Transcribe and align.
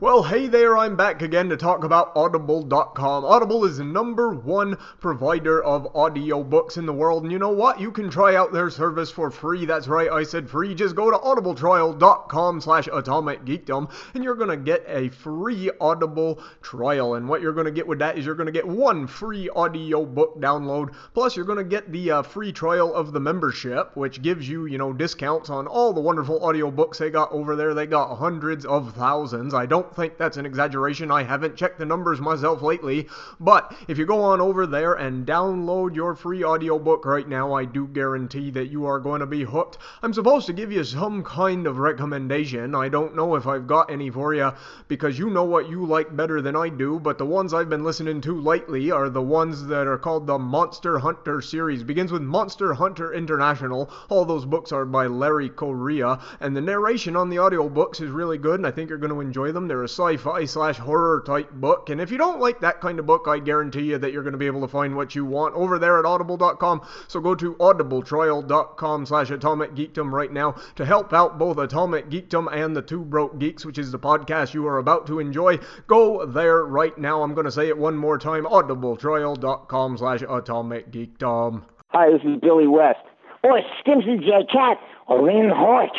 Well, 0.00 0.22
hey 0.22 0.46
there, 0.46 0.78
I'm 0.78 0.96
back 0.96 1.20
again 1.20 1.50
to 1.50 1.58
talk 1.58 1.84
about 1.84 2.12
Audible.com. 2.16 3.22
Audible 3.22 3.66
is 3.66 3.76
the 3.76 3.84
number 3.84 4.32
one 4.32 4.78
provider 4.98 5.62
of 5.62 5.92
audiobooks 5.92 6.78
in 6.78 6.86
the 6.86 6.92
world, 6.94 7.24
and 7.24 7.30
you 7.30 7.38
know 7.38 7.50
what? 7.50 7.78
You 7.78 7.92
can 7.92 8.08
try 8.08 8.34
out 8.34 8.50
their 8.50 8.70
service 8.70 9.10
for 9.10 9.30
free. 9.30 9.66
That's 9.66 9.88
right, 9.88 10.10
I 10.10 10.22
said 10.22 10.48
free. 10.48 10.74
Just 10.74 10.96
go 10.96 11.10
to 11.10 11.18
audibletrial.com 11.18 12.62
slash 12.62 12.88
atomicgeekdom, 12.88 13.92
and 14.14 14.24
you're 14.24 14.36
going 14.36 14.48
to 14.48 14.56
get 14.56 14.82
a 14.88 15.10
free 15.10 15.70
Audible 15.82 16.40
trial. 16.62 17.16
And 17.16 17.28
what 17.28 17.42
you're 17.42 17.52
going 17.52 17.66
to 17.66 17.70
get 17.70 17.86
with 17.86 17.98
that 17.98 18.16
is 18.16 18.24
you're 18.24 18.34
going 18.34 18.46
to 18.46 18.52
get 18.52 18.66
one 18.66 19.06
free 19.06 19.50
audiobook 19.50 20.40
download, 20.40 20.94
plus 21.12 21.36
you're 21.36 21.44
going 21.44 21.58
to 21.58 21.64
get 21.64 21.92
the 21.92 22.10
uh, 22.10 22.22
free 22.22 22.52
trial 22.52 22.94
of 22.94 23.12
the 23.12 23.20
membership, 23.20 23.94
which 23.98 24.22
gives 24.22 24.48
you, 24.48 24.64
you 24.64 24.78
know, 24.78 24.94
discounts 24.94 25.50
on 25.50 25.66
all 25.66 25.92
the 25.92 26.00
wonderful 26.00 26.40
audiobooks 26.40 26.96
they 26.96 27.10
got 27.10 27.30
over 27.32 27.54
there. 27.54 27.74
They 27.74 27.84
got 27.84 28.16
hundreds 28.16 28.64
of 28.64 28.94
thousands. 28.94 29.52
I 29.52 29.66
don't 29.66 29.89
think 29.94 30.16
that's 30.16 30.36
an 30.36 30.46
exaggeration. 30.46 31.10
I 31.10 31.22
haven't 31.22 31.56
checked 31.56 31.78
the 31.78 31.86
numbers 31.86 32.20
myself 32.20 32.62
lately. 32.62 33.08
But 33.38 33.74
if 33.88 33.98
you 33.98 34.06
go 34.06 34.22
on 34.22 34.40
over 34.40 34.66
there 34.66 34.94
and 34.94 35.26
download 35.26 35.94
your 35.94 36.14
free 36.14 36.44
audiobook 36.44 37.04
right 37.04 37.28
now, 37.28 37.52
I 37.52 37.64
do 37.64 37.86
guarantee 37.86 38.50
that 38.52 38.70
you 38.70 38.86
are 38.86 38.98
going 38.98 39.20
to 39.20 39.26
be 39.26 39.44
hooked. 39.44 39.78
I'm 40.02 40.12
supposed 40.12 40.46
to 40.46 40.52
give 40.52 40.72
you 40.72 40.84
some 40.84 41.22
kind 41.24 41.66
of 41.66 41.78
recommendation. 41.78 42.74
I 42.74 42.88
don't 42.88 43.16
know 43.16 43.34
if 43.34 43.46
I've 43.46 43.66
got 43.66 43.90
any 43.90 44.10
for 44.10 44.34
you 44.34 44.52
because 44.88 45.18
you 45.18 45.30
know 45.30 45.44
what 45.44 45.68
you 45.68 45.84
like 45.86 46.14
better 46.16 46.40
than 46.40 46.56
I 46.56 46.68
do, 46.68 46.98
but 46.98 47.18
the 47.18 47.26
ones 47.26 47.54
I've 47.54 47.68
been 47.68 47.84
listening 47.84 48.20
to 48.22 48.40
lately 48.40 48.90
are 48.90 49.08
the 49.08 49.22
ones 49.22 49.66
that 49.66 49.86
are 49.86 49.98
called 49.98 50.26
the 50.26 50.38
Monster 50.38 50.98
Hunter 50.98 51.40
series. 51.40 51.82
Begins 51.82 52.12
with 52.12 52.22
Monster 52.22 52.74
Hunter 52.74 53.12
International. 53.12 53.90
All 54.08 54.24
those 54.24 54.44
books 54.44 54.72
are 54.72 54.84
by 54.84 55.06
Larry 55.06 55.48
Correia, 55.48 56.18
and 56.40 56.56
the 56.56 56.60
narration 56.60 57.16
on 57.16 57.30
the 57.30 57.36
audiobooks 57.36 58.00
is 58.00 58.10
really 58.10 58.38
good, 58.38 58.60
and 58.60 58.66
I 58.66 58.70
think 58.70 58.88
you're 58.88 58.98
going 58.98 59.12
to 59.12 59.20
enjoy 59.20 59.52
them. 59.52 59.68
They're 59.68 59.79
a 59.82 59.88
sci-fi 59.88 60.44
slash 60.44 60.76
horror 60.78 61.22
type 61.26 61.50
book. 61.52 61.90
And 61.90 62.00
if 62.00 62.10
you 62.10 62.18
don't 62.18 62.40
like 62.40 62.60
that 62.60 62.80
kind 62.80 62.98
of 62.98 63.06
book, 63.06 63.26
I 63.26 63.38
guarantee 63.38 63.82
you 63.82 63.98
that 63.98 64.12
you're 64.12 64.22
going 64.22 64.32
to 64.32 64.38
be 64.38 64.46
able 64.46 64.60
to 64.62 64.68
find 64.68 64.96
what 64.96 65.14
you 65.14 65.24
want 65.24 65.54
over 65.54 65.78
there 65.78 65.98
at 65.98 66.04
audible.com. 66.04 66.86
So 67.08 67.20
go 67.20 67.34
to 67.34 67.54
audibletrial.com 67.54 69.06
slash 69.06 69.30
atomic 69.30 69.74
geekdom 69.74 70.12
right 70.12 70.32
now 70.32 70.56
to 70.76 70.84
help 70.84 71.12
out 71.12 71.38
both 71.38 71.58
Atomic 71.58 72.08
Geekdom 72.10 72.52
and 72.52 72.76
the 72.76 72.82
Two 72.82 73.04
Broke 73.04 73.38
Geeks, 73.38 73.64
which 73.64 73.78
is 73.78 73.90
the 73.92 73.98
podcast 73.98 74.54
you 74.54 74.66
are 74.66 74.78
about 74.78 75.06
to 75.06 75.18
enjoy. 75.18 75.58
Go 75.86 76.26
there 76.26 76.64
right 76.64 76.96
now. 76.98 77.22
I'm 77.22 77.34
going 77.34 77.44
to 77.46 77.52
say 77.52 77.68
it 77.68 77.78
one 77.78 77.96
more 77.96 78.18
time, 78.18 78.44
audibletrial.com 78.44 79.98
slash 79.98 80.22
atomic 80.22 80.90
geekdom. 80.90 81.62
Hi, 81.88 82.10
this 82.10 82.22
is 82.22 82.40
Billy 82.40 82.66
West. 82.66 83.00
Or 83.42 83.60
Stimpson 83.80 84.20
J. 84.20 84.46
Cat. 84.52 84.78
Or 85.06 85.24
Ren 85.24 85.50
Höek. 85.50 85.90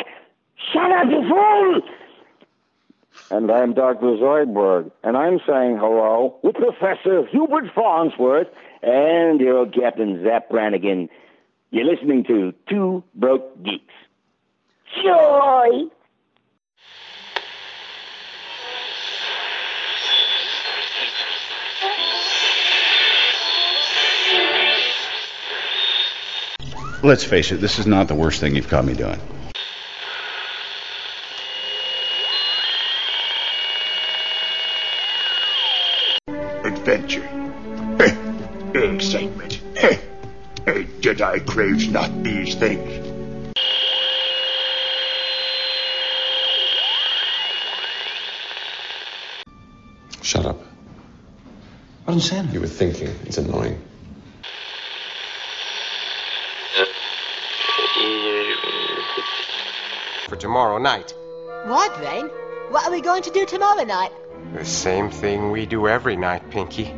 Shut 0.72 0.90
up, 0.92 1.06
you 1.10 1.20
fool! 1.28 1.82
And 3.32 3.50
I'm 3.50 3.72
Dr. 3.72 4.18
Zoidberg, 4.18 4.90
and 5.02 5.16
I'm 5.16 5.40
saying 5.46 5.78
hello 5.78 6.38
with 6.42 6.54
Professor 6.54 7.24
Hubert 7.28 7.64
Farnsworth 7.74 8.48
and 8.82 9.40
your 9.40 9.56
old 9.56 9.74
Captain 9.74 10.22
Zapp 10.22 10.50
Brannigan. 10.50 11.08
You're 11.70 11.86
listening 11.86 12.24
to 12.24 12.52
Two 12.68 13.02
Broke 13.14 13.62
Geeks. 13.62 13.94
Joy! 15.02 15.84
Let's 27.02 27.24
face 27.24 27.50
it, 27.50 27.62
this 27.62 27.78
is 27.78 27.86
not 27.86 28.08
the 28.08 28.14
worst 28.14 28.40
thing 28.40 28.56
you've 28.56 28.68
caught 28.68 28.84
me 28.84 28.92
doing. 28.92 29.18
Adventure. 36.92 37.26
Eh, 38.00 38.94
excitement. 38.94 39.62
Eh, 39.76 39.98
a 40.66 40.84
Jedi 41.00 41.46
craves 41.46 41.88
not 41.88 42.22
these 42.22 42.54
things. 42.54 43.08
Shut 50.20 50.44
up. 50.44 50.60
I 52.06 52.10
didn't 52.10 52.24
say 52.24 52.36
anything. 52.36 52.54
You 52.54 52.60
were 52.60 52.66
thinking. 52.66 53.08
It's 53.24 53.38
annoying. 53.38 53.80
For 60.28 60.36
tomorrow 60.36 60.76
night. 60.76 61.14
What, 61.64 61.96
Brain? 61.96 62.26
What 62.68 62.86
are 62.86 62.90
we 62.90 63.00
going 63.00 63.22
to 63.22 63.30
do 63.30 63.46
tomorrow 63.46 63.82
night? 63.82 64.12
The 64.54 64.64
same 64.64 65.10
thing 65.10 65.50
we 65.50 65.66
do 65.66 65.88
every 65.88 66.16
night, 66.16 66.50
Pinky. 66.50 66.94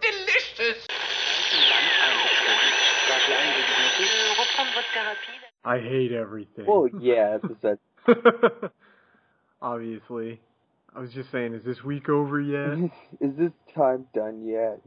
Delicious! 0.00 0.86
I 5.64 5.78
hate 5.80 6.12
everything. 6.12 6.64
Well, 6.66 6.88
yeah, 7.00 7.38
that's 7.42 7.78
that. 8.06 8.70
Obviously. 9.62 10.40
I 10.94 11.00
was 11.00 11.12
just 11.12 11.30
saying, 11.30 11.52
is 11.54 11.64
this 11.64 11.84
week 11.84 12.08
over 12.08 12.40
yet? 12.40 12.90
Is 13.20 13.36
this 13.36 13.52
time 13.74 14.06
done 14.14 14.46
yet? 14.46 14.80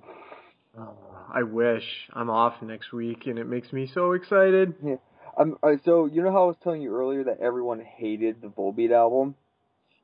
Oh, 0.78 0.98
I 1.32 1.44
wish. 1.44 1.84
I'm 2.14 2.30
off 2.30 2.62
next 2.62 2.92
week, 2.92 3.28
and 3.28 3.38
it 3.38 3.46
makes 3.46 3.72
me 3.72 3.88
so 3.94 4.14
excited. 4.14 4.74
Yeah. 4.84 4.96
Um, 5.40 5.58
uh, 5.64 5.78
so 5.86 6.06
you 6.06 6.22
know 6.22 6.32
how 6.32 6.44
I 6.44 6.48
was 6.48 6.58
telling 6.62 6.82
you 6.82 6.94
earlier 6.94 7.24
that 7.24 7.40
everyone 7.40 7.80
hated 7.80 8.42
the 8.42 8.50
Volbeat 8.50 8.92
album? 8.92 9.36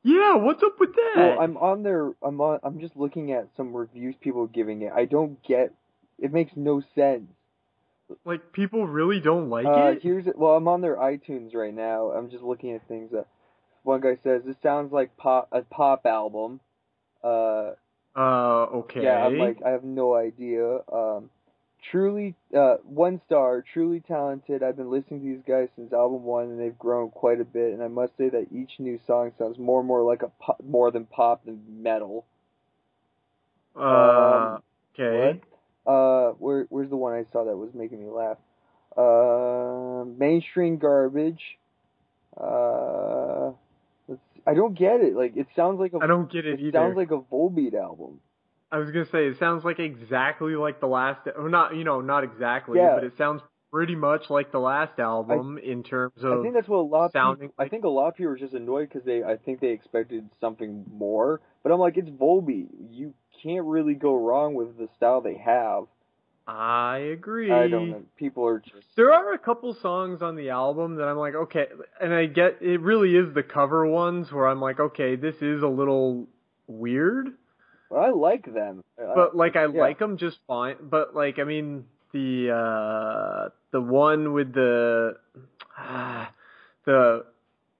Yeah, 0.02 0.36
what's 0.36 0.62
up 0.62 0.80
with 0.80 0.94
that? 0.94 1.14
Well, 1.16 1.38
I'm 1.40 1.56
on 1.58 1.82
their. 1.82 2.12
I'm 2.22 2.40
on. 2.40 2.58
I'm 2.62 2.80
just 2.80 2.96
looking 2.96 3.32
at 3.32 3.48
some 3.56 3.74
reviews 3.76 4.14
people 4.20 4.42
are 4.44 4.48
giving 4.48 4.82
it. 4.82 4.92
I 4.94 5.04
don't 5.04 5.42
get. 5.42 5.72
It 6.18 6.32
makes 6.32 6.52
no 6.56 6.82
sense. 6.94 7.28
like 8.24 8.52
people 8.52 8.86
really 8.86 9.20
don't 9.20 9.50
like 9.50 9.66
Uh, 9.66 9.88
it. 9.90 10.02
here's 10.02 10.26
well, 10.34 10.56
I'm 10.56 10.68
on 10.68 10.80
their 10.80 10.96
iTunes 10.96 11.54
right 11.54 11.74
now. 11.74 12.12
I'm 12.12 12.30
just 12.30 12.42
looking 12.44 12.72
at 12.72 12.86
things. 12.88 13.10
That 13.12 13.26
one 13.82 14.00
guy 14.00 14.16
says 14.22 14.42
this 14.44 14.56
sounds 14.62 14.92
like 14.92 15.16
pop 15.16 15.48
a 15.52 15.62
pop 15.62 16.06
album. 16.06 16.60
Uh, 17.22 17.72
Uh, 18.14 18.66
okay. 18.80 19.02
yeah, 19.02 19.26
I'm 19.26 19.38
like 19.38 19.58
I 19.66 19.70
have 19.70 19.84
no 19.84 20.14
idea. 20.14 20.78
Um, 20.90 21.30
truly, 21.90 22.34
uh, 22.56 22.76
one 22.84 23.20
star, 23.26 23.62
truly 23.72 24.00
talented. 24.00 24.62
I've 24.62 24.76
been 24.76 24.90
listening 24.90 25.20
to 25.20 25.26
these 25.26 25.42
guys 25.46 25.68
since 25.76 25.92
album 25.92 26.22
one, 26.24 26.44
and 26.44 26.60
they've 26.60 26.78
grown 26.78 27.10
quite 27.10 27.40
a 27.40 27.44
bit. 27.44 27.72
And 27.72 27.82
I 27.82 27.88
must 27.88 28.16
say 28.16 28.28
that 28.28 28.46
each 28.52 28.72
new 28.78 28.98
song 29.06 29.32
sounds 29.38 29.58
more 29.58 29.80
and 29.80 29.88
more 29.88 30.02
like 30.02 30.22
a 30.22 30.28
pop, 30.40 30.58
more 30.66 30.90
than 30.90 31.04
pop 31.06 31.44
than 31.44 31.62
metal. 31.82 32.24
uh, 33.76 33.80
um, 33.80 34.62
okay. 34.98 35.40
Uh, 35.86 36.30
where 36.38 36.66
where's 36.68 36.90
the 36.90 36.96
one 36.96 37.12
I 37.14 37.24
saw 37.32 37.44
that 37.44 37.56
was 37.56 37.70
making 37.74 38.00
me 38.00 38.10
laugh? 38.10 38.38
Uh, 38.96 40.04
mainstream 40.18 40.78
garbage. 40.78 41.42
Uh, 42.36 43.52
let's, 44.08 44.20
I 44.46 44.54
don't 44.54 44.74
get 44.76 45.00
it. 45.00 45.14
Like 45.14 45.36
it 45.36 45.46
sounds 45.54 45.78
like 45.78 45.92
a. 45.92 45.98
I 45.98 46.06
don't 46.06 46.30
get 46.30 46.44
it, 46.46 46.54
It 46.54 46.66
either. 46.66 46.72
sounds 46.78 46.96
like 46.96 47.10
a 47.10 47.18
Volbeat 47.18 47.74
album. 47.74 48.20
I 48.70 48.78
was 48.78 48.90
gonna 48.90 49.06
say 49.06 49.26
it 49.26 49.38
sounds 49.38 49.64
like 49.64 49.78
exactly 49.78 50.56
like 50.56 50.80
the 50.80 50.88
last, 50.88 51.20
or 51.36 51.48
not, 51.48 51.76
you 51.76 51.84
know, 51.84 52.00
not 52.00 52.24
exactly, 52.24 52.78
Yeah. 52.78 52.94
but 52.96 53.04
it 53.04 53.16
sounds 53.16 53.42
pretty 53.72 53.94
much 53.94 54.30
like 54.30 54.50
the 54.52 54.58
last 54.58 54.98
album 54.98 55.58
in 55.58 55.82
terms 55.82 56.22
of 56.22 56.40
I 56.40 56.42
think 56.42 56.54
that's 56.54 56.68
what 56.68 56.78
a 56.78 56.80
lot 56.80 57.06
of 57.06 57.12
sounding. 57.12 57.48
people. 57.50 57.64
I 57.64 57.68
think 57.68 57.84
a 57.84 57.88
lot 57.88 58.08
of 58.08 58.16
people 58.16 58.32
are 58.32 58.36
just 58.36 58.54
annoyed 58.54 58.88
because 58.88 59.04
they. 59.04 59.22
I 59.22 59.36
think 59.36 59.60
they 59.60 59.68
expected 59.70 60.28
something 60.40 60.84
more. 60.90 61.40
But 61.62 61.72
I'm 61.72 61.78
like, 61.78 61.96
it's 61.96 62.08
Volbeat. 62.08 62.68
You 62.90 63.12
can't 63.42 63.64
really 63.66 63.94
go 63.94 64.14
wrong 64.16 64.54
with 64.54 64.78
the 64.78 64.88
style 64.96 65.20
they 65.20 65.36
have. 65.36 65.84
I 66.48 66.98
agree. 67.12 67.50
I 67.50 67.66
don't 67.66 67.90
know. 67.90 68.02
People 68.16 68.46
are 68.46 68.60
just. 68.60 68.86
There 68.96 69.12
are 69.12 69.32
a 69.32 69.38
couple 69.38 69.74
songs 69.74 70.22
on 70.22 70.36
the 70.36 70.50
album 70.50 70.96
that 70.96 71.04
I'm 71.08 71.16
like, 71.16 71.34
okay, 71.34 71.66
and 72.00 72.14
I 72.14 72.26
get 72.26 72.58
it 72.60 72.80
really 72.80 73.16
is 73.16 73.34
the 73.34 73.42
cover 73.42 73.84
ones 73.86 74.30
where 74.30 74.46
I'm 74.46 74.60
like, 74.60 74.78
okay, 74.78 75.16
this 75.16 75.34
is 75.42 75.62
a 75.62 75.68
little 75.68 76.28
weird, 76.68 77.30
I 77.94 78.10
like 78.10 78.52
them. 78.52 78.84
But 78.96 79.36
like 79.36 79.56
I 79.56 79.66
yeah. 79.66 79.80
like 79.80 79.98
them 79.98 80.16
just 80.16 80.38
fine. 80.46 80.76
But 80.80 81.14
like 81.14 81.38
I 81.38 81.44
mean 81.44 81.84
the 82.12 82.50
uh 82.50 83.48
the 83.72 83.80
one 83.80 84.32
with 84.32 84.52
the 84.52 85.16
the 86.84 87.24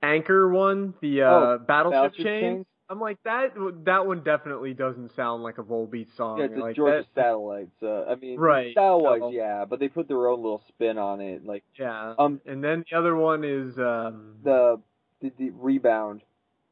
anchor 0.03 0.49
one, 0.49 0.95
the 1.01 1.23
uh 1.23 1.31
Oh, 1.31 1.59
battleship, 1.59 1.67
Battleship 1.93 2.25
chains. 2.25 2.43
Chains? 2.43 2.67
I'm 2.89 3.01
like 3.01 3.19
that. 3.25 3.55
That 3.85 4.07
one 4.07 4.23
definitely 4.23 4.73
doesn't 4.73 5.15
sound 5.17 5.43
like 5.43 5.59
a 5.59 5.63
Volbeat 5.63 6.15
song. 6.17 6.39
Yeah, 6.39 6.45
it's 6.45 6.55
the 6.55 6.61
like 6.61 6.77
Georgia 6.77 7.05
that, 7.17 7.21
Satellites. 7.21 7.83
Uh, 7.83 8.05
I 8.05 8.15
mean, 8.15 8.39
Right, 8.39 8.71
style 8.71 9.01
wise, 9.01 9.19
so- 9.21 9.31
yeah, 9.31 9.65
but 9.65 9.81
they 9.81 9.89
put 9.89 10.07
their 10.07 10.29
own 10.29 10.41
little 10.41 10.63
spin 10.69 10.97
on 10.97 11.21
it. 11.21 11.45
Like 11.45 11.65
Yeah. 11.79 12.15
Um, 12.17 12.41
and 12.47 12.63
then 12.63 12.85
the 12.89 12.97
other 12.97 13.17
one 13.17 13.43
is 13.43 13.77
um 13.79 14.37
the 14.45 14.81
the, 15.21 15.33
the 15.37 15.51
rebound. 15.51 16.23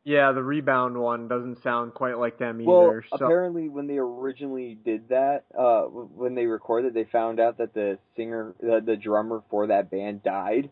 Yeah, 0.05 0.33
the 0.33 0.43
rebound 0.43 0.99
one 0.99 1.29
doesn't 1.29 1.63
sound 1.63 1.95
quite 1.95 2.19
like 2.19 2.39
them 2.39 2.61
either. 2.61 2.71
Well, 2.71 3.01
so 3.09 3.25
apparently, 3.25 3.69
when 3.69 3.87
they 3.87 3.97
originally 3.97 4.77
did 4.85 5.09
that, 5.09 5.45
uh, 5.59 5.83
when 5.83 6.35
they 6.35 6.45
recorded, 6.47 6.93
they 6.93 7.05
found 7.05 7.41
out 7.41 7.59
that 7.59 7.73
the 7.73 7.99
singer, 8.15 8.55
the, 8.61 8.83
the 8.85 8.97
drummer 8.97 9.43
for 9.51 9.69
that 9.69 9.91
band 9.91 10.23
died. 10.23 10.71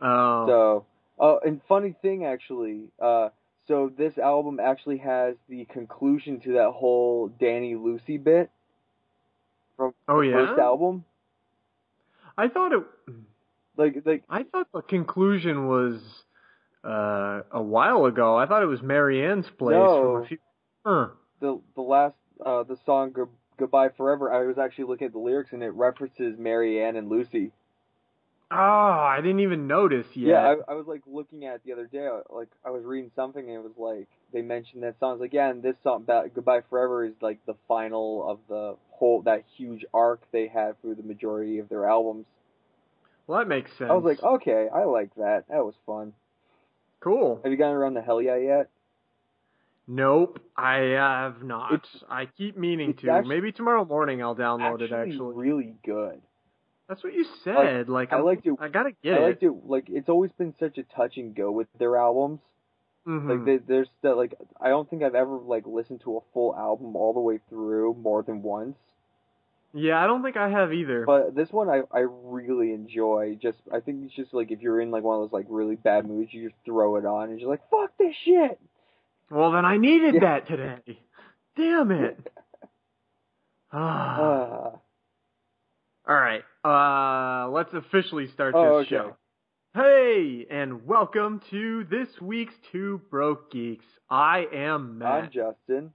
Oh. 0.00 0.46
So, 0.46 0.86
oh, 1.18 1.40
and 1.44 1.60
funny 1.68 1.96
thing 2.02 2.24
actually, 2.24 2.84
uh, 3.02 3.30
so 3.66 3.90
this 3.96 4.16
album 4.16 4.60
actually 4.60 4.98
has 4.98 5.34
the 5.48 5.64
conclusion 5.64 6.38
to 6.40 6.52
that 6.54 6.70
whole 6.70 7.28
Danny 7.28 7.74
Lucy 7.74 8.16
bit 8.16 8.50
from 9.76 9.92
Oh, 10.06 10.20
the 10.20 10.28
yeah? 10.28 10.46
first 10.46 10.60
album. 10.60 11.04
I 12.38 12.48
thought 12.48 12.72
it. 12.72 12.84
Like, 13.76 14.02
like 14.04 14.24
I 14.30 14.44
thought 14.44 14.68
the 14.72 14.82
conclusion 14.82 15.66
was 15.66 16.00
uh, 16.86 17.42
a 17.50 17.62
while 17.62 18.04
ago. 18.06 18.36
I 18.36 18.46
thought 18.46 18.62
it 18.62 18.66
was 18.66 18.82
Marianne's 18.82 19.48
place 19.58 19.74
No. 19.74 20.24
few. 20.28 20.38
Huh. 20.84 21.08
the 21.40 21.60
the 21.74 21.82
last 21.82 22.14
uh 22.44 22.62
the 22.62 22.76
song 22.86 23.10
Go- 23.12 23.28
Goodbye 23.58 23.88
Forever. 23.96 24.32
I 24.32 24.46
was 24.46 24.56
actually 24.58 24.84
looking 24.84 25.06
at 25.06 25.12
the 25.12 25.18
lyrics 25.18 25.52
and 25.52 25.62
it 25.62 25.70
references 25.70 26.38
Marianne 26.38 26.94
and 26.96 27.08
Lucy. 27.08 27.50
Oh, 28.48 28.54
I 28.56 29.16
didn't 29.22 29.40
even 29.40 29.66
notice 29.66 30.06
yet. 30.14 30.28
Yeah, 30.28 30.54
I, 30.68 30.72
I 30.72 30.74
was 30.74 30.86
like 30.86 31.02
looking 31.06 31.46
at 31.46 31.56
it 31.56 31.60
the 31.66 31.72
other 31.72 31.86
day. 31.86 32.06
uh, 32.06 32.20
Like 32.32 32.48
I 32.64 32.70
was 32.70 32.84
reading 32.84 33.10
something 33.16 33.42
and 33.44 33.56
it 33.56 33.62
was 33.64 33.72
like 33.76 34.06
they 34.32 34.42
mentioned 34.42 34.84
that 34.84 35.00
song. 35.00 35.08
I 35.10 35.12
was 35.14 35.20
like, 35.20 35.32
yeah, 35.32 35.50
and 35.50 35.62
this 35.62 35.74
song, 35.82 36.02
about 36.02 36.32
Goodbye 36.32 36.60
Forever, 36.70 37.04
is 37.04 37.14
like 37.20 37.44
the 37.46 37.56
final 37.66 38.28
of 38.30 38.38
the 38.48 38.76
whole 38.90 39.22
that 39.22 39.42
huge 39.56 39.84
arc 39.92 40.20
they 40.30 40.46
had 40.46 40.80
through 40.80 40.94
the 40.94 41.02
majority 41.02 41.58
of 41.58 41.68
their 41.68 41.88
albums. 41.88 42.26
well, 43.26 43.40
that 43.40 43.48
makes 43.48 43.76
sense. 43.76 43.90
I 43.90 43.94
was 43.94 44.04
like, 44.04 44.22
okay, 44.22 44.68
I 44.72 44.84
like 44.84 45.12
that. 45.16 45.44
That 45.48 45.64
was 45.64 45.74
fun. 45.84 46.12
Cool. 47.00 47.40
Have 47.42 47.52
you 47.52 47.58
gotten 47.58 47.74
around 47.76 47.94
the 47.94 48.02
Hell 48.02 48.20
Yeah 48.22 48.36
yet? 48.36 48.70
Nope, 49.88 50.40
I 50.56 50.76
have 50.98 51.42
not. 51.44 51.72
It's- 51.74 52.04
I 52.10 52.26
keep 52.26 52.56
meaning 52.56 52.94
to. 52.94 53.10
actually- 53.10 53.28
Maybe 53.36 53.52
tomorrow 53.52 53.84
morning 53.84 54.20
I'll 54.22 54.34
download 54.34 54.80
it. 54.82 54.90
actually, 54.92 55.12
Actually, 55.12 55.34
really 55.36 55.76
good. 55.84 56.20
that's 56.88 57.04
what 57.04 57.12
you 57.14 57.24
said. 57.44 57.88
Like, 57.88 58.12
I 58.12 58.16
I'm- 58.16 58.24
liked 58.24 58.46
it- 58.46 58.56
I 58.58 58.68
gotta 58.68 58.92
get 59.02 59.14
I 59.14 59.18
it. 59.18 59.22
liked 59.22 59.42
it. 59.44 59.50
Like 59.50 59.88
it's 59.88 60.08
always 60.08 60.32
been 60.32 60.54
such 60.58 60.78
a 60.78 60.82
touch 60.82 61.16
and 61.18 61.34
go 61.34 61.52
with 61.52 61.68
their 61.78 61.96
albums. 61.96 62.40
Mhm. 63.06 63.28
Like 63.30 63.44
they, 63.44 63.56
there's 63.58 63.88
the, 64.02 64.14
like 64.16 64.34
I 64.60 64.68
don't 64.68 64.90
think 64.90 65.04
I've 65.04 65.14
ever 65.14 65.36
like 65.36 65.66
listened 65.66 66.00
to 66.00 66.16
a 66.16 66.20
full 66.32 66.56
album 66.56 66.96
all 66.96 67.12
the 67.12 67.20
way 67.20 67.38
through 67.48 67.94
more 67.94 68.22
than 68.24 68.42
once. 68.42 68.76
Yeah, 69.76 70.02
I 70.02 70.06
don't 70.06 70.22
think 70.22 70.36
I 70.36 70.48
have 70.48 70.72
either. 70.72 71.04
But 71.06 71.34
this 71.34 71.50
one 71.52 71.68
I 71.68 71.82
I 71.92 72.00
really 72.08 72.72
enjoy. 72.72 73.38
Just 73.40 73.58
I 73.72 73.80
think 73.80 74.04
it's 74.06 74.14
just 74.14 74.32
like 74.34 74.50
if 74.50 74.60
you're 74.62 74.80
in 74.80 74.90
like 74.90 75.02
one 75.04 75.16
of 75.16 75.22
those 75.22 75.32
like 75.32 75.46
really 75.48 75.76
bad 75.76 76.06
moods, 76.06 76.32
you 76.32 76.48
just 76.48 76.60
throw 76.64 76.96
it 76.96 77.04
on 77.06 77.30
and 77.30 77.38
you're 77.40 77.50
like 77.50 77.68
fuck 77.70 77.90
this 77.98 78.14
shit. 78.24 78.58
well, 79.30 79.52
then 79.52 79.64
I 79.64 79.76
needed 79.76 80.14
Yeah. 80.14 80.20
that 80.20 80.46
today. 80.48 80.98
Damn 81.56 81.90
it. 81.90 82.32
Ah. 83.72 84.18
Uh, 84.20 84.70
All 86.08 86.14
right. 86.16 86.42
Uh, 86.64 87.50
let's 87.50 87.74
officially 87.74 88.28
start 88.28 88.54
this 88.54 88.62
Oh, 88.64 88.76
okay. 88.78 88.88
show. 88.88 89.16
Hey, 89.74 90.46
and 90.50 90.86
welcome 90.86 91.40
to 91.50 91.84
this 91.90 92.08
week's 92.20 92.54
Two 92.72 93.00
Broke 93.10 93.50
Geeks. 93.50 93.84
I 94.08 94.46
am 94.52 94.98
Matt, 94.98 95.24
I'm 95.24 95.30
Justin. 95.30 95.92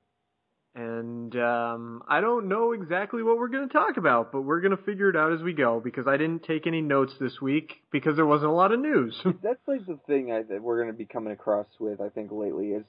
And 0.73 1.35
um, 1.35 2.01
I 2.07 2.21
don't 2.21 2.47
know 2.47 2.71
exactly 2.71 3.23
what 3.23 3.37
we're 3.37 3.49
going 3.49 3.67
to 3.67 3.73
talk 3.73 3.97
about, 3.97 4.31
but 4.31 4.43
we're 4.43 4.61
going 4.61 4.75
to 4.75 4.83
figure 4.83 5.09
it 5.09 5.17
out 5.17 5.33
as 5.33 5.41
we 5.41 5.53
go 5.53 5.81
because 5.83 6.07
I 6.07 6.15
didn't 6.15 6.43
take 6.43 6.65
any 6.65 6.81
notes 6.81 7.13
this 7.19 7.41
week 7.41 7.81
because 7.91 8.15
there 8.15 8.25
wasn't 8.25 8.51
a 8.51 8.55
lot 8.55 8.71
of 8.71 8.79
news. 8.79 9.19
That's 9.43 9.59
like 9.67 9.85
the 9.85 9.99
thing 10.07 10.31
I 10.31 10.43
that 10.43 10.61
we're 10.61 10.81
gonna 10.81 10.93
be 10.93 11.05
coming 11.05 11.33
across 11.33 11.67
with 11.79 11.99
I 11.99 12.09
think 12.09 12.31
lately 12.31 12.69
is 12.69 12.85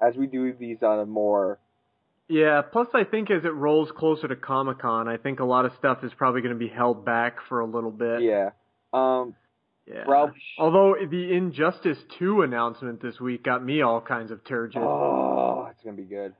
as 0.00 0.14
we 0.16 0.26
do 0.26 0.52
these 0.52 0.82
on 0.82 1.00
a 1.00 1.06
more 1.06 1.58
yeah. 2.28 2.62
Plus, 2.62 2.88
I 2.94 3.04
think 3.04 3.30
as 3.30 3.44
it 3.44 3.52
rolls 3.52 3.90
closer 3.96 4.28
to 4.28 4.36
Comic 4.36 4.78
Con, 4.78 5.08
I 5.08 5.18
think 5.18 5.40
a 5.40 5.44
lot 5.44 5.66
of 5.66 5.72
stuff 5.78 5.98
is 6.02 6.12
probably 6.16 6.40
going 6.40 6.54
to 6.54 6.58
be 6.58 6.68
held 6.68 7.04
back 7.04 7.36
for 7.48 7.60
a 7.60 7.66
little 7.66 7.90
bit. 7.90 8.22
yeah. 8.22 8.50
Um 8.92 9.34
Yeah. 9.86 10.04
Ralph 10.06 10.30
Although 10.58 10.94
the 11.10 11.34
Injustice 11.34 11.98
2 12.18 12.42
announcement 12.42 13.02
this 13.02 13.20
week 13.20 13.42
got 13.42 13.64
me 13.64 13.82
all 13.82 14.00
kinds 14.00 14.30
of 14.30 14.44
turgid. 14.44 14.80
Oh, 14.80 15.68
it's 15.70 15.82
gonna 15.82 15.96
be 15.96 16.04
good. 16.04 16.34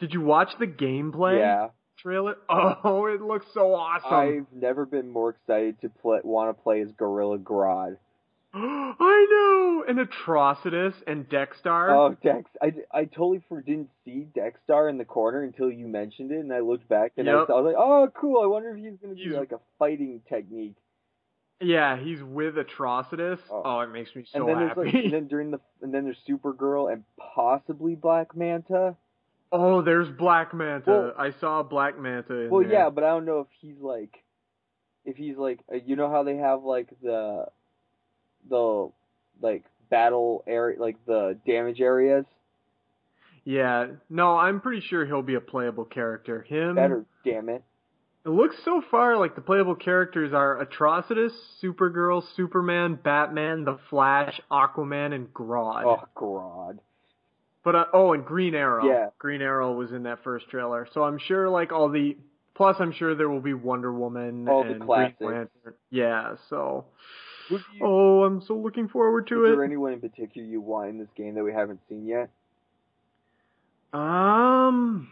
Did 0.00 0.12
you 0.14 0.20
watch 0.22 0.50
the 0.58 0.66
gameplay 0.66 1.38
Yeah. 1.38 1.68
trailer? 1.98 2.36
Oh, 2.48 3.06
it 3.06 3.20
looks 3.20 3.46
so 3.54 3.74
awesome. 3.74 4.12
I've 4.12 4.52
never 4.52 4.84
been 4.86 5.10
more 5.10 5.30
excited 5.30 5.80
to 5.82 5.88
play 5.88 6.20
want 6.24 6.56
to 6.56 6.62
play 6.62 6.80
as 6.80 6.90
Gorilla 6.92 7.38
Grodd. 7.38 7.96
I 8.52 9.26
know! 9.30 9.84
And 9.86 9.98
Atrocitus 10.00 10.94
and 11.06 11.28
Dex-Starr. 11.28 11.90
Oh, 11.90 12.16
Dex! 12.22 12.50
I, 12.60 12.72
I 12.92 13.04
totally 13.04 13.42
for, 13.48 13.60
didn't 13.62 13.90
see 14.04 14.26
Dex-Starr 14.34 14.88
in 14.88 14.98
the 14.98 15.04
corner 15.04 15.42
until 15.44 15.70
you 15.70 15.86
mentioned 15.86 16.32
it, 16.32 16.38
and 16.40 16.52
I 16.52 16.58
looked 16.60 16.88
back 16.88 17.12
and 17.16 17.28
I, 17.30 17.32
Yep. 17.38 17.46
saw, 17.46 17.52
I 17.58 17.60
was 17.60 17.72
like, 17.72 17.76
"Oh, 17.80 18.10
cool! 18.20 18.42
I 18.42 18.46
wonder 18.46 18.70
if 18.70 18.76
he's 18.76 18.98
going 19.00 19.14
to 19.16 19.22
be 19.22 19.36
like 19.36 19.52
a 19.52 19.60
fighting 19.78 20.20
technique." 20.28 20.74
Yeah, 21.60 21.96
he's 21.96 22.22
with 22.22 22.56
Atrocitus. 22.56 23.38
Oh. 23.52 23.62
Oh, 23.64 23.80
it 23.80 23.90
makes 23.92 24.16
me 24.16 24.24
so 24.32 24.40
and 24.40 24.48
then 24.48 24.66
happy. 24.66 24.80
there's 24.82 24.94
like, 24.94 25.04
and 25.04 25.12
then 25.12 25.26
during 25.28 25.50
the, 25.52 25.60
and 25.82 25.94
then 25.94 26.04
there's 26.04 26.18
Supergirl 26.28 26.92
and 26.92 27.04
possibly 27.34 27.94
Black 27.94 28.34
Manta. 28.34 28.96
Oh, 29.52 29.82
there's 29.82 30.08
Black 30.08 30.54
Manta. 30.54 30.90
Well- 30.90 31.14
I 31.18 31.32
saw 31.40 31.62
Black 31.62 31.98
Manta 31.98 32.34
in 32.42 32.50
Well, 32.50 32.62
there. 32.62 32.72
yeah, 32.72 32.90
but 32.90 33.04
I 33.04 33.08
don't 33.08 33.24
know 33.24 33.40
if 33.40 33.48
he's 33.60 33.78
like, 33.80 34.22
if 35.04 35.16
he's 35.16 35.36
like, 35.36 35.60
uh, 35.72 35.76
you 35.84 35.96
know 35.96 36.10
how 36.10 36.22
they 36.22 36.36
have 36.36 36.62
like 36.62 36.88
the, 37.02 37.46
the, 38.48 38.90
like 39.40 39.64
battle 39.90 40.44
area, 40.46 40.78
like 40.80 40.96
the 41.06 41.38
damage 41.46 41.80
areas. 41.80 42.24
Yeah. 43.44 43.86
No, 44.08 44.36
I'm 44.36 44.60
pretty 44.60 44.82
sure 44.82 45.06
he'll 45.06 45.22
be 45.22 45.34
a 45.34 45.40
playable 45.40 45.84
character. 45.86 46.42
Him. 46.42 46.74
Better, 46.74 47.04
damn 47.24 47.48
it. 47.48 47.64
It 48.24 48.28
looks 48.28 48.56
so 48.66 48.82
far 48.90 49.16
like 49.16 49.34
the 49.34 49.40
playable 49.40 49.74
characters 49.74 50.34
are 50.34 50.62
Atrocitus, 50.64 51.32
Supergirl, 51.62 52.22
Superman, 52.36 52.98
Batman, 53.02 53.64
The 53.64 53.78
Flash, 53.88 54.38
Aquaman, 54.52 55.14
and 55.14 55.32
Grodd. 55.32 55.84
Oh, 55.86 56.04
Grodd. 56.14 56.78
But 57.62 57.76
uh, 57.76 57.84
oh, 57.92 58.12
and 58.14 58.24
Green 58.24 58.54
Arrow. 58.54 58.86
Yeah. 58.86 59.08
Green 59.18 59.42
Arrow 59.42 59.72
was 59.74 59.92
in 59.92 60.04
that 60.04 60.24
first 60.24 60.48
trailer, 60.48 60.88
so 60.92 61.04
I'm 61.04 61.18
sure 61.18 61.48
like 61.48 61.72
all 61.72 61.88
the. 61.90 62.16
Plus, 62.54 62.76
I'm 62.78 62.92
sure 62.92 63.14
there 63.14 63.28
will 63.30 63.40
be 63.40 63.54
Wonder 63.54 63.92
Woman 63.92 64.46
All 64.48 64.64
the 64.64 64.70
and. 64.72 64.80
Green 64.80 65.14
Lantern. 65.20 65.48
Yeah. 65.90 66.36
So. 66.48 66.86
You, 67.48 67.58
Oh, 67.82 68.22
I'm 68.22 68.42
so 68.42 68.54
looking 68.56 68.88
forward 68.88 69.26
to 69.28 69.44
is 69.44 69.48
it. 69.52 69.56
there 69.56 69.64
anyone 69.64 69.92
in 69.92 70.00
particular 70.00 70.46
you 70.46 70.60
want 70.60 70.90
in 70.90 70.98
this 70.98 71.08
game 71.16 71.34
that 71.34 71.42
we 71.42 71.52
haven't 71.52 71.80
seen 71.88 72.06
yet? 72.06 72.30
Um. 73.92 75.08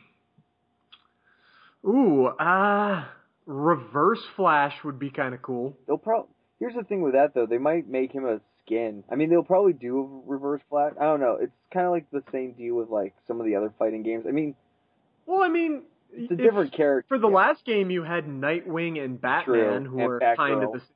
Ooh, 1.84 2.26
uh, 2.26 3.04
Reverse 3.46 4.22
Flash 4.36 4.74
would 4.84 4.98
be 4.98 5.10
kind 5.10 5.34
of 5.34 5.42
cool. 5.42 5.76
They'll 5.86 5.98
probably. 5.98 6.30
Here's 6.60 6.74
the 6.74 6.82
thing 6.82 7.02
with 7.02 7.14
that 7.14 7.34
though, 7.34 7.46
they 7.46 7.58
might 7.58 7.88
make 7.88 8.12
him 8.12 8.24
a 8.26 8.40
skin. 8.68 9.04
I 9.10 9.14
mean, 9.16 9.30
they'll 9.30 9.42
probably 9.42 9.72
do 9.72 10.22
a 10.26 10.30
reverse 10.30 10.60
flash. 10.68 10.92
I 11.00 11.04
don't 11.04 11.20
know. 11.20 11.38
It's 11.40 11.52
kind 11.72 11.86
of 11.86 11.92
like 11.92 12.10
the 12.10 12.22
same 12.32 12.52
deal 12.52 12.74
with 12.76 12.88
like 12.90 13.14
some 13.26 13.40
of 13.40 13.46
the 13.46 13.56
other 13.56 13.72
fighting 13.78 14.02
games. 14.02 14.24
I 14.28 14.32
mean, 14.32 14.54
Well, 15.26 15.42
I 15.42 15.48
mean, 15.48 15.82
it's 16.12 16.30
a 16.30 16.34
if- 16.34 16.40
different 16.40 16.72
character. 16.72 17.06
For 17.08 17.18
the 17.18 17.26
last 17.28 17.64
game, 17.64 17.90
you 17.90 18.02
had 18.02 18.26
Nightwing 18.26 19.02
and 19.02 19.20
Batman, 19.20 19.84
True, 19.84 19.90
who 19.90 19.98
and 19.98 20.08
were 20.08 20.20
Batgirl. 20.20 20.36
kind 20.36 20.62
of 20.64 20.72
the, 20.72 20.78
same 20.80 20.88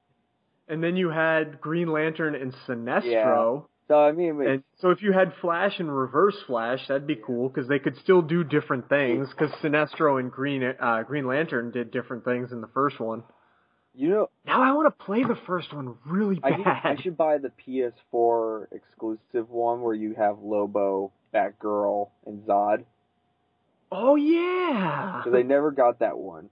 and 0.68 0.82
then 0.82 0.96
you 0.96 1.10
had 1.10 1.60
Green 1.60 1.88
Lantern 1.88 2.34
and 2.34 2.54
Sinestro. 2.66 3.02
Yeah. 3.04 3.60
So 3.88 3.98
I 4.00 4.12
mean, 4.12 4.40
And 4.46 4.62
so 4.78 4.90
if 4.90 5.02
you 5.02 5.12
had 5.12 5.32
Flash 5.40 5.80
and 5.80 5.94
Reverse 5.94 6.36
Flash, 6.46 6.86
that'd 6.88 7.06
be 7.06 7.16
cool 7.16 7.48
because 7.48 7.68
they 7.68 7.80
could 7.80 7.96
still 7.98 8.22
do 8.22 8.44
different 8.44 8.88
things. 8.88 9.28
Because 9.28 9.50
Sinestro 9.60 10.18
and 10.20 10.30
Green 10.30 10.62
uh, 10.80 11.02
Green 11.02 11.26
Lantern 11.26 11.72
did 11.72 11.90
different 11.90 12.24
things 12.24 12.52
in 12.52 12.60
the 12.60 12.68
first 12.68 13.00
one. 13.00 13.24
You 13.94 14.08
know, 14.08 14.30
Now 14.46 14.62
I 14.62 14.72
want 14.72 14.86
to 14.86 15.04
play 15.04 15.22
the 15.22 15.36
first 15.46 15.72
one 15.74 15.94
really 16.06 16.38
I, 16.42 16.50
bad. 16.50 16.56
think 16.56 16.66
I 16.66 16.96
should 17.02 17.16
buy 17.16 17.38
the 17.38 17.50
PS4 17.66 18.66
exclusive 18.72 19.50
one 19.50 19.82
where 19.82 19.94
you 19.94 20.14
have 20.14 20.38
Lobo, 20.40 21.12
Batgirl, 21.34 22.08
and 22.26 22.42
Zod. 22.46 22.84
Oh 23.90 24.16
yeah, 24.16 25.20
Because 25.22 25.38
I 25.38 25.42
never 25.42 25.70
got 25.70 25.98
that 25.98 26.16
one. 26.16 26.48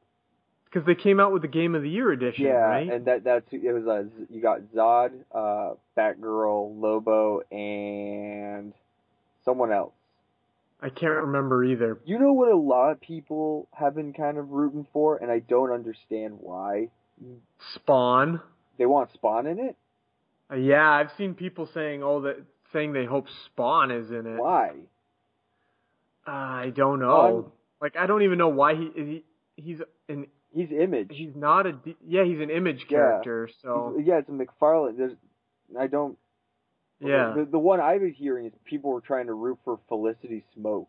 because 0.67 0.87
they 0.87 0.95
came 0.95 1.19
out 1.19 1.33
with 1.33 1.41
the 1.43 1.49
Game 1.49 1.75
of 1.75 1.83
the 1.83 1.89
Year 1.89 2.13
edition, 2.13 2.45
Yeah, 2.45 2.53
right? 2.53 2.91
and 2.93 3.07
that 3.07 3.25
that's 3.25 3.47
it 3.51 3.73
was 3.73 3.87
uh, 3.87 4.05
you 4.29 4.43
got 4.43 4.61
Zod, 4.75 5.13
uh, 5.35 5.75
Batgirl, 5.97 6.79
Lobo, 6.79 7.41
and 7.51 8.75
someone 9.45 9.73
else. 9.73 9.95
I 10.83 10.89
can't 10.91 11.13
remember 11.27 11.65
either. 11.65 11.99
You 12.05 12.19
know 12.19 12.33
what 12.35 12.51
a 12.53 12.57
lot 12.57 12.91
of 12.91 13.01
people 13.01 13.69
have 13.73 13.95
been 13.95 14.13
kind 14.13 14.37
of 14.39 14.51
rooting 14.51 14.87
for, 14.93 15.17
and 15.17 15.31
I 15.31 15.39
don't 15.41 15.71
understand 15.73 16.37
why. 16.41 16.89
Spawn. 17.75 18.41
They 18.79 18.87
want 18.87 19.13
Spawn 19.13 19.47
in 19.47 19.59
it. 19.59 19.77
Uh, 20.51 20.57
yeah, 20.57 20.89
I've 20.91 21.11
seen 21.19 21.35
people 21.35 21.69
saying, 21.73 22.03
"Oh, 22.03 22.23
that 22.23 22.37
saying 22.73 22.93
they 22.93 23.05
hope 23.05 23.27
Spawn 23.47 23.91
is 23.91 24.11
in 24.11 24.27
it." 24.27 24.41
Why? 24.41 24.73
I 26.27 26.73
don't 26.75 27.01
know. 27.01 27.39
Um, 27.39 27.53
like 27.81 27.97
I 27.97 28.07
don't 28.07 28.23
even 28.23 28.39
know 28.39 28.49
why 28.49 28.75
he, 28.75 28.91
he 28.95 29.25
he's 29.57 29.79
an 30.09 30.27
He's 30.53 30.69
Image. 30.73 31.09
he's 31.13 31.35
not 31.37 31.67
a 31.67 31.79
yeah 32.05 32.25
he's 32.25 32.41
an 32.41 32.51
image 32.51 32.87
Yeah. 32.89 32.99
character. 32.99 33.49
So 33.63 33.95
He's- 33.97 34.07
yeah, 34.09 34.19
it's 34.19 34.29
a 34.29 34.33
McFarlane. 34.33 34.97
There's, 34.97 35.13
I 35.79 35.87
don't. 35.87 36.19
yeah. 37.01 37.35
The, 37.37 37.45
the 37.45 37.59
one 37.59 37.81
I've 37.81 38.01
been 38.01 38.13
hearing 38.13 38.47
is 38.47 38.53
people 38.65 38.91
were 38.91 39.01
trying 39.01 39.27
to 39.27 39.33
root 39.35 39.59
for 39.65 39.79
Felicity 39.89 40.45
Smoak. 40.59 40.87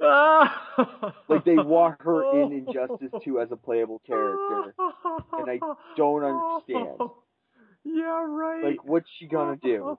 Like 0.00 1.44
they 1.44 1.56
want 1.58 2.00
her 2.02 2.42
in 2.42 2.52
Injustice 2.52 3.12
2 3.24 3.40
as 3.40 3.48
a 3.50 3.56
playable 3.56 4.00
character. 4.06 4.74
and 5.38 5.50
I 5.50 5.60
don't 5.96 6.22
understand. 6.24 7.10
Yeah, 7.84 8.24
right. 8.26 8.64
Like, 8.64 8.84
what's 8.84 9.08
she 9.18 9.26
gonna 9.26 9.56
do? 9.56 9.98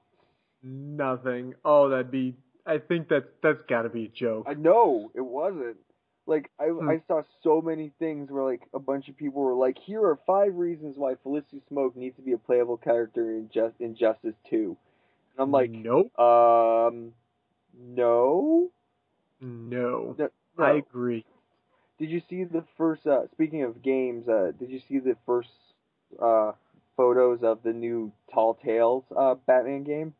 Nothing. 0.63 1.53
Oh, 1.63 1.89
that'd 1.89 2.11
be. 2.11 2.35
I 2.65 2.79
think 2.79 3.09
that's 3.09 3.27
that's 3.43 3.61
got 3.69 3.83
to 3.83 3.89
be 3.89 4.05
a 4.05 4.07
joke. 4.07 4.45
I 4.49 4.55
know 4.55 5.11
it 5.13 5.21
wasn't. 5.21 5.77
Like 6.25 6.49
I 6.59 6.65
Hmm. 6.65 6.89
I 6.89 7.01
saw 7.07 7.21
so 7.43 7.61
many 7.61 7.91
things 7.99 8.31
where 8.31 8.43
like 8.43 8.63
a 8.73 8.79
bunch 8.79 9.07
of 9.07 9.15
people 9.15 9.43
were 9.43 9.53
like, 9.53 9.77
here 9.77 10.01
are 10.03 10.17
five 10.25 10.55
reasons 10.55 10.97
why 10.97 11.13
Felicity 11.21 11.61
Smoak 11.71 11.95
needs 11.95 12.15
to 12.15 12.23
be 12.23 12.31
a 12.31 12.37
playable 12.39 12.77
character 12.77 13.29
in 13.31 13.49
just 13.53 13.75
in 13.79 13.95
Justice 13.95 14.33
Two, 14.49 14.75
and 15.37 15.43
I'm 15.43 15.51
like, 15.51 15.69
nope, 15.69 16.17
um, 16.19 17.11
no, 17.79 18.71
no. 19.41 20.15
no. 20.17 20.29
I 20.57 20.73
agree. 20.73 21.25
Did 21.99 22.09
you 22.09 22.21
see 22.29 22.43
the 22.43 22.63
first? 22.77 23.05
Uh, 23.07 23.23
speaking 23.33 23.63
of 23.63 23.81
games, 23.81 24.27
uh, 24.27 24.51
did 24.59 24.69
you 24.69 24.81
see 24.87 24.99
the 24.99 25.15
first 25.25 25.49
uh, 26.21 26.51
photos 26.97 27.39
of 27.43 27.59
the 27.63 27.73
new 27.73 28.11
Telltale 28.33 29.05
uh, 29.15 29.35
Batman 29.47 29.83
game? 29.83 30.13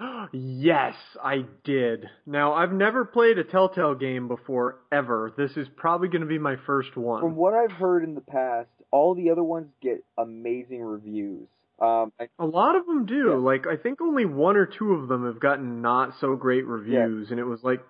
yes, 0.32 0.94
I 1.22 1.44
did. 1.64 2.08
Now, 2.26 2.54
I've 2.54 2.72
never 2.72 3.04
played 3.04 3.38
a 3.38 3.44
Telltale 3.44 3.94
game 3.94 4.28
before, 4.28 4.78
ever. 4.92 5.32
This 5.36 5.56
is 5.56 5.66
probably 5.76 6.08
going 6.08 6.22
to 6.22 6.26
be 6.26 6.38
my 6.38 6.56
first 6.66 6.96
one. 6.96 7.20
From 7.20 7.36
what 7.36 7.54
I've 7.54 7.72
heard 7.72 8.04
in 8.04 8.14
the 8.14 8.20
past, 8.20 8.68
all 8.90 9.14
the 9.14 9.30
other 9.30 9.44
ones 9.44 9.68
get 9.82 10.04
amazing 10.16 10.82
reviews. 10.82 11.46
Um, 11.80 12.12
I, 12.20 12.28
A 12.38 12.44
lot 12.44 12.76
of 12.76 12.86
them 12.86 13.06
do. 13.06 13.30
Yeah. 13.30 13.36
Like, 13.36 13.66
I 13.66 13.76
think 13.76 14.00
only 14.00 14.26
one 14.26 14.56
or 14.56 14.66
two 14.66 14.92
of 14.92 15.08
them 15.08 15.26
have 15.26 15.40
gotten 15.40 15.80
not 15.80 16.12
so 16.20 16.36
great 16.36 16.66
reviews, 16.66 17.30
and 17.30 17.40
it 17.40 17.44
was 17.44 17.60
like, 17.62 17.80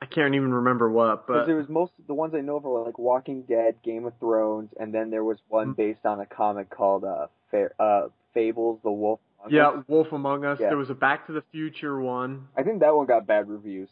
I 0.00 0.06
can't 0.06 0.34
even 0.34 0.54
remember 0.54 0.88
what, 0.90 1.26
Because 1.26 1.40
but. 1.40 1.46
there 1.46 1.56
was 1.56 1.68
most 1.68 1.92
the 2.06 2.14
ones 2.14 2.34
I 2.34 2.40
know 2.40 2.56
of 2.56 2.66
are 2.66 2.84
like 2.84 2.98
Walking 2.98 3.42
Dead, 3.42 3.76
Game 3.82 4.04
of 4.06 4.12
Thrones, 4.20 4.70
and 4.78 4.94
then 4.94 5.10
there 5.10 5.24
was 5.24 5.38
one 5.48 5.72
Mhm. 5.72 5.76
based 5.76 6.06
on 6.06 6.20
a 6.20 6.26
comic 6.26 6.70
called 6.70 7.04
uh, 7.04 7.26
Fa- 7.50 7.72
uh 7.82 8.08
Fables, 8.32 8.80
the 8.82 8.92
Wolf. 8.92 9.18
Among 9.40 9.52
Yeah, 9.52 9.68
Us. 9.68 9.84
Wolf 9.88 10.12
Among 10.12 10.44
Us. 10.44 10.58
Yeah. 10.60 10.68
There 10.68 10.76
was 10.78 10.90
a 10.90 10.94
Back 10.94 11.26
to 11.26 11.32
the 11.32 11.42
Future 11.52 12.00
one. 12.00 12.48
I 12.56 12.62
think 12.62 12.80
that 12.80 12.94
one 12.94 13.06
got 13.06 13.26
bad 13.26 13.48
reviews. 13.48 13.88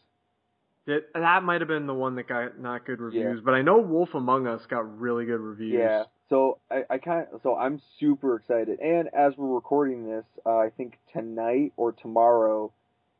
That 0.86 1.12
that 1.14 1.42
might 1.42 1.60
have 1.60 1.66
been 1.68 1.86
the 1.88 1.94
one 1.94 2.14
that 2.14 2.28
got 2.28 2.60
not 2.60 2.84
good 2.86 3.00
reviews, 3.00 3.40
but 3.40 3.54
I 3.54 3.62
know 3.62 3.78
Wolf 3.78 4.14
Among 4.14 4.46
Us 4.46 4.64
got 4.66 5.00
really 5.00 5.24
good 5.24 5.40
reviews. 5.40 5.72
Yeah. 5.74 6.04
So 6.28 6.58
I, 6.70 6.84
I 6.88 6.98
kind 6.98 7.26
of 7.32 7.40
so 7.42 7.56
I'm 7.56 7.80
super 7.98 8.36
excited, 8.36 8.78
and 8.78 9.08
as 9.12 9.36
we're 9.36 9.52
recording 9.54 10.06
this, 10.08 10.24
uh, 10.44 10.56
I 10.58 10.70
think 10.70 10.98
tonight 11.12 11.72
or 11.76 11.90
tomorrow 11.92 12.72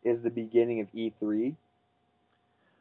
is 0.04 0.22
the 0.22 0.30
beginning 0.30 0.80
of 0.80 0.86
E3. 0.92 1.56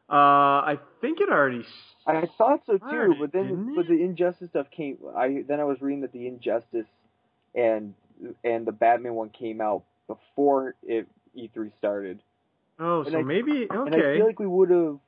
Uh, 0.09 0.13
I 0.13 0.79
think 1.01 1.19
it 1.21 1.29
already. 1.29 1.65
I 2.07 2.27
thought 2.37 2.61
so 2.65 2.77
too, 2.77 3.15
but 3.19 3.31
then 3.31 3.73
but 3.75 3.87
the 3.87 4.03
Injustice 4.03 4.49
stuff 4.49 4.67
came. 4.69 4.97
I 5.15 5.43
then 5.47 5.59
I 5.59 5.63
was 5.63 5.81
reading 5.81 6.01
that 6.01 6.11
the 6.11 6.27
Injustice 6.27 6.85
and 7.55 7.95
and 8.43 8.65
the 8.67 8.71
Batman 8.71 9.15
one 9.15 9.29
came 9.29 9.59
out 9.61 9.83
before 10.07 10.75
it 10.83 11.07
E3 11.35 11.75
started. 11.77 12.19
Oh, 12.79 13.01
And 13.01 13.11
so 13.11 13.19
I- 13.19 13.23
maybe 13.23 13.67
And 13.87 13.95
I 13.95 13.99
feel 14.17 14.25
like 14.27 14.39
we 14.39 14.45
would 14.47 14.69
have, 14.69 14.99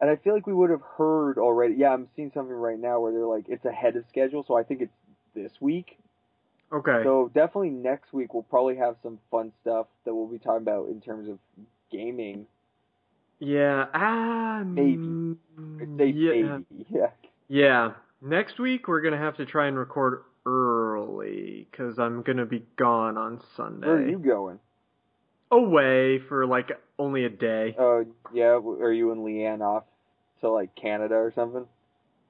and 0.00 0.10
I 0.10 0.16
feel 0.16 0.34
like 0.34 0.46
we 0.46 0.52
would 0.52 0.70
have 0.70 0.82
heard 0.82 1.38
already. 1.38 1.74
Yeah, 1.74 1.94
I'm 1.94 2.08
seeing 2.14 2.30
something 2.34 2.54
right 2.54 2.78
now 2.78 3.00
where 3.00 3.12
they're 3.12 3.24
like 3.26 3.48
it's 3.48 3.64
ahead 3.64 3.96
of 3.96 4.04
schedule, 4.08 4.44
so 4.46 4.54
I 4.54 4.62
think 4.64 4.82
it's 4.82 4.92
this 5.34 5.52
week. 5.60 5.96
okay. 6.70 7.02
So 7.04 7.30
definitely 7.34 7.70
next 7.70 8.12
week 8.12 8.34
we'll 8.34 8.42
probably 8.42 8.76
have 8.76 8.96
some 9.02 9.18
fun 9.30 9.52
stuff 9.62 9.86
that 10.04 10.14
we'll 10.14 10.26
be 10.26 10.38
talking 10.38 10.60
about 10.62 10.88
in 10.90 11.00
terms 11.00 11.28
of 11.30 11.38
gaming. 11.90 12.46
Yeah. 13.42 13.86
Ah. 13.92 14.62
Maybe. 14.64 15.36
say 15.98 16.06
yeah. 16.06 16.58
maybe, 16.70 16.86
yeah. 16.90 17.06
Yeah. 17.48 17.92
Next 18.20 18.60
week 18.60 18.86
we're 18.86 19.00
gonna 19.00 19.18
have 19.18 19.36
to 19.38 19.46
try 19.46 19.66
and 19.66 19.76
record 19.76 20.22
early 20.46 21.66
because 21.70 21.98
I'm 21.98 22.22
gonna 22.22 22.46
be 22.46 22.64
gone 22.76 23.18
on 23.18 23.40
Sunday. 23.56 23.86
Where 23.86 23.96
are 23.96 24.08
you 24.08 24.18
going? 24.18 24.60
Away 25.50 26.20
for 26.28 26.46
like 26.46 26.70
only 26.98 27.24
a 27.24 27.28
day. 27.28 27.74
Oh 27.78 28.06
yeah, 28.32 28.58
are 28.58 28.92
you 28.92 29.10
and 29.10 29.22
Leanne 29.22 29.60
off 29.60 29.84
to 30.40 30.50
like 30.50 30.74
Canada 30.76 31.14
or 31.14 31.32
something? 31.34 31.66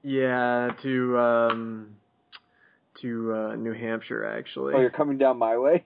Yeah, 0.01 0.71
to 0.81 1.17
um, 1.19 1.95
to 3.01 3.33
uh, 3.33 3.55
New 3.55 3.73
Hampshire 3.73 4.25
actually. 4.25 4.73
Oh, 4.73 4.79
you're 4.79 4.89
coming 4.89 5.19
down 5.19 5.37
my 5.37 5.57
way. 5.57 5.85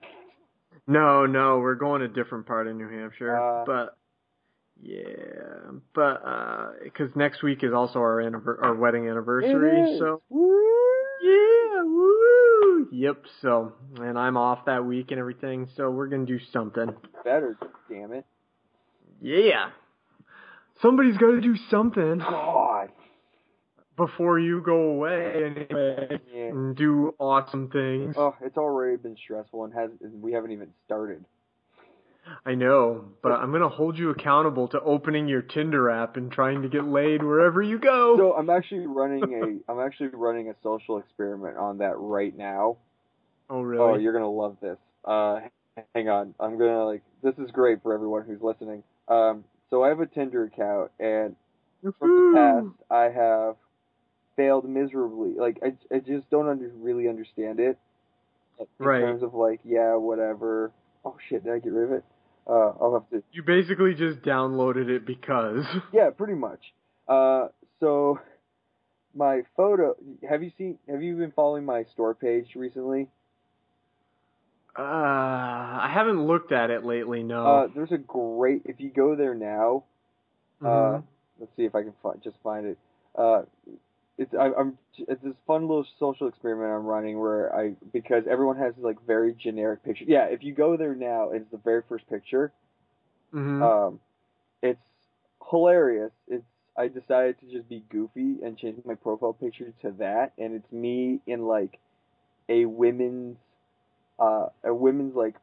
No, 0.87 1.25
no, 1.25 1.59
we're 1.59 1.75
going 1.75 2.01
a 2.01 2.07
different 2.07 2.45
part 2.45 2.67
of 2.67 2.75
New 2.77 2.89
Hampshire. 2.89 3.35
Uh. 3.35 3.65
but 3.65 3.97
yeah, 4.81 5.71
but 5.93 6.21
uh 6.25 6.71
'cause 6.95 7.09
next 7.15 7.41
week 7.43 7.63
is 7.63 7.73
also 7.73 7.99
our 7.99 8.17
anniver- 8.21 8.61
our 8.61 8.75
wedding 8.75 9.07
anniversary. 9.09 9.97
So 9.99 10.21
Woo! 10.29 10.63
yeah, 11.21 11.83
woo. 11.83 12.87
Yep. 12.91 13.23
So 13.41 13.73
and 13.99 14.17
I'm 14.17 14.37
off 14.37 14.65
that 14.65 14.85
week 14.85 15.11
and 15.11 15.19
everything. 15.19 15.67
So 15.75 15.89
we're 15.91 16.07
gonna 16.07 16.25
do 16.25 16.39
something. 16.39 16.95
better, 17.23 17.57
damn 17.89 18.13
it. 18.13 18.25
Yeah. 19.21 19.69
Somebody's 20.81 21.17
got 21.17 21.31
to 21.31 21.41
do 21.41 21.55
something 21.71 22.19
God. 22.19 22.89
before 23.95 24.37
you 24.37 24.61
go 24.61 24.91
away 24.91 25.43
anyway 25.43 26.19
Yeah. 26.31 26.43
and 26.49 26.75
do 26.75 27.15
awesome 27.19 27.69
things. 27.71 28.13
Oh, 28.15 28.35
it's 28.41 28.57
already 28.57 28.97
been 28.97 29.17
stressful 29.17 29.65
and 29.65 29.73
has 29.73 29.89
and 30.01 30.21
we 30.21 30.33
haven't 30.33 30.51
even 30.51 30.69
started. 30.85 31.25
I 32.45 32.55
know, 32.55 33.05
but 33.21 33.31
I'm 33.33 33.51
gonna 33.51 33.69
hold 33.69 33.97
you 33.97 34.09
accountable 34.09 34.67
to 34.69 34.81
opening 34.81 35.27
your 35.27 35.41
Tinder 35.41 35.89
app 35.89 36.17
and 36.17 36.31
trying 36.31 36.61
to 36.61 36.69
get 36.69 36.85
laid 36.85 37.23
wherever 37.23 37.61
you 37.61 37.79
go. 37.79 38.17
So 38.17 38.33
I'm 38.33 38.49
actually 38.49 38.87
running 38.87 39.63
a 39.67 39.71
I'm 39.71 39.79
actually 39.79 40.09
running 40.09 40.49
a 40.49 40.55
social 40.63 40.97
experiment 40.97 41.57
on 41.57 41.79
that 41.79 41.95
right 41.97 42.35
now. 42.35 42.77
oh 43.49 43.61
really? 43.61 43.91
Oh, 43.91 43.95
you're 43.97 44.13
gonna 44.13 44.29
love 44.29 44.57
this. 44.61 44.77
Uh, 45.05 45.41
hang 45.93 46.09
on, 46.09 46.33
I'm 46.39 46.57
gonna 46.57 46.85
like 46.85 47.03
this 47.21 47.35
is 47.37 47.51
great 47.51 47.81
for 47.83 47.93
everyone 47.93 48.23
who's 48.25 48.41
listening. 48.41 48.83
Um, 49.07 49.43
so 49.69 49.83
I 49.83 49.89
have 49.89 49.99
a 49.99 50.05
Tinder 50.05 50.45
account, 50.45 50.91
and 50.99 51.35
from 51.99 52.09
the 52.15 52.33
past 52.33 52.67
I 52.89 53.03
have 53.09 53.55
failed 54.35 54.67
miserably. 54.69 55.33
Like 55.37 55.59
I 55.63 55.73
I 55.93 55.99
just 55.99 56.29
don't 56.29 56.47
under, 56.47 56.69
really 56.77 57.07
understand 57.07 57.59
it. 57.59 57.77
In 58.59 58.67
Right. 58.79 59.01
terms 59.01 59.23
of 59.23 59.33
like 59.33 59.59
yeah 59.63 59.95
whatever. 59.95 60.71
Oh 61.05 61.15
shit, 61.29 61.43
did 61.43 61.53
I 61.53 61.59
get 61.59 61.73
rid 61.73 61.85
of 61.85 61.91
it? 61.93 62.03
Uh, 62.49 62.71
I'll 62.79 62.93
have 62.93 63.09
to 63.09 63.23
You 63.33 63.43
basically 63.43 63.93
just 63.93 64.21
downloaded 64.21 64.87
it 64.89 65.05
because. 65.05 65.65
Yeah, 65.93 66.09
pretty 66.11 66.35
much. 66.35 66.59
Uh, 67.07 67.47
so 67.79 68.19
my 69.15 69.41
photo. 69.55 69.95
Have 70.29 70.43
you 70.43 70.51
seen? 70.57 70.77
Have 70.89 71.01
you 71.01 71.15
been 71.17 71.31
following 71.31 71.65
my 71.65 71.83
store 71.93 72.13
page 72.13 72.55
recently? 72.55 73.09
Uh, 74.77 74.81
I 74.81 75.89
haven't 75.91 76.25
looked 76.25 76.51
at 76.51 76.69
it 76.69 76.85
lately. 76.85 77.23
No. 77.23 77.45
Uh, 77.45 77.67
there's 77.73 77.91
a 77.91 77.97
great. 77.97 78.61
If 78.65 78.79
you 78.79 78.89
go 78.91 79.15
there 79.15 79.33
now, 79.33 79.83
uh, 80.63 80.67
Mhm. 80.67 81.03
let's 81.39 81.51
see 81.55 81.65
if 81.65 81.73
I 81.73 81.81
can 81.81 81.93
find, 82.03 82.21
just 82.21 82.37
find 82.43 82.65
it. 82.67 82.77
Uh, 83.15 83.43
it's 84.17 84.33
I, 84.33 84.51
I'm 84.57 84.77
it's 84.97 85.21
this 85.23 85.35
fun 85.45 85.67
little 85.67 85.85
social 85.99 86.27
experiment 86.27 86.71
I'm 86.71 86.85
running 86.85 87.19
where 87.19 87.55
I 87.55 87.73
because 87.93 88.23
everyone 88.29 88.57
has 88.57 88.73
like 88.77 88.97
very 89.05 89.33
generic 89.33 89.83
pictures. 89.83 90.07
Yeah, 90.09 90.25
if 90.25 90.43
you 90.43 90.53
go 90.53 90.75
there 90.77 90.95
now, 90.95 91.29
it's 91.31 91.49
the 91.51 91.57
very 91.57 91.83
first 91.87 92.07
picture. 92.09 92.51
Mhm. 93.33 93.61
Um, 93.61 93.99
it's 94.61 94.81
hilarious. 95.49 96.11
It's 96.27 96.43
I 96.75 96.87
decided 96.87 97.39
to 97.41 97.45
just 97.47 97.67
be 97.69 97.83
goofy 97.89 98.37
and 98.43 98.57
change 98.57 98.83
my 98.85 98.95
profile 98.95 99.33
picture 99.33 99.73
to 99.81 99.91
that, 99.99 100.33
and 100.37 100.55
it's 100.55 100.71
me 100.71 101.19
in 101.27 101.45
like 101.47 101.79
a 102.49 102.65
women's 102.65 103.37
uh 104.19 104.47
a 104.63 104.73
women's 104.73 105.15
like 105.15 105.35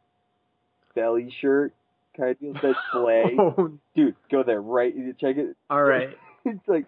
belly 0.95 1.35
shirt 1.41 1.73
kind 2.17 2.31
of 2.31 2.41
deal 2.41 2.55
says 2.63 2.77
slay. 2.93 3.37
Oh, 3.39 3.79
Dude, 3.95 4.17
go 4.31 4.43
there 4.43 4.61
right. 4.61 4.95
Check 5.19 5.37
it. 5.37 5.57
all 5.71 5.83
right. 5.83 6.17
It's 6.47 6.69
like. 6.69 6.85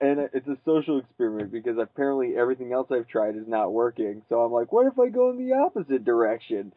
And 0.00 0.18
it's 0.32 0.48
a 0.48 0.56
social 0.64 0.98
experiment 0.98 1.52
because 1.52 1.76
apparently 1.78 2.36
everything 2.36 2.72
else 2.72 2.88
I've 2.90 3.06
tried 3.08 3.36
is 3.36 3.46
not 3.46 3.72
working. 3.72 4.22
So 4.28 4.40
I'm 4.40 4.52
like, 4.52 4.72
what 4.72 4.86
if 4.86 4.98
I 4.98 5.08
go 5.08 5.30
in 5.30 5.36
the 5.36 5.54
opposite 5.54 6.04
direction? 6.04 6.72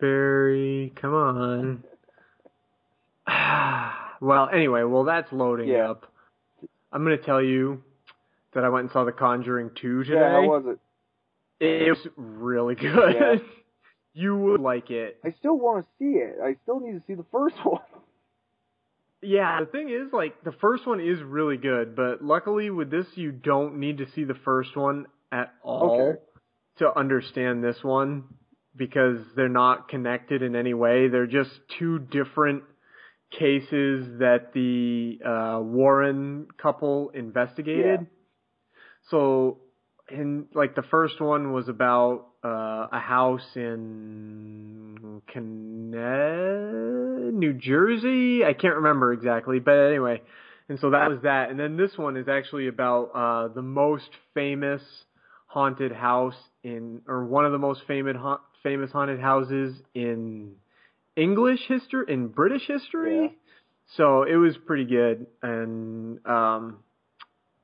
Newberry, 0.00 0.92
come 0.96 1.14
on. 1.14 1.84
well, 4.20 4.48
anyway, 4.52 4.82
well 4.82 5.04
that's 5.04 5.32
loading 5.32 5.68
Yeah. 5.68 5.90
up. 5.90 6.06
I'm 6.92 7.04
gonna 7.04 7.18
tell 7.18 7.42
you 7.42 7.82
that 8.52 8.64
I 8.64 8.68
went 8.68 8.84
and 8.84 8.92
saw 8.92 9.04
The 9.04 9.12
Conjuring 9.12 9.70
2 9.76 10.04
today. 10.04 10.18
Yeah, 10.18 10.30
how 10.30 10.42
was 10.46 10.64
it? 10.66 10.78
It 11.64 11.90
was 11.90 12.06
really 12.16 12.74
good. 12.74 13.14
Yeah. 13.14 13.36
you 14.14 14.36
would 14.36 14.60
like 14.60 14.90
it. 14.90 15.18
I 15.24 15.32
still 15.38 15.56
want 15.56 15.84
to 15.86 15.90
see 15.98 16.18
it. 16.18 16.38
I 16.42 16.56
still 16.62 16.80
need 16.80 16.92
to 16.92 17.02
see 17.06 17.14
the 17.14 17.26
first 17.30 17.56
one. 17.64 17.80
Yeah, 19.22 19.60
the 19.60 19.66
thing 19.66 19.90
is, 19.90 20.12
like, 20.12 20.42
the 20.44 20.52
first 20.60 20.86
one 20.86 21.00
is 21.00 21.22
really 21.22 21.58
good, 21.58 21.94
but 21.94 22.22
luckily 22.22 22.70
with 22.70 22.90
this, 22.90 23.06
you 23.16 23.32
don't 23.32 23.78
need 23.78 23.98
to 23.98 24.10
see 24.12 24.24
the 24.24 24.34
first 24.44 24.76
one 24.76 25.06
at 25.30 25.52
all 25.62 26.00
Okay. 26.00 26.20
to 26.78 26.98
understand 26.98 27.62
this 27.62 27.82
one 27.84 28.24
because 28.74 29.18
they're 29.36 29.48
not 29.48 29.88
connected 29.88 30.42
in 30.42 30.56
any 30.56 30.72
way. 30.74 31.08
They're 31.08 31.26
just 31.26 31.50
two 31.78 31.98
different 31.98 32.62
cases 33.30 34.18
that 34.20 34.52
the 34.54 35.18
uh, 35.24 35.60
Warren 35.60 36.48
couple 36.60 37.10
investigated. 37.10 38.00
Yeah. 38.00 38.06
So 39.10 39.58
and 40.08 40.46
like 40.54 40.74
the 40.74 40.82
first 40.82 41.20
one 41.20 41.52
was 41.52 41.68
about 41.68 42.26
uh, 42.42 42.86
a 42.92 42.98
house 42.98 43.46
in 43.54 45.20
Connecticut, 45.28 47.34
New 47.34 47.52
Jersey. 47.52 48.44
I 48.44 48.54
can't 48.54 48.76
remember 48.76 49.12
exactly, 49.12 49.58
but 49.58 49.74
anyway. 49.74 50.22
And 50.68 50.78
so 50.80 50.90
that 50.90 51.10
was 51.10 51.20
that. 51.22 51.50
And 51.50 51.58
then 51.58 51.76
this 51.76 51.98
one 51.98 52.16
is 52.16 52.28
actually 52.28 52.68
about 52.68 53.10
uh, 53.14 53.48
the 53.48 53.62
most 53.62 54.08
famous 54.34 54.82
haunted 55.46 55.92
house 55.92 56.36
in, 56.62 57.02
or 57.08 57.24
one 57.24 57.44
of 57.44 57.52
the 57.52 57.58
most 57.58 57.82
famous 57.86 58.16
ha- 58.16 58.40
famous 58.62 58.92
haunted 58.92 59.20
houses 59.20 59.74
in 59.94 60.52
English 61.16 61.60
history, 61.66 62.04
in 62.08 62.28
British 62.28 62.66
history. 62.66 63.22
Yeah. 63.22 63.28
So 63.96 64.22
it 64.22 64.36
was 64.36 64.56
pretty 64.66 64.84
good, 64.84 65.26
and 65.42 66.24
um, 66.24 66.78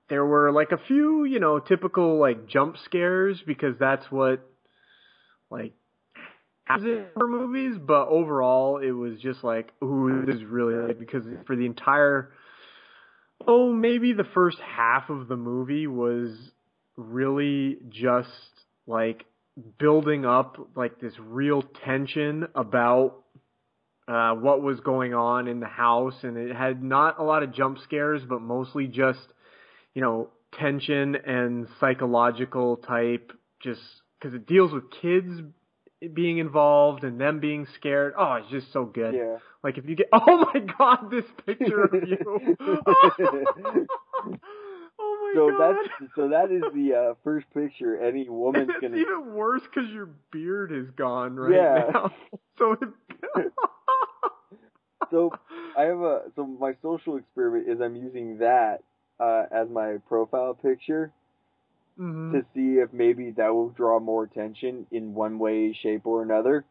there 0.08 0.24
were 0.24 0.50
like 0.50 0.72
a 0.72 0.78
few, 0.88 1.24
you 1.24 1.38
know, 1.38 1.60
typical 1.60 2.18
like 2.18 2.48
jump 2.48 2.76
scares 2.84 3.40
because 3.46 3.76
that's 3.78 4.10
what 4.10 4.40
like 5.50 5.72
horror 7.14 7.28
movies. 7.28 7.76
But 7.78 8.08
overall, 8.08 8.78
it 8.78 8.90
was 8.90 9.18
just 9.20 9.44
like, 9.44 9.72
ooh, 9.82 10.24
this 10.26 10.36
is 10.36 10.44
really 10.44 10.74
good 10.74 10.98
because 10.98 11.24
for 11.46 11.56
the 11.56 11.66
entire, 11.66 12.32
oh, 13.46 13.72
maybe 13.72 14.12
the 14.12 14.26
first 14.34 14.58
half 14.58 15.10
of 15.10 15.28
the 15.28 15.36
movie 15.36 15.86
was 15.86 16.36
really 16.96 17.78
just 17.88 18.28
like 18.86 19.24
building 19.78 20.24
up 20.24 20.56
like 20.74 21.00
this 21.00 21.14
real 21.18 21.62
tension 21.84 22.46
about 22.54 23.22
uh, 24.08 24.34
what 24.34 24.62
was 24.62 24.78
going 24.80 25.14
on 25.14 25.48
in 25.48 25.60
the 25.60 25.66
house, 25.66 26.14
and 26.22 26.36
it 26.36 26.54
had 26.54 26.82
not 26.82 27.18
a 27.18 27.24
lot 27.24 27.42
of 27.42 27.52
jump 27.52 27.78
scares, 27.82 28.22
but 28.28 28.40
mostly 28.40 28.86
just 28.86 29.18
you 29.94 30.02
know 30.02 30.28
tension 30.52 31.16
and 31.16 31.66
psychological 31.80 32.76
type, 32.76 33.32
just 33.60 33.80
because 34.26 34.42
it 34.42 34.46
deals 34.46 34.72
with 34.72 34.90
kids 34.90 35.42
being 36.14 36.38
involved 36.38 37.04
and 37.04 37.20
them 37.20 37.40
being 37.40 37.66
scared. 37.76 38.14
Oh, 38.18 38.34
it's 38.34 38.50
just 38.50 38.72
so 38.72 38.84
good. 38.84 39.20
Yeah. 39.20 39.38
Like 39.62 39.78
if 39.78 39.86
you 39.88 39.96
get, 39.96 40.08
oh 40.12 40.50
my 40.54 40.60
god, 40.78 41.10
this 41.10 41.24
picture 41.46 41.84
of 41.84 42.02
you. 42.04 42.18
oh 44.98 45.18
my 45.22 45.34
so 45.34 45.52
god. 45.52 45.76
that's 45.78 45.80
so 46.14 46.28
that 46.28 46.50
is 46.50 46.66
the 46.72 46.94
uh, 46.94 47.14
first 47.24 47.46
picture 47.54 47.98
any 48.00 48.28
woman's 48.28 48.74
it's 48.78 48.80
gonna. 48.80 49.00
even 49.00 49.34
worse 49.34 49.62
because 49.62 49.90
your 49.90 50.10
beard 50.32 50.72
is 50.72 50.90
gone 50.90 51.36
right 51.36 51.70
Yeah. 51.70 51.92
now. 51.92 52.10
So 52.58 52.72
it, 52.72 52.88
So 55.10 55.34
I 55.74 55.82
have 55.84 56.00
a 56.00 56.22
so 56.34 56.46
my 56.46 56.74
social 56.82 57.16
experiment 57.16 57.68
is 57.68 57.80
I'm 57.80 57.96
using 57.96 58.38
that 58.38 58.82
uh, 59.20 59.44
as 59.50 59.68
my 59.68 59.98
profile 60.08 60.54
picture 60.54 61.12
Mhm. 61.98 62.32
to 62.32 62.44
see 62.54 62.78
if 62.78 62.92
maybe 62.92 63.30
that 63.32 63.54
will 63.54 63.70
draw 63.70 63.98
more 64.00 64.24
attention 64.24 64.86
in 64.90 65.14
one 65.14 65.38
way, 65.38 65.72
shape, 65.72 66.06
or 66.06 66.22
another. 66.22 66.64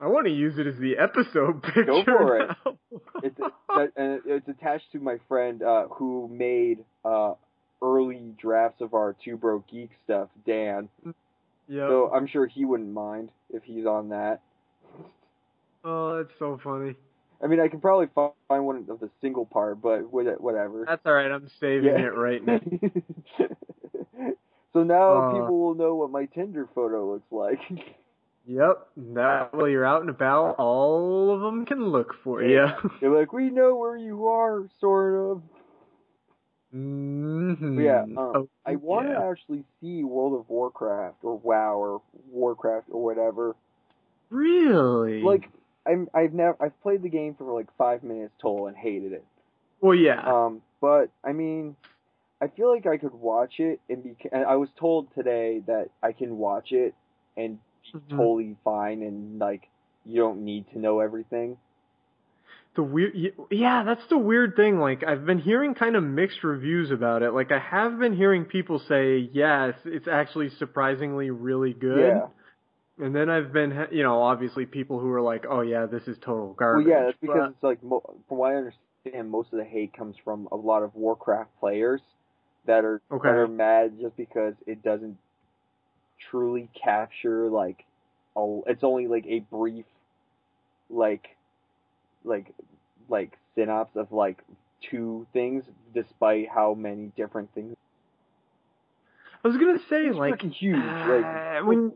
I 0.00 0.08
want 0.08 0.26
to 0.26 0.32
use 0.32 0.58
it 0.58 0.66
as 0.66 0.76
the 0.78 0.98
episode 0.98 1.62
picture. 1.62 1.84
Go 1.84 2.04
for 2.04 2.38
it. 2.38 2.50
It's 3.22 3.38
and 3.96 4.20
it's 4.26 4.46
attached 4.48 4.92
to 4.92 4.98
my 5.00 5.18
friend 5.28 5.62
uh, 5.62 5.88
who 5.88 6.28
made 6.28 6.84
uh, 7.04 7.34
early 7.82 8.34
drafts 8.38 8.80
of 8.82 8.92
our 8.94 9.14
Two 9.24 9.36
Broke 9.36 9.66
Geek 9.68 9.90
stuff, 10.04 10.28
Dan. 10.46 10.88
Yep. 11.04 11.88
So 11.88 12.10
I'm 12.12 12.26
sure 12.26 12.46
he 12.46 12.64
wouldn't 12.66 12.92
mind 12.92 13.30
if 13.50 13.62
he's 13.64 13.86
on 13.86 14.10
that. 14.10 14.42
oh, 15.84 16.18
that's 16.18 16.38
so 16.38 16.60
funny. 16.62 16.94
I 17.42 17.46
mean, 17.46 17.60
I 17.60 17.68
can 17.68 17.80
probably 17.80 18.08
find 18.14 18.64
one 18.66 18.86
of 18.88 19.00
the 19.00 19.10
single 19.20 19.44
part, 19.46 19.80
but 19.82 20.10
whatever. 20.12 20.84
That's 20.86 21.04
all 21.06 21.12
right. 21.14 21.30
I'm 21.30 21.48
saving 21.60 21.84
Yeah. 21.90 22.06
it 22.06 22.14
right 22.16 22.44
now. 22.44 22.60
So 24.74 24.82
now 24.82 25.12
Uh, 25.12 25.32
people 25.40 25.58
will 25.58 25.74
know 25.74 25.94
what 25.94 26.10
my 26.10 26.26
Tinder 26.26 26.68
photo 26.74 27.10
looks 27.12 27.32
like. 27.32 27.60
Yep. 28.46 28.88
That 29.14 29.54
way 29.56 29.70
you're 29.70 29.86
out 29.86 30.02
and 30.02 30.10
about, 30.10 30.56
all 30.58 31.30
of 31.34 31.40
them 31.40 31.64
can 31.64 31.86
look 31.86 32.14
for 32.22 32.42
you. 32.44 32.66
They're 33.00 33.08
like, 33.08 33.32
we 33.32 33.48
know 33.48 33.74
where 33.76 33.96
you 33.96 34.26
are, 34.26 34.68
sort 34.80 35.14
of. 35.14 35.42
mm-hmm. 36.74 37.80
Yeah, 37.80 38.02
um, 38.02 38.18
Oh, 38.18 38.48
I 38.66 38.76
want 38.76 39.06
to 39.06 39.12
yeah. 39.14 39.30
actually 39.30 39.64
see 39.80 40.04
World 40.04 40.38
of 40.38 40.48
Warcraft 40.50 41.18
or 41.22 41.38
WoW 41.38 41.76
or 41.78 42.02
Warcraft 42.30 42.88
or 42.90 43.02
whatever. 43.02 43.56
Really? 44.30 45.22
Like, 45.22 45.48
I'm 45.86 46.08
I've 46.14 46.34
never 46.34 46.56
I've 46.60 46.78
played 46.82 47.02
the 47.02 47.08
game 47.08 47.34
for 47.36 47.50
like 47.52 47.68
five 47.78 48.02
minutes 48.02 48.32
total 48.40 48.66
and 48.66 48.76
hated 48.76 49.12
it. 49.12 49.24
well, 49.80 49.94
yeah. 49.94 50.20
Um, 50.22 50.62
but 50.80 51.10
I 51.22 51.32
mean, 51.32 51.76
I 52.40 52.48
feel 52.48 52.70
like 52.70 52.86
I 52.86 52.96
could 52.98 53.14
watch 53.14 53.54
it 53.58 53.80
and 53.88 54.02
be. 54.02 54.16
And 54.32 54.44
I 54.44 54.56
was 54.56 54.68
told 54.78 55.08
today 55.14 55.62
that 55.66 55.88
I 56.02 56.12
can 56.12 56.36
watch 56.38 56.72
it 56.72 56.94
and 57.36 57.58
be 57.92 57.98
Mhm. 57.98 58.16
totally 58.16 58.56
fine 58.64 59.02
and 59.02 59.38
like 59.38 59.68
you 60.04 60.20
don't 60.20 60.44
need 60.44 60.68
to 60.72 60.78
know 60.78 61.00
everything. 61.00 61.56
the 62.76 62.82
weird, 62.82 63.14
yeah, 63.52 63.84
that's 63.84 64.04
the 64.08 64.18
weird 64.18 64.56
thing. 64.56 64.80
Like, 64.80 65.04
I've 65.04 65.24
been 65.24 65.38
hearing 65.38 65.74
kind 65.74 65.94
of 65.94 66.02
mixed 66.02 66.42
reviews 66.42 66.90
about 66.90 67.22
it. 67.22 67.30
Like, 67.30 67.52
I 67.52 67.58
have 67.60 68.00
been 68.00 68.16
hearing 68.16 68.46
people 68.46 68.80
say, 68.80 69.30
yes, 69.32 69.74
it's 69.84 70.08
actually 70.08 70.48
surprisingly 70.48 71.30
really 71.30 71.72
good. 71.72 72.00
Yeah. 72.00 72.26
And 72.98 73.14
then 73.14 73.30
I've 73.30 73.52
been, 73.52 73.86
you 73.92 74.02
know, 74.02 74.20
obviously 74.20 74.66
people 74.66 74.98
who 74.98 75.08
are 75.12 75.20
like, 75.22 75.44
oh 75.48 75.60
yeah, 75.60 75.86
this 75.86 76.02
is 76.08 76.18
total 76.18 76.52
garbage. 76.54 76.86
Well, 76.88 76.96
yeah, 76.98 77.04
that's 77.06 77.18
because 77.20 77.36
But- 77.38 77.50
it's 77.50 77.62
like 77.62 77.80
from 77.80 78.38
what 78.38 78.52
I 78.52 78.56
understand, 78.56 79.30
most 79.30 79.52
of 79.52 79.58
the 79.60 79.64
hate 79.64 79.92
comes 79.92 80.16
from 80.24 80.48
a 80.50 80.56
lot 80.56 80.82
of 80.82 80.96
Warcraft 80.96 81.50
players 81.60 82.00
that 82.66 82.84
are 82.84 83.00
Okay. 83.10 83.28
that 83.28 83.34
are 83.34 83.48
mad 83.48 83.98
just 84.00 84.16
because 84.16 84.54
it 84.66 84.82
doesn't 84.82 85.18
truly 86.30 86.68
capture 86.82 87.48
like 87.48 87.84
a, 88.36 88.60
it's 88.66 88.84
only 88.84 89.06
like 89.06 89.26
a 89.26 89.40
brief 89.40 89.84
like 90.90 91.36
like 92.24 92.52
like 93.08 93.32
synopsis 93.54 93.96
of 93.96 94.12
like 94.12 94.38
two 94.90 95.26
things 95.32 95.64
despite 95.94 96.48
how 96.48 96.74
many 96.74 97.12
different 97.16 97.52
things 97.54 97.74
I 99.44 99.48
was 99.48 99.58
gonna 99.58 99.78
say, 99.90 100.06
it's 100.06 100.16
like, 100.16 100.40
huge 100.40 100.74
uh, 100.74 101.06
like 101.06 101.66
when 101.66 101.92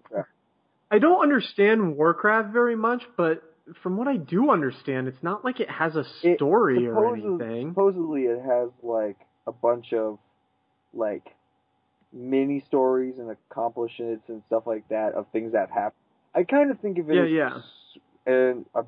I 0.90 0.98
don't 0.98 1.22
understand 1.22 1.96
Warcraft 1.96 2.52
very 2.52 2.76
much, 2.76 3.02
but 3.16 3.42
from 3.82 3.96
what 3.96 4.06
I 4.06 4.16
do 4.18 4.50
understand, 4.50 5.08
it's 5.08 5.22
not 5.22 5.44
like 5.44 5.60
it 5.60 5.70
has 5.70 5.96
a 5.96 6.04
story 6.36 6.86
or 6.86 7.06
anything. 7.06 7.70
Supposedly, 7.70 8.22
it 8.22 8.42
has 8.42 8.68
like 8.82 9.16
a 9.46 9.52
bunch 9.52 9.94
of 9.94 10.18
like 10.94 11.34
mini 12.12 12.60
stories 12.60 13.18
and 13.18 13.30
accomplishments 13.30 14.24
and 14.28 14.42
stuff 14.46 14.66
like 14.66 14.88
that 14.88 15.14
of 15.14 15.26
things 15.32 15.52
that 15.52 15.70
happen. 15.70 15.98
I 16.34 16.44
kind 16.44 16.70
of 16.70 16.80
think 16.80 16.98
of 16.98 17.10
it 17.10 17.14
Yeah, 17.30 17.56
as, 17.56 17.62
yeah. 18.26 18.32
and 18.32 18.66
a 18.74 18.84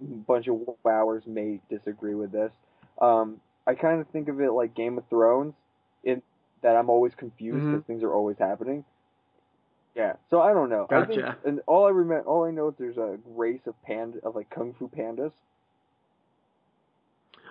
bunch 0.00 0.48
of 0.48 0.56
wowers 0.82 1.22
may 1.26 1.60
disagree 1.70 2.14
with 2.14 2.32
this. 2.32 2.52
Um, 3.00 3.40
I 3.66 3.74
kind 3.74 4.00
of 4.00 4.08
think 4.08 4.28
of 4.28 4.40
it 4.40 4.52
like 4.52 4.74
Game 4.74 4.98
of 4.98 5.04
Thrones, 5.08 5.54
in 6.02 6.22
that 6.62 6.76
I'm 6.76 6.90
always 6.90 7.12
confused 7.14 7.64
because 7.64 7.84
things 7.86 8.02
are 8.02 8.12
always 8.12 8.36
happening. 8.38 8.84
Yeah, 9.94 10.14
so 10.30 10.40
I 10.40 10.52
don't 10.52 10.70
know. 10.70 10.86
I 10.90 11.04
think, 11.04 11.20
Gotcha. 11.20 11.36
and 11.44 11.60
all 11.66 11.86
I 11.86 11.90
remember, 11.90 12.24
all 12.28 12.44
I 12.44 12.50
know 12.50 12.68
is 12.68 12.74
there's 12.78 12.96
a 12.96 13.18
race 13.26 13.60
of 13.66 13.80
panda 13.82 14.18
of 14.24 14.34
like 14.34 14.50
kung 14.50 14.74
fu 14.76 14.88
pandas 14.88 15.30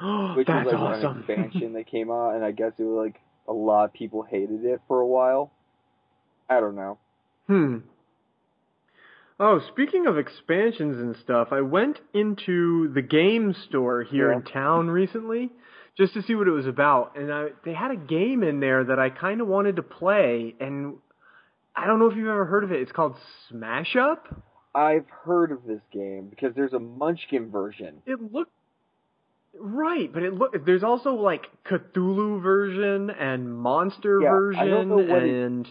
which 0.35 0.47
That's 0.47 0.65
was 0.65 0.73
like 0.73 0.81
awesome. 0.81 1.11
an 1.11 1.17
expansion 1.19 1.73
that 1.73 1.87
came 1.87 2.11
out, 2.11 2.31
and 2.35 2.43
I 2.43 2.51
guess 2.51 2.73
it 2.79 2.83
was 2.83 3.05
like 3.05 3.21
a 3.47 3.53
lot 3.53 3.85
of 3.85 3.93
people 3.93 4.23
hated 4.23 4.65
it 4.65 4.81
for 4.87 4.99
a 5.01 5.07
while. 5.07 5.51
I 6.49 6.59
don't 6.59 6.75
know. 6.75 6.97
Hmm. 7.47 7.77
Oh, 9.39 9.59
speaking 9.71 10.05
of 10.07 10.17
expansions 10.17 10.97
and 10.97 11.15
stuff, 11.17 11.49
I 11.51 11.61
went 11.61 11.99
into 12.13 12.89
the 12.93 13.01
game 13.01 13.53
store 13.67 14.03
here 14.03 14.29
Yeah. 14.31 14.37
in 14.37 14.43
town 14.43 14.89
recently 14.89 15.49
just 15.97 16.13
to 16.13 16.21
see 16.23 16.35
what 16.35 16.47
it 16.47 16.51
was 16.51 16.67
about, 16.67 17.15
and 17.17 17.31
I, 17.31 17.49
they 17.65 17.73
had 17.73 17.91
a 17.91 17.95
game 17.95 18.41
in 18.43 18.59
there 18.59 18.83
that 18.83 18.97
I 18.99 19.09
kind 19.09 19.41
of 19.41 19.47
wanted 19.47 19.75
to 19.75 19.83
play, 19.83 20.55
and 20.59 20.95
I 21.75 21.85
don't 21.87 21.99
know 21.99 22.07
if 22.07 22.15
you've 22.15 22.27
ever 22.27 22.45
heard 22.45 22.63
of 22.63 22.71
it. 22.71 22.79
It's 22.81 22.91
called 22.91 23.15
Smash 23.49 23.95
Up. 23.95 24.41
I've 24.73 25.07
heard 25.09 25.51
of 25.51 25.65
this 25.67 25.81
game 25.91 26.27
because 26.29 26.55
there's 26.55 26.73
a 26.73 26.79
Munchkin 26.79 27.51
version. 27.51 28.01
It 28.07 28.31
looked 28.33 28.53
right, 29.59 30.11
but 30.11 30.23
it 30.23 30.33
look. 30.33 30.65
There's 30.65 30.83
also 30.83 31.13
like 31.13 31.47
Cthulhu 31.65 32.41
version 32.41 33.09
and 33.09 33.55
monster 33.55 34.19
Yeah, 34.21 34.29
version 34.31 34.89
what 34.89 35.23
it- 35.23 35.29
and 35.29 35.67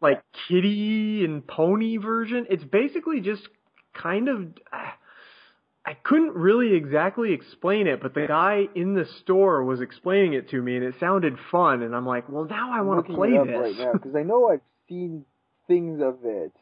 like 0.00 0.22
kitty 0.48 1.24
and 1.24 1.46
pony 1.46 1.96
version. 1.96 2.46
It's 2.50 2.64
basically 2.64 3.20
just 3.20 3.48
kind 3.94 4.28
of. 4.28 4.54
I 5.88 5.94
couldn't 5.94 6.34
really 6.34 6.74
exactly 6.74 7.32
explain 7.32 7.86
it, 7.86 8.02
but 8.02 8.12
the 8.12 8.26
guy 8.26 8.68
in 8.74 8.94
the 8.94 9.04
store 9.22 9.62
was 9.62 9.80
explaining 9.80 10.32
it 10.32 10.50
to 10.50 10.60
me, 10.60 10.74
and 10.74 10.84
it 10.84 10.96
sounded 10.98 11.38
fun. 11.52 11.82
And 11.82 11.94
I'm 11.94 12.04
like, 12.04 12.28
well, 12.28 12.44
now 12.44 12.72
I 12.72 12.80
want 12.80 13.06
to 13.06 13.14
play 13.14 13.28
it 13.28 13.46
this. 13.46 13.56
right 13.56 13.78
now 13.78 13.92
because 13.92 14.16
I 14.16 14.24
know 14.24 14.48
I've 14.50 14.62
seen 14.88 15.24
things 15.68 16.00
of 16.02 16.18
it. 16.24 16.52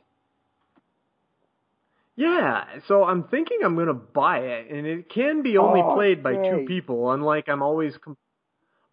Yeah, 2.17 2.65
so 2.87 3.05
I'm 3.05 3.25
thinking 3.25 3.59
I'm 3.65 3.75
gonna 3.77 3.93
buy 3.95 4.39
it, 4.39 4.71
and 4.71 4.87
it 4.87 5.09
can 5.09 5.43
be 5.43 5.59
only 5.59 5.81
Oh, 5.83 5.95
played 5.95 6.23
by 6.23 6.37
two 6.37 6.65
people. 6.67 7.11
Unlike 7.11 7.49
I'm 7.49 7.63
always. 7.63 7.97
Com- 7.99 8.17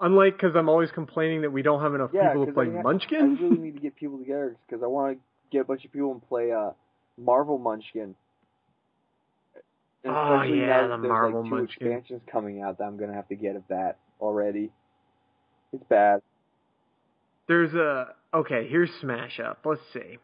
Unlike, 0.03 0.33
because 0.37 0.55
I'm 0.55 0.67
always 0.67 0.89
complaining 0.89 1.41
that 1.43 1.51
we 1.51 1.61
don't 1.61 1.79
have 1.81 1.93
enough 1.93 2.09
Yeah, 2.11 2.29
people 2.29 2.47
to 2.47 2.53
play 2.53 2.65
I, 2.65 2.81
Munchkin. 2.81 3.37
I 3.37 3.43
really 3.43 3.59
need 3.59 3.75
to 3.75 3.79
get 3.81 3.95
people 3.95 4.17
together 4.17 4.57
because 4.65 4.81
I 4.81 4.87
want 4.87 5.15
to 5.15 5.23
get 5.51 5.61
a 5.61 5.63
bunch 5.63 5.85
of 5.85 5.91
people 5.91 6.11
and 6.11 6.27
play 6.27 6.51
uh, 6.51 6.71
Marvel 7.19 7.59
Munchkin. 7.59 8.15
And 10.03 10.15
Oh, 10.15 10.41
yeah, 10.41 10.87
the 10.87 10.97
Marvel 10.97 11.41
like 11.41 11.49
two 11.51 11.55
Munchkin. 11.55 11.87
expansions 11.91 12.21
coming 12.31 12.63
out 12.63 12.79
that 12.79 12.85
I'm 12.85 12.97
gonna 12.97 13.13
have 13.13 13.27
to 13.27 13.35
get 13.35 13.55
of 13.55 13.61
that 13.69 13.99
already. 14.19 14.71
It's 15.71 15.83
bad. 15.83 16.23
There's 17.47 17.75
a 17.75 18.15
okay. 18.33 18.67
Here's 18.67 18.89
Smash 19.01 19.39
Up. 19.39 19.59
Let's 19.65 19.81
see. 19.93 20.17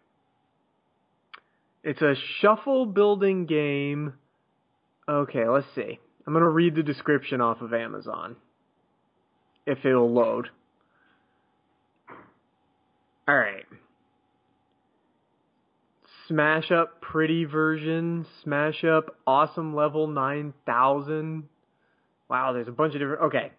It's 1.87 2.01
a 2.01 2.15
shuffle 2.41 2.85
building 2.85 3.45
game. 3.45 4.15
Okay, 5.07 5.47
let's 5.47 5.67
see. 5.73 6.01
I'm 6.25 6.33
gonna 6.33 6.49
read 6.49 6.75
the 6.75 6.83
description 6.83 7.39
off 7.39 7.61
of 7.61 7.73
Amazon. 7.73 8.35
If 9.65 9.85
it'll 9.85 10.11
load. 10.11 10.49
All 13.25 13.37
right. 13.37 13.63
Smash 16.27 16.71
Up 16.71 16.99
Pretty 16.99 17.45
version. 17.45 18.25
Smash 18.43 18.83
Up 18.83 19.15
Awesome 19.25 19.73
Level 19.73 20.07
9000. 20.07 21.47
Wow, 22.29 22.51
there's 22.51 22.67
a 22.67 22.71
bunch 22.71 22.95
of 22.95 22.99
different. 22.99 23.21
Okay. 23.21 23.53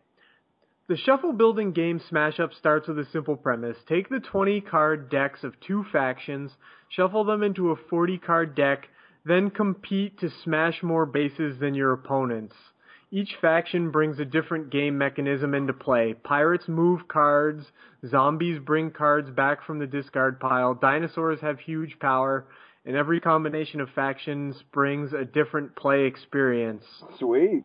The 0.89 0.99
shuffle 0.99 1.33
building 1.33 1.73
game 1.73 1.99
Smash 2.11 2.39
Up 2.39 2.53
starts 2.53 2.89
with 2.89 2.99
a 2.99 3.07
simple 3.11 3.37
premise. 3.37 3.79
Take 3.89 4.11
the 4.11 4.21
20 4.21 4.61
card 4.61 5.09
decks 5.09 5.45
of 5.45 5.59
two 5.61 5.87
factions, 5.91 6.51
shuffle 6.89 7.25
them 7.25 7.43
into 7.43 7.71
a 7.71 7.77
40 7.77 8.19
card 8.19 8.55
deck, 8.55 8.89
then 9.25 9.51
compete 9.51 10.19
to 10.21 10.31
smash 10.43 10.83
more 10.83 11.07
bases 11.07 11.59
than 11.59 11.75
your 11.75 11.93
opponents. 11.93 12.55
Each 13.11 13.35
faction 13.41 13.91
brings 13.91 14.19
a 14.19 14.25
different 14.25 14.71
game 14.71 14.99
mechanism 14.99 15.55
into 15.55 15.73
play. 15.73 16.15
Pirates 16.15 16.69
move 16.69 17.09
cards, 17.09 17.65
zombies 18.07 18.59
bring 18.59 18.91
cards 18.91 19.31
back 19.31 19.65
from 19.65 19.79
the 19.79 19.87
discard 19.87 20.39
pile, 20.39 20.75
dinosaurs 20.75 21.41
have 21.41 21.59
huge 21.59 21.99
power, 22.01 22.47
and 22.85 22.97
every 22.97 23.21
combination 23.21 23.81
of 23.81 23.89
factions 23.91 24.63
brings 24.73 25.13
a 25.13 25.25
different 25.25 25.75
play 25.75 26.05
experience. 26.05 26.85
Sweet. 27.19 27.65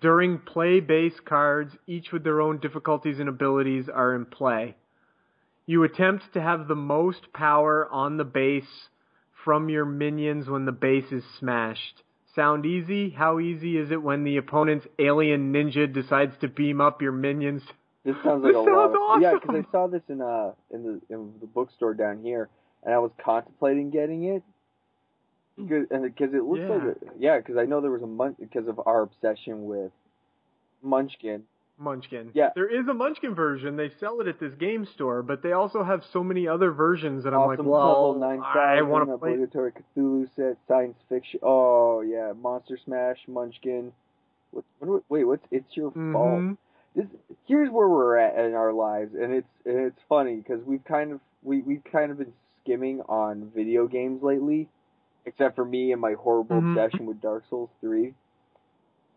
During 0.00 0.38
play 0.38 0.80
base 0.80 1.18
cards, 1.24 1.72
each 1.86 2.12
with 2.12 2.24
their 2.24 2.40
own 2.40 2.58
difficulties 2.58 3.20
and 3.20 3.28
abilities, 3.28 3.88
are 3.88 4.14
in 4.14 4.26
play. 4.26 4.76
You 5.66 5.82
attempt 5.84 6.32
to 6.34 6.40
have 6.42 6.68
the 6.68 6.74
most 6.74 7.32
power 7.32 7.88
on 7.90 8.16
the 8.16 8.24
base 8.24 8.88
from 9.44 9.68
your 9.68 9.84
minions 9.84 10.48
when 10.48 10.64
the 10.66 10.72
base 10.72 11.10
is 11.10 11.24
smashed. 11.38 12.02
Sound 12.34 12.66
easy? 12.66 13.10
How 13.10 13.38
easy 13.38 13.78
is 13.78 13.90
it 13.90 14.02
when 14.02 14.24
the 14.24 14.36
opponent's 14.36 14.86
alien 14.98 15.52
ninja 15.52 15.90
decides 15.92 16.36
to 16.40 16.48
beam 16.48 16.80
up 16.80 17.00
your 17.00 17.12
minions? 17.12 17.62
This 18.04 18.16
sounds 18.24 18.42
like 18.42 18.52
This 18.52 18.56
a 18.56 18.60
lot. 18.60 18.90
Of, 18.90 18.96
awesome. 18.96 19.22
Yeah, 19.22 19.34
because 19.34 19.64
I 19.66 19.72
saw 19.72 19.86
this 19.86 20.02
in 20.08 20.20
uh 20.20 20.52
in 20.70 20.82
the 20.82 21.14
in 21.14 21.32
the 21.40 21.46
bookstore 21.46 21.94
down 21.94 22.20
here, 22.22 22.48
and 22.82 22.92
I 22.92 22.98
was 22.98 23.12
contemplating 23.24 23.90
getting 23.90 24.24
it. 24.24 24.42
Because 25.56 26.34
it 26.34 26.42
looks 26.42 26.60
Yeah. 26.60 26.68
like 26.74 26.96
yeah, 27.18 27.38
because 27.38 27.56
I 27.56 27.64
know 27.64 27.80
there 27.80 27.90
was 27.92 28.02
a 28.02 28.06
mun 28.06 28.36
because 28.38 28.66
of 28.68 28.80
our 28.84 29.02
obsession 29.02 29.64
with 29.66 29.92
Munchkin. 30.82 31.44
Munchkin. 31.78 32.30
Yeah. 32.34 32.50
There 32.54 32.68
is 32.68 32.86
a 32.88 32.94
Munchkin 32.94 33.34
version. 33.34 33.76
They 33.76 33.90
sell 33.98 34.20
it 34.20 34.28
at 34.28 34.38
this 34.38 34.54
game 34.54 34.86
store, 34.86 35.22
but 35.22 35.42
they 35.42 35.52
also 35.52 35.82
have 35.82 36.04
so 36.12 36.22
many 36.22 36.46
other 36.46 36.70
versions 36.70 37.24
that 37.24 37.34
I'm 37.34 37.40
like, 37.46 37.58
awesome 37.58 37.66
well, 37.66 38.22
I 38.22 38.82
want 38.82 39.08
to 39.08 39.18
play. 39.18 39.32
obligatory 39.32 39.72
Cthulhu 39.72 40.28
set, 40.36 40.56
science 40.68 40.96
fiction. 41.08 41.40
Oh 41.42 42.00
yeah, 42.00 42.32
Monster 42.40 42.78
Smash, 42.84 43.18
Munchkin. 43.26 43.92
What, 44.52 44.64
what, 44.78 45.02
wait, 45.08 45.24
what's 45.24 45.44
it's 45.50 45.76
your 45.76 45.90
fault? 45.90 46.40
Mhm. 46.42 46.56
this 46.94 47.06
here's 47.46 47.70
where 47.70 47.88
we're 47.88 48.16
at 48.18 48.38
in 48.44 48.54
our 48.54 48.72
lives, 48.72 49.14
and 49.14 49.32
it's 49.32 49.48
and 49.66 49.76
it's 49.78 50.00
funny 50.08 50.36
because 50.36 50.62
we've 50.64 50.84
kind 50.84 51.10
of 51.10 51.20
we 51.42 51.60
we've 51.62 51.82
kind 51.84 52.12
of 52.12 52.18
been 52.18 52.32
skimming 52.62 53.00
on 53.08 53.50
video 53.52 53.88
games 53.88 54.22
lately, 54.22 54.68
except 55.26 55.56
for 55.56 55.64
me 55.64 55.90
and 55.90 56.00
my 56.00 56.12
horrible 56.12 56.60
Mhm. 56.62 56.70
obsession 56.76 57.06
with 57.06 57.20
Dark 57.20 57.42
Souls 57.50 57.70
three. 57.80 58.14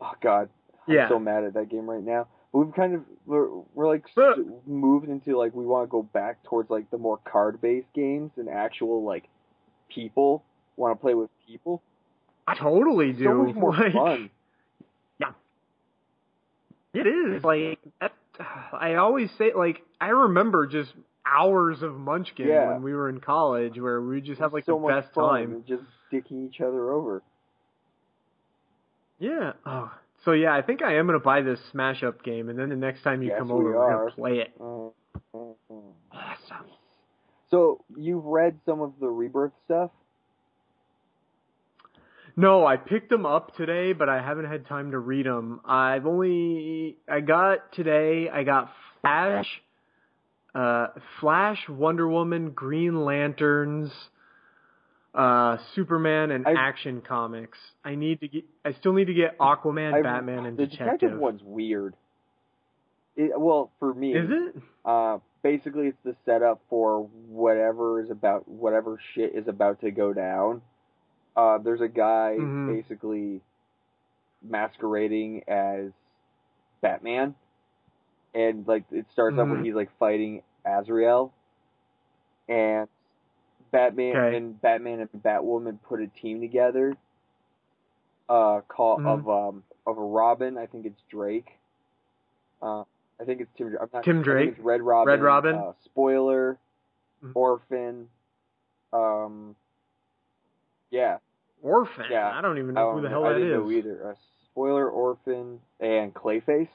Oh 0.01 0.13
God, 0.21 0.49
I'm 0.87 0.93
Yeah. 0.95 1.07
so 1.07 1.19
mad 1.19 1.43
at 1.43 1.53
that 1.53 1.69
game 1.69 1.87
right 1.87 2.03
now. 2.03 2.27
We've 2.53 2.73
kind 2.73 2.95
of 2.95 3.01
we're 3.25 3.49
we're 3.75 3.87
like 3.87 4.05
But- 4.15 4.67
moved 4.67 5.09
into 5.09 5.37
like 5.37 5.53
we 5.53 5.65
want 5.65 5.87
to 5.87 5.91
go 5.91 6.01
back 6.01 6.43
towards 6.43 6.69
like 6.69 6.89
the 6.91 6.97
more 6.97 7.17
card 7.17 7.61
based 7.61 7.91
games 7.93 8.31
and 8.37 8.49
actual 8.49 9.03
like 9.03 9.25
people 9.93 10.43
want 10.75 10.97
to 10.97 11.01
play 11.01 11.13
with 11.13 11.29
people. 11.47 11.81
I 12.47 12.55
totally 12.55 13.11
do. 13.13 13.25
So 13.25 13.33
much 13.43 13.55
more 13.55 13.71
Like, 13.73 13.93
fun. 13.93 14.29
Yeah, 15.19 15.31
it 16.93 17.05
is 17.07 17.43
like 17.43 17.79
that, 18.01 18.13
I 18.71 18.95
always 18.95 19.29
say 19.37 19.51
like 19.53 19.81
I 19.99 20.07
remember 20.09 20.65
just 20.67 20.93
hours 21.25 21.81
of 21.83 21.95
Munchkin 21.95 22.47
Yeah. 22.47 22.71
when 22.73 22.83
we 22.83 22.93
were 22.93 23.09
in 23.09 23.19
college 23.19 23.77
where 23.79 24.01
we 24.01 24.21
just 24.21 24.39
have 24.39 24.53
like 24.53 24.63
so 24.65 24.79
the 24.79 24.87
best 24.87 25.13
time. 25.13 25.63
just 25.67 25.83
dicking 26.11 26.47
each 26.47 26.61
other 26.61 26.91
over. 26.91 27.21
Yeah. 29.19 29.53
Oh. 29.65 29.91
So 30.27 30.33
yeah, 30.33 30.53
I 30.53 30.61
think 30.61 30.81
I 30.81 30.97
am 30.97 31.05
gonna 31.05 31.19
buy 31.19 31.41
this 31.41 31.57
Smash 31.71 32.03
Up 32.03 32.21
game, 32.21 32.49
and 32.49 32.59
then 32.59 32.67
the 32.67 32.75
next 32.75 33.01
time 33.01 33.21
you 33.21 33.29
Yes, 33.29 33.39
come 33.39 33.49
over, 33.49 33.63
we're 33.63 33.77
are. 33.77 34.09
gonna 34.09 34.11
play 34.11 34.39
it. 34.39 34.51
Uh. 34.59 34.89
Awesome. 36.11 36.65
So 37.49 37.85
you've 37.95 38.25
read 38.25 38.59
some 38.65 38.81
of 38.81 38.91
the 38.99 39.07
rebirth 39.07 39.53
stuff? 39.63 39.89
No, 42.35 42.67
I 42.67 42.75
picked 42.75 43.09
them 43.09 43.25
up 43.25 43.55
today, 43.55 43.93
but 43.93 44.09
I 44.09 44.21
haven't 44.21 44.47
had 44.47 44.67
time 44.67 44.91
to 44.91 44.99
read 44.99 45.25
them. 45.25 45.61
I've 45.63 46.05
only 46.05 46.97
I 47.09 47.21
got 47.21 47.71
today. 47.71 48.29
I 48.29 48.43
got 48.43 48.69
Flash, 48.99 49.47
uh, 50.53 50.87
Flash, 51.21 51.69
Wonder 51.69 52.05
Woman, 52.05 52.49
Green 52.49 53.05
Lanterns, 53.05 53.93
uh, 55.17 55.57
Superman, 55.73 56.31
and 56.31 56.45
I've- 56.47 56.57
Action 56.57 57.01
Comics. 57.01 57.57
I 57.83 57.95
need 57.95 58.19
to 58.21 58.27
get. 58.27 58.45
I 58.63 58.73
still 58.73 58.93
need 58.93 59.05
to 59.07 59.13
get 59.13 59.37
Aquaman, 59.39 59.93
I've- 59.95 60.03
Batman, 60.03 60.45
and 60.45 60.55
the 60.57 60.67
Detective. 60.67 60.99
detective 60.99 61.19
one's 61.19 61.43
weird. 61.43 61.95
It, 63.15 63.31
well, 63.39 63.71
for 63.79 63.93
me, 63.93 64.13
Is 64.15 64.29
it? 64.29 64.61
Uh, 64.85 65.17
basically, 65.41 65.87
it's 65.87 65.97
the 66.03 66.15
setup 66.23 66.61
for 66.69 67.01
whatever 67.29 67.99
is 67.99 68.11
about 68.11 68.47
whatever 68.47 68.99
shit 69.15 69.33
is 69.33 69.47
about 69.47 69.81
to 69.81 69.89
go 69.89 70.13
down. 70.13 70.61
Uh, 71.35 71.57
there's 71.57 71.81
a 71.81 71.87
guy 71.87 72.35
Mhm. 72.39 72.67
basically 72.75 73.41
masquerading 74.43 75.43
as 75.47 75.91
Batman, 76.81 77.33
and 78.35 78.67
like 78.67 78.83
it 78.91 79.07
starts 79.13 79.37
off 79.39 79.47
when 79.49 79.61
Mhm. 79.61 79.65
he's 79.65 79.73
like 79.75 79.89
fighting 79.97 80.43
Azrael, 80.63 81.33
and 82.47 82.87
Batman 83.71 84.15
Okay. 84.17 84.37
and 84.37 84.61
Batman 84.61 84.99
and 85.01 85.23
Batwoman 85.23 85.79
put 85.87 86.01
a 86.01 86.07
team 86.07 86.41
together. 86.41 86.95
Uh, 88.29 88.61
call 88.67 88.99
Mhm. 88.99 89.07
of 89.07 89.29
um 89.29 89.63
of 89.85 89.97
a 89.97 90.01
Robin. 90.03 90.57
I 90.57 90.65
think 90.65 90.85
it's 90.85 91.01
Drake. 91.09 91.57
Uh, 92.61 92.83
I 93.19 93.23
think 93.25 93.41
it's 93.41 93.51
Tim. 93.57 93.77
I'm 93.79 93.89
not, 93.93 94.03
Tim 94.03 94.21
Drake? 94.21 94.49
it's 94.49 94.59
Red 94.59 94.81
Robin. 94.81 95.07
Red 95.11 95.21
Robin? 95.21 95.55
Uh, 95.55 95.73
Spoiler. 95.83 96.57
Mhm. 97.23 97.31
Orphan. 97.35 98.09
Um. 98.93 99.55
Yeah. 100.89 101.17
Orphan. 101.61 102.05
Yeah. 102.09 102.37
I 102.37 102.41
don't 102.41 102.57
even 102.57 102.73
know 102.75 102.87
don't 102.87 102.95
who 102.95 103.01
the 103.01 103.09
know- 103.09 103.21
hell 103.23 103.25
I 103.25 103.33
that 103.33 103.39
didn't 103.39 103.53
is. 103.53 103.57
know 103.65 103.71
either. 103.71 104.09
Uh, 104.11 104.15
spoiler, 104.51 104.89
Orphan, 104.89 105.61
and 105.79 106.13
Clayface. 106.13 106.69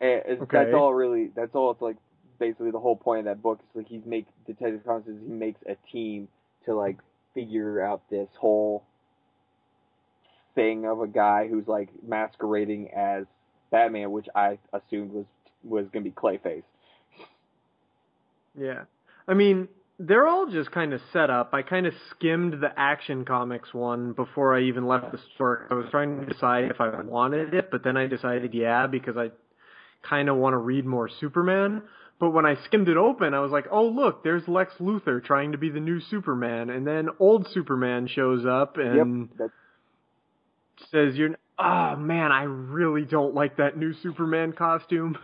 And 0.00 0.42
Okay. 0.42 0.64
That's 0.64 0.74
all 0.74 0.92
really. 0.94 1.28
That's 1.28 1.54
all. 1.54 1.70
It's 1.70 1.80
like 1.80 1.96
basically 2.38 2.70
the 2.70 2.80
whole 2.80 2.96
point 2.96 3.20
of 3.20 3.24
that 3.26 3.42
book. 3.42 3.60
Is 3.60 3.76
like 3.76 3.88
he's 3.88 4.04
make 4.04 4.26
Detective 4.46 4.82
Comics 4.84 5.08
is 5.08 5.16
he 5.26 5.32
makes 5.32 5.60
a 5.68 5.76
team 5.90 6.28
to 6.64 6.74
like 6.74 6.98
figure 7.34 7.82
out 7.82 8.02
this 8.10 8.28
whole 8.38 8.84
thing 10.54 10.86
of 10.86 11.00
a 11.00 11.06
guy 11.06 11.46
who's 11.48 11.66
like 11.66 11.90
masquerading 12.06 12.90
as 12.96 13.24
Batman, 13.70 14.10
which 14.10 14.26
I 14.34 14.58
assumed 14.72 15.12
was 15.12 15.26
was 15.62 15.86
gonna 15.92 16.04
be 16.04 16.10
Clayface. 16.10 16.62
Yeah. 18.58 18.84
I 19.28 19.34
mean, 19.34 19.68
they're 19.98 20.26
all 20.26 20.46
just 20.46 20.70
kind 20.72 20.92
of 20.92 21.00
set 21.12 21.30
up. 21.30 21.50
I 21.52 21.62
kind 21.62 21.86
of 21.86 21.94
skimmed 22.10 22.60
the 22.60 22.70
Action 22.76 23.24
Comics 23.24 23.72
one 23.72 24.12
before 24.12 24.56
I 24.56 24.62
even 24.62 24.86
left 24.86 25.10
the 25.12 25.18
store. 25.34 25.66
I 25.70 25.74
was 25.74 25.86
trying 25.90 26.20
to 26.20 26.26
decide 26.26 26.64
if 26.64 26.80
I 26.80 27.00
wanted 27.02 27.54
it, 27.54 27.70
but 27.70 27.82
then 27.82 27.96
I 27.96 28.06
decided 28.06 28.54
yeah 28.54 28.86
because 28.86 29.16
I 29.16 29.30
kind 30.02 30.28
of 30.28 30.36
want 30.36 30.54
to 30.54 30.58
read 30.58 30.84
more 30.84 31.08
Superman. 31.08 31.82
But 32.18 32.30
when 32.30 32.46
I 32.46 32.56
skimmed 32.64 32.88
it 32.88 32.96
open, 32.96 33.34
I 33.34 33.40
was 33.40 33.52
like, 33.52 33.66
"Oh, 33.70 33.86
look, 33.86 34.24
there's 34.24 34.48
Lex 34.48 34.72
Luthor 34.80 35.22
trying 35.22 35.52
to 35.52 35.58
be 35.58 35.68
the 35.68 35.80
new 35.80 36.00
Superman." 36.00 36.70
And 36.70 36.86
then 36.86 37.10
old 37.18 37.46
Superman 37.52 38.06
shows 38.06 38.46
up 38.46 38.78
and 38.78 39.28
yep, 39.38 39.50
says, 40.90 41.16
"You're 41.16 41.36
oh 41.58 41.96
man 41.96 42.32
i 42.32 42.42
really 42.42 43.06
don't 43.06 43.34
like 43.34 43.56
that 43.56 43.78
new 43.78 43.94
superman 44.02 44.52
costume 44.52 45.16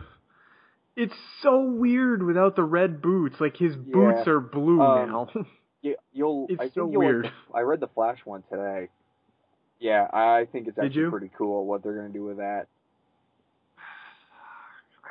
it's 0.95 1.13
so 1.41 1.61
weird 1.63 2.23
without 2.23 2.55
the 2.55 2.63
red 2.63 3.01
boots 3.03 3.35
like 3.39 3.55
his 3.57 3.75
boots 3.75 4.27
are 4.27 4.39
blue 4.39 4.81
Um, 4.81 5.09
now 5.09 5.29
you, 5.83 5.95
you'll. 6.11 6.47
It's 6.49 6.61
I 6.61 6.69
so 6.69 6.85
weird. 6.85 7.25
the- 7.25 7.55
I 7.55 7.61
read 7.61 7.79
the 7.79 7.87
Flash 7.87 8.19
one 8.25 8.43
today. 8.49 8.89
Yeah, 9.79 10.07
I 10.11 10.47
think 10.51 10.67
it's 10.67 10.79
actually 10.79 11.09
pretty 11.09 11.31
cool 11.37 11.65
what 11.65 11.83
they're 11.83 11.95
gonna 11.95 12.09
do 12.09 12.23
with 12.23 12.37
that. 12.37 12.67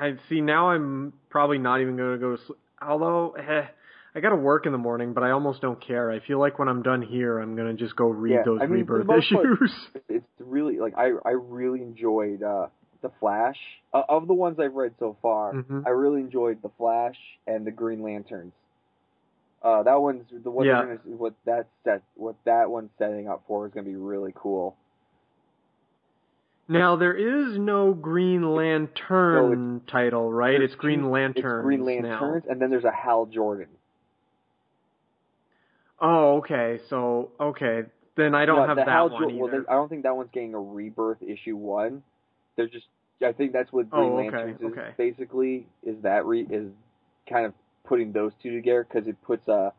I 0.03 0.15
see 0.29 0.41
now. 0.41 0.71
I'm 0.71 1.13
probably 1.31 1.59
not 1.59 1.81
even 1.81 1.97
going 1.97 2.13
to 2.13 2.19
go 2.19 2.37
to 2.37 2.43
sleep. 2.45 2.59
Although, 2.81 3.33
eh, 3.39 3.67
I 4.15 4.21
got 4.21 4.31
to 4.31 4.37
work 4.37 4.67
in 4.67 4.73
the 4.73 4.79
morning, 4.79 5.13
but 5.13 5.23
I 5.23 5.31
almost 5.31 5.61
don't 5.63 5.81
care. 5.81 6.11
I 6.11 6.19
feel 6.19 6.41
like 6.41 6.59
when 6.59 6.69
I'm 6.69 6.83
done 6.83 7.03
here, 7.03 7.39
I'm 7.39 7.55
going 7.55 7.69
to 7.77 7.81
just 7.81 7.95
go 7.95 8.07
read 8.07 8.33
Yeah, 8.33 8.43
those 8.45 8.61
I 8.61 8.67
mean, 8.67 8.81
rebirth 8.81 9.07
most 9.07 9.33
part, 9.33 9.47
issues. 9.47 9.73
it's 10.09 10.27
really 10.41 10.79
like 10.79 10.95
I 10.97 11.13
I 11.25 11.31
really 11.31 11.83
enjoyed 11.83 12.43
uh 12.43 12.67
the 13.01 13.11
Flash 13.21 13.57
uh, 13.93 14.03
of 14.09 14.27
the 14.27 14.35
ones 14.35 14.59
I've 14.61 14.75
read 14.75 14.95
so 14.99 15.17
far. 15.23 15.55
Mhm. 15.55 15.87
I 15.87 15.91
really 15.91 16.21
enjoyed 16.21 16.63
the 16.63 16.71
Flash 16.79 17.17
and 17.47 17.65
the 17.67 17.71
Green 17.71 18.03
Lanterns. 18.03 18.53
Uh, 19.63 19.85
that 19.85 20.01
one's 20.01 20.25
the 20.31 20.51
one 20.51 20.67
Yeah. 20.67 20.97
what 21.05 21.35
that 21.45 21.69
set 21.85 22.03
what 22.15 22.35
that 22.45 22.71
one's 22.71 22.91
setting 22.99 23.29
up 23.29 23.45
for 23.47 23.67
is 23.67 23.73
gonna 23.73 23.87
be 23.87 23.97
really 23.97 24.33
cool. 24.35 24.77
Now 26.73 26.97
there 26.97 27.15
is 27.15 27.59
no 27.59 27.93
Green 27.93 28.55
Lantern 28.55 29.83
title, 29.87 30.33
right? 30.33 30.61
It's 30.61 30.75
Green 30.75 31.11
Lanterns 31.11 31.79
It's 31.79 31.83
Green 31.85 32.03
now. 32.03 32.21
Lanterns, 32.23 32.45
and 32.49 32.61
then 32.61 32.71
there's 32.71 32.85
a 32.85 32.91
Hal 32.91 33.27
Jordan. 33.27 33.69
Oh, 36.01 36.39
okay. 36.39 36.81
So 36.89 37.31
okay, 37.39 37.83
then 38.17 38.35
I 38.35 38.47
don't 38.47 38.57
No, 38.57 38.67
have 38.67 38.77
that 38.79 38.89
Hal 38.89 39.11
one 39.11 39.23
Jo- 39.23 39.31
either. 39.31 39.39
Well, 39.41 39.65
I 39.69 39.75
don't 39.75 39.89
think 39.89 40.03
that 40.05 40.17
one's 40.17 40.31
getting 40.33 40.55
a 40.55 40.61
rebirth 40.61 41.23
issue 41.23 41.57
one. 41.57 42.03
They're 42.57 42.69
just. 42.69 42.87
I 43.25 43.33
think 43.33 43.53
that's 43.53 43.73
what 43.73 43.89
Green 43.91 44.15
Oh, 44.15 44.19
okay, 44.19 44.37
Lanterns 44.37 44.61
is 44.61 44.67
okay. 44.79 44.91
basically. 44.97 45.67
Is 45.85 45.97
that 46.03 46.25
re 46.27 46.47
is 46.51 46.71
kind 47.29 47.47
of 47.47 47.53
putting 47.85 48.13
those 48.13 48.33
two 48.43 48.51
together 48.55 48.85
because 48.91 49.07
it 49.07 49.21
puts 49.23 49.49
uh 49.49 49.71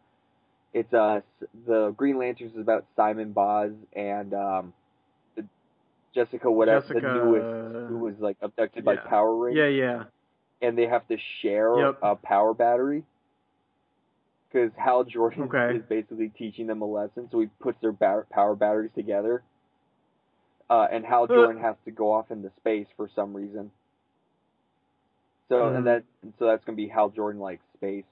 it's 0.73 0.93
uh 0.93 1.21
the 1.67 1.89
Green 1.97 2.17
Lanterns 2.19 2.53
is 2.53 2.59
about 2.59 2.85
Simon 2.95 3.31
Baz 3.31 3.71
and 3.93 4.33
um 4.33 4.73
Jessica 6.13 6.49
whatever 6.51 6.81
Jessica, 6.81 7.01
the 7.01 7.13
newest 7.13 7.89
who 7.89 7.97
was 7.99 8.13
like 8.19 8.37
abducted 8.41 8.85
by. 8.85 8.95
Power 8.97 9.35
Rangers 9.35 9.73
yeah, 9.75 9.85
yeah. 9.95 10.03
and 10.61 10.77
they 10.77 10.85
have 10.87 11.07
to 11.07 11.17
share 11.41 11.77
Yep. 11.77 11.99
a 12.01 12.15
power 12.15 12.53
battery. 12.53 13.03
Because 14.51 14.71
Hal 14.77 15.03
Jordan 15.03 15.43
Okay. 15.43 15.77
is 15.77 15.83
basically 15.89 16.29
teaching 16.29 16.67
them 16.67 16.81
a 16.83 16.85
lesson, 16.85 17.27
so 17.31 17.39
he 17.39 17.47
puts 17.59 17.81
their 17.81 17.91
ba- 17.91 18.27
power 18.29 18.55
batteries 18.55 18.91
together. 18.93 19.41
Uh, 20.69 20.87
and 20.91 21.03
Hal 21.03 21.25
Jordan 21.27 21.59
has 21.61 21.75
to 21.85 21.91
go 21.91 22.11
off 22.13 22.29
into 22.29 22.51
space 22.57 22.87
for 22.95 23.09
some 23.15 23.33
reason. 23.35 23.71
So 25.49 25.55
Mhm. 25.55 25.77
and 25.77 25.87
that 25.87 26.03
and 26.21 26.33
so 26.37 26.45
that's 26.45 26.63
gonna 26.65 26.75
be 26.75 26.87
Hal 26.87 27.09
Jordan 27.09 27.41
like 27.41 27.59
space 27.73 28.05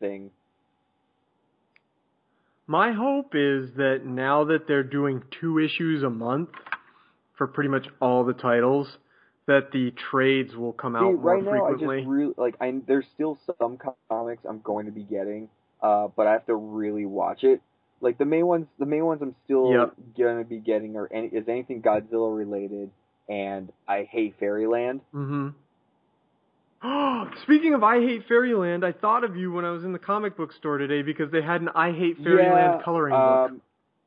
thing. 0.00 0.30
My 2.66 2.92
hope 2.92 3.34
is 3.34 3.74
that 3.74 4.06
now 4.06 4.44
that 4.44 4.66
they're 4.66 4.82
doing 4.84 5.22
two 5.40 5.58
issues 5.58 6.02
a 6.02 6.08
month 6.10 6.50
for 7.36 7.46
pretty 7.46 7.68
much 7.70 7.86
all 8.00 8.24
the 8.24 8.32
titles, 8.32 8.98
that 9.46 9.72
the 9.72 9.92
trades 10.10 10.54
will 10.56 10.72
come 10.72 10.96
out 10.96 11.02
See, 11.12 11.14
more 11.16 11.34
right 11.34 11.44
now 11.44 11.66
I 11.66 11.72
just 11.72 11.82
really 12.06 12.34
like 12.36 12.54
I 12.60 12.80
there's 12.86 13.04
still 13.14 13.38
some 13.60 13.78
comics 14.10 14.42
I'm 14.48 14.60
going 14.60 14.86
to 14.86 14.92
be 14.92 15.02
getting, 15.02 15.48
uh, 15.82 16.08
but 16.16 16.26
I 16.26 16.32
have 16.32 16.46
to 16.46 16.54
really 16.54 17.06
watch 17.06 17.44
it. 17.44 17.60
Like 18.00 18.18
the 18.18 18.24
main 18.24 18.46
ones, 18.46 18.66
the 18.78 18.86
main 18.86 19.04
ones 19.04 19.20
I'm 19.22 19.34
still 19.44 19.70
Yep. 19.72 19.94
gonna 20.18 20.44
be 20.44 20.58
getting 20.58 20.96
are 20.96 21.08
any 21.12 21.28
is 21.28 21.48
anything 21.48 21.82
Godzilla 21.82 22.36
related, 22.36 22.90
and 23.28 23.72
I 23.88 24.08
hate 24.10 24.34
Fairyland. 24.38 25.00
Mm-hmm. 25.14 25.48
Speaking 27.44 27.74
of 27.74 27.82
I 27.82 28.00
Hate 28.00 28.26
Fairyland, 28.28 28.84
I 28.84 28.92
thought 28.92 29.24
of 29.24 29.36
you 29.36 29.52
when 29.52 29.64
I 29.64 29.70
was 29.70 29.84
in 29.84 29.92
the 29.92 29.98
comic 29.98 30.36
book 30.36 30.52
store 30.52 30.78
today 30.78 31.02
because 31.02 31.30
they 31.32 31.40
had 31.42 31.62
an 31.62 31.70
I 31.74 31.92
Hate 31.92 32.18
Fairyland 32.22 32.74
yeah, 32.74 32.82
coloring 32.84 33.22
book. 33.22 33.40
um, 33.50 33.60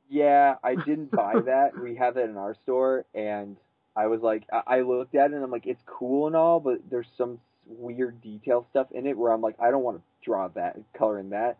Yeah, 0.09 0.55
I 0.63 0.75
didn't 0.75 1.11
buy 1.11 1.39
that. 1.45 1.77
We 1.79 1.95
have 1.95 2.15
that 2.15 2.25
in 2.29 2.37
our 2.37 2.55
store, 2.63 3.05
and 3.13 3.57
I 3.95 4.07
was 4.07 4.21
like, 4.21 4.43
I 4.51 4.77
I 4.77 4.81
looked 4.81 5.15
at 5.15 5.31
it 5.31 5.33
and 5.35 5.43
I'm 5.43 5.51
like, 5.51 5.65
it's 5.67 5.81
cool 5.85 6.27
and 6.27 6.35
all, 6.35 6.59
but 6.59 6.79
there's 6.89 7.07
some 7.17 7.39
weird 7.65 8.21
detail 8.21 8.65
stuff 8.69 8.87
in 8.91 9.05
it 9.07 9.17
where 9.17 9.31
I'm 9.33 9.41
like, 9.41 9.55
I 9.59 9.71
don't 9.71 9.83
want 9.83 9.97
to 9.97 10.03
draw 10.23 10.47
that, 10.49 10.77
color 10.97 11.19
in 11.19 11.31
that. 11.31 11.57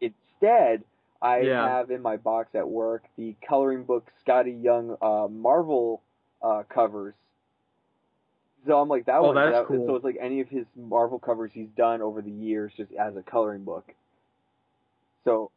Instead, 0.00 0.82
I 1.22 1.40
Yeah. 1.42 1.68
have 1.68 1.90
in 1.90 2.02
my 2.02 2.16
box 2.16 2.54
at 2.54 2.68
work 2.68 3.04
the 3.16 3.36
coloring 3.46 3.84
book 3.84 4.10
Skottie 4.26 4.62
Young 4.62 4.96
uh, 5.00 5.28
Marvel 5.30 6.02
uh, 6.42 6.64
covers. 6.68 7.14
So 8.66 8.80
I'm 8.80 8.88
like 8.88 9.06
that 9.06 9.16
Oh, 9.18 9.26
one. 9.26 9.34
that's 9.36 9.52
that- 9.54 9.66
cool. 9.66 9.86
So 9.86 9.94
it's 9.96 10.04
like 10.04 10.16
any 10.20 10.40
of 10.40 10.48
his 10.48 10.64
Marvel 10.74 11.18
covers 11.18 11.50
he's 11.54 11.68
done 11.76 12.02
over 12.02 12.20
the 12.22 12.30
years, 12.30 12.72
just 12.76 12.92
as 12.92 13.14
a 13.16 13.22
coloring 13.22 13.62
book. 13.62 13.92
So 15.24 15.50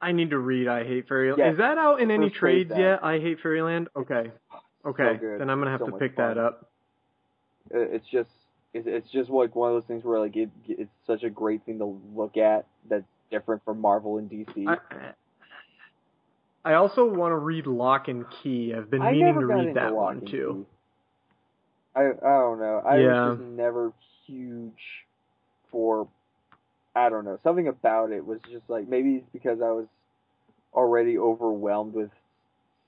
I 0.00 0.12
need 0.12 0.30
to 0.30 0.38
read 0.38 0.68
I 0.68 0.84
Hate 0.84 1.08
Fairyland. 1.08 1.38
Yes. 1.38 1.52
Is 1.52 1.58
that 1.58 1.76
out 1.78 2.00
in 2.00 2.10
any 2.10 2.28
First 2.28 2.36
trades 2.36 2.72
yet? 2.76 3.02
I 3.02 3.18
Hate 3.18 3.40
Fairyland. 3.40 3.88
Okay. 3.96 4.30
Okay. 4.84 5.16
good. 5.20 5.40
then 5.40 5.50
I'm 5.50 5.58
gonna 5.58 5.70
have 5.72 5.80
So 5.80 5.86
to 5.86 5.98
pick 5.98 6.14
fun. 6.14 6.28
that 6.36 6.38
up. 6.38 6.70
It's 7.70 8.06
just 8.06 8.30
it's, 8.74 9.10
just 9.10 9.30
like 9.30 9.56
one 9.56 9.70
of 9.70 9.76
those 9.76 9.86
things 9.86 10.04
where 10.04 10.20
like 10.20 10.36
it 10.36 10.50
it's 10.66 10.90
such 11.06 11.22
a 11.22 11.30
great 11.30 11.64
thing 11.64 11.78
to 11.78 12.00
look 12.14 12.36
at 12.36 12.66
that's 12.88 13.04
different 13.30 13.64
from 13.64 13.80
Marvel 13.80 14.18
and 14.18 14.30
DC. 14.30 14.66
I, 14.68 14.78
I 16.64 16.74
also 16.74 17.04
want 17.06 17.32
to 17.32 17.36
read 17.36 17.66
Locke 17.66 18.08
and 18.08 18.24
Key. 18.30 18.74
I've 18.76 18.90
been 18.90 19.02
I 19.02 19.12
meaning 19.12 19.40
to 19.40 19.46
read 19.46 19.74
that 19.76 19.92
Lock 19.94 20.14
one 20.16 20.26
too. 20.26 20.66
I 21.94 22.02
I 22.02 22.10
don't 22.10 22.60
know. 22.60 22.82
I 22.86 22.98
Yeah. 22.98 23.28
was 23.30 23.38
just 23.38 23.48
never 23.48 23.92
huge 24.26 25.06
for 25.70 26.08
I 26.94 27.08
don't 27.08 27.24
know. 27.24 27.38
Something 27.44 27.68
about 27.68 28.10
it 28.12 28.24
was 28.26 28.40
just 28.50 28.64
like 28.68 28.88
maybe 28.88 29.16
it's 29.16 29.26
because 29.32 29.60
I 29.60 29.70
was 29.70 29.86
already 30.74 31.18
overwhelmed 31.18 31.94
with 31.94 32.10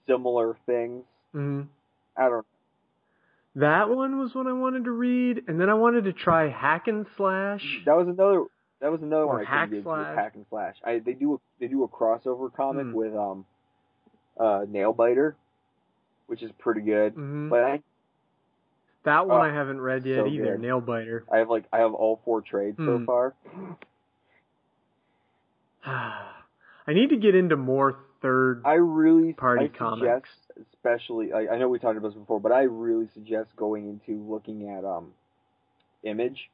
similar 0.07 0.57
things. 0.67 1.05
hmm 1.33 1.63
I 2.17 2.23
don't 2.29 2.45
Know. 3.55 3.67
That 3.67 3.91
one 3.91 4.19
was 4.19 4.35
what 4.35 4.47
I 4.47 4.53
wanted 4.53 4.85
to 4.85 4.91
read, 4.93 5.43
and 5.49 5.61
then 5.61 5.69
I 5.69 5.75
wanted 5.75 6.05
to 6.05 6.13
try 6.13 6.49
Hack 6.49 6.87
and 6.89 7.05
Slash. 7.17 7.83
that 7.85 7.97
was 7.97 8.07
another 8.09 8.45
that 8.81 8.91
was 8.93 9.03
another 9.03 9.27
Or 9.27 9.35
one 9.39 9.43
I 9.43 9.45
Hack 9.45 9.69
couldn't 9.69 9.83
get 9.83 9.85
Slash. 9.85 10.09
with 10.09 10.19
Hack 10.19 10.33
and 10.37 10.47
Slash. 10.51 10.77
I 10.85 10.99
they 11.01 11.13
do 11.15 11.35
a 11.35 11.39
they 11.59 11.67
do 11.69 11.83
a 11.85 11.89
crossover 11.89 12.53
comic 12.53 12.87
Hmm. 12.87 12.93
with 12.95 13.15
um 13.15 13.45
uh 14.39 14.65
Nailbiter, 14.71 15.35
which 16.27 16.43
is 16.43 16.51
pretty 16.59 16.81
good. 16.81 17.15
hmm 17.15 17.49
But 17.49 17.65
I 17.65 17.83
That 19.05 19.27
one 19.27 19.41
Oh, 19.41 19.43
I 19.43 19.53
haven't 19.53 19.81
read 19.81 20.07
yet 20.07 20.19
so 20.19 20.27
either. 20.27 20.57
good. 20.57 20.61
Nailbiter. 20.61 21.23
I 21.31 21.39
have 21.39 21.51
like 21.51 21.65
I 21.73 21.79
have 21.79 21.93
all 21.95 22.21
four 22.25 22.41
trades 22.43 22.77
so 22.79 22.99
Hmm. 22.99 23.05
far. 23.05 23.35
I 25.87 26.93
need 26.93 27.11
to 27.11 27.17
get 27.17 27.35
into 27.35 27.57
more 27.57 27.97
third. 28.23 28.63
I 28.65 28.75
really 28.75 29.33
Party 29.33 29.65
I 29.65 29.67
suggest, 29.69 29.79
comics. 29.79 30.29
especially 30.75 31.33
I, 31.33 31.55
I 31.55 31.59
know 31.59 31.69
we 31.69 31.79
talked 31.79 31.97
about 31.97 32.09
this 32.09 32.19
before, 32.19 32.41
but 32.41 32.53
I 32.53 32.63
really 32.63 33.09
suggest 33.15 33.51
going 33.57 33.89
into 33.89 34.23
looking 34.23 34.69
at 34.71 34.85
um 34.85 35.13
Image 36.03 36.51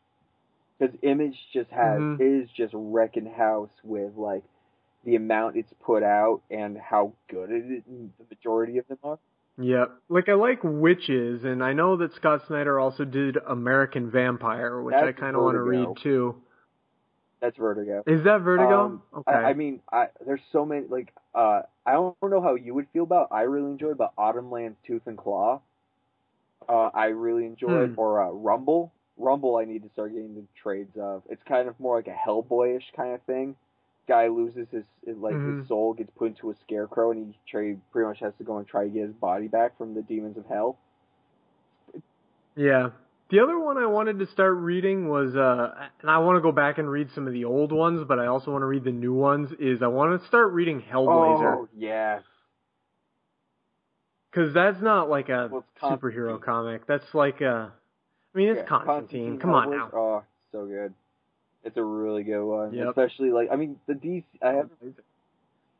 because 0.78 0.94
Image 1.02 1.36
just 1.52 1.70
has 1.70 2.00
Mhm. 2.00 2.20
is 2.44 2.50
just 2.50 2.72
wrecking 2.76 3.26
house 3.26 3.70
with 3.82 4.16
like 4.16 4.42
the 5.04 5.16
amount 5.16 5.56
it's 5.56 5.72
put 5.84 6.02
out 6.02 6.42
and 6.50 6.76
how 6.76 7.12
good 7.28 7.50
it 7.50 7.64
is. 7.64 7.82
The 7.86 8.24
majority 8.28 8.78
of 8.78 8.88
them 8.88 8.98
are. 9.04 9.18
Yep. 9.58 9.90
Like 10.10 10.28
I 10.28 10.34
like 10.34 10.58
witches, 10.62 11.44
and 11.44 11.64
I 11.64 11.72
know 11.72 11.96
that 11.96 12.12
Scott 12.14 12.42
Snyder 12.46 12.78
also 12.78 13.04
did 13.04 13.38
American 13.46 14.10
Vampire, 14.10 14.82
which 14.82 14.94
I 14.94 15.12
kind 15.12 15.34
of 15.34 15.42
want 15.42 15.54
to 15.54 15.62
read 15.62 15.88
too. 16.02 16.42
That's 17.40 17.56
Vertigo. 17.56 18.02
Is 18.06 18.24
that 18.24 18.40
Vertigo? 18.40 18.84
Um, 18.84 19.02
okay. 19.14 19.32
I, 19.32 19.50
I 19.50 19.54
mean, 19.54 19.80
I 19.92 20.08
there's 20.24 20.40
so 20.52 20.64
many 20.64 20.86
like 20.88 21.12
uh 21.34 21.62
I 21.84 21.92
don't 21.92 22.16
know 22.22 22.40
how 22.40 22.54
you 22.54 22.74
would 22.74 22.86
feel 22.92 23.02
about. 23.04 23.28
I 23.30 23.42
really 23.42 23.70
enjoyed, 23.70 23.98
but 23.98 24.12
Autumnland's 24.16 24.78
Tooth 24.86 25.02
and 25.06 25.18
Claw. 25.18 25.60
Uh, 26.68 26.90
I 26.92 27.06
really 27.06 27.44
enjoyed, 27.46 27.90
Hmm. 27.90 28.00
or 28.00 28.22
uh, 28.22 28.30
Rumble. 28.30 28.92
Rumble, 29.18 29.56
I 29.56 29.64
need 29.64 29.82
to 29.84 29.88
start 29.90 30.12
getting 30.12 30.34
the 30.34 30.42
trades 30.60 30.96
of. 30.98 31.22
It's 31.28 31.42
kind 31.44 31.68
of 31.68 31.78
more 31.78 31.96
like 31.96 32.08
a 32.08 32.10
Hellboyish 32.28 32.92
kind 32.96 33.14
of 33.14 33.22
thing. 33.22 33.54
Guy 34.08 34.28
loses 34.28 34.66
his 34.70 34.84
like 35.18 35.34
Mhm. 35.34 35.60
his 35.60 35.68
soul 35.68 35.94
gets 35.94 36.10
put 36.16 36.28
into 36.28 36.50
a 36.50 36.54
scarecrow, 36.56 37.12
and 37.12 37.26
he 37.26 37.38
trade 37.48 37.80
pretty 37.92 38.08
much 38.08 38.18
has 38.20 38.34
to 38.38 38.44
go 38.44 38.56
and 38.58 38.66
try 38.66 38.84
to 38.84 38.90
get 38.90 39.02
his 39.06 39.14
body 39.14 39.46
back 39.46 39.76
from 39.78 39.94
the 39.94 40.02
demons 40.02 40.36
of 40.36 40.46
hell. 40.46 40.76
Yeah. 42.56 42.90
The 43.28 43.40
other 43.40 43.58
one 43.58 43.76
I 43.76 43.86
wanted 43.86 44.20
to 44.20 44.26
start 44.26 44.54
reading 44.56 45.08
was, 45.08 45.34
uh, 45.34 45.88
and 46.00 46.10
I 46.10 46.18
want 46.18 46.36
to 46.36 46.40
go 46.40 46.52
back 46.52 46.78
and 46.78 46.88
read 46.88 47.10
some 47.12 47.26
of 47.26 47.32
the 47.32 47.44
old 47.44 47.72
ones, 47.72 48.04
but 48.06 48.20
I 48.20 48.26
also 48.26 48.52
want 48.52 48.62
to 48.62 48.66
read 48.66 48.84
the 48.84 48.92
new 48.92 49.14
ones. 49.14 49.50
Is 49.58 49.82
I 49.82 49.88
want 49.88 50.20
to 50.20 50.26
start 50.28 50.52
reading 50.52 50.80
Hellblazer 50.80 51.56
Oh 51.56 51.68
yeah, 51.76 52.20
because 54.30 54.54
that's 54.54 54.80
not 54.80 55.08
like 55.08 55.28
a 55.28 55.48
Well, 55.50 55.64
superhero 55.82 56.40
comic. 56.40 56.86
That's 56.86 57.14
like 57.14 57.40
a, 57.40 57.72
I 58.34 58.38
mean, 58.38 58.48
it's 58.48 58.58
Yeah, 58.60 58.66
Constantine. 58.66 59.38
Come 59.40 59.50
on 59.50 59.70
now. 59.70 59.90
Oh, 59.92 60.22
so 60.52 60.66
good. 60.66 60.94
It's 61.64 61.76
a 61.76 61.82
really 61.82 62.22
good 62.22 62.44
one. 62.44 62.74
Yep. 62.74 62.88
Especially 62.90 63.30
like 63.30 63.48
I 63.50 63.56
mean 63.56 63.80
the 63.86 63.94
DC. 63.94 64.24
I 64.40 64.52
have 64.52 64.70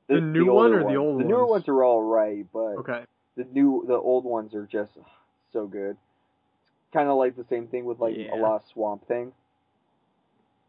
The 0.09 0.20
new 0.20 0.52
one 0.52 0.72
older 0.72 0.80
or 0.80 0.90
the 0.90 0.96
ones. 0.96 0.98
old 0.98 1.18
The 1.18 1.24
newer 1.24 1.38
ones? 1.40 1.50
ones 1.50 1.68
are 1.68 1.85
all 1.85 2.02
right, 2.02 2.46
but 2.52 2.78
Okay. 2.78 3.04
the 3.37 3.44
new 3.44 3.85
the 3.87 3.94
old 3.94 4.24
ones 4.24 4.54
are 4.54 4.66
just 4.66 4.90
so 5.52 5.66
good. 5.66 5.96
Kind 6.92 7.09
of 7.09 7.16
like 7.16 7.37
the 7.37 7.44
same 7.51 7.66
thing 7.68 7.85
with 7.85 7.99
like 8.01 8.16
Yeah. 8.16 8.35
a 8.35 8.37
lot 8.37 8.57
of 8.57 8.62
Swamp 8.72 9.07
Thing. 9.07 9.33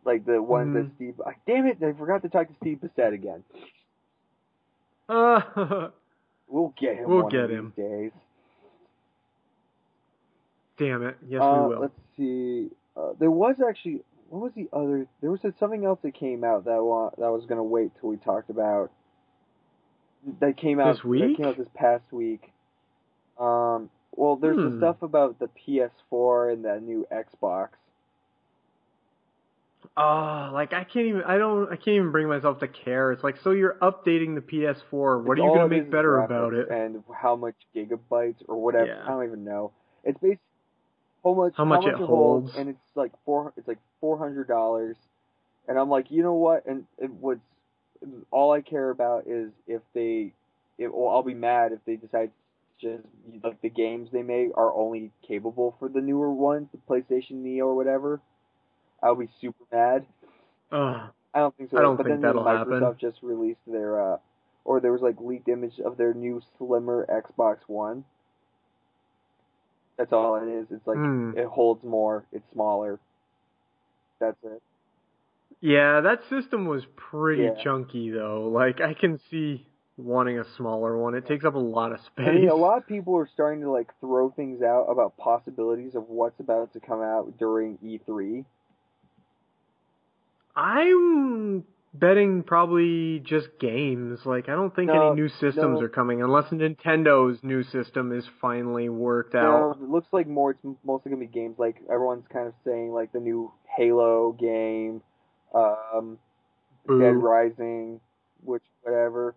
Like 0.03 0.25
the 0.25 0.41
one 0.41 0.73
that 0.73 0.85
Mhm. 0.85 0.95
Steve. 0.95 1.21
ah, 1.25 1.31
damn 1.45 1.65
it! 1.67 1.81
I 1.83 1.93
forgot 1.93 2.21
to 2.23 2.29
talk 2.29 2.47
to 2.47 2.53
Steve 2.55 2.79
Bissette 2.79 3.13
again. 3.13 3.43
Uh, 5.09 5.89
We'll 6.49 6.73
get 6.77 6.95
him. 6.95 7.09
We'll 7.09 7.23
one 7.23 7.29
get 7.31 7.41
of 7.41 7.49
these 7.49 7.59
him. 7.59 7.73
days. 7.75 8.11
Damn 10.77 11.03
it. 11.03 11.17
Yes, 11.27 11.41
uh, 11.41 11.59
we 11.67 11.75
will. 11.75 11.81
Let's 11.81 11.99
see. 12.15 12.69
Uh, 12.95 13.13
there 13.19 13.31
was 13.31 13.59
actually 13.61 14.01
what 14.29 14.41
was 14.43 14.51
the 14.53 14.69
other? 14.73 15.07
There 15.21 15.31
was 15.31 15.41
something 15.59 15.85
else 15.85 15.99
that 16.03 16.13
came 16.13 16.43
out 16.43 16.65
that 16.65 16.83
wa- 16.83 17.11
that 17.17 17.31
was 17.31 17.45
gonna 17.45 17.63
wait 17.63 17.91
till 17.99 18.09
we 18.09 18.17
talked 18.17 18.49
about. 18.49 18.91
That 20.39 20.57
came 20.57 20.79
out 20.79 20.93
This 20.95 21.03
week? 21.03 21.21
That 21.21 21.37
came 21.37 21.45
out 21.47 21.57
this 21.57 21.69
past 21.73 22.11
week. 22.11 22.51
Um. 23.39 23.89
Well, 24.17 24.35
there's 24.35 24.57
the 24.57 24.71
Hmm. 24.71 24.77
stuff 24.79 25.01
about 25.03 25.39
the 25.39 25.47
PS4 25.47 26.51
and 26.51 26.65
the 26.65 26.79
new 26.81 27.07
Xbox. 27.11 27.69
Oh, 29.95 30.49
like 30.53 30.73
I 30.73 30.83
can't 30.83 31.05
even. 31.07 31.21
I 31.23 31.37
don't. 31.37 31.67
I 31.71 31.75
can't 31.75 31.87
even 31.95 32.11
bring 32.11 32.27
myself 32.27 32.59
to 32.59 32.67
care. 32.67 33.11
It's 33.11 33.23
like, 33.23 33.37
so 33.37 33.51
you're 33.51 33.75
updating 33.81 34.35
the 34.35 34.41
PS4. 34.41 35.23
What 35.23 35.39
are 35.39 35.43
you 35.43 35.49
gonna 35.53 35.67
make 35.69 35.89
better 35.89 36.19
about 36.19 36.53
it? 36.53 36.69
And 36.69 37.03
how 37.15 37.35
much 37.35 37.55
gigabytes 37.75 38.43
or 38.47 38.61
whatever. 38.61 38.87
Yeah. 38.87 39.03
I 39.05 39.09
don't 39.09 39.23
even 39.25 39.43
know. 39.45 39.71
It's 40.03 40.17
based 40.19 40.39
how 41.23 41.33
much 41.33 41.53
How 41.55 41.65
much 41.65 41.85
it 41.85 41.95
holds. 41.95 42.51
and 42.57 42.69
it's 42.69 42.79
like 42.95 43.11
four. 43.23 43.53
It's 43.55 43.67
like 43.67 43.79
four 44.01 44.17
hundred 44.17 44.47
dollars, 44.47 44.97
and 45.67 45.77
I'm 45.79 45.89
like, 45.89 46.11
you 46.11 46.21
know 46.23 46.33
what? 46.33 46.65
And 46.65 46.85
it 46.97 47.11
was 47.11 47.37
all 48.31 48.51
I 48.51 48.61
care 48.61 48.89
about 48.89 49.27
is 49.27 49.51
if 49.67 49.81
they. 49.93 50.33
It, 50.79 50.93
well, 50.93 51.09
I'll 51.09 51.23
be 51.23 51.33
mad 51.33 51.71
if 51.71 51.79
they 51.85 51.95
decide 51.95 52.27
to 52.27 52.31
just 52.81 53.03
like 53.43 53.61
the 53.61 53.69
games 53.69 54.09
they 54.11 54.23
make 54.23 54.49
are 54.55 54.73
only 54.73 55.11
capable 55.27 55.75
for 55.79 55.89
the 55.89 56.01
newer 56.01 56.31
ones, 56.31 56.67
the 56.71 56.79
PlayStation 56.89 57.43
Neo 57.43 57.65
or 57.67 57.75
whatever. 57.75 58.21
I'll 59.01 59.15
be 59.15 59.29
super 59.41 59.63
mad. 59.71 60.05
Ugh. 60.71 61.09
I 61.33 61.39
don't 61.39 61.55
think 61.57 61.71
so. 61.71 61.77
I 61.77 61.81
don't 61.81 61.97
but 61.97 62.05
think 62.05 62.15
then 62.15 62.21
that'll 62.23 62.43
Microsoft 62.43 62.81
happen. 62.81 62.95
just 62.99 63.17
released 63.21 63.59
their, 63.67 64.13
uh, 64.13 64.17
or 64.65 64.79
there 64.79 64.91
was 64.91 65.01
like 65.01 65.19
leaked 65.19 65.47
image 65.49 65.79
of 65.79 65.97
their 65.97 66.13
new 66.13 66.41
slimmer 66.57 67.05
Xbox 67.09 67.57
One. 67.67 68.05
That's 69.97 70.13
all 70.13 70.35
it 70.35 70.47
is. 70.47 70.67
It's 70.71 70.85
like 70.87 70.97
Hmm. 70.97 71.31
it 71.35 71.45
holds 71.47 71.83
more. 71.83 72.25
It's 72.31 72.45
smaller. 72.53 72.99
That's 74.19 74.37
it. 74.43 74.61
Yeah, 75.61 76.01
that 76.01 76.23
system 76.29 76.65
was 76.67 76.85
pretty 76.95 77.43
Yeah. 77.43 77.55
chunky 77.63 78.09
though. 78.11 78.47
Like 78.49 78.81
I 78.81 78.93
can 78.93 79.17
see 79.29 79.67
wanting 79.97 80.37
a 80.39 80.45
smaller 80.55 80.95
one. 80.97 81.15
It 81.15 81.25
takes 81.27 81.43
up 81.43 81.55
a 81.55 81.59
lot 81.59 81.91
of 81.91 81.99
space. 82.01 82.27
I 82.27 82.31
mean, 82.33 82.49
a 82.49 82.55
lot 82.55 82.77
of 82.77 82.87
people 82.87 83.17
are 83.17 83.27
starting 83.33 83.61
to 83.61 83.71
like 83.71 83.89
throw 83.99 84.29
things 84.29 84.61
out 84.61 84.85
about 84.85 85.17
possibilities 85.17 85.95
of 85.95 86.07
what's 86.07 86.39
about 86.39 86.73
to 86.73 86.79
come 86.79 87.01
out 87.01 87.37
during 87.39 87.77
E 87.83 87.99
E3. 88.07 88.45
I'm 90.55 91.63
betting 91.93 92.43
probably 92.43 93.19
just 93.19 93.47
games. 93.59 94.19
Like 94.25 94.49
I 94.49 94.53
don't 94.53 94.75
think 94.75 94.87
No, 94.87 95.07
any 95.11 95.15
new 95.21 95.29
systems 95.29 95.79
no. 95.79 95.81
are 95.81 95.89
coming 95.89 96.21
unless 96.21 96.45
Nintendo's 96.51 97.39
new 97.43 97.63
system 97.63 98.11
is 98.11 98.25
finally 98.41 98.89
worked 98.89 99.33
No, 99.33 99.71
out. 99.71 99.77
it 99.81 99.89
looks 99.89 100.07
like 100.11 100.27
more. 100.27 100.51
It's 100.51 100.59
mostly 100.83 101.11
gonna 101.11 101.19
be 101.21 101.27
games. 101.27 101.55
Like 101.57 101.77
everyone's 101.91 102.25
kind 102.31 102.47
of 102.47 102.53
saying, 102.65 102.91
like 102.91 103.11
the 103.11 103.19
new 103.19 103.51
Halo 103.75 104.31
game, 104.31 105.01
um, 105.53 106.17
Boo. 106.85 106.99
Dead 106.99 107.15
Rising, 107.15 107.99
which 108.43 108.63
whatever. 108.81 109.35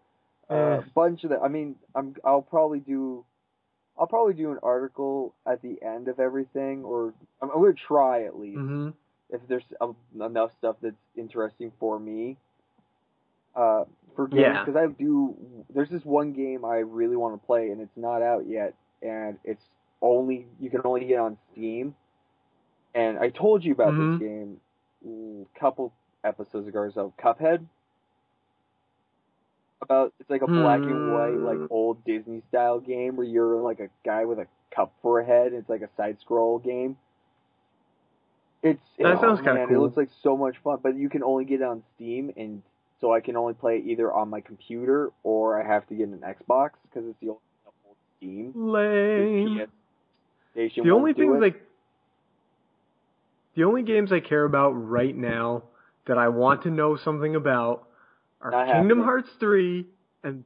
Uh, 0.50 0.82
bunch 0.94 1.24
of 1.24 1.30
them. 1.30 1.40
I 1.42 1.48
mean, 1.48 1.76
I'm. 1.94 2.14
I'll 2.24 2.42
probably 2.42 2.80
do. 2.80 3.24
I'll 3.98 4.06
probably 4.06 4.34
do 4.34 4.50
an 4.50 4.58
article 4.62 5.34
at 5.46 5.62
the 5.62 5.76
end 5.82 6.08
of 6.08 6.18
everything, 6.20 6.84
or 6.84 7.14
I'm, 7.40 7.50
I'm 7.50 7.60
gonna 7.60 7.74
try 7.74 8.24
at 8.24 8.38
least 8.38 8.58
hmm 8.58 8.90
if 9.30 9.40
there's 9.48 9.62
um, 9.80 9.94
enough 10.20 10.50
stuff 10.58 10.76
that's 10.82 10.96
interesting 11.16 11.70
for 11.78 11.98
me. 11.98 12.36
Uh, 13.54 13.84
for 14.16 14.26
games, 14.28 14.42
Yeah. 14.42 14.64
because 14.64 14.76
I 14.76 14.86
do. 14.86 15.36
There's 15.72 15.90
this 15.90 16.04
one 16.04 16.32
game 16.32 16.64
I 16.64 16.78
really 16.78 17.16
want 17.16 17.40
to 17.40 17.46
play, 17.46 17.70
and 17.70 17.80
it's 17.80 17.96
not 17.96 18.22
out 18.22 18.46
yet, 18.48 18.74
and 19.02 19.38
it's 19.44 19.64
only 20.02 20.46
you 20.58 20.70
can 20.70 20.80
only 20.84 21.04
get 21.04 21.18
on 21.18 21.36
Steam. 21.52 21.94
And 22.94 23.18
I 23.18 23.28
told 23.30 23.64
you 23.64 23.72
about 23.72 23.94
Mhm. 23.94 24.12
this 24.12 24.18
game 24.18 24.60
a 25.04 25.58
couple 25.58 25.92
episodes 26.24 26.66
ago 26.66 26.90
so. 26.90 27.12
Cuphead. 27.18 27.64
About 29.82 30.12
it's 30.20 30.28
like 30.28 30.42
a 30.42 30.46
black 30.46 30.80
and 30.82 31.12
white, 31.12 31.34
Hmm. 31.34 31.44
like 31.44 31.70
old 31.70 32.04
Disney 32.04 32.42
style 32.48 32.80
game 32.80 33.16
where 33.16 33.26
you're 33.26 33.56
like 33.60 33.80
a 33.80 33.88
guy 34.04 34.24
with 34.26 34.38
a 34.38 34.46
cup 34.70 34.92
for 35.02 35.20
a 35.20 35.24
head. 35.24 35.48
And 35.48 35.56
it's 35.56 35.70
like 35.70 35.82
a 35.82 35.88
side 35.96 36.18
scroll 36.20 36.58
game. 36.58 36.96
It's 38.62 38.80
That 38.98 39.16
oh, 39.16 39.20
sounds 39.20 39.38
kinda 39.40 39.54
man, 39.54 39.74
It 39.74 39.78
looks 39.78 39.96
like 39.96 40.10
so 40.22 40.36
much 40.36 40.58
fun, 40.58 40.80
but 40.82 40.96
you 40.96 41.08
can 41.08 41.22
only 41.22 41.46
get 41.46 41.62
it 41.62 41.64
on 41.64 41.82
Steam, 41.94 42.30
and 42.36 42.62
so 43.00 43.12
I 43.14 43.20
can 43.20 43.36
only 43.36 43.54
play 43.54 43.78
it 43.78 43.86
either 43.86 44.12
on 44.12 44.28
my 44.28 44.42
computer 44.42 45.10
or 45.22 45.60
I 45.60 45.66
have 45.66 45.86
to 45.88 45.94
get 45.94 46.08
an 46.08 46.18
Xbox 46.18 46.72
because 46.82 47.08
it's 47.08 47.18
the 47.20 47.28
only 47.30 47.40
thing 47.64 47.94
Steam. 48.18 48.52
Lame. 48.54 49.66
The 50.54 50.68
The 50.82 50.90
only 50.90 51.14
things 51.14 51.40
like 51.40 51.62
the 53.54 53.64
only 53.64 53.82
games 53.82 54.12
I 54.12 54.20
care 54.20 54.44
about 54.44 54.70
right 54.72 55.16
now 55.16 55.62
that 56.06 56.18
I 56.18 56.28
want 56.28 56.62
to 56.62 56.70
know 56.70 56.96
something 56.96 57.34
about 57.34 57.86
are 58.40 58.50
Not 58.50 58.66
Kingdom 58.66 58.98
happening. 58.98 59.04
Hearts 59.04 59.30
3 59.38 59.86
and 60.24 60.44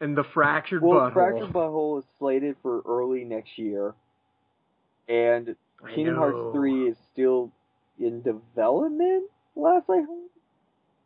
and 0.00 0.16
the 0.16 0.24
Fractured 0.24 0.82
well, 0.82 1.00
But 1.00 1.12
Whole. 1.12 1.12
Fractured 1.12 1.52
But 1.52 1.70
Whole 1.70 1.98
is 1.98 2.04
slated 2.18 2.56
for 2.62 2.82
early 2.86 3.24
next 3.24 3.58
year, 3.58 3.94
and 5.08 5.56
I 5.84 5.94
Kingdom 5.94 6.14
know. 6.14 6.20
Hearts 6.20 6.54
three 6.54 6.88
is 6.88 6.96
still 7.12 7.52
in 7.98 8.22
development. 8.22 9.30
Last 9.56 9.88
I 9.88 9.98
heard. 9.98 10.28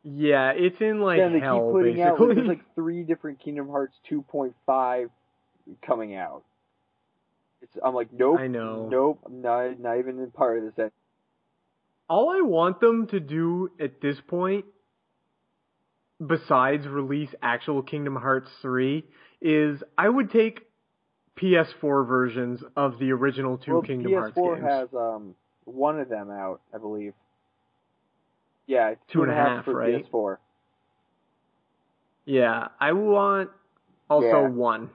Yeah, 0.05 0.53
it's 0.53 0.81
in 0.81 1.01
like 1.01 1.18
yeah, 1.18 1.29
they 1.29 1.40
hell 1.40 1.66
keep 1.66 1.72
putting 1.72 1.94
basically. 1.96 2.03
out 2.03 2.20
like, 2.20 2.37
there's 2.37 2.48
like 2.48 2.74
three 2.74 3.03
different 3.03 3.40
Kingdom 3.40 3.68
Hearts 3.68 3.94
2.5 4.11 5.11
coming 5.87 6.14
out. 6.14 6.44
It's 7.61 7.77
I'm 7.85 7.94
like 7.94 8.12
nope, 8.12 8.38
I 8.40 8.46
know. 8.46 8.88
nope, 8.88 9.20
I'm 9.27 9.42
not 9.42 9.79
not 9.81 9.98
even 9.98 10.18
in 10.20 10.31
part 10.31 10.59
of 10.62 10.74
this. 10.77 10.90
All 12.09 12.31
I 12.31 12.40
want 12.40 12.81
them 12.81 13.07
to 13.09 13.20
do 13.20 13.70
at 13.79 14.01
this 14.01 14.16
point, 14.27 14.64
besides 16.24 16.87
release 16.87 17.31
actual 17.42 17.83
Kingdom 17.83 18.16
Hearts 18.16 18.50
3, 18.62 19.04
is 19.40 19.83
I 19.96 20.09
would 20.09 20.31
take 20.31 20.66
PS4 21.40 22.07
versions 22.07 22.61
of 22.76 22.98
the 22.98 23.12
original 23.12 23.59
two 23.59 23.72
well, 23.72 23.83
Kingdom 23.83 24.12
PS4 24.12 24.18
Hearts 24.18 24.37
games. 24.37 24.61
has 24.62 24.88
um 24.94 25.35
one 25.64 26.00
of 26.00 26.09
them 26.09 26.31
out, 26.31 26.61
I 26.74 26.78
believe. 26.78 27.14
Yeah, 28.66 28.94
Two 29.11 29.22
and 29.22 29.31
a 29.31 29.35
half, 29.35 29.64
for 29.64 29.74
right? 29.74 30.04
PS4. 30.11 30.38
Yeah, 32.26 32.68
I 32.81 32.92
want 32.92 33.50
also 34.11 34.26
Yeah. 34.26 34.48
one. 34.48 34.90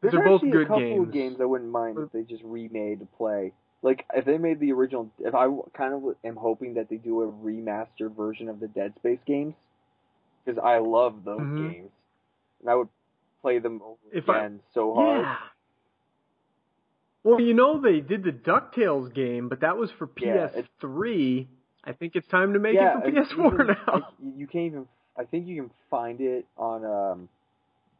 There's 0.00 0.12
They're 0.12 0.24
both 0.24 0.36
actually 0.36 0.50
good 0.52 0.62
a 0.62 0.68
couple 0.68 0.80
games. 0.82 1.08
of 1.08 1.12
games 1.12 1.40
I 1.40 1.44
wouldn't 1.44 1.70
mind 1.70 1.98
if 1.98 2.12
they 2.12 2.22
just 2.22 2.42
remade 2.44 3.00
to 3.00 3.06
play. 3.18 3.52
Like 3.82 4.06
if 4.14 4.24
they 4.24 4.38
made 4.38 4.60
the 4.60 4.72
original, 4.72 5.10
if 5.18 5.34
I 5.34 5.48
kind 5.76 5.92
of 5.94 6.16
am 6.24 6.36
hoping 6.36 6.74
that 6.74 6.88
they 6.88 6.96
do 6.96 7.22
a 7.22 7.30
remastered 7.30 8.16
version 8.16 8.48
of 8.48 8.60
the 8.60 8.68
Dead 8.68 8.94
Space 8.96 9.18
games, 9.26 9.54
because 10.46 10.58
I 10.62 10.78
love 10.78 11.24
those 11.24 11.40
Mhm. 11.40 11.70
games, 11.72 11.90
and 12.60 12.70
I 12.70 12.74
would 12.76 12.88
play 13.42 13.58
them 13.58 13.82
over 13.82 13.98
If 14.12 14.28
I- 14.28 14.38
again 14.38 14.62
so 14.72 14.94
hard. 14.94 15.22
Yeah. 15.22 15.38
Well, 17.24 17.40
you 17.40 17.54
know 17.54 17.80
they 17.80 18.00
did 18.00 18.22
the 18.22 18.30
DuckTales 18.32 19.12
game, 19.12 19.48
but 19.48 19.60
that 19.60 19.76
was 19.76 19.90
for 19.90 20.06
PS3. 20.06 21.48
I 21.82 21.92
think 21.92 22.14
it's 22.14 22.26
time 22.28 22.52
to 22.52 22.58
make 22.60 22.74
yeah, 22.74 22.98
it 22.98 23.02
for 23.04 23.10
PS4 23.10 23.54
even, 23.54 23.66
now. 23.86 24.08
you 24.36 24.46
can't 24.46 24.66
even. 24.66 24.88
I 25.16 25.24
think 25.24 25.46
you 25.46 25.62
can 25.62 25.70
find 25.90 26.20
it 26.20 26.46
on 26.56 26.84
um, 26.84 27.28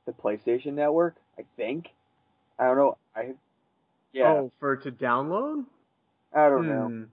the 0.05 0.13
PlayStation 0.13 0.75
Network. 0.75 1.17
I 1.39 1.45
think. 1.57 1.89
I 2.59 2.67
don't 2.67 2.77
know. 2.77 2.99
I. 3.17 3.35
Yeah, 4.13 4.33
Oh, 4.33 4.53
for 4.61 4.77
to 4.77 4.91
download? 4.93 5.67
I 6.33 6.49
don't 6.49 6.69
know. 6.69 7.07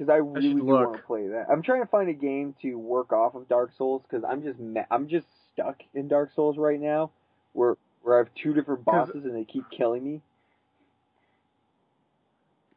Because 0.00 0.14
I 0.14 0.16
really 0.16 0.54
do 0.54 0.64
want 0.64 0.96
to 0.96 1.02
play 1.02 1.28
that. 1.28 1.50
I'm 1.50 1.62
trying 1.62 1.82
to 1.82 1.86
find 1.86 2.08
a 2.08 2.14
game 2.14 2.54
to 2.62 2.74
work 2.76 3.12
off 3.12 3.34
of 3.34 3.46
Dark 3.50 3.72
Souls 3.76 4.00
because 4.08 4.24
I'm 4.26 4.42
just 4.42 4.58
ma- 4.58 4.86
I'm 4.90 5.08
just 5.08 5.26
stuck 5.52 5.76
in 5.92 6.08
Dark 6.08 6.30
Souls 6.34 6.56
right 6.56 6.80
now, 6.80 7.10
where 7.52 7.76
where 8.00 8.14
I 8.14 8.18
have 8.20 8.28
two 8.34 8.54
different 8.54 8.86
bosses 8.86 9.26
and 9.26 9.36
they 9.36 9.44
keep 9.44 9.70
killing 9.70 10.02
me. 10.02 10.22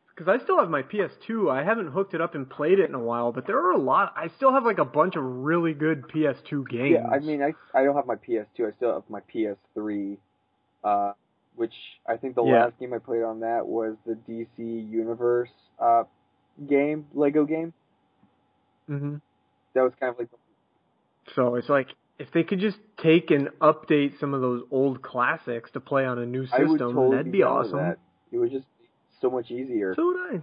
Because 0.09 0.27
I 0.27 0.43
still 0.43 0.59
have 0.59 0.69
my 0.69 0.83
PS2. 0.83 1.49
I 1.49 1.63
haven't 1.63 1.87
hooked 1.87 2.13
it 2.13 2.19
up 2.19 2.35
and 2.35 2.47
played 2.49 2.79
it 2.79 2.89
in 2.89 2.93
a 2.93 2.99
while, 2.99 3.31
but 3.31 3.47
there 3.47 3.57
are 3.57 3.71
a 3.71 3.77
lot. 3.77 4.13
I 4.17 4.27
still 4.27 4.51
have 4.51 4.65
like 4.65 4.79
a 4.79 4.85
bunch 4.85 5.15
of 5.15 5.23
really 5.23 5.73
good 5.73 6.03
PS2 6.09 6.67
games. 6.69 6.97
Yeah, 6.99 7.07
I 7.09 7.19
mean 7.19 7.41
I 7.41 7.53
I 7.73 7.85
don't 7.85 7.95
have 7.95 8.05
my 8.05 8.15
PS2. 8.15 8.67
I 8.67 8.75
still 8.75 8.93
have 8.95 9.03
my 9.09 9.21
PS3, 9.33 10.17
uh, 10.83 11.13
which 11.55 11.73
I 12.05 12.17
think 12.17 12.35
the 12.35 12.43
Yeah. 12.43 12.65
last 12.65 12.79
game 12.79 12.93
I 12.93 12.99
played 12.99 13.23
on 13.23 13.39
that 13.39 13.65
was 13.65 13.95
the 14.05 14.15
DC 14.27 14.91
Universe 14.91 15.49
uh 15.79 16.03
game, 16.67 17.05
Lego 17.13 17.45
game. 17.45 17.73
hmm 18.87 19.15
That 19.73 19.81
was 19.83 19.93
kind 19.99 20.11
of 20.13 20.19
like 20.19 20.29
So 21.35 21.55
it's 21.55 21.69
like 21.69 21.87
if 22.19 22.31
they 22.31 22.43
could 22.43 22.59
just 22.59 22.77
take 23.01 23.31
and 23.31 23.49
update 23.61 24.19
some 24.19 24.33
of 24.33 24.41
those 24.41 24.61
old 24.71 25.01
classics 25.01 25.71
to 25.71 25.79
play 25.79 26.05
on 26.05 26.19
a 26.19 26.25
new 26.25 26.45
system, 26.45 26.77
totally 26.77 27.17
that'd 27.17 27.31
be 27.31 27.43
awesome. 27.43 27.77
That. 27.79 27.97
It 28.31 28.37
would 28.37 28.51
just 28.51 28.65
be 28.79 28.87
so 29.21 29.29
much 29.31 29.49
easier. 29.51 29.93
So 29.95 30.05
would 30.07 30.17
I. 30.35 30.41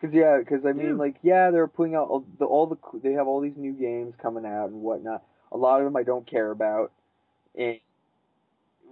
Cause 0.00 0.10
yeah, 0.12 0.38
cause 0.46 0.60
I 0.66 0.72
mean, 0.72 0.88
Yeah. 0.88 0.92
like, 0.94 1.16
yeah, 1.22 1.50
they're 1.50 1.66
putting 1.66 1.94
out 1.94 2.08
all 2.08 2.24
the, 2.38 2.44
all 2.44 2.66
the 2.66 2.76
they 3.02 3.12
have 3.14 3.26
all 3.26 3.40
these 3.40 3.56
new 3.56 3.72
games 3.72 4.14
coming 4.20 4.44
out 4.44 4.66
and 4.68 4.82
whatnot. 4.82 5.24
A 5.52 5.56
lot 5.56 5.80
of 5.80 5.84
them 5.86 5.96
I 5.96 6.02
don't 6.02 6.26
care 6.26 6.50
about, 6.50 6.92
and 7.58 7.78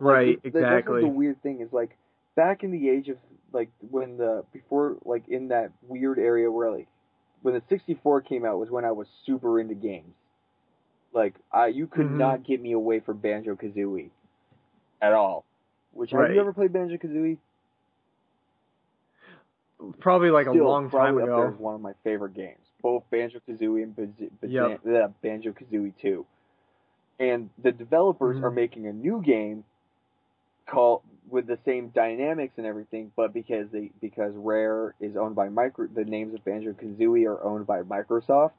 Right, 0.00 0.28
it- 0.42 0.42
that's, 0.42 0.54
like, 0.54 0.62
exactly. 0.64 1.00
the 1.02 1.08
weird 1.08 1.42
thing 1.42 1.60
is 1.60 1.72
like 1.72 1.96
back 2.34 2.64
in 2.64 2.72
the 2.72 2.88
age 2.88 3.08
of 3.08 3.18
like 3.54 3.70
when 3.90 4.16
the 4.18 4.44
before 4.52 4.96
like 5.06 5.26
in 5.28 5.48
that 5.48 5.70
weird 5.88 6.18
area 6.18 6.50
where 6.50 6.70
like 6.70 6.88
when 7.42 7.54
the 7.54 7.62
64 7.68 8.20
came 8.22 8.44
out 8.44 8.58
was 8.58 8.70
when 8.70 8.84
I 8.84 8.92
was 8.92 9.06
super 9.24 9.58
into 9.60 9.74
games. 9.74 10.14
Like 11.14 11.34
I 11.52 11.68
you 11.68 11.86
could 11.86 12.06
Mhm. 12.06 12.18
not 12.18 12.42
get 12.44 12.60
me 12.60 12.72
away 12.72 13.00
from 13.00 13.18
Banjo 13.18 13.54
Kazooie 13.54 14.10
at 15.00 15.12
all. 15.12 15.44
Which 15.92 16.10
have 16.10 16.32
you 16.34 16.40
ever 16.40 16.52
played 16.52 16.72
Banjo 16.72 16.96
Kazooie? 16.96 17.38
Probably 20.00 20.30
like 20.30 20.46
a 20.46 20.52
long 20.52 20.84
time 20.90 21.14
probably 21.14 21.22
up 21.24 21.28
ago. 21.28 21.54
one 21.58 21.74
of 21.74 21.80
my 21.80 21.92
favorite 22.04 22.34
games. 22.34 22.58
Both 22.82 23.04
Banjo 23.10 23.40
Kazooie 23.48 23.82
and 23.82 23.94
Baz- 23.94 24.50
Yep. 24.50 25.20
Banjo 25.22 25.52
Kazooie 25.52 25.92
2. 26.00 26.26
And 27.18 27.50
the 27.58 27.72
developers 27.72 28.36
Mhm. 28.38 28.42
are 28.44 28.50
making 28.50 28.86
a 28.86 28.92
new 28.92 29.20
game 29.22 29.64
called 30.66 31.02
with 31.28 31.46
the 31.46 31.58
same 31.64 31.88
dynamics 31.88 32.54
and 32.58 32.66
everything, 32.66 33.12
but 33.16 33.32
because 33.32 33.68
they 33.72 33.90
because 34.00 34.32
Rare 34.36 34.94
is 35.00 35.16
owned 35.16 35.34
by 35.34 35.48
micro, 35.48 35.86
the 35.86 36.04
names 36.04 36.34
of 36.34 36.44
Banjo 36.44 36.72
Kazooie 36.72 37.26
are 37.26 37.42
owned 37.42 37.66
by 37.66 37.82
Microsoft. 37.82 38.52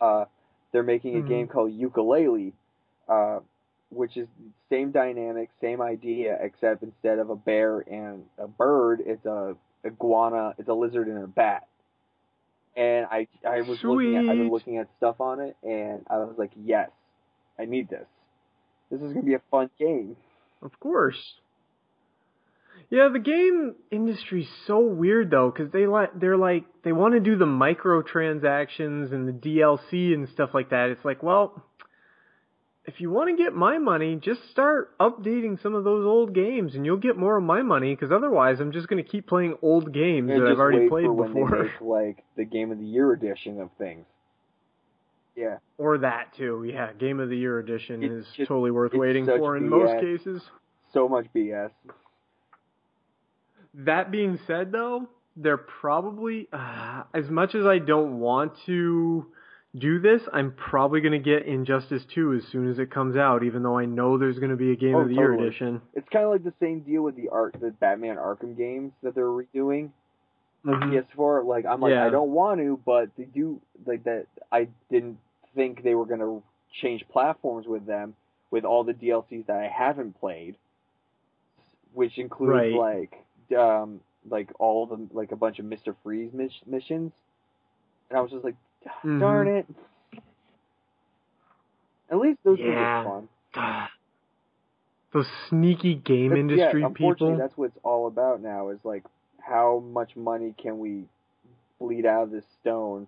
Uh, 0.00 0.26
they're 0.72 0.82
making 0.82 1.16
a 1.16 1.22
Mhm. 1.22 1.26
game 1.28 1.48
called 1.48 1.72
Yooka-Laylee, 1.72 2.52
uh, 3.08 3.40
which 3.90 4.16
is 4.16 4.28
same 4.70 4.90
dynamic, 4.90 5.50
same 5.60 5.80
idea, 5.80 6.38
except 6.40 6.82
instead 6.82 7.18
of 7.18 7.30
a 7.30 7.36
bear 7.36 7.80
and 7.80 8.24
a 8.38 8.48
bird, 8.48 9.00
it's 9.00 9.24
a 9.26 9.56
iguana, 9.84 10.54
it's 10.58 10.68
a 10.68 10.74
lizard 10.74 11.08
and 11.08 11.22
a 11.24 11.26
bat. 11.28 11.66
And 12.76 13.06
I 13.10 13.28
I 13.46 13.62
was 13.62 13.78
looking 13.84 14.16
at 14.16 14.24
I've 14.28 14.38
been 14.38 14.50
looking 14.50 14.78
at 14.78 14.88
stuff 14.96 15.20
on 15.20 15.40
it, 15.40 15.56
and 15.62 16.04
I 16.08 16.18
was 16.18 16.36
like, 16.36 16.52
yes, 16.56 16.90
I 17.58 17.66
need 17.66 17.88
this. 17.88 18.06
This 18.90 19.00
is 19.02 19.12
gonna 19.12 19.24
be 19.24 19.34
a 19.34 19.42
fun 19.50 19.70
game. 19.78 20.16
Of 20.64 20.80
course. 20.80 21.18
Yeah, 22.90 23.08
the 23.12 23.18
game 23.18 23.74
industry's 23.90 24.48
so 24.66 24.80
weird 24.80 25.30
though, 25.30 25.50
because 25.50 25.72
they 25.72 25.86
let 25.86 26.18
they're 26.18 26.36
like 26.36 26.64
they 26.82 26.92
want 26.92 27.14
to 27.14 27.20
do 27.20 27.36
the 27.36 27.46
microtransactions 27.46 29.12
and 29.12 29.28
the 29.28 29.32
DLC 29.32 30.14
and 30.14 30.28
stuff 30.30 30.50
like 30.54 30.70
that. 30.70 30.90
It's 30.90 31.04
like, 31.04 31.22
well, 31.22 31.64
if 32.86 33.00
you 33.00 33.10
want 33.10 33.36
to 33.36 33.42
get 33.42 33.54
my 33.54 33.78
money, 33.78 34.16
just 34.22 34.40
start 34.50 34.96
updating 34.98 35.60
some 35.62 35.74
of 35.74 35.84
those 35.84 36.04
old 36.04 36.34
games, 36.34 36.74
and 36.74 36.84
you'll 36.84 36.98
get 36.98 37.16
more 37.16 37.36
of 37.38 37.42
my 37.42 37.62
money. 37.62 37.94
Because 37.94 38.12
otherwise, 38.12 38.60
I'm 38.60 38.72
just 38.72 38.88
going 38.88 39.02
to 39.02 39.08
keep 39.08 39.26
playing 39.26 39.56
old 39.62 39.92
games 39.92 40.30
And 40.30 40.42
that 40.42 40.50
I've 40.50 40.58
already 40.58 40.88
played 40.88 41.06
for 41.06 41.12
when 41.12 41.32
before, 41.32 41.50
they 41.50 41.62
make 41.64 41.80
like 41.80 42.24
the 42.36 42.44
game 42.44 42.70
of 42.70 42.78
the 42.78 42.84
year 42.84 43.12
edition 43.12 43.60
of 43.60 43.70
things. 43.78 44.04
Yeah, 45.36 45.58
or 45.78 45.98
that 45.98 46.32
too. 46.36 46.64
Yeah, 46.70 46.92
Game 46.92 47.18
of 47.20 47.28
the 47.28 47.36
Year 47.36 47.58
edition 47.58 48.02
It's 48.02 48.26
is 48.28 48.34
just- 48.36 48.48
totally 48.48 48.70
worth 48.70 48.92
waiting 48.94 49.26
for 49.26 49.56
in 49.56 49.64
BS. 49.64 49.68
most 49.70 50.00
cases. 50.00 50.42
so 50.92 51.08
much 51.08 51.26
BS. 51.34 51.70
That 53.74 54.10
being 54.12 54.38
said, 54.46 54.70
though, 54.70 55.08
they're 55.36 55.56
probably 55.56 56.48
uh, 56.52 57.02
as 57.12 57.28
much 57.28 57.54
as 57.56 57.66
I 57.66 57.78
don't 57.78 58.20
want 58.20 58.52
to 58.66 59.26
do 59.76 59.98
this, 59.98 60.22
I'm 60.32 60.52
probably 60.52 61.00
going 61.00 61.12
to 61.12 61.18
get 61.18 61.46
Injustice 61.46 62.04
2 62.14 62.34
as 62.34 62.44
soon 62.52 62.70
as 62.70 62.78
it 62.78 62.92
comes 62.92 63.16
out, 63.16 63.42
even 63.42 63.64
though 63.64 63.76
I 63.76 63.86
know 63.86 64.16
there's 64.18 64.38
going 64.38 64.52
to 64.52 64.56
be 64.56 64.70
a 64.70 64.76
Game 64.76 64.94
Oh, 64.94 65.00
of 65.00 65.08
the 65.08 65.14
Year 65.14 65.34
edition. 65.34 65.82
It's 65.94 66.08
kind 66.10 66.24
of 66.24 66.30
like 66.30 66.44
the 66.44 66.54
same 66.60 66.80
deal 66.82 67.02
with 67.02 67.16
the 67.16 67.28
art, 67.30 67.56
the 67.60 67.72
Batman 67.72 68.16
Arkham 68.16 68.56
games 68.56 68.92
that 69.02 69.16
they're 69.16 69.24
redoing. 69.24 69.90
Mhm. 70.64 70.90
PS4, 70.90 71.44
like 71.44 71.66
I'm 71.66 71.80
like 71.80 71.90
Yeah. 71.92 72.06
I 72.06 72.10
don't 72.10 72.30
want 72.30 72.60
to, 72.60 72.78
but 72.84 73.10
they 73.16 73.24
do 73.24 73.60
like 73.86 74.04
that. 74.04 74.26
I 74.50 74.68
didn't 74.90 75.18
think 75.54 75.82
they 75.82 75.94
were 75.94 76.06
gonna 76.06 76.40
change 76.72 77.06
platforms 77.08 77.66
with 77.66 77.86
them 77.86 78.14
with 78.50 78.64
all 78.64 78.82
the 78.84 78.94
DLCs 78.94 79.46
that 79.46 79.56
I 79.58 79.68
haven't 79.68 80.18
played, 80.20 80.56
which 81.92 82.18
includes 82.18 82.74
Right. 82.74 83.08
like 83.50 83.56
um 83.58 84.00
like 84.28 84.50
all 84.58 84.84
of 84.84 84.88
them 84.88 85.10
like 85.12 85.32
a 85.32 85.36
bunch 85.36 85.58
of 85.58 85.66
Mister 85.66 85.94
Freeze 86.02 86.32
mis- 86.32 86.66
missions, 86.66 87.12
and 88.08 88.18
I 88.18 88.22
was 88.22 88.30
just 88.30 88.42
like, 88.44 88.56
Mhm. 89.02 89.20
darn 89.20 89.48
it. 89.48 89.66
At 92.10 92.18
least 92.18 92.38
those 92.42 92.58
Yeah. 92.58 93.04
are 93.04 93.04
fun. 93.54 93.88
Those 95.12 95.28
sneaky 95.48 95.94
game 95.94 96.32
industry 96.36 96.80
yeah, 96.80 96.86
unfortunately, 96.88 97.34
people. 97.34 97.36
that's 97.36 97.56
what 97.56 97.66
it's 97.66 97.78
all 97.84 98.06
about 98.08 98.40
now. 98.40 98.68
Is 98.70 98.84
like 98.84 99.04
how 99.46 99.82
much 99.92 100.16
money 100.16 100.54
can 100.60 100.78
we 100.78 101.04
bleed 101.78 102.06
out 102.06 102.24
of 102.24 102.30
this 102.30 102.44
stone? 102.60 103.06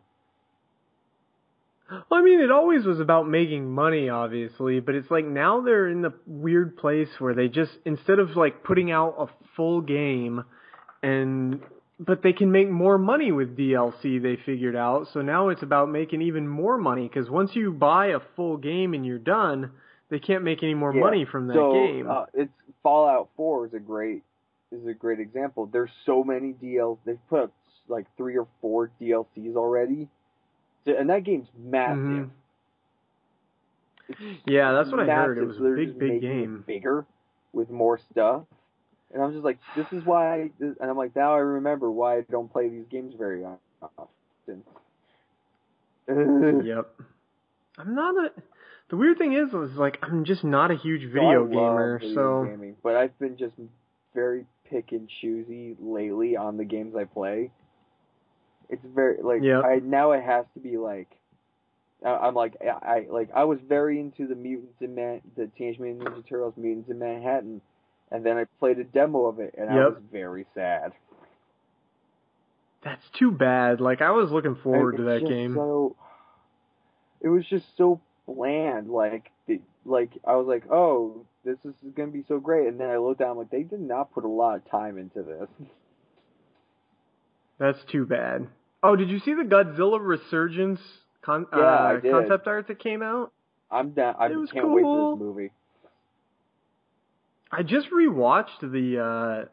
Well, 1.89 2.21
I 2.21 2.23
mean, 2.23 2.41
it 2.41 2.51
always 2.51 2.85
was 2.85 2.99
about 2.99 3.29
making 3.29 3.71
money, 3.71 4.09
obviously, 4.09 4.81
but 4.81 4.97
it's 4.97 5.11
like 5.11 5.25
now 5.25 5.61
they're 5.61 5.87
in 5.89 6.03
the 6.03 6.13
weird 6.27 6.77
place 6.77 7.09
where 7.21 7.33
they 7.33 7.47
just 7.49 7.71
instead 7.85 8.19
of 8.19 8.37
like 8.37 8.65
putting 8.65 8.91
out 8.91 9.15
a 9.19 9.27
full 9.57 9.81
game 9.81 10.45
and 11.03 11.61
but 11.99 12.23
they 12.23 12.33
can 12.33 12.51
make 12.53 12.69
more 12.69 12.99
money 12.99 13.31
with 13.33 13.57
DLC 13.57 14.21
they 14.21 14.37
figured 14.45 14.75
out. 14.77 15.07
So 15.15 15.23
now 15.23 15.49
it's 15.49 15.63
about 15.63 15.89
making 15.89 16.23
even 16.23 16.49
more 16.49 16.77
money 16.77 17.09
cuz 17.09 17.31
once 17.31 17.55
you 17.55 17.73
buy 17.73 18.09
a 18.09 18.21
full 18.35 18.57
game 18.57 18.93
and 18.93 19.07
you're 19.07 19.19
done, 19.19 19.71
they 20.11 20.19
can't 20.19 20.43
make 20.43 20.65
any 20.65 20.75
more 20.75 20.93
Yeah. 20.93 21.01
money 21.01 21.25
from 21.25 21.47
that 21.47 21.55
so, 21.55 21.73
game. 21.73 22.11
Uh, 22.11 22.27
it's 22.35 22.53
Fallout 22.83 23.29
4 23.37 23.67
is 23.67 23.75
a 23.75 23.81
great 23.81 24.23
is 24.73 24.87
a 24.87 24.95
great 24.95 25.21
example. 25.21 25.67
There's 25.67 25.91
so 26.05 26.25
many 26.25 26.53
DL 26.53 26.99
they've 27.05 27.19
put 27.29 27.45
up 27.45 27.53
like 27.89 28.07
three 28.17 28.37
or 28.37 28.47
four 28.61 28.91
DLCs 29.01 29.55
already, 29.57 30.09
and 30.87 31.09
that 31.11 31.25
game's 31.25 31.49
massive. 31.57 31.99
Mhm. 31.99 32.31
Yeah, 34.47 34.73
that's 34.73 34.91
what 34.91 35.01
I 35.01 35.07
heard. 35.07 35.39
It 35.39 35.43
massive. 35.43 35.61
was 35.63 35.73
a 35.73 35.75
big, 35.77 35.99
big 35.99 36.21
game. 36.21 36.65
bigger 36.67 37.05
with 37.53 37.71
more 37.71 37.99
stuff. 38.11 38.45
And 39.13 39.23
I'm 39.23 39.33
just 39.33 39.45
like, 39.45 39.59
this 39.77 39.87
is 39.93 40.05
why. 40.05 40.43
I, 40.43 40.51
and 40.61 40.77
I'm 40.81 40.97
like, 40.97 41.15
now 41.15 41.35
I 41.35 41.39
remember 41.39 41.91
why 41.91 42.19
I 42.19 42.21
don't 42.23 42.53
play 42.53 42.69
these 42.69 42.87
games 42.91 43.15
very 43.17 43.45
often. 43.45 44.63
Yep. 46.65 46.87
I'm 47.79 47.95
not 47.97 48.15
a 48.17 48.33
the 48.89 48.97
weird 48.97 49.19
thing 49.19 49.33
is, 49.33 49.53
is 49.53 49.77
like 49.77 49.99
I'm 50.03 50.25
just 50.25 50.45
not 50.45 50.71
a 50.71 50.77
huge 50.77 51.03
So 51.03 51.09
video 51.09 51.41
love 51.43 51.51
gamer, 51.51 51.99
video 51.99 52.15
so 52.15 52.45
gaming, 52.49 52.77
but 52.83 52.95
I've 52.95 53.19
been 53.19 53.37
just 53.37 53.55
very 54.15 54.47
pick 54.71 54.93
and 54.93 55.09
choosy 55.21 55.77
lately 55.81 56.37
on 56.37 56.57
the 56.57 56.65
games 56.65 56.95
I 56.97 57.05
play. 57.05 57.51
It's 58.69 58.85
very 58.85 59.23
like 59.23 59.43
Yep. 59.43 59.65
I 59.65 59.77
now 59.77 60.13
it 60.13 60.23
has 60.23 60.45
to 60.55 60.61
be 60.61 60.77
like 60.77 61.09
I'm 62.05 62.35
like 62.35 62.57
I, 62.61 62.67
I 62.67 63.07
like 63.09 63.31
I 63.35 63.45
was 63.45 63.59
very 63.67 64.01
into 64.01 64.27
the 64.27 64.35
mutants 64.35 64.81
in 64.81 64.95
Man 64.95 65.21
the 65.37 65.47
Teenage 65.57 65.79
Mutant 65.79 66.09
Ninja 66.09 66.29
Turtles 66.29 66.55
mutants 66.57 66.91
in 66.91 66.99
Manhattan, 66.99 67.61
and 68.11 68.25
then 68.25 68.37
I 68.37 68.45
played 68.59 68.79
a 68.79 68.85
demo 68.85 69.27
of 69.27 69.41
it 69.41 69.55
and 69.57 69.71
I 69.71 69.87
was 69.89 70.03
very 70.13 70.47
sad. 70.55 70.93
That's 72.83 73.09
too 73.19 73.31
bad. 73.31 73.81
Like 73.81 74.03
I 74.03 74.11
was 74.11 74.31
looking 74.31 74.57
forward 74.57 74.99
to 74.99 75.05
that 75.05 75.27
game. 75.27 75.55
So 75.55 75.97
it 77.21 77.29
was 77.29 77.45
just 77.47 77.65
so 77.77 78.01
bland. 78.27 78.91
Like 78.91 79.31
the, 79.47 79.61
like 79.85 80.11
I 80.25 80.37
was 80.37 80.47
like, 80.47 80.71
oh, 80.71 81.25
this 81.47 81.57
is 81.65 81.75
gonna 81.97 82.11
be 82.11 82.25
so 82.29 82.39
great, 82.39 82.67
and 82.69 82.79
then 82.79 82.91
I 82.91 82.99
looked 82.99 83.21
down, 83.21 83.39
like 83.39 83.51
they 83.51 83.63
did 83.63 83.81
not 83.81 84.13
put 84.13 84.25
a 84.25 84.29
lot 84.29 84.57
of 84.57 84.71
time 84.71 84.99
into 84.99 85.23
this. 85.23 85.49
That's 87.59 87.79
too 87.91 88.05
bad. 88.05 88.49
Oh, 88.83 88.97
did 88.97 89.09
you 89.09 89.19
see 89.21 89.33
the 89.33 89.43
Godzilla 89.45 89.99
Resurgence 90.01 90.81
con- 91.23 91.47
Yeah, 91.53 91.59
uh, 91.59 92.01
concept 92.01 92.47
art 92.47 92.69
that 92.69 92.79
came 92.79 93.03
out? 93.03 93.33
I'm 93.71 93.91
down. 93.93 94.15
I 94.19 94.27
It 94.27 94.37
was 94.37 94.51
can't 94.51 94.69
wait 94.71 94.83
cool. 94.83 95.17
for 95.17 95.19
this 95.19 95.27
movie. 95.27 95.51
I 97.51 97.63
just 97.63 97.89
rewatched 97.91 98.61
the 98.61 99.03
uh, 99.03 99.49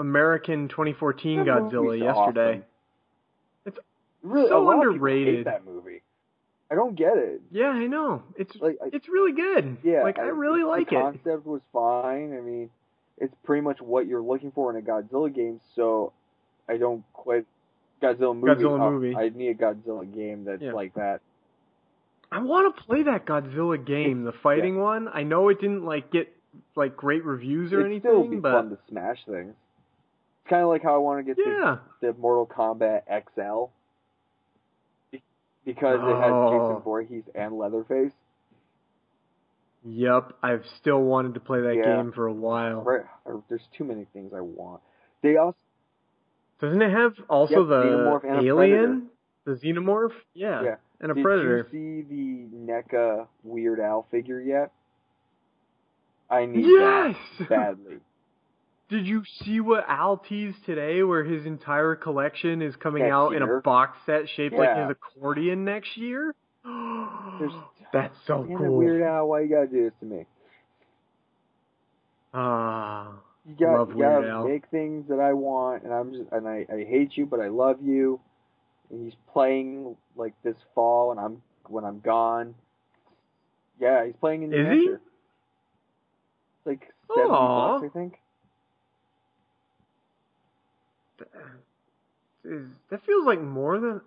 American 0.00 0.68
2014 0.68 1.38
That 1.38 1.46
Godzilla 1.46 1.98
yesterday. 1.98 2.50
awesome. 2.50 2.64
It's 3.66 3.78
Really, 4.22 4.48
so 4.48 4.58
a 4.58 4.64
lot 4.64 4.84
of 4.86 4.92
underrated. 4.94 5.46
that 5.46 5.64
movie. 5.64 5.89
I 6.70 6.76
don't 6.76 6.94
get 6.94 7.16
it. 7.16 7.40
Yeah, 7.50 7.68
I 7.68 7.86
know. 7.86 8.22
It's 8.36 8.54
Like, 8.56 8.78
I, 8.82 8.90
it's 8.92 9.08
really 9.08 9.32
good. 9.32 9.78
yeah, 9.82 10.02
like 10.02 10.18
I 10.18 10.28
really 10.28 10.60
the 10.60 10.68
like 10.68 10.82
it. 10.82 10.90
The 10.90 11.00
concept 11.00 11.46
was 11.46 11.60
fine. 11.72 12.32
I 12.36 12.40
mean, 12.40 12.70
it's 13.18 13.34
pretty 13.44 13.62
much 13.62 13.80
what 13.80 14.06
you're 14.06 14.22
looking 14.22 14.52
for 14.52 14.70
in 14.70 14.82
a 14.82 14.86
Godzilla 14.86 15.34
game. 15.34 15.60
So 15.74 16.12
I 16.68 16.76
don't 16.76 17.04
quite 17.12 17.44
Godzilla 18.00 18.36
movie. 18.36 18.62
Godzilla 18.62 18.80
oh, 18.80 18.90
movie. 18.92 19.16
I 19.16 19.30
need 19.30 19.48
a 19.48 19.54
Godzilla 19.54 20.12
game 20.12 20.44
that's 20.44 20.62
Yeah. 20.62 20.72
like 20.72 20.94
that. 20.94 21.20
I 22.32 22.40
want 22.40 22.76
to 22.76 22.82
play 22.84 23.02
that 23.02 23.26
Godzilla 23.26 23.84
game, 23.84 24.22
the 24.22 24.32
fighting 24.42 24.78
one. 24.78 25.08
I 25.12 25.24
know 25.24 25.48
it 25.48 25.60
didn't 25.60 25.84
like 25.84 26.12
get 26.12 26.32
like 26.76 26.96
great 26.96 27.24
reviews 27.24 27.72
or 27.72 27.80
It'd 27.80 28.00
still 28.00 28.20
be 28.22 28.26
anything, 28.26 28.40
but 28.40 28.52
fun 28.52 28.70
to 28.70 28.78
smash 28.88 29.18
things. 29.26 29.54
It's 30.42 30.48
kind 30.48 30.62
of 30.62 30.68
like 30.68 30.82
how 30.82 30.94
I 30.94 30.98
want 30.98 31.26
to 31.26 31.34
get 31.34 31.44
yeah. 31.44 31.78
the, 32.00 32.12
the 32.12 32.18
Mortal 32.18 32.46
Kombat 32.46 33.02
XL 33.08 33.70
because 35.64 36.00
it 36.00 36.16
has 36.16 36.30
Oh. 36.32 36.50
Jason 36.68 36.82
Voorhees 36.82 37.24
and 37.34 37.56
Leatherface. 37.58 38.12
Yep, 39.84 40.32
I've 40.42 40.64
still 40.78 41.00
wanted 41.02 41.34
to 41.34 41.40
play 41.40 41.62
that 41.62 41.74
Yeah. 41.76 41.96
game 41.96 42.12
for 42.12 42.26
a 42.26 42.32
while. 42.32 42.82
Right, 42.82 43.04
there's 43.48 43.66
too 43.68 43.84
many 43.84 44.04
things 44.12 44.32
I 44.34 44.40
want. 44.40 44.82
They 45.22 45.36
also 45.36 45.58
Doesn't 46.60 46.82
it 46.82 46.90
have 46.90 47.14
also 47.30 47.60
Yep, 47.60 47.68
the 47.68 47.84
Xenomorph 47.84 48.42
alien, 48.42 49.10
the 49.44 49.52
xenomorph? 49.54 50.12
Yeah, 50.34 50.62
yeah. 50.62 50.76
and 51.00 51.10
a 51.10 51.14
Did 51.14 51.24
predator. 51.24 51.66
you 51.72 52.02
see 52.02 52.02
the 52.02 52.54
NECA 52.54 53.26
Weird 53.42 53.80
Al 53.80 54.02
figure 54.10 54.40
yet? 54.40 54.70
I 56.28 56.44
need 56.44 56.66
Yes, 56.66 57.16
that 57.38 57.48
badly. 57.48 58.00
Did 58.90 59.06
you 59.06 59.22
see 59.44 59.60
what 59.60 59.84
Al 59.88 60.18
teased 60.18 60.64
today, 60.66 61.02
where 61.04 61.22
his 61.22 61.46
entire 61.46 61.94
collection 61.94 62.60
is 62.60 62.74
coming 62.76 63.04
Next 63.04 63.12
out 63.12 63.34
in 63.36 63.42
a 63.42 63.60
box 63.60 63.96
set 64.04 64.28
shaped 64.36 64.56
like 64.56 64.76
his 64.76 64.90
accordion 64.90 65.64
next 65.64 65.96
year? 65.96 66.34
That's 67.92 68.14
so 68.26 68.46
cool. 68.56 68.76
Weird 68.76 69.02
Al, 69.02 69.28
why 69.28 69.42
you 69.42 69.48
gotta 69.48 69.68
do 69.68 69.84
this 69.84 69.92
to 70.00 70.06
me? 70.06 70.26
Ah, 72.34 73.12
You 73.46 73.54
got 73.58 73.78
Love 73.78 73.88
you 73.90 73.96
Weird 73.96 74.12
gotta 74.12 74.28
Al. 74.28 74.48
make 74.48 74.68
things 74.70 75.08
that 75.08 75.20
I 75.20 75.32
want, 75.32 75.84
and 75.84 75.92
I'm 75.92 76.12
just 76.12 76.30
and 76.32 76.46
I 76.46 76.66
I 76.72 76.84
hate 76.84 77.16
you, 77.16 77.26
but 77.26 77.40
I 77.40 77.48
love 77.48 77.78
you. 77.82 78.20
And 78.90 79.04
he's 79.04 79.14
playing 79.32 79.96
like 80.16 80.34
this 80.42 80.56
fall, 80.74 81.12
and 81.12 81.20
I'm 81.20 81.42
when 81.68 81.84
I'm 81.84 82.00
gone. 82.00 82.54
Yeah, 83.80 84.04
he's 84.04 84.16
playing 84.20 84.42
in 84.42 84.50
the 84.50 84.60
Is 84.72 84.82
he? 84.82 84.90
Like 86.66 86.92
seventy 87.08 87.30
Aw. 87.30 87.78
bucks, 87.78 87.90
I 87.90 87.98
think. 87.98 88.14
Is, 92.44 92.66
that 92.90 93.04
feels 93.04 93.26
like 93.26 93.40
more 93.40 93.78
than 93.78 94.00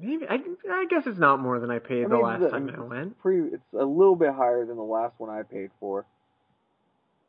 maybe. 0.00 0.26
I, 0.28 0.38
I 0.70 0.86
guess 0.88 1.06
it's 1.06 1.18
not 1.18 1.40
more 1.40 1.58
than 1.60 1.70
I 1.70 1.78
paid 1.78 2.04
I 2.04 2.08
the 2.08 2.14
mean, 2.14 2.22
last 2.22 2.40
the- 2.40 2.50
time 2.50 2.70
I 2.74 2.80
went. 2.80 3.16
It's 3.24 3.62
a 3.72 3.84
little 3.84 4.16
bit 4.16 4.32
higher 4.34 4.64
than 4.66 4.76
the 4.76 4.82
last 4.82 5.14
one 5.18 5.30
I 5.30 5.42
paid 5.42 5.70
for. 5.80 6.04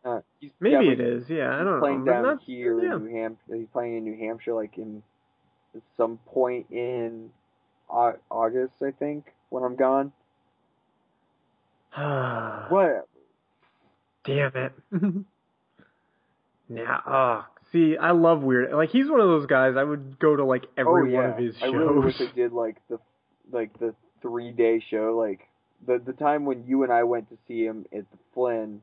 Uh, 0.04 0.22
Maybe 0.60 0.86
yeah, 0.86 0.92
it. 0.94 1.30
Yeah, 1.30 1.60
I 1.60 1.64
don't 1.64 1.80
playing 1.80 2.04
know. 2.06 2.12
Playing 2.12 2.24
down 2.24 2.40
here 2.40 2.84
yeah. 2.84 2.96
in 2.96 3.06
New 3.06 3.16
Hampshire. 3.16 3.56
He's 3.56 3.68
playing 3.72 3.98
in 3.98 4.04
New 4.04 4.18
Hampshire, 4.18 4.54
like 4.54 4.78
in 4.80 5.04
at 5.76 5.82
some 5.96 6.18
point 6.26 6.66
in 6.72 7.30
August, 7.90 8.82
I 8.82 8.92
think, 8.92 9.32
when 9.50 9.64
I'm 9.64 9.76
gone. 9.76 10.12
What? 12.70 13.08
Damn 14.24 14.52
it. 14.56 14.72
yeah. 16.70 17.00
Oh, 17.06 17.46
see, 17.72 17.98
I 17.98 18.12
love 18.12 18.42
weird. 18.44 18.72
Like 18.74 18.90
he's 18.90 19.10
one 19.10 19.20
of 19.20 19.28
those 19.28 19.46
guys. 19.46 19.76
I 19.78 19.84
would 19.84 20.20
go 20.20 20.36
to 20.36 20.44
like 20.46 20.66
every 20.78 20.92
oh, 21.02 21.06
yeah. 21.06 21.22
one 21.22 21.30
of 21.32 21.38
his 21.38 21.56
shows. 21.58 21.74
I 21.74 21.76
really 21.78 22.00
wish 22.00 22.22
I 22.22 22.28
did 22.36 22.52
like 22.54 22.78
the 22.90 23.00
like 23.52 23.78
the 23.80 23.94
three 24.22 24.52
day 24.52 24.80
show, 24.90 25.16
like 25.18 25.48
the 25.86 26.00
the 26.04 26.14
time 26.14 26.46
when 26.46 26.66
you 26.68 26.84
and 26.84 26.92
I 26.92 27.04
went 27.04 27.30
to 27.30 27.38
see 27.48 27.64
him 27.66 27.86
at 27.94 28.10
the 28.12 28.18
Flynn, 28.34 28.82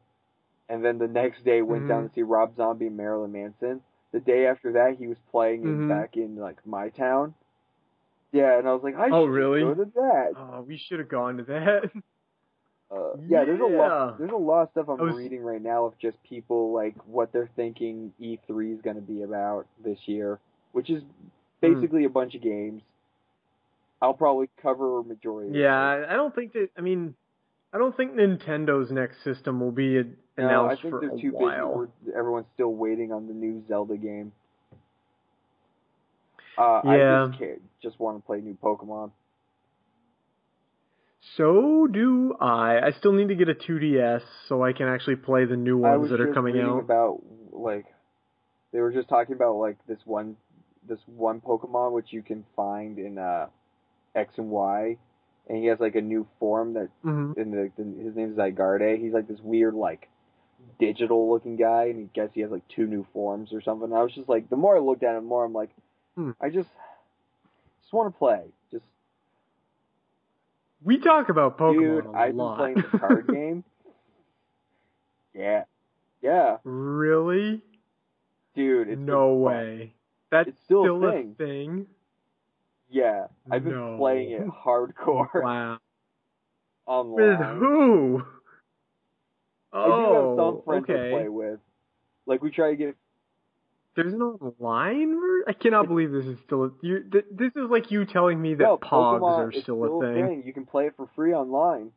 and 0.68 0.84
then 0.84 0.98
the 0.98 1.08
next 1.08 1.44
day 1.44 1.62
went 1.62 1.84
Mhm. 1.84 1.88
down 1.88 2.08
to 2.08 2.14
see 2.14 2.22
Rob 2.22 2.56
Zombie 2.56 2.86
and 2.88 2.96
Marilyn 2.96 3.32
Manson. 3.32 3.80
The 4.12 4.20
day 4.20 4.46
after 4.46 4.72
that, 4.72 4.96
he 4.98 5.06
was 5.06 5.18
playing 5.30 5.64
in 5.64 5.80
Mhm. 5.80 5.88
back 5.88 6.16
in 6.16 6.36
like 6.36 6.66
my 6.66 6.88
town. 6.88 7.34
Yeah, 8.32 8.58
and 8.58 8.68
I 8.68 8.74
was 8.74 8.82
like, 8.82 8.94
I 8.96 9.08
Oh, 9.10 9.24
should 9.26 9.32
really? 9.32 9.60
go 9.60 9.74
to 9.74 9.84
that. 9.94 10.32
Oh, 10.36 10.60
we 10.62 10.76
should 10.76 10.98
have 10.98 11.08
gone 11.08 11.38
to 11.38 11.42
that. 11.44 11.90
Uh, 12.90 13.16
yeah, 13.28 13.44
there's 13.44 13.60
a 13.60 13.64
lot. 13.64 14.18
There's 14.18 14.30
a 14.30 14.36
lot 14.36 14.62
of 14.62 14.70
stuff 14.70 14.88
I'm 14.88 14.98
was- 14.98 15.14
reading 15.16 15.42
right 15.42 15.60
now 15.62 15.84
of 15.84 15.98
just 15.98 16.16
people 16.22 16.72
like 16.72 16.94
what 17.06 17.32
they're 17.32 17.50
thinking 17.54 18.12
E3 18.20 18.74
is 18.76 18.80
going 18.80 18.96
to 18.96 19.02
be 19.02 19.22
about 19.22 19.66
this 19.84 19.98
year, 20.06 20.38
which 20.72 20.88
is 20.88 21.02
basically 21.60 22.04
a 22.04 22.08
bunch 22.08 22.34
of 22.34 22.40
games. 22.42 22.80
I'll 24.00 24.14
probably 24.14 24.48
cover 24.62 25.00
a 25.00 25.02
majority. 25.04 25.58
yeah, 25.58 25.74
I 25.76 26.12
I 26.14 26.16
don't 26.16 26.34
think 26.34 26.52
that. 26.54 26.68
I 26.78 26.80
mean, 26.80 27.14
I 27.74 27.78
don't 27.78 27.94
think 27.96 28.14
Nintendo's 28.14 28.90
next 28.90 29.22
system 29.24 29.60
will 29.60 29.72
be 29.72 29.98
a- 29.98 30.04
No, 30.04 30.10
I 30.38 30.42
announced 30.44 30.82
think 30.82 30.94
for 30.94 31.00
they're 31.00 31.14
a 31.14 31.20
too 31.20 31.32
while. 31.32 31.90
busy. 32.04 32.16
Everyone's 32.16 32.46
still 32.54 32.72
waiting 32.72 33.12
on 33.12 33.26
the 33.26 33.34
new 33.34 33.62
Zelda 33.68 33.96
game. 33.98 34.32
Uh, 36.56 36.80
I 36.84 36.96
Yeah. 36.96 37.32
just 37.38 37.60
just 37.82 38.00
want 38.00 38.18
to 38.18 38.24
play 38.26 38.40
new 38.40 38.54
Pokemon. 38.62 39.10
So 41.36 41.86
do 41.90 42.34
I. 42.40 42.80
I 42.80 42.90
still 42.98 43.12
need 43.12 43.28
to 43.28 43.34
get 43.34 43.48
a 43.48 43.54
2DS 43.54 44.22
so 44.48 44.62
I 44.62 44.72
can 44.72 44.88
actually 44.88 45.16
play 45.16 45.44
the 45.44 45.56
new 45.56 45.78
ones 45.78 46.10
that 46.10 46.20
are 46.20 46.32
coming 46.34 46.58
out. 46.60 46.78
about 46.80 47.22
like 47.52 47.86
they 48.72 48.80
were 48.80 48.92
just 48.92 49.08
talking 49.08 49.34
about 49.34 49.56
like 49.56 49.76
this 49.86 49.98
one 50.04 50.36
this 50.88 50.98
one 51.06 51.40
Pokemon 51.40 51.92
which 51.92 52.12
you 52.12 52.22
can 52.22 52.44
find 52.56 52.98
in 52.98 53.18
uh 53.18 53.46
X 54.14 54.34
and 54.38 54.50
Y, 54.50 54.96
and 55.48 55.58
he 55.58 55.66
has 55.66 55.78
like 55.80 55.94
a 55.94 56.00
new 56.00 56.26
form 56.40 56.74
that 56.74 56.88
Mhm. 57.04 57.36
in 57.36 57.50
the, 57.50 57.70
the 57.76 58.02
his 58.04 58.16
name's 58.16 58.36
Zygarde. 58.36 58.98
He's 59.00 59.12
like 59.12 59.28
this 59.28 59.40
weird 59.40 59.74
like 59.74 60.08
digital 60.80 61.30
looking 61.30 61.56
guy, 61.56 61.84
and 61.84 61.98
he 62.00 62.08
guess 62.14 62.30
he 62.34 62.40
has 62.40 62.50
like 62.50 62.66
two 62.68 62.86
new 62.86 63.06
forms 63.12 63.52
or 63.52 63.60
something. 63.60 63.92
I 63.92 64.02
was 64.02 64.12
just 64.12 64.28
like, 64.28 64.48
the 64.50 64.56
more 64.56 64.76
I 64.76 64.80
looked 64.80 65.02
at 65.04 65.10
him, 65.16 65.22
the 65.24 65.28
more 65.28 65.44
I'm 65.44 65.52
like, 65.52 65.70
Hmm. 66.16 66.32
I 66.40 66.48
just 66.50 66.68
just 67.80 67.92
want 67.92 68.12
to 68.12 68.18
play. 68.18 68.42
Just 68.72 68.84
We 70.82 70.98
talk 70.98 71.28
about 71.28 71.58
Pokemon 71.58 71.78
dude, 71.78 72.06
a 72.06 72.18
I've 72.18 72.34
lot. 72.34 72.58
been 72.58 72.74
playing 72.74 72.90
the 72.92 72.98
card 72.98 73.26
game. 73.32 73.64
Yeah, 75.34 75.64
yeah, 76.22 76.56
really? 76.64 77.62
dude. 78.54 78.88
It's 78.88 79.00
no 79.00 79.34
way. 79.34 79.94
That's 80.30 80.48
It's 80.48 80.62
still 80.64 81.04
a 81.04 81.12
thing. 81.12 81.32
a 81.32 81.42
thing. 81.42 81.86
Yeah, 82.90 83.26
I've 83.50 83.64
been 83.64 83.72
No. 83.74 83.96
playing 83.98 84.30
it 84.32 84.46
hardcore 84.46 85.42
Wow. 85.42 85.78
online. 86.86 87.38
With 87.38 87.38
who? 87.58 88.22
I 89.72 89.84
do 89.84 89.90
have 89.90 90.00
Oh, 90.00 90.36
some 90.36 90.62
friends 90.64 90.84
okay. 90.90 91.10
to 91.10 91.16
play 91.16 91.28
with. 91.28 91.60
Like 92.26 92.42
we 92.42 92.50
try 92.50 92.70
to 92.70 92.76
get 92.76 92.96
There's 93.98 94.14
an 94.14 94.22
online 94.22 95.18
ver- 95.18 95.44
I 95.48 95.52
cannot 95.52 95.88
believe 95.88 96.12
this 96.12 96.24
is 96.24 96.38
still 96.46 96.66
a, 96.66 96.70
you 96.82 97.02
th- 97.10 97.24
this 97.32 97.50
is 97.56 97.68
like 97.68 97.90
you 97.90 98.04
telling 98.04 98.40
me 98.40 98.54
that 98.54 98.62
no, 98.62 98.76
pogs 98.76 99.20
Pokemon 99.20 99.38
are 99.38 99.50
is 99.50 99.62
still, 99.64 100.00
a 100.00 100.14
thing. 100.14 100.44
You 100.46 100.52
can 100.52 100.66
play 100.66 100.86
it 100.86 100.94
for 100.96 101.08
free 101.16 101.34
online. 101.34 101.90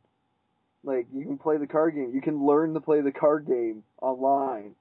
Like 0.82 1.06
you 1.14 1.24
can 1.24 1.38
play 1.38 1.58
the 1.58 1.68
card 1.68 1.94
game. 1.94 2.10
You 2.12 2.20
can 2.20 2.44
learn 2.44 2.74
to 2.74 2.80
play 2.80 3.02
the 3.02 3.12
card 3.12 3.46
game 3.46 3.84
online 4.00 4.74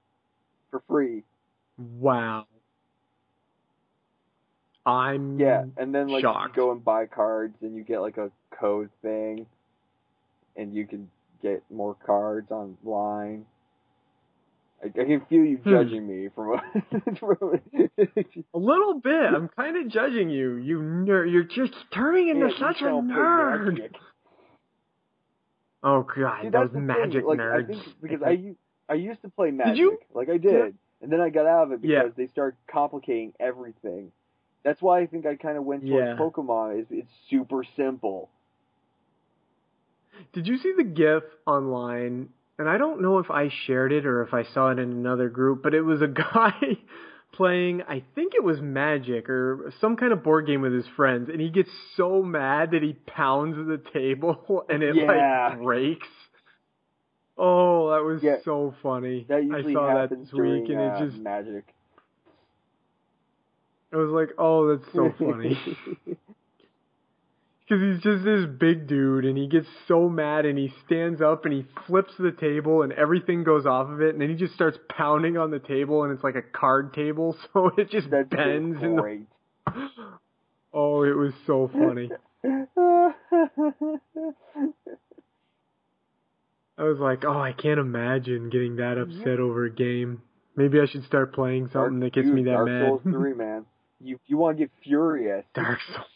for 0.71 0.81
free. 0.89 1.21
Wow. 1.77 2.47
I'm 4.83 5.39
Yeah, 5.39 5.65
and 5.77 5.93
then 5.93 6.07
like 6.07 6.23
shocked. 6.23 6.57
you 6.57 6.63
go 6.63 6.71
and 6.71 6.83
buy 6.83 7.05
cards, 7.05 7.55
and 7.61 7.75
you 7.75 7.83
get 7.83 7.99
like 7.99 8.17
a 8.17 8.31
code 8.49 8.89
thing, 9.03 9.45
and 10.55 10.73
you 10.73 10.87
can 10.87 11.11
get 11.43 11.61
more 11.69 11.95
cards 12.03 12.49
online. 12.49 13.45
I, 14.83 14.87
I 14.87 15.05
can 15.05 15.21
feel 15.29 15.43
you 15.45 15.57
Hmm. 15.57 15.69
judging 15.69 16.07
me 16.07 16.29
from 16.33 16.53
a. 16.53 17.15
from 17.19 17.59
a 18.53 18.57
little 18.57 18.99
bit. 18.99 19.33
I'm 19.33 19.47
kind 19.49 19.77
of 19.77 19.87
judging 19.91 20.29
you. 20.29 20.55
You 20.55 20.79
nerd. 20.79 21.31
You're 21.31 21.43
just 21.43 21.73
turning 21.93 22.29
into 22.29 22.47
Yeah, 22.47 22.59
such 22.59 22.81
a 22.81 22.85
nerd. 22.85 23.73
Magic. 23.73 23.91
Oh 25.83 26.03
god, 26.15 26.43
See, 26.43 26.49
those 26.49 26.69
thing, 26.71 26.85
magic 26.85 27.23
like, 27.25 27.39
nerds. 27.39 27.63
I 27.63 27.67
think 27.67 27.83
because 28.01 28.21
I 28.23 28.53
I 28.89 28.95
used 28.95 29.21
to 29.23 29.29
play 29.29 29.51
Magic, 29.51 29.75
Did 29.75 29.79
you? 29.79 29.97
like 30.13 30.29
I 30.29 30.37
did, 30.37 30.75
and 31.01 31.11
then 31.11 31.19
I 31.21 31.29
got 31.29 31.47
out 31.47 31.71
of 31.71 31.83
it 31.83 31.87
Yeah. 31.87 32.03
because 32.03 32.15
they 32.17 32.27
started 32.27 32.57
complicating 32.71 33.33
everything. 33.39 34.11
That's 34.63 34.79
why 34.81 34.99
I 35.01 35.07
think 35.07 35.25
I 35.25 35.35
kind 35.35 35.57
of 35.57 35.63
went 35.63 35.81
towards 35.87 36.05
Yeah. 36.07 36.17
Pokemon. 36.17 36.81
Is 36.81 36.85
it's 36.91 37.09
super 37.29 37.63
simple. 37.75 38.29
Did 40.33 40.47
you 40.47 40.57
see 40.57 40.73
the 40.77 40.83
GIF 40.83 41.23
online? 41.47 42.29
And 42.59 42.69
I 42.69 42.77
don't 42.77 43.01
know 43.01 43.17
if 43.19 43.31
I 43.31 43.49
shared 43.65 43.91
it 43.91 44.05
or 44.05 44.21
if 44.23 44.33
I 44.33 44.43
saw 44.43 44.69
it 44.69 44.79
in 44.79 44.91
another 44.91 45.29
group, 45.29 45.63
but 45.63 45.73
it 45.73 45.81
was 45.81 46.01
a 46.01 46.07
guy 46.33 46.53
playing, 47.33 47.81
I 47.87 48.03
think 48.13 48.33
it 48.35 48.43
was 48.43 48.59
Magic 48.61 49.29
or 49.29 49.73
some 49.81 49.95
kind 49.95 50.11
of 50.13 50.23
board 50.23 50.45
game 50.47 50.61
with 50.61 50.73
his 50.73 50.85
friends, 50.95 51.29
and 51.29 51.39
he 51.41 51.49
gets 51.49 51.69
so 51.95 52.21
mad 52.21 52.71
that 52.71 52.83
he 52.83 52.93
pounds 52.93 53.55
the 53.55 53.81
table 53.93 54.65
and 54.69 54.83
it 54.83 54.95
Yeah. 54.95 55.49
like 55.49 55.59
breaks. 55.61 56.07
Oh, 57.37 57.89
that 57.91 58.03
was 58.03 58.21
Yeah. 58.21 58.35
so 58.43 58.75
funny. 58.83 59.25
That 59.27 59.37
I 59.51 59.63
saw 59.73 59.93
that 59.93 60.09
this 60.09 60.31
week, 60.33 60.67
during 60.67 60.71
and 60.71 60.79
uh, 60.81 60.95
it 61.03 61.09
just, 61.09 61.17
Magic. 61.23 61.73
I 63.93 63.97
was 63.97 64.09
like, 64.11 64.29
oh, 64.37 64.75
that's 64.75 64.93
so 64.93 65.13
funny. 65.19 65.57
Because 67.71 67.93
he's 67.93 68.03
just 68.03 68.25
this 68.25 68.45
big 68.59 68.85
dude, 68.85 69.23
and 69.23 69.37
he 69.37 69.47
gets 69.47 69.67
so 69.87 70.09
mad, 70.09 70.45
and 70.45 70.57
he 70.57 70.73
stands 70.85 71.21
up, 71.21 71.45
and 71.45 71.53
he 71.53 71.65
flips 71.87 72.11
the 72.19 72.33
table, 72.33 72.81
and 72.81 72.91
everything 72.91 73.45
goes 73.45 73.65
off 73.65 73.89
of 73.89 74.01
it, 74.01 74.09
and 74.09 74.21
then 74.21 74.29
he 74.29 74.35
just 74.35 74.53
starts 74.53 74.77
pounding 74.89 75.37
on 75.37 75.51
the 75.51 75.59
table, 75.59 76.03
and 76.03 76.11
it's 76.11 76.21
like 76.21 76.35
a 76.35 76.41
card 76.41 76.93
table, 76.93 77.37
so 77.53 77.71
it 77.77 77.89
just 77.89 78.09
That's 78.09 78.27
bends. 78.27 78.83
in 78.83 78.97
the... 78.97 79.25
Oh, 80.73 81.03
it 81.03 81.15
was 81.15 81.31
so 81.47 81.69
funny. 81.71 82.09
I 82.45 83.13
was 86.83 86.99
like, 86.99 87.23
oh, 87.25 87.39
I 87.39 87.53
can't 87.53 87.79
imagine 87.79 88.49
getting 88.49 88.75
that 88.77 88.97
mm-hmm. 88.97 89.19
upset 89.19 89.39
over 89.39 89.65
a 89.65 89.71
game. 89.71 90.21
Maybe 90.57 90.79
I 90.79 90.87
should 90.87 91.05
start 91.05 91.33
playing 91.33 91.69
something 91.71 92.01
that 92.01 92.13
gets 92.13 92.27
Dude, 92.27 92.35
me 92.35 92.43
that 92.43 92.51
Dark 92.51 92.67
mad. 92.67 92.87
Souls 92.87 93.01
3, 93.03 93.33
man. 93.33 93.65
You 94.01 94.19
you 94.27 94.37
want 94.37 94.57
to 94.57 94.63
get 94.63 94.71
furious? 94.83 95.45
Dark 95.53 95.79
Souls. 95.93 96.07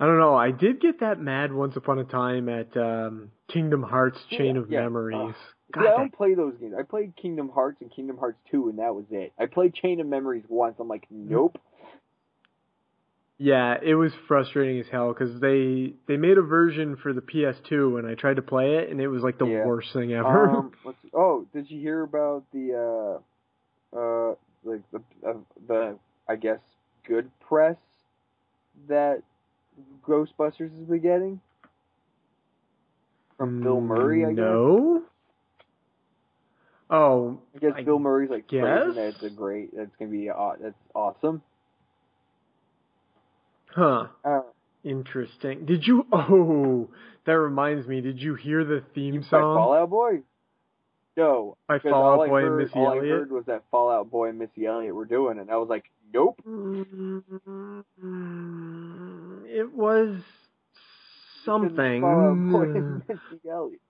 I 0.00 0.06
don't 0.06 0.18
know. 0.18 0.36
I 0.36 0.52
did 0.52 0.80
get 0.80 1.00
that 1.00 1.20
mad 1.20 1.52
once 1.52 1.76
upon 1.76 1.98
a 1.98 2.04
time 2.04 2.48
at 2.48 2.76
um, 2.76 3.32
Kingdom 3.52 3.82
Hearts 3.82 4.18
Chain 4.30 4.56
Yeah, 4.56 4.60
of 4.62 4.70
yeah. 4.70 4.78
Memories. 4.80 5.34
See, 5.74 5.80
I 5.80 5.90
don't 5.90 6.12
play 6.12 6.34
those 6.34 6.54
games. 6.60 6.74
I 6.78 6.82
played 6.82 7.14
Kingdom 7.16 7.50
Hearts 7.50 7.78
and 7.80 7.90
Kingdom 7.90 8.16
Hearts 8.16 8.38
2, 8.50 8.68
and 8.68 8.78
that 8.78 8.94
was 8.94 9.04
it. 9.10 9.32
I 9.38 9.46
played 9.46 9.74
Chain 9.74 10.00
of 10.00 10.06
Memories 10.06 10.44
once. 10.48 10.76
I'm 10.78 10.88
like, 10.88 11.06
nope. 11.10 11.58
Yeah, 13.38 13.76
it 13.80 13.94
was 13.94 14.12
frustrating 14.26 14.80
as 14.80 14.86
hell 14.90 15.12
because 15.12 15.40
they 15.40 15.94
they 16.08 16.16
made 16.16 16.38
a 16.38 16.42
version 16.42 16.96
for 16.96 17.12
the 17.12 17.20
PS2 17.20 17.98
and 17.98 18.06
I 18.08 18.14
tried 18.14 18.34
to 18.36 18.42
play 18.42 18.76
it 18.76 18.90
and 18.90 19.00
it 19.00 19.06
was 19.06 19.22
like 19.22 19.38
the 19.38 19.46
Yeah. 19.46 19.64
worst 19.64 19.92
thing 19.92 20.12
ever. 20.12 20.48
Um, 20.48 20.72
oh, 21.14 21.46
did 21.54 21.70
you 21.70 21.80
hear 21.80 22.02
about 22.02 22.44
the 22.52 23.20
uh, 23.94 23.96
uh, 23.96 24.34
like 24.64 24.82
the 24.90 25.02
uh, 25.26 25.34
the 25.68 25.98
I 26.28 26.34
guess 26.34 26.58
good 27.06 27.30
press 27.40 27.76
that 28.88 29.22
Ghostbusters 30.06 30.82
is 30.82 30.88
we 30.88 30.98
getting 30.98 31.40
from 33.36 33.62
Bill 33.62 33.80
Murray? 33.80 34.24
I 34.24 34.30
guess. 34.30 34.36
no. 34.36 35.02
Oh, 36.90 37.40
I 37.54 37.58
guess 37.58 37.72
I 37.76 37.82
Bill 37.82 37.98
Murray's 37.98 38.30
like 38.30 38.48
guess? 38.48 38.62
praising 38.62 38.94
that 38.94 39.08
it's 39.14 39.22
a 39.22 39.30
great. 39.30 39.76
That's 39.76 39.94
gonna 39.98 40.10
be 40.10 40.30
aw- 40.30 40.56
that's 40.60 40.74
awesome. 40.94 41.42
huh. 43.74 44.06
Uh, 44.24 44.40
Interesting. 44.84 45.66
Did 45.66 45.86
you? 45.86 46.06
Oh, 46.12 46.88
that 47.26 47.38
reminds 47.38 47.86
me. 47.86 48.00
Did 48.00 48.22
you 48.22 48.34
hear 48.36 48.64
the 48.64 48.82
theme 48.94 49.20
by 49.20 49.26
song 49.28 49.54
Fall 49.56 49.74
Out 49.74 49.90
Boy. 49.90 50.20
No, 51.16 51.56
by 51.66 51.76
because 51.76 51.90
Fall 51.90 52.02
all 52.04 52.20
Out 52.20 52.24
I 52.24 52.28
Boy 52.28 52.46
and 52.46 52.56
Missy 52.58 52.72
all 52.78 52.88
I 52.92 52.96
Elliott? 52.96 53.18
heard 53.18 53.32
was 53.32 53.44
that 53.46 53.64
Fall 53.70 53.90
Out 53.90 54.10
Boy 54.10 54.28
and 54.30 54.38
Missy 54.38 54.64
Elliott 54.66 54.94
were 54.94 55.04
doing, 55.04 55.36
it, 55.36 55.42
and 55.42 55.50
I 55.50 55.56
was 55.56 55.68
like, 55.68 55.84
nope. 56.14 56.40
It 59.58 59.72
was 59.74 60.20
something. 61.44 62.00
Fall 62.02 62.20
Out 62.20 62.52
Boy 62.52 62.62
and 62.78 63.02
Missy 63.08 63.40
Elliott. 63.50 63.80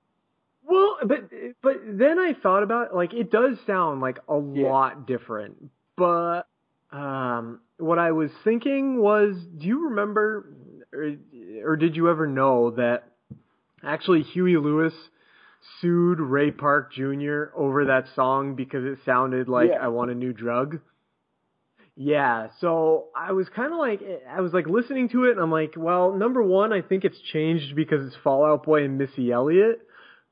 Well, 0.67 0.97
but 1.07 1.31
but 1.63 1.77
then 1.87 2.19
I 2.19 2.35
thought 2.35 2.63
about 2.63 2.89
it, 2.89 2.95
like 2.95 3.13
it 3.15 3.31
does 3.31 3.59
sound 3.67 4.01
like 4.01 4.19
a 4.29 4.39
Yeah. 4.41 4.69
lot 4.71 5.07
different. 5.07 5.71
But 5.97 6.43
um 6.93 7.61
what 7.79 7.99
I 7.99 8.13
was 8.13 8.31
thinking 8.45 8.99
was 9.01 9.37
do 9.59 9.67
you 9.67 9.89
remember 9.89 10.57
or, 10.93 11.17
or 11.65 11.77
did 11.77 11.97
you 11.97 12.09
ever 12.09 12.27
know 12.27 12.71
that 12.73 13.05
actually 13.85 14.23
Huey 14.23 14.57
Lewis 14.57 14.95
sued 15.81 16.19
Ray 16.21 16.51
Parker 16.51 16.89
Jr. 16.93 17.55
over 17.57 17.87
that 17.87 18.07
song 18.15 18.55
because 18.55 18.85
it 18.85 18.99
sounded 19.05 19.49
like 19.49 19.71
Yeah. 19.71 19.85
I 19.85 19.89
want 19.89 20.11
a 20.11 20.15
new 20.15 20.33
drug? 20.33 20.81
Yeah, 22.01 22.51
so 22.61 23.07
I 23.17 23.33
was 23.33 23.49
kind 23.49 23.73
of 23.73 23.79
like 23.81 24.01
I 24.31 24.41
was 24.41 24.53
like 24.53 24.69
listening 24.69 25.09
to 25.09 25.25
it 25.25 25.33
and 25.33 25.41
I'm 25.41 25.51
like, 25.51 25.75
well, 25.77 26.13
number 26.13 26.41
1, 26.41 26.73
I 26.73 26.81
think 26.81 27.05
it's 27.05 27.19
changed 27.33 27.75
because 27.75 28.07
it's 28.07 28.15
Fall 28.23 28.45
Out 28.45 28.63
Boy 28.63 28.85
and 28.85 28.99
Missy 28.99 29.33
Elliott. 29.33 29.81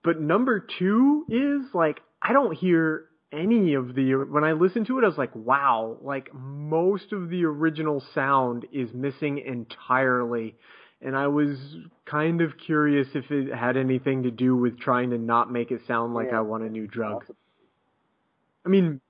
But 0.04 0.20
number 0.20 0.64
two 0.78 1.26
is 1.28 1.74
like 1.74 2.00
I 2.22 2.32
don't 2.32 2.56
hear 2.56 3.06
any 3.32 3.74
of 3.74 3.96
the 3.96 4.14
when 4.30 4.44
I 4.44 4.52
listen 4.52 4.84
to 4.84 4.98
it 4.98 5.02
I 5.02 5.08
was 5.08 5.18
like 5.18 5.34
wow 5.34 5.98
like 6.00 6.32
most 6.32 7.12
of 7.12 7.28
the 7.28 7.44
original 7.44 8.00
sound 8.14 8.66
is 8.72 8.94
missing 8.94 9.38
entirely 9.38 10.54
and 11.02 11.16
I 11.16 11.26
was 11.26 11.58
kind 12.04 12.40
of 12.40 12.52
curious 12.64 13.08
if 13.14 13.28
it 13.32 13.52
had 13.52 13.76
anything 13.76 14.22
to 14.22 14.30
do 14.30 14.54
with 14.54 14.78
trying 14.78 15.10
to 15.10 15.18
not 15.18 15.50
make 15.50 15.72
it 15.72 15.80
sound 15.88 16.14
like 16.14 16.28
Yeah. 16.30 16.38
I 16.38 16.42
want 16.42 16.62
a 16.62 16.70
new 16.70 16.86
drug. 16.86 17.24
I 18.64 18.68
mean 18.68 19.00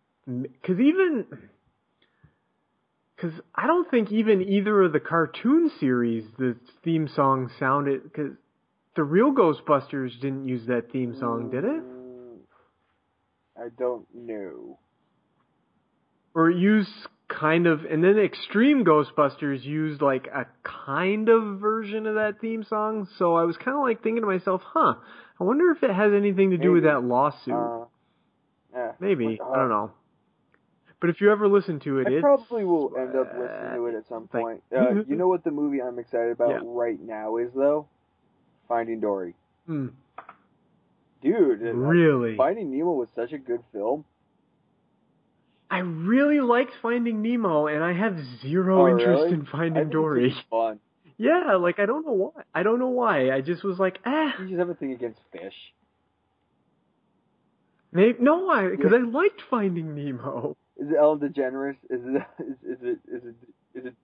cuz 0.64 0.80
even 0.80 1.26
cuz 3.16 3.32
I 3.54 3.66
don't 3.66 3.90
think 3.90 4.12
even 4.12 4.42
either 4.42 4.82
of 4.82 4.92
the 4.92 5.00
cartoon 5.00 5.70
series 5.80 6.24
the 6.38 6.56
theme 6.82 7.08
song 7.08 7.50
sounded 7.58 8.12
cuz 8.12 8.32
the 8.96 9.04
real 9.04 9.32
Ghostbusters 9.32 10.18
didn't 10.20 10.48
use 10.48 10.66
that 10.66 10.90
theme 10.90 11.14
song, 11.14 11.50
did 11.50 11.64
it? 11.64 11.82
I 13.58 13.68
don't 13.78 14.06
know. 14.14 14.78
Or 16.34 16.50
it 16.50 16.56
used 16.56 16.90
kind 17.28 17.66
of, 17.66 17.84
and 17.84 18.02
then 18.02 18.18
Extreme 18.18 18.84
Ghostbusters 18.84 19.64
used 19.64 20.00
like 20.00 20.26
a 20.26 20.46
kind 20.62 21.28
of 21.28 21.58
version 21.60 22.06
of 22.06 22.14
that 22.14 22.40
theme 22.40 22.64
song. 22.64 23.08
So 23.18 23.36
I 23.36 23.44
was 23.44 23.56
kind 23.56 23.76
of 23.76 23.82
like 23.82 24.02
thinking 24.02 24.22
to 24.22 24.26
myself, 24.26 24.62
huh, 24.64 24.94
I 25.38 25.44
wonder 25.44 25.70
if 25.70 25.82
it 25.82 25.90
has 25.90 26.12
anything 26.12 26.50
to 26.50 26.58
do 26.58 26.72
with 26.72 26.84
that 26.84 27.02
lawsuit. 27.02 27.54
Uh, 27.54 27.84
yeah. 28.74 28.92
Maybe. 29.00 29.38
I 29.42 29.56
don't 29.56 29.68
know. 29.68 29.92
But 31.00 31.10
if 31.10 31.20
you 31.20 31.30
ever 31.30 31.46
listen 31.46 31.78
to 31.80 31.98
it, 31.98 32.06
I 32.08 32.12
it's, 32.12 32.22
probably 32.22 32.64
will 32.64 32.92
end 32.98 33.14
up 33.14 33.30
listening 33.38 33.74
to 33.74 33.86
it 33.86 33.94
at 33.96 34.08
some 34.08 34.28
point. 34.28 34.62
Uh, 34.74 35.02
you 35.06 35.14
know 35.16 35.28
what 35.28 35.44
the 35.44 35.50
movie 35.50 35.80
I'm 35.82 35.98
excited 35.98 36.32
about 36.32 36.50
Yeah. 36.50 36.60
right 36.64 36.98
now 37.00 37.36
is 37.36 37.50
though? 37.54 37.86
Finding 38.68 39.00
Dory. 39.00 39.34
Hmm, 39.66 39.88
Dude, 41.22 41.62
uh, 41.62 41.72
really. 41.74 42.36
Finding 42.36 42.70
Nemo 42.76 42.92
was 42.92 43.08
such 43.14 43.32
a 43.32 43.38
good 43.38 43.60
film. 43.72 44.04
I 45.70 45.78
really 45.78 46.40
liked 46.40 46.72
Finding 46.80 47.22
Nemo, 47.22 47.66
and 47.66 47.82
I 47.82 47.92
have 47.92 48.18
zero 48.40 48.82
Oh, 48.82 48.88
interest 48.88 49.22
really? 49.22 49.32
in 49.34 49.46
Finding 49.46 49.90
Dory. 49.90 50.34
fun. 50.50 50.78
Yeah, 51.18 51.56
like 51.56 51.78
I 51.78 51.86
don't 51.86 52.06
know 52.06 52.12
why. 52.12 52.42
I 52.54 52.62
don't 52.62 52.78
know 52.78 52.88
why. 52.90 53.30
I 53.32 53.40
just 53.40 53.64
was 53.64 53.78
like, 53.78 53.98
eh. 54.04 54.30
You 54.40 54.46
just 54.48 54.58
have 54.58 54.68
a 54.68 54.74
thing 54.74 54.92
against 54.92 55.18
fish. 55.32 55.54
Maybe, 57.92 58.18
no, 58.20 58.50
I 58.50 58.68
because 58.68 58.92
Yeah. 58.92 58.98
I 58.98 59.02
liked 59.02 59.42
Finding 59.50 59.94
Nemo. 59.94 60.56
Is 60.78 60.90
it 60.90 60.96
Ellen 60.98 61.18
DeGeneres? 61.20 61.76
Is 61.90 62.00
it 62.04 62.22
is, 62.40 62.78
is 62.78 62.82
it 62.82 62.98
is 63.08 63.22
it 63.24 63.78
is 63.78 63.86
it? 63.86 63.94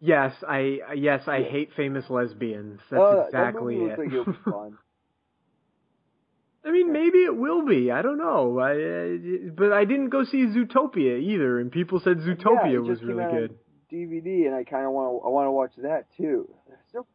Yes, 0.00 0.32
I 0.46 0.78
yes 0.94 1.22
I 1.26 1.38
Yeah. 1.38 1.50
hate 1.50 1.70
famous 1.76 2.04
lesbians. 2.10 2.80
That's 2.90 3.02
uh, 3.02 3.24
exactly 3.26 3.76
that 3.78 3.92
it. 3.92 3.98
like 3.98 4.08
it'll 4.12 4.24
be 4.24 4.32
fun. 4.44 4.78
I 6.64 6.72
mean, 6.72 6.92
maybe 6.92 7.18
it 7.18 7.36
will 7.36 7.64
be. 7.64 7.92
I 7.92 8.02
don't 8.02 8.18
know. 8.18 8.58
I, 8.58 8.72
uh, 8.72 9.50
but 9.56 9.72
I 9.72 9.84
didn't 9.84 10.08
go 10.08 10.24
see 10.24 10.46
Zootopia 10.46 11.20
either, 11.22 11.60
and 11.60 11.70
people 11.70 12.00
said 12.00 12.18
yeah, 12.18 12.34
Zootopia 12.34 12.72
it 12.74 12.78
was 12.80 13.02
really 13.02 13.24
good. 13.30 13.56
DVD, 13.92 14.46
and 14.46 14.54
I 14.54 14.64
kind 14.64 14.84
of 14.84 14.90
want 14.90 15.12
to 15.22 15.26
I 15.26 15.30
want 15.30 15.46
to 15.46 15.52
watch 15.52 15.70
that 15.78 16.06
too. 16.16 16.48
Still, 16.88 17.06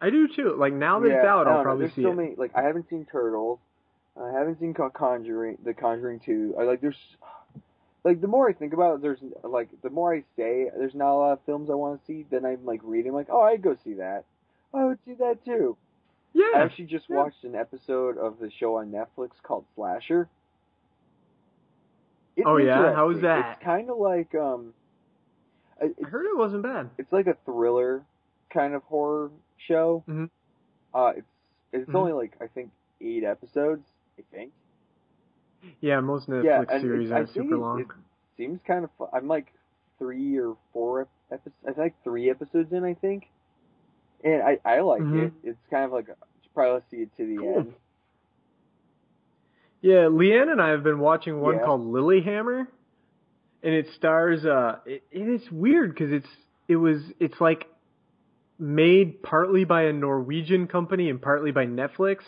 I 0.00 0.08
do 0.08 0.26
too. 0.34 0.56
Like 0.58 0.72
now 0.72 1.00
that 1.00 1.08
yeah, 1.08 1.16
it's 1.16 1.26
out, 1.26 1.46
I'll 1.46 1.58
know, 1.58 1.62
probably 1.62 1.84
there's 1.84 1.96
see 1.96 2.02
so 2.02 2.12
it. 2.12 2.16
many 2.16 2.34
like 2.38 2.52
I 2.56 2.62
haven't 2.62 2.88
seen 2.88 3.06
Turtles. 3.12 3.58
I 4.20 4.32
haven't 4.32 4.58
seen 4.58 4.74
Conjuring, 4.74 5.58
The 5.64 5.74
Conjuring 5.74 6.20
Two. 6.24 6.54
I 6.58 6.64
like 6.64 6.80
there's 6.80 6.96
like 8.04 8.20
the 8.20 8.26
more 8.28 8.48
I 8.48 8.52
think 8.52 8.72
about 8.72 8.96
it, 8.96 9.02
there's 9.02 9.18
like 9.42 9.68
the 9.82 9.90
more 9.90 10.14
I 10.14 10.20
say 10.36 10.70
there's 10.76 10.94
not 10.94 11.12
a 11.12 11.18
lot 11.18 11.32
of 11.32 11.40
films 11.46 11.68
I 11.70 11.74
want 11.74 12.00
to 12.00 12.06
see. 12.06 12.24
Then 12.30 12.44
I'm 12.46 12.64
like 12.64 12.80
reading 12.82 13.12
like 13.12 13.26
oh 13.30 13.42
I'd 13.42 13.62
go 13.62 13.76
see 13.84 13.94
that. 13.94 14.24
I 14.72 14.84
would 14.84 14.98
see 15.04 15.14
that 15.14 15.44
too. 15.44 15.76
Yeah. 16.32 16.44
I 16.56 16.60
actually 16.60 16.84
just 16.86 17.06
yeah. 17.08 17.16
watched 17.16 17.42
an 17.44 17.54
episode 17.56 18.16
of 18.16 18.38
the 18.38 18.50
show 18.50 18.76
on 18.76 18.90
Netflix 18.92 19.30
called 19.42 19.64
Slasher. 19.74 20.28
It's 22.36 22.46
Oh, 22.46 22.56
yeah? 22.56 22.94
How 22.94 23.08
was 23.08 23.20
that? 23.20 23.56
It's 23.56 23.64
kind 23.64 23.90
of 23.90 23.98
like 23.98 24.34
um, 24.34 24.72
I- 25.80 25.90
heard 26.06 26.26
it 26.26 26.36
wasn't 26.38 26.62
bad. 26.62 26.90
it's 26.98 27.12
like 27.12 27.26
a 27.26 27.36
thriller 27.44 28.04
kind 28.50 28.74
of 28.74 28.82
horror 28.84 29.30
show. 29.58 30.04
Mhm. 30.08 30.30
Uh, 30.94 31.12
it's 31.16 31.26
it's 31.72 31.90
Mhm. 31.90 31.94
only 31.96 32.12
like 32.12 32.32
I 32.40 32.46
think 32.46 32.70
eight 33.00 33.24
episodes. 33.24 33.86
I 34.18 34.22
think. 34.34 34.52
Yeah, 35.80 36.00
most 36.00 36.28
Netflix 36.28 36.44
yeah, 36.44 36.64
and 36.70 36.80
series 36.82 37.10
aren't 37.10 37.32
super 37.32 37.56
long. 37.56 37.80
It 37.80 37.86
seems 38.36 38.60
kind 38.66 38.84
of. 38.84 38.90
Fun. 38.98 39.08
I'm 39.12 39.28
like 39.28 39.52
three 39.98 40.38
or 40.38 40.56
four 40.72 41.02
episodes. 41.30 41.54
I 41.62 41.66
think 41.66 41.78
like 41.78 41.94
three 42.04 42.30
episodes 42.30 42.72
in. 42.72 42.84
I 42.84 42.94
think, 42.94 43.28
and 44.24 44.42
I 44.42 44.58
I 44.64 44.80
like 44.80 45.02
Mhm. 45.02 45.26
it. 45.26 45.32
It's 45.42 45.58
kind 45.70 45.84
of 45.84 45.92
like 45.92 46.06
probably 46.54 46.82
see 46.90 47.02
it 47.02 47.16
to 47.16 47.26
the 47.26 47.36
Cool. 47.36 47.58
end. 47.58 47.74
Yeah, 49.82 50.04
Leanne 50.08 50.50
and 50.52 50.60
I 50.60 50.70
have 50.70 50.82
been 50.82 50.98
watching 50.98 51.40
one 51.40 51.56
Yeah. 51.56 51.64
called 51.64 51.80
Lilyhammer, 51.82 52.66
and 53.62 53.74
it 53.74 53.88
stars. 53.96 54.44
Uh, 54.44 54.78
it, 54.84 55.02
it's 55.10 55.50
weird 55.50 55.90
because 55.94 56.12
it's 56.12 56.28
it 56.68 56.76
was 56.76 57.02
it's 57.18 57.40
like 57.40 57.66
made 58.58 59.22
partly 59.22 59.64
by 59.64 59.84
a 59.84 59.92
Norwegian 59.92 60.66
company 60.66 61.08
and 61.08 61.20
partly 61.20 61.50
by 61.50 61.64
Netflix, 61.66 62.18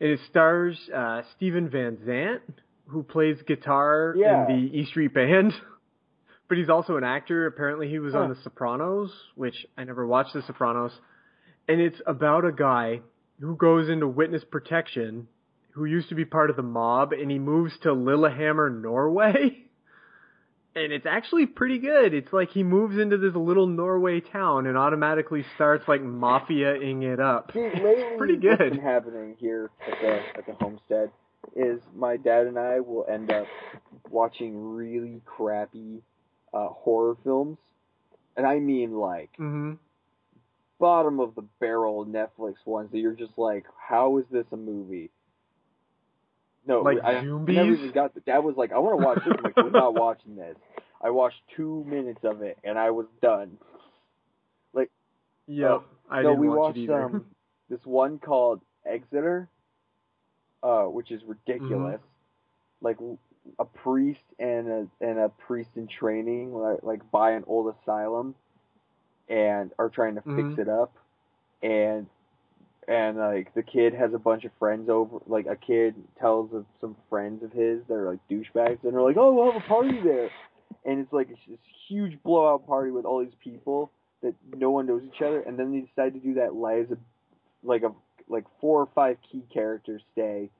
it 0.00 0.20
stars 0.30 0.78
uh, 0.94 1.22
Steven 1.36 1.68
Van 1.68 1.98
Zandt, 2.06 2.42
who 2.88 3.02
plays 3.02 3.36
guitar 3.46 4.14
Yeah. 4.16 4.46
in 4.48 4.70
the 4.70 4.78
E 4.78 4.86
Street 4.86 5.14
Band. 5.14 5.52
But 6.48 6.56
he's 6.56 6.70
also 6.70 6.96
an 6.96 7.04
actor. 7.04 7.46
Apparently, 7.46 7.90
he 7.90 7.98
was 7.98 8.14
on 8.14 8.30
The 8.30 8.36
Sopranos, 8.42 9.12
which 9.34 9.66
I 9.76 9.84
never 9.84 10.06
watched 10.06 10.32
The 10.32 10.40
Sopranos. 10.46 10.92
And 11.68 11.78
it's 11.78 12.00
about 12.06 12.46
a 12.46 12.52
guy 12.52 13.02
who 13.38 13.54
goes 13.54 13.90
into 13.90 14.08
witness 14.08 14.44
protection 14.50 15.28
who 15.72 15.84
used 15.84 16.08
to 16.08 16.14
be 16.14 16.24
part 16.24 16.48
of 16.48 16.56
the 16.56 16.62
mob 16.62 17.12
and 17.12 17.30
he 17.30 17.38
moves 17.38 17.74
to 17.82 17.92
Lillehammer, 17.92 18.70
Norway. 18.70 19.58
And 20.78 20.92
it's 20.92 21.06
actually 21.06 21.46
pretty 21.46 21.78
good. 21.78 22.14
It's 22.14 22.32
like 22.32 22.50
he 22.50 22.62
moves 22.62 22.98
into 22.98 23.18
this 23.18 23.34
little 23.34 23.66
Norway 23.66 24.20
town 24.20 24.66
and 24.66 24.78
automatically 24.78 25.44
starts 25.56 25.88
like 25.88 26.02
mafia-ing 26.02 27.02
it 27.02 27.20
up. 27.20 27.52
Lately, 27.54 28.04
pretty 28.16 28.34
what's 28.34 28.58
good. 28.58 28.70
been 28.70 28.80
happening 28.80 29.36
here 29.38 29.70
at 29.86 30.00
the 30.00 30.38
at 30.38 30.46
the 30.46 30.54
homestead 30.54 31.10
is 31.56 31.80
my 31.96 32.16
dad 32.16 32.46
and 32.46 32.58
I 32.58 32.80
will 32.80 33.06
end 33.10 33.30
up 33.30 33.46
watching 34.10 34.74
really 34.74 35.20
crappy 35.24 36.02
uh, 36.52 36.68
horror 36.68 37.16
films, 37.24 37.58
and 38.36 38.46
I 38.46 38.58
mean 38.58 38.94
like 38.94 39.30
hmm 39.36 39.74
bottom 40.78 41.18
of 41.18 41.34
the 41.34 41.42
barrel 41.60 42.06
Netflix 42.06 42.54
ones 42.64 42.90
that 42.92 42.98
you're 42.98 43.12
just 43.12 43.36
like, 43.36 43.64
how 43.88 44.18
is 44.18 44.24
this 44.30 44.46
a 44.52 44.56
movie? 44.56 45.10
No, 46.66 46.82
Like 46.82 46.98
I, 47.02 47.16
I 47.16 47.22
never 47.22 47.74
even 47.74 47.92
got. 47.92 48.14
The, 48.14 48.20
Dad 48.20 48.38
was 48.40 48.54
like, 48.56 48.72
I 48.72 48.78
want 48.78 48.98
to 48.98 49.04
watch 49.04 49.18
this. 49.24 49.34
I'm 49.36 49.42
like, 49.42 49.56
we're 49.56 49.70
not 49.70 49.94
watching 49.94 50.36
this. 50.36 50.54
I 51.02 51.10
watched 51.10 51.40
two 51.56 51.84
minutes 51.86 52.24
of 52.24 52.42
it 52.42 52.58
and 52.64 52.78
I 52.78 52.90
was 52.90 53.06
done. 53.22 53.58
Like 54.72 54.90
Yep. 55.46 55.82
I 56.10 56.22
no, 56.22 56.30
didn't 56.30 56.40
we 56.40 56.48
watch 56.48 56.58
watched 56.58 56.78
it 56.78 56.80
either. 56.82 57.04
um 57.04 57.24
this 57.70 57.80
one 57.84 58.18
called 58.18 58.60
Exeter, 58.84 59.48
uh, 60.62 60.84
which 60.84 61.10
is 61.10 61.22
ridiculous. 61.24 62.00
Mm-hmm. 62.00 62.84
Like 62.86 62.98
a 63.58 63.64
priest 63.64 64.20
and 64.38 64.68
a 64.68 64.86
and 65.00 65.18
a 65.18 65.28
priest 65.30 65.70
in 65.76 65.86
training, 65.86 66.54
like, 66.54 66.82
like 66.82 67.10
by 67.10 67.32
an 67.32 67.44
old 67.46 67.74
asylum, 67.82 68.34
and 69.28 69.72
are 69.78 69.88
trying 69.88 70.14
to 70.16 70.20
Mhm. 70.22 70.36
fix 70.36 70.58
it 70.60 70.68
up, 70.68 70.92
and 71.62 72.06
and 72.86 73.18
like 73.18 73.52
the 73.54 73.62
kid 73.62 73.94
has 73.94 74.14
a 74.14 74.18
bunch 74.18 74.44
of 74.44 74.52
friends 74.58 74.88
over. 74.88 75.18
Like 75.26 75.46
a 75.46 75.56
kid 75.56 75.94
tells 76.18 76.52
of 76.54 76.66
some 76.80 76.96
friends 77.10 77.42
of 77.42 77.52
his 77.52 77.82
that 77.88 77.94
are 77.94 78.10
like 78.10 78.28
douchebags, 78.30 78.82
and 78.84 78.92
they're 78.94 79.02
like, 79.02 79.16
"Oh, 79.16 79.32
we'll 79.34 79.52
have 79.52 79.62
a 79.62 79.66
party 79.66 79.98
there," 80.00 80.30
and 80.88 80.98
it's 81.00 81.12
like 81.12 81.28
this 81.28 81.58
huge 81.86 82.18
blowout 82.24 82.66
party 82.66 82.90
with 82.90 83.04
all 83.04 83.20
these 83.20 83.34
people 83.44 83.90
that 84.22 84.34
no 84.56 84.70
one 84.70 84.86
knows 84.86 85.02
each 85.04 85.22
other, 85.22 85.40
and 85.40 85.58
then 85.58 85.70
they 85.70 85.80
decide 85.80 86.14
to 86.14 86.18
do 86.20 86.34
that 86.34 86.54
lives 86.54 86.90
of 86.90 86.98
like 87.62 87.82
a 87.82 87.92
like 88.28 88.44
four 88.60 88.80
or 88.82 88.88
five 88.94 89.18
key 89.30 89.42
characters 89.52 90.02
stay, 90.12 90.50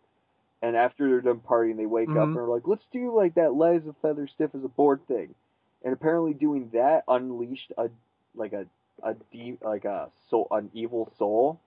and 0.63 0.77
after 0.77 1.09
they're 1.09 1.21
done 1.21 1.41
partying, 1.41 1.77
they 1.77 1.87
wake 1.87 2.11
up 2.11 2.15
Mhm. 2.17 2.23
and 2.29 2.37
are 2.39 2.47
like, 2.47 2.69
"Let's 2.69 2.87
do 2.93 3.13
like 3.15 3.35
that 3.35 3.55
lives 3.55 3.87
of 3.87 3.97
feather 3.99 4.27
stiff 4.27 4.55
as 4.55 4.63
a 4.65 4.69
board 4.69 5.01
thing," 5.09 5.35
and 5.83 5.93
apparently 5.93 6.35
doing 6.35 6.71
that 6.73 7.05
unleashed 7.09 7.73
a 7.79 7.89
like 8.35 8.53
a 8.53 8.67
a 9.03 9.15
deep 9.33 9.63
like 9.65 9.85
a 9.85 10.11
soul 10.29 10.47
an 10.51 10.71
evil 10.75 11.11
soul, 11.19 11.59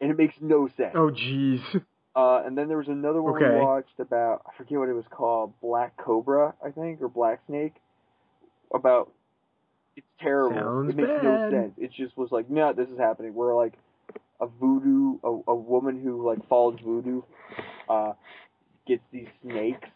and 0.00 0.10
it 0.10 0.16
makes 0.16 0.40
no 0.40 0.68
sense. 0.68 0.94
Oh 0.94 1.10
jeez. 1.10 1.60
Uh, 2.14 2.42
and 2.44 2.56
then 2.58 2.68
there 2.68 2.76
was 2.76 2.88
another 2.88 3.22
one 3.22 3.34
Okay. 3.34 3.48
we 3.48 3.60
watched 3.60 3.98
about 3.98 4.42
I 4.46 4.56
forget 4.56 4.78
what 4.78 4.88
it 4.88 4.94
was 4.94 5.06
called, 5.10 5.54
Black 5.60 5.96
Cobra, 5.96 6.54
I 6.64 6.70
think, 6.70 7.00
or 7.00 7.08
Black 7.08 7.40
Snake. 7.46 7.74
About 8.74 9.10
it's 9.96 10.06
terrible. 10.20 10.56
Sounds 10.56 10.90
it 10.90 10.96
makes 10.96 11.22
no 11.22 11.38
sense. 11.50 11.72
It 11.78 11.92
just 11.92 12.16
was 12.16 12.30
like, 12.32 12.48
no, 12.50 12.72
this 12.72 12.88
is 12.88 12.98
happening. 12.98 13.34
We're 13.34 13.54
like 13.54 13.74
a 14.40 14.46
voodoo, 14.46 15.18
a, 15.22 15.50
a 15.50 15.54
woman 15.54 16.02
who 16.02 16.26
like 16.26 16.46
follows 16.48 16.78
voodoo, 16.84 17.22
uh, 17.88 18.12
gets 18.86 19.02
these 19.12 19.28
snakes 19.42 19.88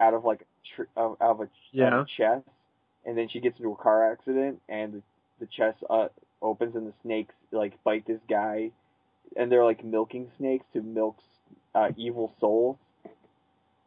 out 0.00 0.14
of 0.14 0.24
like 0.24 0.40
a 0.42 0.76
tr- 0.76 0.90
out 0.96 1.16
of 1.20 1.40
a, 1.40 1.48
out 1.84 1.92
of 1.92 2.00
a 2.00 2.04
chest, 2.16 2.44
and 3.04 3.16
then 3.16 3.28
she 3.28 3.40
gets 3.40 3.58
into 3.58 3.72
a 3.72 3.76
car 3.76 4.10
accident, 4.12 4.60
and 4.68 4.94
the, 4.94 5.02
the 5.40 5.46
chest 5.46 5.78
uh, 5.90 6.08
opens, 6.40 6.74
and 6.74 6.86
the 6.86 6.94
snakes 7.02 7.34
like 7.50 7.82
bite 7.84 8.06
this 8.06 8.20
guy, 8.28 8.70
and 9.36 9.50
they're 9.50 9.64
like 9.64 9.84
milking 9.84 10.30
snakes 10.38 10.64
to 10.72 10.82
milk 10.82 11.16
uh, 11.74 11.88
evil 11.96 12.32
souls. 12.40 12.76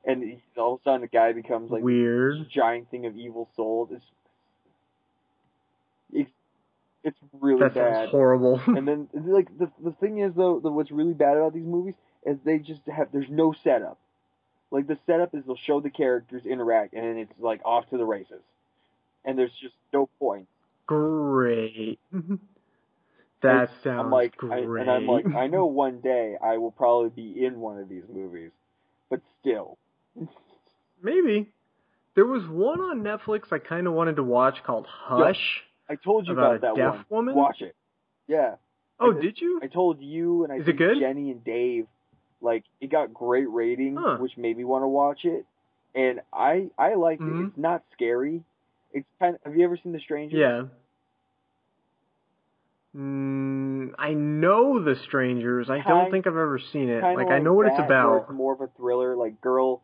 And 0.07 0.39
all 0.55 0.75
of 0.75 0.81
a 0.81 0.83
sudden, 0.83 1.01
the 1.01 1.07
guy 1.07 1.31
becomes 1.33 1.71
like 1.71 1.81
Weird. 1.83 2.39
this 2.41 2.47
giant 2.47 2.91
thing 2.91 3.05
of 3.07 3.17
evil 3.17 3.49
souls. 3.55 3.89
It's 3.91 4.05
it's, 6.13 6.31
it's 7.03 7.17
really 7.41 7.59
That 7.61 7.73
bad. 7.73 8.09
horrible. 8.09 8.61
and 8.67 8.87
then 8.87 9.07
like 9.13 9.47
the 9.57 9.71
the 9.83 9.91
thing 9.93 10.19
is 10.19 10.33
though, 10.35 10.59
the, 10.59 10.69
what's 10.69 10.91
really 10.91 11.13
bad 11.13 11.37
about 11.37 11.53
these 11.53 11.65
movies 11.65 11.95
is 12.25 12.37
they 12.45 12.59
just 12.59 12.81
have 12.87 13.07
there's 13.11 13.29
no 13.29 13.53
setup. 13.63 13.97
Like 14.71 14.87
the 14.87 14.97
setup 15.05 15.33
is 15.33 15.43
they'll 15.45 15.55
show 15.55 15.79
the 15.81 15.89
characters 15.89 16.45
interact, 16.45 16.93
and 16.93 17.03
then 17.03 17.17
it's 17.17 17.33
like 17.39 17.61
off 17.65 17.89
to 17.89 17.97
the 17.97 18.05
races, 18.05 18.41
and 19.23 19.37
there's 19.37 19.53
just 19.61 19.75
no 19.93 20.07
point. 20.19 20.47
Great. 20.85 21.99
that 23.45 23.69
sounds 23.83 24.05
I'm 24.05 24.11
like, 24.11 24.33
I, 24.43 24.61
great. 24.61 24.81
and 24.81 24.91
I'm 24.91 25.07
like, 25.07 25.25
I 25.27 25.47
know 25.47 25.65
one 25.65 25.99
day 26.01 26.35
I 26.41 26.57
will 26.57 26.71
probably 26.71 27.09
be 27.09 27.45
in 27.45 27.59
one 27.59 27.77
of 27.79 27.89
these 27.89 28.03
movies, 28.13 28.51
but 29.09 29.21
still, 29.41 29.77
Maybe. 31.01 31.49
There 32.15 32.25
was 32.25 32.43
one 32.47 32.79
on 32.79 33.01
Netflix 33.03 33.51
I 33.51 33.59
kind 33.59 33.87
of 33.87 33.93
wanted 33.93 34.15
to 34.15 34.23
watch 34.23 34.63
called 34.65 34.87
Hush. 34.87 35.63
I 35.89 35.95
told 35.95 36.25
you 36.27 36.33
About 36.33 36.55
about, 36.57 36.61
that 36.61 36.81
deaf 36.81 36.93
one. 37.09 37.27
woman? 37.27 37.35
Watch 37.35 37.61
it. 37.61 37.75
Yeah. 38.27 38.55
Oh, 38.99 39.15
I- 39.15 39.21
did 39.21 39.39
you? 39.41 39.59
I 39.61 39.67
told 39.67 40.01
you 40.01 40.43
and 40.45 40.53
I 40.53 40.57
Is 40.57 40.61
it 40.61 40.65
think 40.67 40.77
good? 40.77 40.99
Jenny 40.99 41.29
and 41.31 41.43
Dave, 41.43 41.87
like 42.41 42.63
it 42.79 42.89
got 42.89 43.13
great 43.13 43.49
ratings, 43.49 43.99
Huh. 44.01 44.17
which 44.17 44.37
made 44.37 44.57
me 44.57 44.63
want 44.63 44.83
to 44.83 44.87
watch 44.87 45.25
it. 45.25 45.45
And 45.93 46.21
I 46.33 46.69
I 46.77 46.93
liked 46.95 47.21
Mhm. 47.21 47.41
it. 47.41 47.47
It's 47.47 47.57
not 47.57 47.83
scary. 47.93 48.43
It's 48.93 49.05
kind 49.19 49.35
of. 49.35 49.41
Have 49.43 49.55
you 49.57 49.65
ever 49.65 49.77
seen 49.77 49.91
The 49.91 49.99
Stranger? 49.99 50.37
Yeah. 50.37 50.63
Mm, 52.95 53.93
I 53.99 54.13
know 54.13 54.81
The 54.83 54.95
Strangers. 54.95 55.69
I 55.69 55.77
don't 55.77 55.83
Kind- 55.85 56.11
think 56.11 56.27
I've 56.27 56.33
ever 56.37 56.59
seen 56.59 56.87
it. 56.89 57.01
Kinda 57.01 57.17
Like, 57.21 57.27
I 57.31 57.39
know 57.39 57.53
what 57.53 57.65
it's 57.67 57.75
that, 57.77 57.89
where 57.89 58.01
about. 58.07 58.21
It's 58.23 58.31
more 58.31 58.53
of 58.53 58.61
a 58.61 58.67
thriller. 58.67 59.15
Like 59.15 59.41
girl 59.41 59.81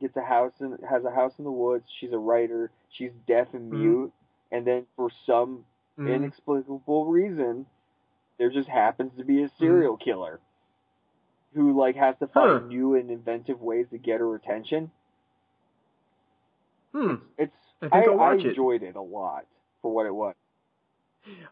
gets 0.00 0.16
a 0.16 0.22
house 0.22 0.52
and 0.60 0.78
has 0.88 1.04
a 1.04 1.10
house 1.10 1.38
in 1.38 1.44
the 1.44 1.52
woods. 1.52 1.84
She's 2.00 2.12
a 2.12 2.18
writer. 2.18 2.70
She's 2.90 3.12
deaf 3.26 3.52
and 3.54 3.70
Mhm. 3.72 3.78
mute. 3.78 4.12
And 4.50 4.66
then 4.66 4.86
for 4.96 5.10
some 5.26 5.64
Mhm. 5.98 6.12
inexplicable 6.14 7.06
reason, 7.06 7.66
there 8.38 8.50
just 8.50 8.68
happens 8.68 9.12
to 9.12 9.18
Mm-hmm. 9.22 9.26
be 9.28 9.42
a 9.44 9.48
serial 9.50 9.96
killer 9.96 10.40
who 11.54 11.72
like 11.78 11.94
has 11.96 12.16
to 12.18 12.26
find 12.26 12.62
Huh. 12.62 12.66
new 12.66 12.94
and 12.94 13.10
inventive 13.10 13.60
ways 13.62 13.88
to 13.90 13.98
get 13.98 14.18
her 14.20 14.34
attention. 14.34 14.90
Hmm. 16.92 17.16
It's 17.38 17.54
I 17.82 17.88
think 18.00 18.08
I'll 18.08 18.16
watch 18.16 18.40
it. 18.40 18.46
enjoyed 18.48 18.82
it. 18.82 18.96
a 18.96 19.00
lot 19.00 19.46
for 19.82 19.92
what 19.92 20.06
it 20.06 20.14
was. 20.14 20.34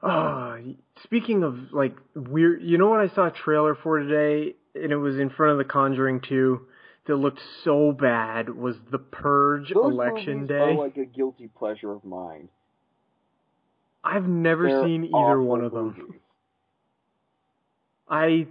Ah, 0.02 0.58
speaking 1.04 1.42
of 1.42 1.72
like 1.72 1.94
weird, 2.14 2.62
you 2.62 2.78
know 2.78 2.88
what 2.88 3.00
I 3.00 3.08
saw 3.14 3.26
a 3.26 3.30
trailer 3.30 3.74
for 3.74 3.98
today, 3.98 4.54
and 4.74 4.92
it 4.92 4.96
was 4.96 5.18
in 5.18 5.30
front 5.30 5.52
of 5.52 5.58
The 5.58 5.64
Conjuring 5.70 6.20
2 6.28 6.60
that 7.06 7.16
looked 7.16 7.40
so 7.64 7.92
bad 7.92 8.48
was 8.50 8.76
The 8.90 8.98
Purge 8.98 9.72
Those 9.74 9.92
Election 9.92 10.46
Day. 10.46 10.54
are 10.54 10.74
like 10.74 10.96
a 10.96 11.04
guilty 11.04 11.48
pleasure 11.58 11.92
of 11.92 12.04
mine. 12.04 12.48
I've 14.04 14.26
never 14.28 14.68
They're 14.68 14.84
seen 14.84 15.04
either 15.14 15.40
one 15.42 15.64
of 15.64 15.72
them. 15.72 15.94
movies. 15.98 16.20
I 18.08 18.46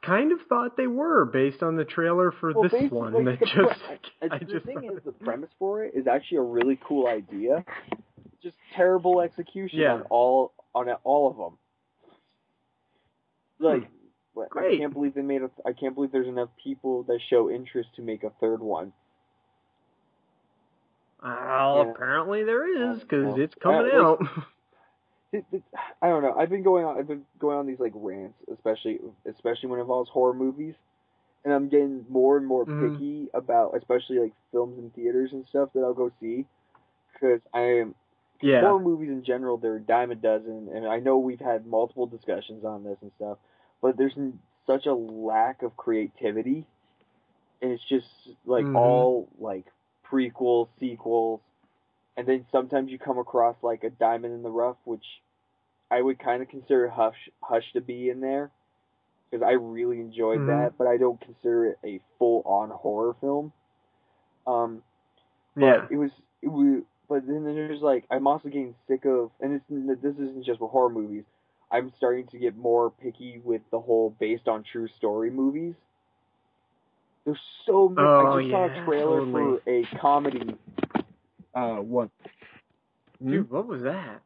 kind 0.00 0.32
of 0.32 0.38
thought 0.48 0.76
they 0.76 0.86
were 0.86 1.24
based 1.24 1.62
on 1.62 1.76
the 1.76 1.84
trailer 1.84 2.32
for 2.32 2.52
Well, 2.54 2.68
this 2.68 2.90
one. 2.90 3.12
like, 3.24 3.40
that 3.40 3.40
the 3.40 3.46
just, 3.46 3.80
pre- 4.20 4.28
I 4.30 4.38
the 4.38 4.44
just 4.44 4.66
thing 4.66 4.84
is, 4.84 5.02
the 5.04 5.12
premise 5.12 5.50
for 5.58 5.84
it 5.84 5.92
is 5.94 6.06
actually 6.06 6.38
a 6.38 6.42
really 6.42 6.78
cool 6.86 7.06
idea. 7.08 7.64
Just 8.42 8.56
terrible 8.74 9.20
execution 9.20 9.78
Yeah. 9.80 9.94
on 9.94 10.02
all 10.10 10.52
on 10.74 10.88
all 11.04 11.30
of 11.30 11.36
them. 11.36 11.58
Like, 13.58 13.82
I 13.82 13.88
Hmm. 13.88 14.48
Great. 14.48 14.78
can't 14.80 14.92
believe 14.92 15.14
they 15.14 15.22
made 15.22 15.42
a. 15.42 15.50
I 15.66 15.72
can't 15.72 15.94
believe 15.94 16.10
there's 16.12 16.26
enough 16.26 16.48
people 16.62 17.02
that 17.04 17.20
show 17.28 17.50
interest 17.50 17.90
to 17.96 18.02
make 18.02 18.24
a 18.24 18.30
third 18.40 18.60
one. 18.60 18.92
Well, 21.22 21.82
Yeah. 21.82 21.90
apparently 21.92 22.42
there 22.44 22.92
is 22.92 23.00
because 23.00 23.38
it's 23.38 23.54
coming 23.54 23.90
uh, 23.94 24.00
out. 24.00 24.26
It, 25.34 25.46
it, 25.50 25.62
I 26.02 26.08
don't 26.08 26.22
know. 26.22 26.34
I've 26.34 26.50
been 26.50 26.62
going 26.62 26.84
on. 26.84 26.98
I've 26.98 27.08
been 27.08 27.24
going 27.38 27.56
on 27.56 27.66
these 27.66 27.80
like 27.80 27.92
rants, 27.94 28.36
especially 28.52 29.00
especially 29.26 29.70
when 29.70 29.78
it 29.78 29.82
involves 29.82 30.10
horror 30.10 30.34
movies, 30.34 30.74
and 31.44 31.54
I'm 31.54 31.70
getting 31.70 32.04
more 32.10 32.36
and 32.36 32.46
more 32.46 32.66
Mhm. 32.66 32.94
picky 32.94 33.28
about, 33.32 33.74
especially 33.74 34.18
like 34.18 34.32
films 34.50 34.78
and 34.78 34.94
theaters 34.94 35.32
and 35.32 35.46
stuff 35.48 35.70
that 35.74 35.80
I'll 35.80 35.94
go 35.94 36.12
see, 36.20 36.44
because 37.14 37.40
I 37.54 37.60
am 37.60 37.94
yeah. 38.42 38.60
horror 38.60 38.80
movies 38.80 39.10
in 39.10 39.24
general. 39.24 39.56
They're 39.56 39.76
a 39.76 39.80
dime 39.80 40.10
a 40.10 40.14
dozen, 40.14 40.68
and 40.74 40.86
I 40.86 40.98
know 40.98 41.18
we've 41.18 41.40
had 41.40 41.66
multiple 41.66 42.06
discussions 42.06 42.64
on 42.64 42.84
this 42.84 42.98
and 43.02 43.10
stuff, 43.16 43.38
but 43.80 43.96
there's 43.96 44.16
n- 44.16 44.38
such 44.66 44.86
a 44.86 44.94
lack 44.94 45.62
of 45.62 45.76
creativity, 45.76 46.66
and 47.60 47.72
it's 47.72 47.84
just 47.84 48.06
like 48.44 48.66
Mhm. 48.66 48.76
all 48.76 49.28
like 49.38 49.66
prequels, 50.04 50.68
sequels, 50.78 51.40
and 52.16 52.26
then 52.26 52.46
sometimes 52.52 52.90
you 52.90 52.98
come 52.98 53.18
across 53.18 53.56
like 53.62 53.84
a 53.84 53.90
diamond 53.90 54.34
in 54.34 54.42
the 54.42 54.50
rough, 54.50 54.76
which 54.84 55.22
I 55.90 56.00
would 56.00 56.18
kind 56.18 56.42
of 56.42 56.48
consider 56.48 56.88
Hush 56.88 57.30
Hush 57.42 57.72
to 57.72 57.80
be 57.80 58.08
in 58.10 58.20
there 58.20 58.50
because 59.30 59.42
I 59.46 59.52
really 59.52 60.00
enjoyed 60.00 60.40
Mhm. 60.40 60.46
that, 60.46 60.78
but 60.78 60.86
I 60.86 60.96
don't 60.96 61.20
consider 61.20 61.66
it 61.66 61.78
a 61.84 62.00
full 62.18 62.42
on 62.44 62.70
horror 62.70 63.14
film. 63.14 63.52
Um, 64.46 64.82
but 65.54 65.62
yeah. 65.66 65.86
it 65.90 65.96
was 65.96 66.10
it 66.42 66.48
was, 66.48 66.82
but 67.08 67.26
then 67.26 67.44
there's 67.44 67.80
like 67.82 68.04
I'm 68.10 68.26
also 68.26 68.48
getting 68.48 68.74
sick 68.88 69.04
of, 69.04 69.30
and 69.40 69.54
it's, 69.54 70.00
this 70.02 70.14
isn't 70.14 70.44
just 70.44 70.60
with 70.60 70.70
horror 70.70 70.90
movies. 70.90 71.24
I'm 71.70 71.92
starting 71.96 72.26
to 72.28 72.38
get 72.38 72.56
more 72.56 72.90
picky 72.90 73.40
with 73.42 73.62
the 73.70 73.80
whole 73.80 74.14
based 74.20 74.46
on 74.48 74.62
true 74.70 74.88
story 74.98 75.30
movies. 75.30 75.74
There's 77.24 77.38
so 77.66 77.88
many. 77.88 78.06
Oh, 78.06 78.36
I 78.36 78.42
just 78.42 78.50
saw 78.50 78.64
a 78.64 78.84
trailer 78.84 79.20
totally. 79.20 79.58
for 79.64 79.70
a 79.70 79.98
comedy. 80.00 80.56
Uh, 81.54 81.76
one. 81.76 82.10
Dude, 83.24 83.50
what 83.50 83.66
was 83.66 83.82
that? 83.82 84.20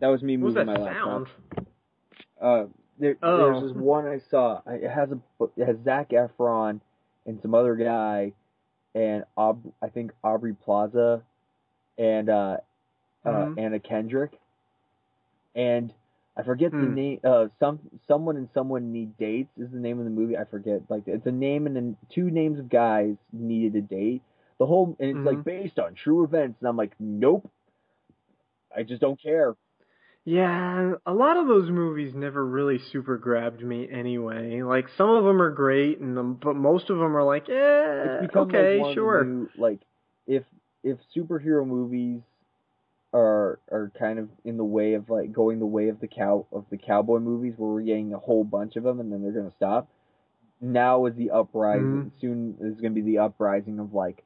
That 0.00 0.08
was 0.08 0.22
me 0.22 0.36
What 0.36 0.46
was 0.46 0.54
moving 0.54 0.66
that 0.74 0.80
my 0.80 0.84
laptop. 0.84 1.26
Uh, 2.40 2.64
there, 2.98 3.16
Oh. 3.22 3.36
there's 3.60 3.62
this 3.72 3.82
one 3.82 4.06
I 4.06 4.18
saw. 4.30 4.60
It 4.66 4.88
has 4.90 5.10
a 5.10 5.18
it 5.56 5.66
has 5.66 5.76
Zac 5.84 6.10
Efron 6.10 6.80
and 7.26 7.40
some 7.40 7.54
other 7.54 7.74
guy, 7.76 8.32
and 8.94 9.24
Aub- 9.38 9.72
I 9.82 9.88
think 9.88 10.12
Aubrey 10.22 10.54
Plaza, 10.54 11.22
and 12.00 12.30
uh, 12.30 12.58
uh, 13.26 13.46
Mhm. 13.46 13.58
Anna 13.58 13.78
Kendrick, 13.80 14.40
and 15.54 15.92
I 16.36 16.42
forget 16.42 16.78
the 16.78 16.86
Hmm. 16.86 16.94
name. 16.94 17.20
Uh, 17.24 17.48
some 17.60 17.80
someone 18.08 18.36
and 18.36 18.48
someone 18.54 18.92
need 18.92 19.16
dates 19.18 19.50
is 19.58 19.70
the 19.70 19.78
name 19.78 19.98
of 19.98 20.04
the 20.04 20.10
movie. 20.10 20.36
I 20.38 20.44
forget. 20.44 20.82
Like 20.88 21.04
it's 21.06 21.26
a 21.26 21.32
name 21.32 21.66
and 21.66 21.76
then 21.76 21.96
two 22.14 22.30
names 22.30 22.58
of 22.58 22.68
guys 22.70 23.16
needed 23.32 23.76
a 23.76 23.82
date. 23.82 24.22
The 24.58 24.66
whole 24.66 24.96
and 25.00 25.10
it's 25.10 25.24
like 25.26 25.38
Mhm. 25.38 25.44
based 25.44 25.78
on 25.78 25.94
true 25.94 26.24
events, 26.24 26.58
and 26.60 26.68
I'm 26.68 26.76
like, 26.76 26.94
nope. 26.98 27.50
I 28.74 28.82
just 28.84 29.00
don't 29.00 29.20
care. 29.20 29.56
Yeah, 30.24 30.94
a 31.06 31.12
lot 31.14 31.38
of 31.38 31.48
those 31.48 31.70
movies 31.70 32.14
never 32.14 32.44
really 32.44 32.78
super 32.78 33.16
grabbed 33.18 33.62
me 33.62 33.88
anyway. 33.90 34.62
Like 34.62 34.88
some 34.96 35.10
of 35.10 35.24
them 35.24 35.40
are 35.42 35.50
great, 35.50 35.98
and 35.98 36.18
um, 36.18 36.34
but 36.34 36.54
most 36.56 36.90
of 36.90 36.98
them 36.98 37.16
are 37.16 37.24
like, 37.24 37.48
It's 38.04 38.34
eh, 38.34 38.38
okay, 38.38 38.82
like 38.82 38.94
sure. 38.94 39.24
new- 39.24 39.50
like 39.56 39.80
if 40.26 40.44
if 40.82 40.98
superhero 41.14 41.66
movies 41.66 42.20
are 43.12 43.58
are 43.70 43.90
kind 43.98 44.18
of 44.18 44.28
in 44.44 44.56
the 44.56 44.64
way 44.64 44.94
of 44.94 45.10
like 45.10 45.32
going 45.32 45.58
the 45.58 45.66
way 45.66 45.88
of 45.88 46.00
the 46.00 46.06
cow 46.06 46.46
of 46.52 46.64
the 46.70 46.76
cowboy 46.76 47.18
movies 47.18 47.54
where 47.56 47.70
we're 47.70 47.82
getting 47.82 48.12
a 48.12 48.18
whole 48.18 48.44
bunch 48.44 48.76
of 48.76 48.84
them 48.84 49.00
and 49.00 49.12
then 49.12 49.22
they're 49.22 49.32
gonna 49.32 49.50
stop. 49.56 49.88
Now 50.60 51.06
is 51.06 51.14
the 51.16 51.30
uprising. 51.30 51.84
Mm-hmm. 51.84 52.20
Soon 52.20 52.56
is 52.60 52.80
gonna 52.80 52.94
be 52.94 53.00
the 53.00 53.18
uprising 53.18 53.78
of 53.78 53.94
like 53.94 54.22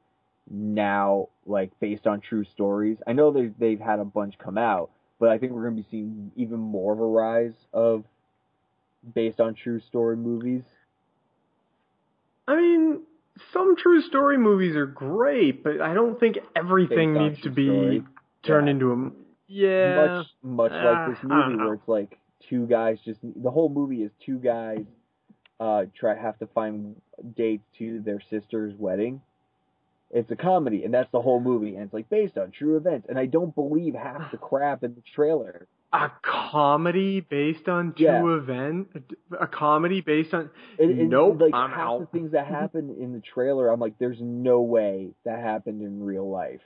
now 0.49 1.29
like 1.45 1.71
based 1.79 2.05
on 2.05 2.21
true 2.21 2.43
stories. 2.43 2.97
I 3.07 3.13
know 3.13 3.31
they 3.31 3.47
they've 3.47 3.79
had 3.79 3.99
a 3.99 4.05
bunch 4.05 4.37
come 4.37 4.57
out, 4.57 4.91
but 5.19 5.29
I 5.29 5.37
think 5.39 5.53
we're 5.53 5.63
gonna 5.63 5.81
be 5.81 5.87
seeing 5.89 6.31
even 6.35 6.59
more 6.59 6.93
of 6.93 6.99
a 6.99 7.05
rise 7.05 7.55
of 7.73 8.05
based 9.13 9.39
on 9.39 9.55
true 9.55 9.79
story 9.79 10.17
movies. 10.17 10.63
I 12.47 12.55
mean, 12.55 13.01
some 13.53 13.75
true 13.75 14.01
story 14.01 14.37
movies 14.37 14.75
are 14.75 14.85
great, 14.85 15.63
but 15.63 15.81
I 15.81 15.93
don't 15.93 16.19
think 16.19 16.37
everything 16.55 17.13
Based 17.13 17.23
needs 17.23 17.41
to 17.41 17.49
be 17.49 17.65
story. 17.67 18.03
turned 18.43 18.67
Yeah. 18.67 18.71
into 18.71 18.89
a. 18.89 18.93
m- 18.93 19.15
Yeah. 19.47 19.95
much 19.95 20.27
much 20.43 20.71
uh, 20.71 20.83
like 20.85 21.15
this 21.15 21.23
movie 21.23 21.55
where 21.57 21.73
it's 21.75 21.87
like 21.87 22.17
two 22.49 22.65
guys 22.67 22.99
just 23.05 23.19
the 23.23 23.51
whole 23.51 23.69
movie 23.69 24.03
is 24.03 24.11
two 24.25 24.37
guys 24.37 24.85
uh 25.59 25.85
try 25.97 26.15
have 26.15 26.37
to 26.39 26.47
find 26.47 26.95
dates 27.35 27.63
to 27.77 27.99
their 28.01 28.19
sister's 28.29 28.73
wedding. 28.77 29.21
It's 30.11 30.29
a 30.31 30.35
comedy 30.35 30.83
and 30.83 30.93
that's 30.93 31.11
the 31.11 31.21
whole 31.21 31.39
movie 31.39 31.75
and 31.75 31.85
it's 31.85 31.93
like 31.93 32.09
based 32.09 32.37
on 32.37 32.51
true 32.51 32.77
events 32.77 33.07
and 33.09 33.17
I 33.19 33.25
don't 33.25 33.53
believe 33.55 33.93
half 33.95 34.31
the 34.31 34.37
crap 34.49 34.83
in 34.83 34.95
the 34.95 35.01
trailer. 35.15 35.67
A 35.93 36.11
comedy 36.21 37.21
based 37.21 37.67
on 37.69 37.93
two 37.93 38.03
Yeah. 38.03 38.35
event, 38.35 38.89
a 39.39 39.47
comedy 39.47 40.01
based 40.01 40.33
on. 40.33 40.49
It, 40.77 40.89
it, 40.89 41.09
nope, 41.09 41.39
like 41.39 41.53
I'm 41.53 41.71
half 41.71 41.99
the 41.99 42.05
things 42.07 42.31
that 42.31 42.47
happen 42.59 42.95
in 42.99 43.13
the 43.13 43.21
trailer 43.21 43.69
I'm 43.69 43.79
like 43.79 43.97
there's 43.97 44.19
no 44.21 44.61
way 44.61 45.11
that 45.23 45.39
happened 45.39 45.81
in 45.81 46.03
real 46.03 46.29
life. 46.29 46.61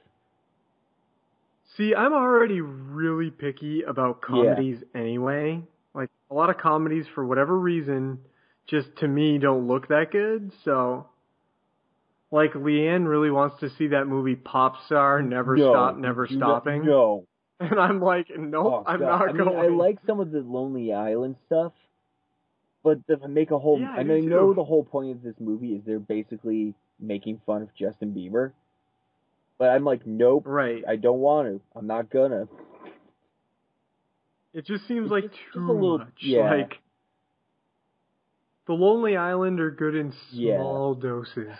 See, 1.77 1.93
I'm 1.93 2.13
already 2.13 2.61
really 2.61 3.29
picky 3.29 3.83
about 3.83 4.21
comedies 4.21 4.79
anyway. 4.95 5.61
Like 5.93 6.09
a 6.31 6.33
lot 6.33 6.49
of 6.49 6.57
comedies, 6.57 7.05
for 7.13 7.25
whatever 7.25 7.57
reason, 7.57 8.19
just 8.67 8.89
to 8.97 9.07
me 9.07 9.37
don't 9.37 9.67
look 9.67 9.87
that 9.89 10.11
good. 10.11 10.51
So, 10.65 11.07
like 12.31 12.53
Leanne 12.53 13.07
really 13.07 13.29
wants 13.31 13.59
to 13.59 13.69
see 13.77 13.87
that 13.87 14.07
movie 14.07 14.35
Pop 14.35 14.83
Star, 14.87 15.21
Never 15.21 15.55
No, 15.55 15.71
Stop, 15.71 15.97
Never 15.97 16.27
Stopping. 16.27 16.85
No. 16.85 17.25
And 17.71 17.79
I'm 17.79 18.01
like, 18.01 18.27
nope, 18.37 18.65
Oh, 18.65 18.83
I'm 18.87 18.99
God. 18.99 19.05
not 19.05 19.21
I 19.21 19.33
mean, 19.33 19.37
going. 19.43 19.57
I 19.57 19.67
like 19.67 19.97
some 20.07 20.19
of 20.19 20.31
the 20.31 20.39
Lonely 20.39 20.93
Island 20.93 21.35
stuff, 21.47 21.73
but 22.83 23.05
to 23.07 23.27
make 23.27 23.51
a 23.51 23.59
whole, 23.59 23.79
Yeah, 23.79 23.91
I 23.93 23.99
I 23.99 24.03
mean, 24.03 24.17
I 24.25 24.29
know 24.29 24.53
the 24.53 24.63
whole 24.63 24.83
point 24.85 25.11
of 25.11 25.21
this 25.21 25.35
movie 25.39 25.73
is 25.73 25.81
they're 25.85 25.99
basically 25.99 26.73
making 26.99 27.41
fun 27.45 27.61
of 27.63 27.69
Justin 27.75 28.13
Bieber, 28.13 28.51
but 29.57 29.69
I'm 29.71 29.83
like, 29.83 30.07
nope, 30.07 30.43
right. 30.45 30.83
I 30.87 30.95
don't 30.95 31.19
want 31.19 31.47
to. 31.49 31.61
I'm 31.77 31.85
not 31.87 32.09
gonna. 32.09 32.47
It 34.53 34.65
just 34.65 34.87
seems 34.87 35.05
It's 35.05 35.11
like 35.11 35.23
just- 35.25 35.35
too 35.35 35.59
just 35.59 35.69
a 35.69 35.71
little- 35.73 35.97
much. 35.99 36.07
yeah. 36.21 36.49
Like 36.51 36.79
the 38.67 38.73
Lonely 38.73 39.17
Island 39.17 39.59
are 39.59 39.71
good 39.71 39.95
in 39.95 40.13
Yeah. 40.31 40.57
small 40.59 40.95
doses. 40.95 41.55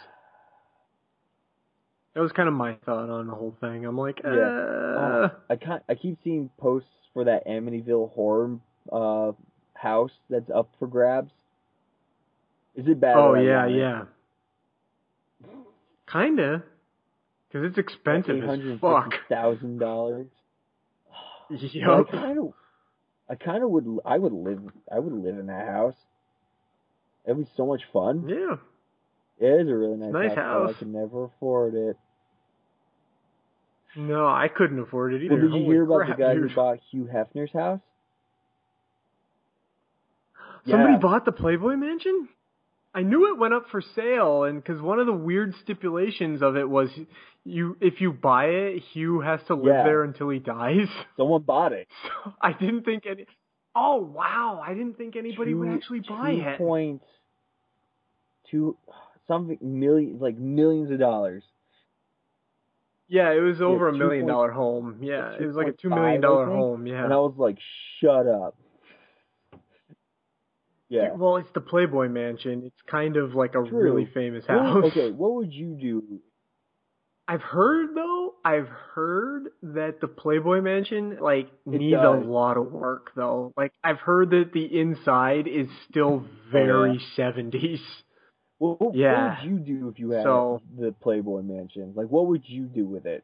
That 2.15 2.21
was 2.21 2.31
kind 2.31 2.47
of 2.49 2.55
my 2.55 2.75
thought 2.85 3.09
on 3.09 3.27
the 3.27 3.33
whole 3.35 3.55
thing. 3.61 3.85
I'm 3.85 3.97
like, 3.97 4.21
uh, 4.25 4.29
Oh, 4.29 5.31
I 5.49 5.55
can't. 5.55 5.83
I 5.87 5.95
keep 5.95 6.17
seeing 6.23 6.49
posts 6.57 6.89
for 7.13 7.23
that 7.25 7.45
Amityville 7.47 8.11
horror 8.13 8.57
uh, 8.91 9.31
house 9.75 10.11
that's 10.29 10.49
up 10.49 10.69
for 10.79 10.87
grabs. 10.87 11.31
Is 12.75 12.87
it 12.87 12.99
bad? 12.99 13.15
oh 13.17 13.35
yeah, 13.35 13.67
it? 13.67 13.75
yeah. 13.77 14.03
Kinda, 16.11 16.63
because 17.47 17.67
it's 17.69 17.77
expensive 17.77 18.37
Eight 18.37 18.43
as 18.43 18.49
hundred 18.49 18.79
fuck. 18.79 19.13
thousand 19.29 19.77
dollars. 19.79 20.27
Yup. 21.49 22.07
I 22.07 22.11
kind 22.11 22.39
of, 22.39 22.53
I 23.29 23.35
kind 23.35 23.63
of 23.63 23.69
would, 23.69 23.99
I 24.05 24.17
would 24.17 24.33
live, 24.33 24.59
I 24.91 24.97
would 24.99 25.13
live 25.13 25.37
in 25.37 25.47
that 25.47 25.67
house. 25.67 25.95
It'd 27.25 27.37
be 27.37 27.47
so 27.55 27.65
much 27.67 27.81
fun. 27.93 28.27
Yeah. 28.27 28.55
It 29.39 29.45
is 29.61 29.69
a 29.69 29.75
really 29.75 29.97
nice, 29.97 30.11
nice 30.13 30.35
house. 30.35 30.37
house. 30.37 30.69
I 30.75 30.79
could 30.79 30.87
never 30.93 31.25
afford 31.25 31.73
it. 31.75 31.97
No, 33.95 34.27
I 34.27 34.47
couldn't 34.49 34.79
afford 34.79 35.13
it 35.13 35.23
either. 35.23 35.33
Well, 35.35 35.41
did 35.43 35.47
you 35.47 35.63
Holy 35.63 35.65
hear 35.65 35.83
about 35.83 35.97
crap, 36.05 36.17
the 36.17 36.23
guy 36.23 36.33
dude. 36.35 36.49
who 36.51 36.55
bought 36.55 36.79
Hugh 36.91 37.09
Hefner's 37.11 37.51
house? 37.51 37.79
Somebody 40.67 40.93
Yeah. 40.93 40.99
bought 40.99 41.25
the 41.25 41.31
Playboy 41.31 41.75
Mansion? 41.75 42.29
I 42.93 43.01
knew 43.03 43.31
it 43.33 43.37
went 43.37 43.53
up 43.53 43.67
for 43.69 43.81
sale, 43.81 44.43
and 44.43 44.61
because 44.61 44.81
one 44.81 44.99
of 44.99 45.05
the 45.05 45.13
weird 45.13 45.53
stipulations 45.55 46.41
of 46.41 46.57
it 46.57 46.67
was, 46.69 46.89
you 47.45 47.77
if 47.79 48.01
you 48.01 48.11
buy 48.11 48.45
it, 48.45 48.79
Hugh 48.79 49.21
has 49.21 49.41
to 49.45 49.55
live 49.55 49.65
Yeah. 49.75 49.83
there 49.83 50.03
until 50.03 50.29
he 50.29 50.39
dies. 50.39 50.87
Someone 51.17 51.43
bought 51.43 51.71
it. 51.71 51.87
So 52.03 52.33
I 52.41 52.53
didn't 52.53 52.83
think 52.83 53.05
any. 53.05 53.25
Oh 53.75 53.97
wow! 53.97 54.61
I 54.65 54.73
didn't 54.73 54.97
think 54.97 55.15
anybody 55.15 55.53
would 55.53 55.69
actually 55.69 56.01
buy 56.01 56.33
two 56.35 56.41
it. 56.41 56.57
Point 56.57 57.01
two 58.49 58.75
something 59.29 59.57
million, 59.61 60.19
like 60.19 60.37
millions 60.37 60.91
of 60.91 60.99
dollars. 60.99 61.43
Yeah, 63.07 63.31
it 63.31 63.39
was 63.39 63.61
over 63.61 63.87
a 63.87 63.93
million 63.93 64.25
point, 64.25 64.27
dollar 64.27 64.51
home. 64.51 64.99
Yeah, 65.01 65.33
it 65.39 65.45
was 65.45 65.55
like 65.55 65.67
a 65.67 65.71
two 65.71 65.89
2.5, 65.89 65.95
million 65.95 66.21
dollar 66.21 66.45
home. 66.45 66.85
Yeah. 66.85 67.05
And 67.05 67.13
I 67.13 67.17
was 67.17 67.33
like, 67.37 67.57
shut 67.99 68.27
up. 68.27 68.55
Yeah. 70.89 71.13
Well, 71.13 71.37
it's 71.37 71.49
the 71.53 71.61
Playboy 71.61 72.09
Mansion. 72.09 72.63
It's 72.65 72.81
kind 72.89 73.15
of 73.15 73.35
like 73.35 73.51
a 73.51 73.63
True. 73.63 73.81
really 73.81 74.09
famous 74.13 74.45
house. 74.45 74.85
okay, 74.85 75.11
what 75.11 75.33
would 75.35 75.53
you 75.53 75.77
do? 75.79 76.19
I've 77.27 77.43
heard 77.43 77.95
though, 77.95 78.33
I've 78.43 78.67
heard 78.95 79.49
that 79.61 80.01
the 80.01 80.07
Playboy 80.07 80.61
Mansion 80.61 81.17
like 81.21 81.47
It 81.67 81.79
needs 81.79 81.95
a 81.95 82.09
lot 82.09 82.57
of 82.57 82.71
work 82.71 83.11
though. 83.15 83.53
Like 83.55 83.71
I've 83.83 83.99
heard 83.99 84.31
that 84.31 84.51
the 84.51 84.65
inside 84.65 85.47
is 85.47 85.67
still 85.87 86.25
oh, 86.25 86.29
very 86.51 86.99
Oh, 87.17 87.21
70s. 87.21 87.81
What, 88.59 88.79
what, 88.79 88.95
Yeah. 88.95 89.29
what 89.39 89.43
would 89.43 89.51
you 89.51 89.59
do 89.59 89.89
if 89.89 89.97
you 89.99 90.11
had 90.11 90.23
So- 90.23 90.61
the 90.77 90.91
Playboy 90.91 91.41
Mansion? 91.41 91.93
Like, 91.95 92.07
what 92.07 92.27
would 92.27 92.43
you 92.47 92.65
do 92.65 92.85
with 92.85 93.05
it? 93.07 93.23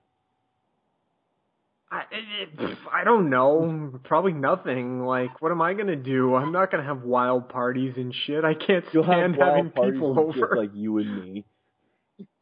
I 1.91 2.03
it, 2.11 2.77
I 2.91 3.03
don't 3.03 3.29
know, 3.29 3.99
probably 4.05 4.33
nothing. 4.33 5.05
Like 5.05 5.39
what 5.41 5.51
am 5.51 5.61
I 5.61 5.75
going 5.75 5.87
to 5.87 5.95
do? 5.95 6.33
I'm 6.33 6.51
not 6.51 6.71
going 6.71 6.81
to 6.83 6.87
have 6.87 7.03
wild 7.03 7.47
parties 7.47 7.93
and 7.95 8.13
shit. 8.25 8.43
I 8.43 8.55
can't 8.55 8.83
stand 8.89 9.37
wild 9.37 9.55
having 9.55 9.69
people 9.93 10.19
over. 10.19 10.33
just 10.39 10.57
like 10.57 10.71
you 10.73 10.97
and 10.97 11.23
me. 11.23 11.45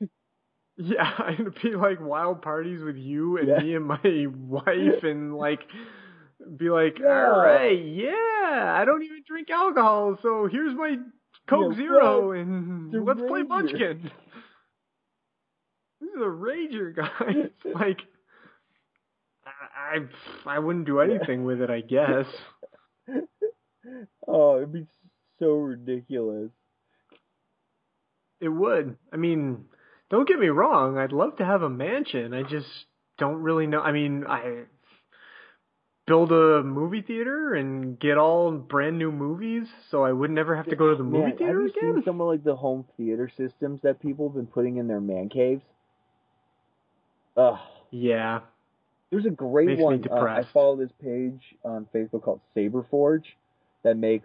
Yeah, 0.76 1.32
it'd 1.34 1.62
be 1.62 1.76
like 1.76 2.00
wild 2.02 2.41
parties 2.41 2.82
with 2.84 2.96
you 2.96 3.38
and 3.38 3.48
Yeah. 3.48 3.60
me 3.60 3.76
and 3.76 3.86
my 3.86 4.26
wife 4.50 5.04
and 5.04 5.36
like 5.38 5.60
be 6.58 6.70
like, 6.72 6.98
all 7.06 7.39
right, 7.39 7.78
yeah, 7.86 8.76
I 8.76 8.84
don't 8.84 9.04
even 9.04 9.22
drink 9.28 9.52
alcohol, 9.52 10.18
so 10.24 10.48
here's 10.52 10.74
my 10.76 10.96
Coke 11.50 11.76
Zero 11.76 12.32
and 12.32 12.91
The 12.91 13.00
let's 13.02 13.22
play. 13.22 13.44
Munchkin. 13.44 14.12
This 16.02 16.10
is 16.10 16.16
a 16.22 16.26
rager, 16.26 16.96
guys. 16.96 17.50
like, 17.76 18.00
I, 19.46 19.98
I 19.98 20.56
I 20.56 20.60
wouldn't 20.60 20.86
do 20.86 21.00
anything 21.00 21.44
with 21.46 21.62
it, 21.62 21.70
I 21.70 21.82
guess. 21.82 22.26
oh, 24.28 24.58
it'd 24.58 24.74
be 24.74 24.88
so 25.39 25.54
ridiculous. 25.56 26.50
It 28.39 28.50
would. 28.50 28.98
I 29.12 29.18
mean, 29.18 29.66
don't 30.10 30.28
get 30.28 30.39
me 30.39 30.48
wrong. 30.48 30.98
I'd 30.98 31.14
love 31.14 31.38
to 31.38 31.46
have 31.46 31.62
a 31.62 31.70
mansion. 31.70 32.34
I 32.34 32.44
just 32.44 32.68
don't 33.18 33.41
really 33.41 33.68
know. 33.68 33.80
I 33.82 33.91
mean, 33.91 34.26
I 34.28 34.64
build 36.06 36.32
a 36.32 36.62
movie 36.64 37.01
theater 37.01 37.54
and 37.54 37.97
get 37.99 38.18
all 38.18 38.51
brand 38.51 38.97
new 38.97 39.12
movies, 39.12 39.68
so 39.89 40.04
I 40.04 40.12
would 40.12 40.32
never 40.32 40.56
have 40.56 40.66
to 40.68 40.76
go 40.76 40.89
to 40.89 40.95
the 40.95 41.04
movie 41.04 41.28
Man, 41.30 41.38
theater 41.38 41.62
have 41.62 41.62
you 41.62 41.80
again. 41.80 41.93
seen 41.95 42.04
some 42.04 42.20
of 42.22 42.28
like 42.28 42.43
the 42.43 42.56
home 42.56 42.86
theater 42.97 43.32
systems 43.38 43.80
that 43.84 44.01
people 44.01 44.28
have 44.28 44.36
been 44.36 44.47
putting 44.47 44.78
in 44.78 44.88
their 44.88 44.99
man 45.01 45.30
caves? 45.30 45.62
Ugh. 47.38 47.58
Yeah. 47.91 48.41
There's 49.10 49.26
a 49.26 49.30
great 49.30 49.68
Makes 49.68 49.82
one. 49.82 50.04
Uh, 50.12 50.16
I 50.16 50.43
follow 50.54 50.76
this 50.76 50.91
page 51.01 51.39
on 51.64 51.88
Facebook 51.93 52.24
called 52.24 52.41
Saberforge 52.56 53.24
that 53.84 53.95
make 53.97 54.24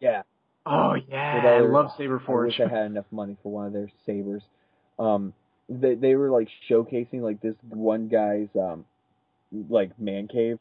yeah. 0.00 0.22
Oh 0.68 0.94
yeah, 1.08 1.32
all 1.34 1.38
I 1.38 1.42
their- 1.60 1.68
love 1.72 1.90
I 1.96 2.02
Saberforge. 2.02 2.46
wish 2.46 2.60
I 2.60 2.68
had 2.68 2.86
enough 2.86 3.04
money 3.12 3.36
for 3.42 3.52
one 3.52 3.66
of 3.66 3.72
their 3.72 3.88
sabers. 4.04 4.42
Um, 4.98 5.32
they 5.68 5.94
they 5.94 6.16
were 6.16 6.30
like 6.30 6.48
showcasing 6.68 7.20
like 7.20 7.40
this 7.40 7.54
one 7.68 8.08
guy's 8.08 8.48
um, 8.60 8.84
like 9.70 9.96
man 9.98 10.26
cave. 10.26 10.58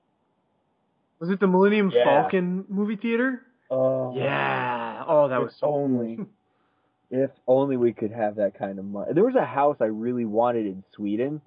Was 1.20 1.30
it 1.30 1.40
the 1.40 1.48
Millennium 1.48 1.92
Yeah. 1.94 2.04
Falcon 2.04 2.66
movie 2.68 2.96
theater? 2.98 3.42
Oh 3.70 4.16
Yeah. 4.16 5.04
Oh, 5.08 5.28
that 5.30 5.42
was 5.42 5.56
so 5.56 5.68
only. 5.68 6.20
If 7.12 7.30
only 7.48 7.78
we 7.78 7.94
could 7.94 8.12
have 8.12 8.36
that 8.38 8.58
kind 8.58 8.80
of 8.80 8.86
money. 8.86 9.14
There 9.14 9.24
was 9.24 9.36
a 9.36 9.46
house 9.46 9.78
I 9.80 9.86
really 9.86 10.26
wanted 10.26 10.66
in 10.66 10.84
Sweden. 10.96 11.40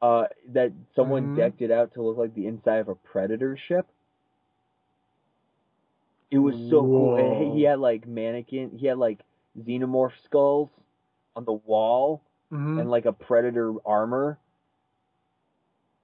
Uh, 0.00 0.24
that 0.48 0.72
someone 0.96 1.28
Mhm. 1.28 1.36
decked 1.36 1.60
it 1.60 1.70
out 1.70 1.92
to 1.94 2.02
look 2.02 2.16
like 2.16 2.34
the 2.34 2.46
inside 2.46 2.78
of 2.78 2.88
a 2.88 2.94
predator 2.94 3.56
ship. 3.58 3.86
It 6.30 6.38
was 6.38 6.54
so 6.70 6.80
cool. 6.80 7.16
And 7.16 7.52
he 7.54 7.62
had 7.64 7.78
like 7.78 8.06
mannequin. 8.06 8.70
He 8.78 8.86
had 8.86 8.96
like 8.96 9.20
xenomorph 9.58 10.12
skulls 10.24 10.70
on 11.36 11.44
the 11.44 11.52
wall 11.52 12.22
Mhm. 12.50 12.80
and 12.80 12.90
like 12.90 13.04
a 13.04 13.12
predator 13.12 13.74
armor. 13.84 14.38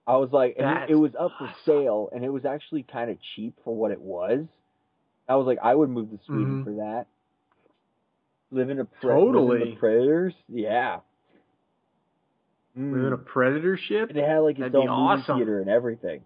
I 0.07 0.16
was 0.16 0.30
like, 0.32 0.57
and 0.59 0.84
it, 0.84 0.90
it 0.90 0.94
was 0.94 1.12
up 1.18 1.32
for 1.38 1.44
awesome. 1.46 1.57
sale, 1.64 2.09
and 2.12 2.24
it 2.24 2.28
was 2.32 2.44
actually 2.44 2.84
kind 2.84 3.11
of 3.11 3.18
cheap 3.34 3.54
for 3.64 3.74
what 3.74 3.90
it 3.90 4.00
was. 4.00 4.44
I 5.28 5.34
was 5.36 5.46
like, 5.46 5.59
I 5.62 5.74
would 5.74 5.90
move 5.90 6.11
to 6.11 6.18
Sweden 6.26 6.62
Mhm. 6.62 6.64
for 6.64 6.70
that. 6.76 7.07
Live 8.52 8.70
in 8.70 8.78
a 8.78 8.84
pre- 8.84 9.11
Totally. 9.11 9.70
the 9.72 9.76
predators, 9.76 10.34
yeah. 10.48 11.00
Mm. 12.78 12.92
Live 12.92 13.07
in 13.07 13.12
a 13.12 13.16
predator 13.18 13.76
ship. 13.76 14.11
And 14.11 14.18
it 14.18 14.28
had 14.28 14.38
like 14.38 14.57
its 14.59 14.72
That'd 14.72 14.76
own 14.76 14.86
movie 14.88 15.22
awesome. 15.22 15.36
theater 15.38 15.61
and 15.61 15.68
everything. 15.68 16.20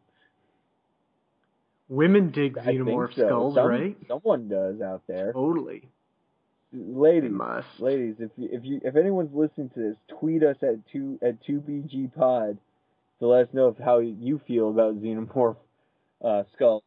Women 1.89 2.31
dig 2.31 2.57
I 2.59 2.67
xenomorph 2.67 3.15
so. 3.15 3.27
skulls, 3.27 3.55
Some- 3.55 3.67
right? 3.67 3.97
Someone 4.07 4.49
does 4.49 4.81
out 4.81 5.03
there. 5.09 5.33
Totally. 5.33 5.89
Ladies, 6.73 7.33
ladies, 7.81 8.17
if 8.21 8.31
you, 8.37 8.49
if 8.53 8.65
you 8.65 8.81
if 8.85 8.95
anyone's 8.95 9.35
listening 9.35 9.71
to 9.71 9.81
this, 9.81 9.97
tweet 10.21 10.45
us 10.45 10.57
at 10.63 10.77
two 10.93 11.19
at 11.21 11.43
two 11.43 11.61
BG 11.61 12.15
Pod 12.15 12.59
to 13.21 13.27
let 13.27 13.49
us 13.49 13.55
know 13.55 13.69
if 13.69 13.79
how 13.79 13.99
you 13.99 14.41
feel 14.47 14.71
about 14.71 15.01
xenomorph 15.01 15.57
uh, 16.25 16.43
skulls. 16.55 16.83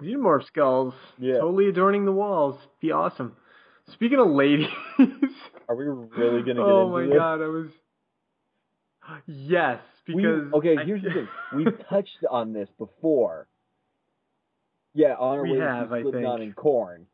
Xenomorph 0.00 0.46
skulls. 0.46 0.94
Yeah. 1.18 1.38
Totally 1.38 1.68
adorning 1.68 2.04
the 2.04 2.12
walls. 2.12 2.56
Be 2.80 2.92
awesome. 2.92 3.36
Speaking 3.92 4.18
of 4.18 4.28
ladies. 4.28 4.68
Are 5.68 5.76
we 5.76 5.84
really 5.84 6.42
gonna 6.42 6.44
get 6.44 6.58
oh 6.58 6.96
into 6.96 7.10
my 7.10 7.16
god, 7.16 7.40
I 7.42 7.46
was. 7.48 7.68
Yes, 9.26 9.80
We- 10.06 10.16
because 10.16 10.52
okay, 10.54 10.76
I- 10.78 10.84
here's 10.84 11.02
the 11.02 11.10
thing. 11.10 11.28
We've 11.56 11.88
touched 11.88 12.18
on 12.30 12.52
this 12.52 12.68
before. 12.78 13.48
Yeah, 14.94 15.14
on 15.18 15.38
our 15.38 15.42
We 15.42 15.52
way 15.52 15.58
have, 15.60 15.88
to 15.88 15.94
I 15.94 16.02
Slipknot 16.02 16.38
think. 16.38 16.48
and 16.48 16.56
Korn. 16.56 17.06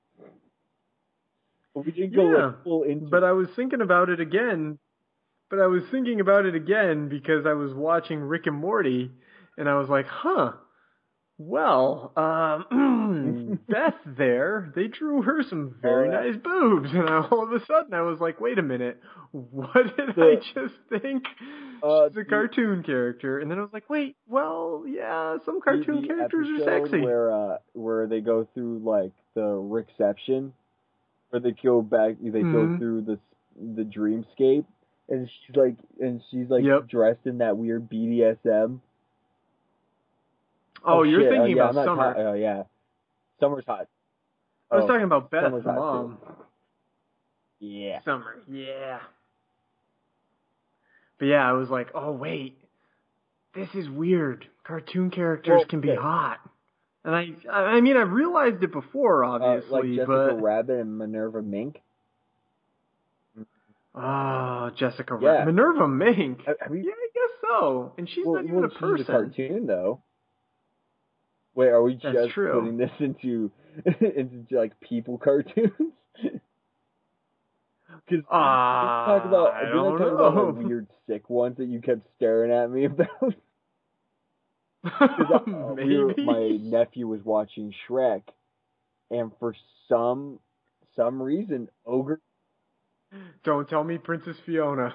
But 1.74 1.86
we 1.86 1.92
didn't 1.92 2.14
go 2.16 2.30
Yeah, 2.30 2.46
like, 2.46 2.64
full 2.64 2.82
into 2.82 3.06
But 3.06 3.22
I 3.22 3.32
was 3.32 3.48
thinking 3.54 3.80
about 3.80 4.08
it 4.08 4.18
again. 4.20 4.78
But 5.50 5.60
I 5.60 5.66
was 5.66 5.82
thinking 5.90 6.20
about 6.20 6.44
it 6.46 6.54
again 6.54 7.08
because 7.08 7.46
I 7.46 7.54
was 7.54 7.72
watching 7.74 8.20
Rick 8.20 8.46
and 8.46 8.56
Morty, 8.56 9.10
and 9.56 9.68
I 9.68 9.74
was 9.78 9.88
like, 9.88 10.06
huh. 10.06 10.52
Well, 11.40 12.12
um, 12.16 13.60
Beth 13.68 13.94
there, 14.04 14.72
they 14.74 14.88
drew 14.88 15.22
her 15.22 15.44
some 15.48 15.76
very 15.80 16.08
Oh, 16.08 16.10
nice 16.10 16.36
boobs, 16.42 16.90
and 16.92 17.08
I, 17.08 17.20
all 17.30 17.44
of 17.44 17.52
a 17.52 17.64
sudden 17.64 17.94
I 17.94 18.00
was 18.02 18.18
like, 18.18 18.40
wait 18.40 18.58
a 18.58 18.62
minute, 18.62 19.00
what 19.30 19.72
did 19.96 20.16
The- 20.16 20.22
I 20.22 20.34
just 20.52 20.74
think? 20.88 21.24
Uh, 21.80 22.08
She's 22.08 22.16
a 22.16 22.20
the- 22.20 22.24
cartoon 22.24 22.82
character, 22.82 23.38
and 23.38 23.48
then 23.48 23.58
I 23.58 23.60
was 23.62 23.70
like, 23.72 23.88
wait, 23.88 24.16
well, 24.26 24.82
yeah, 24.84 25.36
some 25.46 25.60
cartoon 25.60 26.02
the 26.02 26.08
characters 26.08 26.48
are 26.60 26.64
sexy. 26.64 27.00
Where 27.02 27.32
uh 27.32 27.58
where 27.72 28.08
they 28.08 28.20
go 28.20 28.48
through 28.52 28.80
like 28.80 29.12
the 29.36 29.46
reception, 29.46 30.52
where 31.30 31.38
they 31.40 31.52
go 31.52 31.82
back, 31.82 32.16
they 32.20 32.30
go 32.42 32.66
Mhm. 32.66 32.78
through 32.80 33.02
the 33.02 33.18
the 33.76 33.84
dreamscape, 33.84 34.64
and 35.08 35.28
she's 35.46 35.56
like, 35.56 35.76
and 36.00 36.22
she's 36.30 36.48
like 36.48 36.64
Yep. 36.64 36.88
dressed 36.88 37.26
in 37.26 37.38
that 37.38 37.56
weird 37.56 37.88
BDSM. 37.90 38.80
oh, 40.84 41.02
you're 41.02 41.22
shit. 41.22 41.30
thinking 41.30 41.54
oh, 41.54 41.64
yeah, 41.64 41.70
about 41.70 41.84
Summer. 41.86 42.14
oh 42.18 42.32
yeah, 42.34 42.62
summer's 43.40 43.64
hot. 43.66 43.88
I 44.70 44.76
was 44.76 44.84
Oh, 44.84 44.88
talking 44.88 45.04
about 45.04 45.30
Beth, 45.30 45.44
Summer's 45.44 45.64
mom. 45.64 46.18
Yeah. 47.60 48.00
Summer, 48.04 48.36
yeah. 48.48 49.00
But 51.18 51.26
yeah, 51.26 51.48
I 51.48 51.52
was 51.52 51.68
like, 51.70 51.88
oh 51.94 52.12
wait, 52.12 52.58
this 53.54 53.68
is 53.74 53.88
weird. 53.88 54.46
Cartoon 54.64 55.10
characters 55.10 55.56
Well, 55.58 55.64
can 55.64 55.80
be 55.80 55.90
okay. 55.90 56.00
hot, 56.00 56.38
and 57.04 57.16
I, 57.16 57.30
I 57.50 57.80
mean, 57.80 57.96
I've 57.96 58.12
realized 58.12 58.62
it 58.62 58.70
before, 58.70 59.24
Uh, 59.24 59.28
obviously, 59.30 59.70
like 59.70 59.84
Jessica 60.06 60.06
but 60.34 60.42
Rabbit 60.42 60.78
and 60.80 60.98
Minerva 60.98 61.40
Mink. 61.42 61.80
Oh, 63.94 64.70
Jessica, 64.78 65.18
Yeah. 65.20 65.28
Ra- 65.40 65.44
Minerva 65.44 65.88
Mink. 65.88 66.40
I- 66.46 66.64
I 66.64 66.68
mean- 66.68 66.84
yeah, 66.84 66.92
I 66.92 67.08
guess 67.14 67.30
so. 67.48 67.92
And 67.98 68.08
she's 68.08 68.24
well, 68.26 68.36
not 68.36 68.44
even 68.44 68.56
well, 68.56 68.64
a 68.66 68.70
she's 68.70 68.78
person. 68.78 69.04
cartoon 69.06 69.66
though. 69.66 70.02
Wait, 71.54 71.68
are 71.68 71.82
we 71.82 71.98
That's 72.02 72.14
just 72.14 72.30
true. 72.34 72.52
putting 72.60 72.76
this 72.76 72.90
into 73.00 73.50
into 74.00 74.56
like 74.56 74.78
people 74.80 75.18
cartoons? 75.18 75.72
Because 78.06 78.24
Ah, 78.30 79.06
talk 79.18 79.24
about 79.26 79.54
I 79.54 79.68
don't 79.70 79.98
talk 79.98 80.12
about 80.12 80.34
know. 80.34 80.52
my 80.52 80.62
weird 80.66 80.86
sick 81.06 81.28
ones 81.28 81.56
that 81.58 81.66
you 81.66 81.80
kept 81.80 82.06
staring 82.16 82.50
at 82.52 82.70
me 82.70 82.84
about. 82.86 83.08
'Cause, 84.84 85.42
uh, 85.46 85.74
we 85.74 85.98
were- 85.98 86.14
my 86.18 86.48
nephew 86.60 87.06
was 87.06 87.22
watching 87.24 87.72
Shrek, 87.86 88.22
and 89.10 89.30
for 89.38 89.54
some 89.88 90.38
some 90.96 91.20
reason, 91.20 91.68
ogre 91.86 92.20
Don't 93.44 93.68
tell 93.68 93.84
me 93.84 93.98
Princess 93.98 94.36
Fiona. 94.44 94.94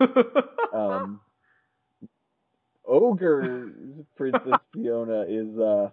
um 0.74 1.20
ogre 2.86 3.72
princess 4.16 4.60
fiona 4.72 5.22
is 5.22 5.58
uh 5.58 5.88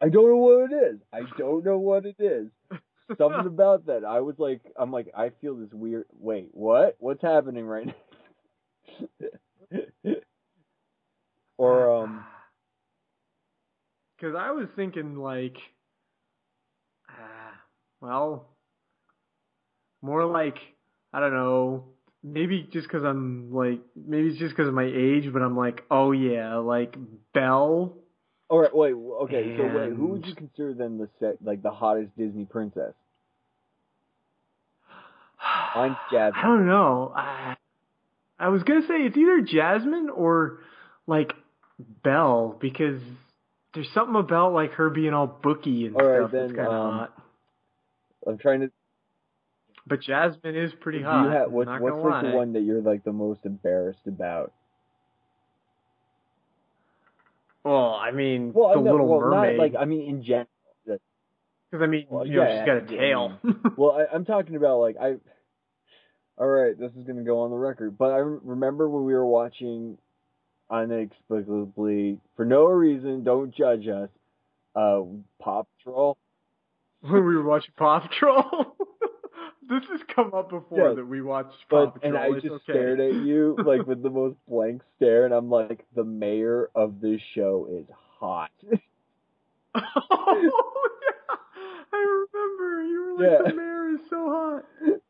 i 0.00 0.08
don't 0.08 0.28
know 0.28 0.36
what 0.36 0.72
it 0.72 0.74
is. 0.94 1.00
I 1.12 1.20
don't 1.36 1.64
know 1.64 1.78
what 1.78 2.06
it 2.06 2.16
is. 2.18 2.48
Something 3.18 3.46
about 3.46 3.86
that. 3.86 4.04
I 4.04 4.20
was 4.20 4.36
like 4.38 4.62
i'm 4.78 4.92
like 4.92 5.08
i 5.16 5.30
feel 5.40 5.56
this 5.56 5.72
weird 5.72 6.06
wait 6.18 6.50
what? 6.52 6.96
What's 6.98 7.22
happening 7.22 7.66
right 7.66 7.86
now? 7.86 7.94
Or 11.58 11.92
um 12.04 12.24
Because 14.16 14.34
I 14.36 14.50
was 14.50 14.66
thinking, 14.74 15.16
like, 15.16 15.56
ah, 17.08 17.52
well, 18.00 18.48
more 20.02 20.24
like, 20.24 20.56
I 21.12 21.20
don't 21.20 21.32
know, 21.34 21.84
maybe 22.22 22.68
just 22.72 22.86
because 22.88 23.04
I'm 23.04 23.52
like, 23.52 23.80
maybe 23.96 24.28
it's 24.28 24.38
just 24.38 24.54
because 24.54 24.68
of 24.68 24.74
my 24.74 24.84
age, 24.84 25.32
but 25.32 25.42
I'm 25.42 25.56
like, 25.56 25.84
oh 25.90 26.12
yeah, 26.12 26.56
like 26.56 26.96
Belle. 27.34 27.94
all 28.50 28.58
right 28.58 28.74
wait 28.74 28.94
okay 28.94 29.56
so 29.56 29.64
wait 29.76 29.92
who 29.92 30.06
would 30.08 30.26
you 30.26 30.34
consider 30.34 30.72
then 30.74 30.96
the 30.98 31.08
set 31.20 31.36
like 31.44 31.62
the 31.62 31.70
hottest 31.70 32.16
disney 32.16 32.44
princess 32.46 32.94
Mine's 35.76 35.96
Jasmine. 36.12 36.32
I 36.42 36.46
don't 36.46 36.66
know. 36.66 37.12
I, 37.14 37.56
I 38.38 38.48
was 38.48 38.62
gonna 38.62 38.82
say 38.88 38.94
it's 39.02 39.16
either 39.16 39.40
Jasmine 39.42 40.08
or 40.10 40.60
like 41.06 41.32
Belle 42.02 42.56
because 42.60 43.00
there's 43.74 43.88
something 43.92 44.16
about 44.16 44.52
like 44.54 44.72
her 44.72 44.90
being 44.90 45.12
all 45.14 45.26
booky 45.26 45.86
and 45.86 45.94
All 45.94 46.04
right, 46.04 46.18
stuff 46.20 46.32
that's 46.32 46.48
then, 46.48 46.56
kind 46.56 46.68
of 46.68 46.74
um, 46.74 46.92
hot. 46.98 47.12
i'm 48.26 48.38
trying 48.38 48.60
to 48.60 48.70
But 49.88 50.02
Jasmine 50.02 50.56
is 50.56 50.72
pretty 50.80 51.02
hot. 51.02 51.24
you 51.24 51.30
have 51.30 51.46
I'm 51.46 51.52
what's, 51.52 51.68
like 51.68 52.22
the 52.24 52.30
one 52.36 52.52
that 52.52 52.60
you're 52.60 52.82
like 52.82 53.04
the 53.04 53.12
most 53.12 53.40
embarrassed 53.44 54.06
about 54.06 54.52
Well, 57.64 57.94
I 57.94 58.10
mean, 58.12 58.52
Well, 58.54 58.74
the 58.74 58.80
know, 58.82 58.92
Little 58.92 59.08
well, 59.08 59.20
Mermaid. 59.20 59.56
not 59.56 59.62
like 59.62 59.74
I 59.78 59.84
mean 59.84 60.08
in 60.08 60.22
general. 60.22 60.46
Because 60.86 61.82
I 61.82 61.86
mean, 61.86 62.06
Well, 62.08 62.26
you 62.26 62.36
know, 62.36 62.42
yeah, 62.44 62.60
she's 62.60 62.66
got 62.66 62.76
a 62.78 62.98
tail. 62.98 63.38
well, 63.76 63.92
I, 63.92 64.14
I'm 64.14 64.24
talking 64.24 64.56
about 64.56 64.78
like 64.80 64.96
I. 64.96 65.16
All 66.38 66.46
right, 66.46 66.78
this 66.78 66.92
is 66.92 67.04
gonna 67.06 67.24
go 67.24 67.40
on 67.40 67.50
the 67.50 67.56
record, 67.56 67.98
but 67.98 68.12
I 68.12 68.18
remember 68.18 68.88
when 68.88 69.04
we 69.04 69.12
were 69.12 69.26
watching, 69.26 69.98
inexplicably 70.72 72.18
for 72.36 72.44
no 72.44 72.66
reason, 72.66 73.22
don't 73.24 73.54
judge 73.54 73.86
us. 73.88 74.08
Uh, 74.74 75.02
Paw 75.42 75.64
Patrol. 75.78 76.16
when 77.00 77.12
we 77.12 77.36
were 77.36 77.42
watching 77.42 77.72
Paw 77.76 78.00
Patrol. 78.00 78.44
this 79.68 79.82
has 79.90 80.00
come 80.14 80.32
up 80.34 80.50
before 80.50 80.88
Yeah, 80.88 80.94
that 80.94 81.04
we 81.06 81.20
watched 81.22 81.56
Paw 81.68 81.90
Patrol. 81.90 82.16
and 82.16 82.18
I 82.18 82.32
just 82.40 82.46
okay. 82.46 82.62
stared 82.72 83.00
at 83.00 83.14
you 83.14 83.56
like 83.64 83.86
with 83.86 84.02
the 84.02 84.10
most 84.10 84.36
blank 84.48 84.82
stare, 84.96 85.24
and 85.24 85.34
I'm 85.34 85.50
like, 85.50 85.84
the 85.94 86.04
mayor 86.04 86.70
of 86.74 87.00
this 87.00 87.20
show 87.34 87.68
is 87.70 87.86
hot. 88.18 88.50
oh 89.74 90.88
yeah, 91.02 91.36
I 91.92 92.26
remember. 92.32 92.82
You 92.84 93.04
were 93.16 93.22
like, 93.22 93.30
Yeah. 93.44 93.50
the 93.50 93.56
mayor 93.56 93.88
is 93.94 94.00
so 94.10 94.30
hot. 94.30 94.64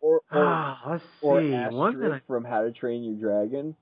or 0.00 0.20
or, 0.32 0.44
Ah, 0.46 0.80
let's 0.90 1.04
or 1.22 1.40
see. 1.40 1.52
One 1.74 2.00
that 2.00 2.12
I 2.12 2.20
from 2.26 2.44
How 2.44 2.62
to 2.62 2.72
Train 2.72 3.02
Your 3.04 3.14
Dragon. 3.14 3.74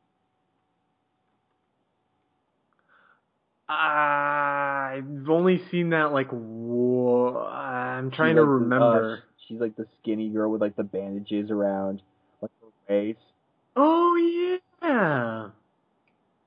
I've 3.69 5.29
only 5.31 5.63
seen 5.71 5.91
that 5.91 6.13
like 6.13 6.29
whoa, 6.31 7.37
I'm 7.39 8.11
trying 8.11 8.37
to 8.37 8.45
remember. 8.45 9.23
She's 9.47 9.61
like 9.61 9.77
the 9.77 9.87
skinny 10.01 10.29
girl 10.29 10.51
with 10.51 10.61
like 10.61 10.77
the 10.77 10.83
bandages 10.85 11.51
around 11.51 12.03
like 12.41 12.51
her 12.61 12.69
waist. 12.89 13.19
oh 13.77 14.17
yeah, 14.83 15.49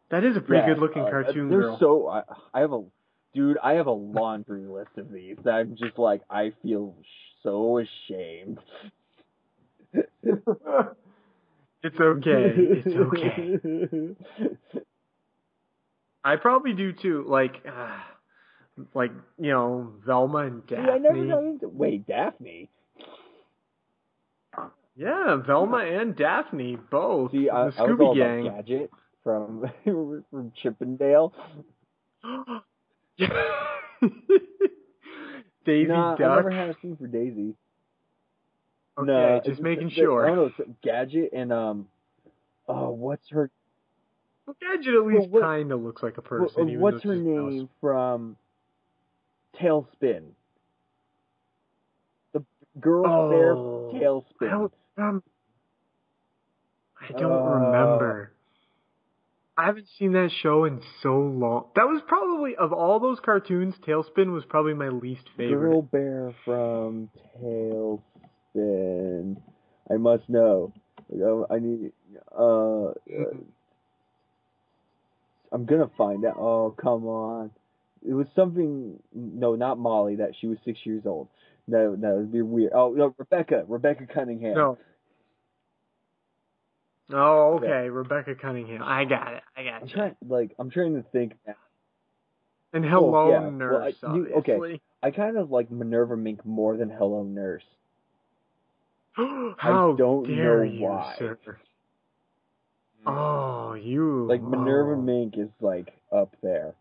that 0.09 0.23
is 0.23 0.37
a 0.37 0.41
pretty 0.41 0.61
Yeah, 0.61 0.73
good 0.73 0.79
looking 0.81 1.03
uh, 1.03 1.09
cartoon 1.09 1.49
they're 1.49 1.61
girl. 1.61 1.77
so 1.79 2.07
I, 2.07 2.23
I 2.53 2.59
have 2.61 2.73
a 2.73 2.83
dude. 3.33 3.57
I 3.63 3.73
have 3.73 3.87
a 3.87 3.91
laundry 3.91 4.65
list 4.65 4.97
of 4.97 5.11
these 5.11 5.37
that 5.43 5.53
I'm 5.53 5.75
just 5.75 5.97
like 5.97 6.21
I 6.29 6.53
feel 6.61 6.95
so 7.43 7.79
ashamed. 7.79 8.59
it's 9.93 11.99
okay. 11.99 12.53
It's 12.57 12.95
okay. 12.95 14.15
I 16.23 16.35
probably 16.37 16.73
do 16.73 16.91
too. 16.91 17.23
Like, 17.27 17.63
uh, 17.67 17.99
like 18.93 19.11
you 19.39 19.51
know 19.51 19.93
Velma 20.05 20.39
and 20.39 20.67
Daphne. 20.67 20.85
See, 20.85 20.91
I 20.91 20.97
never 20.97 21.47
into. 21.47 21.69
Wait, 21.69 22.07
Daphne. 22.07 22.69
Yeah, 24.97 25.35
Velma 25.45 25.77
and 25.79 26.15
Daphne 26.15 26.77
both. 26.89 27.31
See, 27.31 27.49
I, 27.49 27.53
the 27.53 27.59
I 27.59 27.65
was 27.65 27.75
Scooby 27.75 28.05
all 28.05 28.15
Gang. 28.15 28.47
about 28.47 28.65
Gadget 28.65 28.91
from 29.23 29.69
from 30.31 30.51
Chip 30.61 30.75
'n 30.81 30.95
Dale. 30.95 31.33
Daisy 35.65 35.87
nah, 35.87 36.15
Duck. 36.15 36.29
I 36.29 36.35
never 36.35 36.51
had 36.51 36.69
a 36.69 36.75
scene 36.81 36.95
for 36.95 37.07
Daisy. 37.07 37.55
Okay, 38.97 39.07
no, 39.07 39.41
just 39.43 39.61
making 39.61 39.87
it's- 39.87 39.97
sure. 39.97 40.29
I 40.31 40.35
don't 40.35 40.81
Gadget 40.81 41.31
and 41.33 41.51
um, 41.51 41.87
oh, 42.67 42.91
what's 42.91 43.27
her? 43.31 43.49
Well, 44.45 44.55
Gadget 44.61 44.93
at 44.93 45.05
least 45.05 45.29
what- 45.29 45.41
kind 45.41 45.71
of 45.71 45.81
looks 45.81 46.03
like 46.03 46.17
a 46.17 46.21
wha- 46.21 46.27
person. 46.45 46.69
even 46.69 46.79
what's 46.81 47.03
her 47.03 47.15
name 47.15 47.67
from 47.81 48.37
TaleSpin? 49.59 50.23
The 52.33 52.43
girl 52.79 53.05
Oh, 53.07 53.29
there, 53.91 53.99
I 53.99 54.03
TaleSpin. 54.03 54.71
Um, 54.97 55.21
I 56.99 57.11
don't 57.13 57.31
Uh, 57.31 57.59
remember. 57.59 58.31
I 59.57 59.65
haven't 59.65 59.87
seen 59.97 60.11
that 60.13 60.31
show 60.31 60.65
in 60.65 60.81
so 61.01 61.17
long. 61.17 61.67
That 61.75 61.87
was 61.87 62.01
probably 62.07 62.55
of 62.57 62.73
all 62.73 62.99
those 62.99 63.19
cartoons, 63.21 63.75
TaleSpin 63.79 64.33
was 64.33 64.43
probably 64.45 64.73
my 64.73 64.89
least 64.89 65.29
favorite. 65.37 65.71
Girl 65.71 65.81
Bear 65.81 66.33
from 66.43 67.09
TaleSpin. 67.41 69.37
I 69.89 69.97
must 69.97 70.27
know. 70.27 70.73
Uh, 71.13 71.43
I 71.53 71.59
need. 71.59 71.93
Uh, 72.37 72.87
uh, 72.87 72.93
I'm 75.51 75.65
gonna 75.65 75.89
find 75.97 76.25
out. 76.25 76.35
Oh, 76.37 76.71
come 76.77 77.05
on. 77.07 77.51
It 78.05 78.13
was 78.13 78.27
something. 78.35 79.01
No, 79.13 79.55
not 79.55 79.77
Molly. 79.77 80.15
That 80.17 80.35
she 80.35 80.47
was 80.47 80.57
six 80.65 80.85
years 80.85 81.05
old. 81.05 81.29
No, 81.67 81.95
no, 81.95 82.15
it'd 82.17 82.31
be 82.31 82.41
weird. 82.41 82.73
Oh 82.73 82.91
no, 82.93 83.15
Rebecca. 83.17 83.65
Rebecca 83.67 84.05
Cunningham. 84.05 84.55
No. 84.55 84.77
Oh, 87.13 87.55
okay, 87.57 87.89
Rebecca 87.89 88.35
Cunningham. 88.35 88.81
I 88.83 89.05
got 89.05 89.33
it. 89.33 89.43
I 89.55 89.63
got 89.63 89.81
I'm 89.83 89.87
trying. 89.87 90.15
Like, 90.27 90.55
I'm 90.57 90.71
trying 90.71 90.95
to 90.95 91.03
think. 91.11 91.33
now. 91.45 91.53
And 92.73 92.83
Hello 92.83 93.09
Well, 93.11 93.29
yeah, 93.29 93.39
well, 93.41 93.51
Nurse, 93.51 93.95
I- 94.03 94.15
you- 94.15 94.33
okay. 94.37 94.81
I 95.03 95.11
kind 95.11 95.37
of 95.37 95.51
like 95.51 95.69
Minerva 95.69 96.17
Mink 96.17 96.43
more 96.45 96.75
than 96.77 96.89
Hello 96.89 97.23
Nurse. 97.23 97.63
How 99.57 99.95
don't 99.97 100.27
dare 100.27 100.65
know 100.65 100.71
you, 100.71 100.81
why. 100.81 101.15
sir? 101.17 101.37
Oh, 103.05 103.75
you. 103.75 104.25
Like 104.25 104.41
Minerva 104.41 104.93
oh. 104.93 105.01
Mink 105.01 105.37
is 105.37 105.49
like 105.61 105.93
up 106.11 106.35
there. 106.41 106.73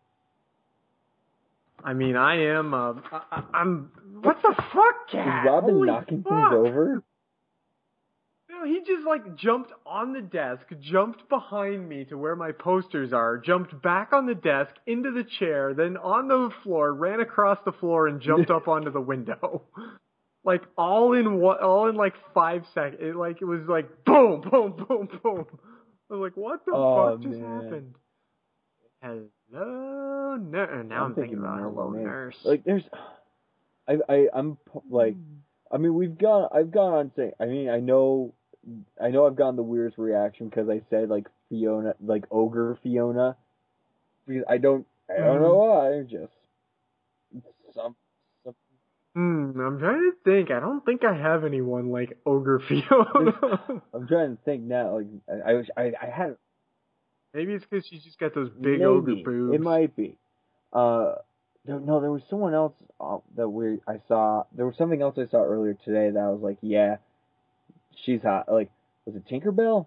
I 1.85 1.93
mean, 1.93 2.15
I 2.15 2.57
am. 2.57 2.73
Uh, 2.73 2.93
I, 3.11 3.43
I'm. 3.53 3.91
What 4.21 4.37
the 4.41 4.53
fuck, 4.73 5.09
cat? 5.11 5.45
Is 5.45 5.51
Robin 5.51 5.73
Holy 5.75 5.87
knocking 5.87 6.23
fuck. 6.23 6.51
things 6.51 6.67
over? 6.67 7.03
No, 8.49 8.65
he 8.65 8.79
just 8.79 9.05
like 9.05 9.35
jumped 9.35 9.71
on 9.85 10.13
the 10.13 10.21
desk, 10.21 10.65
jumped 10.79 11.27
behind 11.29 11.87
me 11.87 12.05
to 12.05 12.17
where 12.17 12.35
my 12.35 12.51
posters 12.53 13.11
are, 13.13 13.37
jumped 13.37 13.81
back 13.81 14.13
on 14.13 14.25
the 14.25 14.35
desk 14.35 14.71
into 14.87 15.11
the 15.11 15.23
chair, 15.39 15.73
then 15.73 15.97
on 15.97 16.27
the 16.27 16.49
floor, 16.63 16.93
ran 16.93 17.19
across 17.19 17.57
the 17.65 17.71
floor, 17.73 18.07
and 18.07 18.21
jumped 18.21 18.49
up 18.49 18.67
onto 18.67 18.91
the 18.91 19.01
window. 19.01 19.63
Like 20.47 20.61
all 20.77 21.13
in 21.13 21.39
what? 21.39 21.59
All 21.63 21.89
in 21.89 21.95
like 21.95 22.13
five 22.35 22.65
seconds. 22.75 23.01
It, 23.01 23.15
like 23.15 23.41
it 23.41 23.45
was 23.45 23.61
like 23.67 24.05
boom, 24.05 24.41
boom, 24.41 24.75
boom, 24.77 25.09
boom. 25.23 25.45
I 26.07 26.13
was 26.13 26.21
like, 26.21 26.37
what 26.37 26.63
the 26.67 26.71
Oh, 26.75 27.13
fuck 27.13 27.21
just 27.23 27.39
man. 27.39 27.63
happened? 27.63 27.95
Hello, 29.51 30.35
no. 30.35 30.81
Now 30.81 31.05
I'm, 31.05 31.15
thinking 31.15 31.37
about 31.37 31.57
Minerva 31.57 31.75
hello, 31.75 31.89
nurse. 31.91 32.35
Like 32.43 32.63
there's, 32.63 32.83
I 33.87 33.97
I 34.09 34.27
I'm 34.33 34.57
like, 34.89 35.15
I 35.71 35.77
mean 35.77 35.93
we've 35.93 36.17
gone 36.17 36.49
I've 36.53 36.71
gone 36.71 36.93
on 36.93 37.11
saying 37.15 37.33
I 37.39 37.45
mean 37.45 37.69
I 37.69 37.79
know, 37.79 38.33
I 39.01 39.09
know 39.09 39.27
I've 39.27 39.35
gotten 39.35 39.55
the 39.55 39.63
weirdest 39.63 39.97
reaction 39.97 40.49
because 40.49 40.69
I 40.69 40.81
said 40.89 41.09
like 41.09 41.27
Fiona 41.49 41.95
like 42.03 42.25
ogre 42.31 42.77
Fiona, 42.81 43.37
because 44.27 44.43
I 44.49 44.57
don't 44.57 44.85
I 45.09 45.19
don't 45.19 45.41
know 45.41 45.55
why 45.55 45.99
I 45.99 46.01
just 46.01 46.33
some 47.75 47.95
some 48.43 48.55
Hmm, 49.13 49.57
I'm 49.61 49.79
trying 49.79 50.11
to 50.11 50.13
think. 50.25 50.51
I 50.51 50.59
don't 50.59 50.83
think 50.83 51.05
I 51.05 51.15
have 51.15 51.45
anyone 51.45 51.89
like 51.89 52.17
Ogre 52.25 52.59
Fiona. 52.67 53.81
I'm 53.93 54.07
trying 54.07 54.35
to 54.35 54.43
think 54.43 54.63
now 54.63 54.97
like 54.97 55.07
I 55.29 55.51
I 55.51 55.63
I 55.77 55.91
I 56.01 56.09
had 56.09 56.35
Maybe 57.35 57.51
it's 57.53 57.65
because 57.69 57.85
she's 57.85 58.01
just 58.01 58.17
got 58.17 58.33
those 58.33 58.49
big 58.49 58.81
ogre 58.81 59.15
boobs. 59.15 59.55
It 59.55 59.59
might 59.59 59.93
be. 59.93 60.17
Uh, 60.71 61.15
no, 61.67 61.79
no, 61.79 61.99
there 61.99 62.09
was 62.09 62.21
someone 62.29 62.53
else 62.53 62.73
uh, 63.01 63.17
that 63.35 63.49
we 63.49 63.79
I 63.85 63.99
saw. 64.07 64.43
There 64.55 64.65
was 64.65 64.77
something 64.77 65.01
else 65.01 65.17
I 65.17 65.27
saw 65.29 65.43
earlier 65.43 65.73
today 65.83 66.11
that 66.11 66.19
I 66.19 66.29
was 66.29 66.39
like, 66.41 66.57
yeah, 66.61 66.97
she's 68.05 68.21
hot. 68.21 68.49
Like, 68.49 68.71
was 69.05 69.17
it 69.17 69.27
Tinkerbell? 69.27 69.85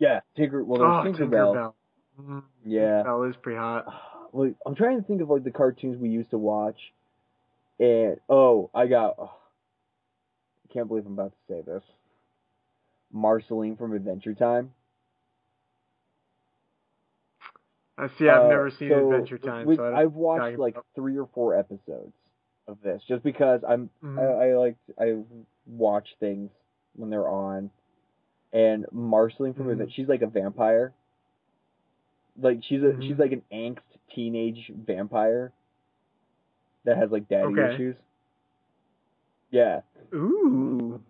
Yeah, 0.00 0.20
Tinker. 0.36 0.64
Well, 0.64 0.82
oh, 0.82 0.84
Tinkerbell. 0.84 1.54
Tinkerbell. 1.54 1.72
Mm, 2.20 2.42
Yeah. 2.64 3.04
that 3.04 3.12
was 3.12 3.36
pretty 3.40 3.58
hot. 3.58 3.86
Like, 4.32 4.54
I'm 4.64 4.76
trying 4.76 5.00
to 5.00 5.04
think 5.04 5.22
of 5.22 5.28
like 5.28 5.42
the 5.42 5.50
cartoons 5.50 5.96
we 5.96 6.08
used 6.08 6.30
to 6.30 6.38
watch, 6.38 6.78
and 7.80 8.16
oh, 8.28 8.70
I 8.72 8.86
got. 8.86 9.16
Oh, 9.18 9.32
I 10.64 10.72
can't 10.72 10.86
believe 10.86 11.04
I'm 11.04 11.14
about 11.14 11.32
to 11.32 11.52
say 11.52 11.62
this. 11.62 11.82
Marceline 13.12 13.74
from 13.76 13.92
Adventure 13.92 14.34
Time. 14.34 14.70
I 18.00 18.08
see. 18.18 18.28
I've 18.28 18.44
Uh, 18.44 18.48
never 18.48 18.70
seen 18.70 18.88
so 18.90 19.12
Adventure 19.12 19.38
Time, 19.38 19.66
with- 19.66 19.76
so 19.78 19.94
I've 19.94 20.14
watched 20.14 20.58
like 20.58 20.74
about- 20.74 20.86
three 20.94 21.16
or 21.18 21.26
four 21.26 21.54
episodes 21.54 22.12
of 22.66 22.80
this 22.82 23.02
just 23.04 23.22
because 23.22 23.62
I'm 23.66 23.90
Mhm. 24.02 24.18
I, 24.18 24.48
I 24.50 24.54
like 24.56 24.76
I 24.98 25.22
watch 25.66 26.16
things 26.18 26.50
when 26.96 27.10
they're 27.10 27.28
on, 27.28 27.70
and 28.52 28.86
Marceline 28.92 29.54
from 29.54 29.66
Mhm. 29.66 29.72
Adventure, 29.72 29.92
she's 29.92 30.08
like 30.08 30.22
a 30.22 30.26
vampire. 30.26 30.92
Like 32.40 32.62
she's 32.62 32.82
a 32.82 32.92
Mhm. 32.92 33.02
she's 33.02 33.18
like 33.18 33.32
an 33.32 33.42
angst 33.52 33.82
teenage 34.08 34.68
vampire 34.74 35.52
that 36.84 36.96
has 36.96 37.10
like 37.10 37.28
daddy 37.28 37.52
Okay. 37.52 37.74
issues. 37.74 37.96
Yeah. 39.50 39.82
Ooh. 40.14 41.02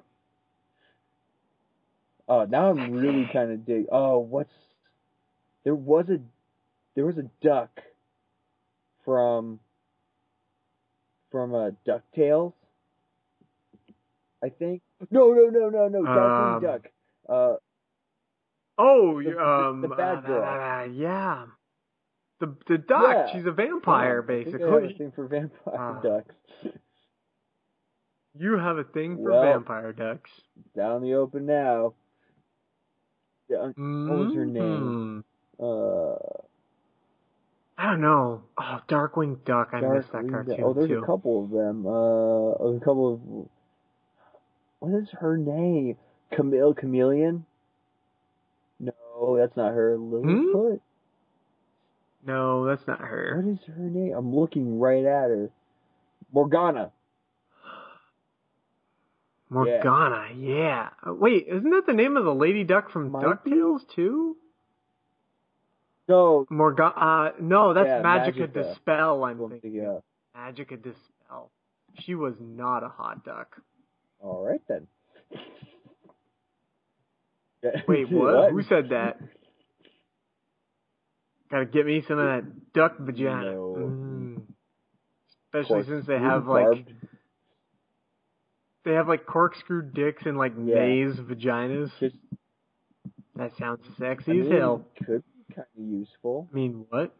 Oh, 2.29 2.45
now 2.45 2.71
I'm 2.71 2.93
really 2.93 3.27
kind 3.27 3.51
of 3.51 3.65
dig. 3.65 3.87
Oh, 3.91 4.19
what's 4.19 4.53
there 5.65 5.75
was 5.75 6.09
a 6.11 6.21
there 7.01 7.07
was 7.07 7.17
a 7.17 7.31
duck 7.41 7.81
from 9.07 9.59
from 11.31 11.55
uh, 11.55 11.71
Ducktales. 11.89 12.53
I 14.45 14.51
think. 14.51 14.83
No, 15.11 15.33
no, 15.33 15.47
no, 15.47 15.71
no, 15.71 15.89
no. 15.89 16.03
Darkwing 16.03 16.57
Um, 16.57 16.63
Duck. 16.63 16.83
Uh, 17.27 17.55
Oh, 18.77 19.23
The- 19.23 19.39
um, 19.43 19.81
the 19.81 19.89
bad 19.89 20.19
uh, 20.19 20.21
girl. 20.27 20.43
uh, 20.45 20.85
yeah. 20.93 21.47
The 22.41 22.55
the 22.69 22.77
duck. 22.77 23.03
Yeah. 23.29 23.33
She's 23.33 23.47
a 23.47 23.51
vampire, 23.53 24.23
I 24.29 24.33
I 24.33 24.37
have 24.37 24.45
a 24.45 24.45
basically. 24.45 24.95
thing 24.99 25.13
for 25.13 25.27
vampire 25.27 25.75
Ah. 25.79 26.01
ducks. 26.03 26.35
You 28.35 28.59
have 28.59 28.77
a 28.77 28.85
thing 28.85 29.17
for 29.17 29.31
Well- 29.31 29.43
vampire 29.43 29.95
ducks. 29.95 30.31
Down 30.77 30.97
in 30.97 31.03
the 31.05 31.15
open 31.15 31.47
now. 31.47 31.95
Yeah, 33.49 33.69
what 33.69 33.79
was 33.79 34.35
her 34.35 34.45
name? 34.45 35.25
Mhm. 35.59 36.15
Uh, 36.15 36.47
I 37.81 37.93
don't 37.93 38.01
know. 38.03 38.43
Oh, 38.59 38.79
Darkwing 38.89 39.43
Duck. 39.47 39.71
I 39.73 39.81
missed 39.81 40.13
that 40.13 40.23
Darkwing 40.25 40.31
Duck. 40.31 40.47
cartoon 40.47 40.65
Oh, 40.65 40.73
there's 40.75 40.89
too. 40.89 40.99
a 41.03 41.07
couple 41.07 41.45
of 41.45 41.51
them. 41.51 41.87
Uh, 41.87 42.77
a 42.77 42.79
couple 42.81 43.15
of. 43.15 43.49
What 44.81 45.01
is 45.01 45.09
her 45.19 45.37
name? 45.39 45.97
Camille 46.33 46.75
Chameleon? 46.75 47.47
No, 48.79 49.37
that's 49.39 49.57
not 49.57 49.73
her. 49.73 49.97
Hmm? 49.97 50.13
Lilliput? 50.15 50.81
No, 52.27 52.67
that's 52.67 52.87
not 52.87 53.01
her. 53.01 53.43
What 53.43 53.53
is 53.53 53.59
her 53.67 53.83
name? 53.83 54.15
I'm 54.17 54.35
looking 54.35 54.79
right 54.79 55.05
at 55.05 55.31
her. 55.31 55.51
Morgana. 56.33 56.93
Morgana, 59.49 60.29
yeah. 60.37 60.91
Uh, 61.07 61.13
Wait, 61.15 61.47
isn't 61.49 61.71
that 61.71 61.87
the 61.87 61.93
name 61.93 62.17
of 62.17 62.25
the 62.25 62.35
lady 62.35 62.63
duck 62.63 62.91
from 62.91 63.11
Might 63.11 63.43
be. 63.43 63.51
DuckTales 63.53 63.81
too? 63.95 64.37
No, 66.11 66.45
Morgana, 66.51 66.93
uh, 66.97 67.31
no, 67.41 67.73
that's 67.73 67.87
Yeah, 67.87 68.03
Magica, 68.03 68.49
Magica. 68.49 68.53
De 68.53 68.75
Spell, 68.75 69.25
I'm 69.25 69.49
thinking. 69.49 69.73
yeah. 69.75 69.99
Magica 70.37 70.83
De 70.83 70.93
Spell. 70.93 71.51
She 72.01 72.15
was 72.17 72.35
not 72.41 72.83
a 72.83 72.89
hot 72.89 73.25
duck. 73.25 73.57
All 74.21 74.45
right 74.45 74.61
then. 74.69 74.87
Wait, 77.87 78.11
what? 78.11 78.51
Who 78.51 78.63
said 78.63 78.89
that? 78.91 79.19
Gotta 81.51 81.67
get 81.67 81.87
me 81.87 82.03
some 82.07 82.19
of 82.19 82.27
that 82.27 82.73
duck 82.73 82.99
vagina. 82.99 83.53
No. 83.53 83.75
Mm. 83.79 84.43
Especially 85.53 85.85
since 85.85 86.07
they 86.07 86.19
have 86.19 86.47
like 86.47 86.87
they 88.85 88.93
have 88.93 89.09
like 89.09 89.27
corkscrew 89.27 89.83
dicks 89.93 90.23
and 90.27 90.37
like 90.39 90.53
Yeah. 90.57 90.75
maze 90.77 91.17
vaginas. 91.17 91.91
Just- 91.99 92.17
That 93.37 93.53
sounds 93.59 93.81
sexy 93.99 94.33
I 94.33 94.35
as 94.37 94.49
mean, 94.49 94.53
hell. 94.59 94.85
Could 95.05 95.25
kind 95.55 95.67
of 95.79 95.85
useful. 95.85 96.49
I 96.53 96.55
mean, 96.55 96.87
what? 96.89 97.15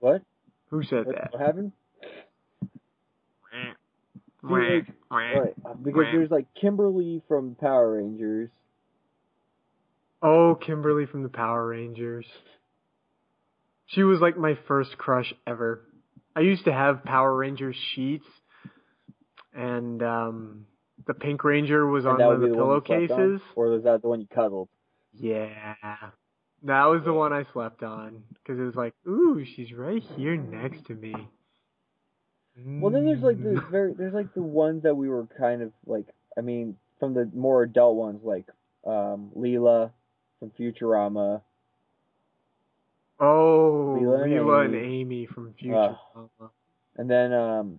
What? 0.00 0.22
Who 0.70 0.82
said 0.82 1.06
What, 1.06 1.16
that? 1.16 1.32
what 1.32 1.42
happened? 1.42 1.72
Wah, 4.42 4.56
like, 4.56 4.86
wah, 5.10 5.16
Right, 5.18 5.54
uh, 5.66 5.74
because 5.74 6.04
there's 6.12 6.30
like 6.30 6.46
Kimberly 6.58 7.22
from 7.28 7.56
Power 7.56 7.96
Rangers. 7.98 8.48
Oh, 10.22 10.54
Kimberly 10.54 11.06
from 11.06 11.22
the 11.22 11.28
Power 11.28 11.66
Rangers. 11.66 12.26
She 13.86 14.02
was 14.02 14.20
like 14.20 14.38
my 14.38 14.56
first 14.68 14.96
crush 14.96 15.32
ever. 15.46 15.82
I 16.34 16.40
used 16.40 16.64
to 16.64 16.72
have 16.72 17.04
Power 17.04 17.34
Rangers 17.36 17.76
sheets, 17.94 18.26
and 19.52 20.02
um 20.02 20.66
the 21.06 21.14
Pink 21.14 21.42
Ranger 21.44 21.86
was 21.86 22.06
on 22.06 22.12
and 22.12 22.20
that 22.20 22.26
one 22.26 22.34
of 22.36 22.40
the 22.42 22.48
the 22.48 22.54
one 22.54 22.76
on? 22.76 22.82
pillowcases. 22.82 23.40
Or 23.56 23.68
was 23.70 23.84
that 23.84 24.00
the 24.02 24.08
one 24.08 24.20
you 24.20 24.26
cuddled? 24.32 24.68
Yeah. 25.12 25.74
That 26.64 26.84
was 26.86 27.02
the 27.04 27.12
one 27.12 27.32
I 27.32 27.44
slept 27.52 27.82
on 27.82 28.22
because 28.34 28.58
it 28.60 28.62
was 28.64 28.74
like, 28.74 28.94
ooh, 29.08 29.44
she's 29.56 29.72
right 29.72 30.02
here 30.16 30.36
next 30.36 30.84
to 30.86 30.94
me. 30.94 31.14
Well, 32.66 32.90
then 32.92 33.06
there's 33.06 33.22
like 33.22 33.38
Mm. 33.38 33.54
the 33.54 33.60
very 33.70 33.92
there's 33.94 34.12
like 34.12 34.34
the 34.34 34.42
ones 34.42 34.82
that 34.82 34.94
we 34.94 35.08
were 35.08 35.26
kind 35.38 35.62
of 35.62 35.72
like. 35.86 36.06
I 36.36 36.42
mean, 36.42 36.76
from 36.98 37.14
the 37.14 37.30
more 37.34 37.62
adult 37.62 37.96
ones 37.96 38.20
like 38.22 38.46
um 38.86 39.30
Leela 39.36 39.90
from 40.38 40.50
Futurama. 40.50 41.40
Oh, 43.18 43.98
Leela 44.00 44.24
and 44.24 44.32
Leela 44.32 44.64
and 44.66 44.74
Amy. 44.74 45.00
Amy 45.00 45.26
from 45.26 45.48
Uh, 45.48 45.94
Futurama. 46.14 46.50
And 46.96 47.08
then 47.10 47.32
um 47.32 47.78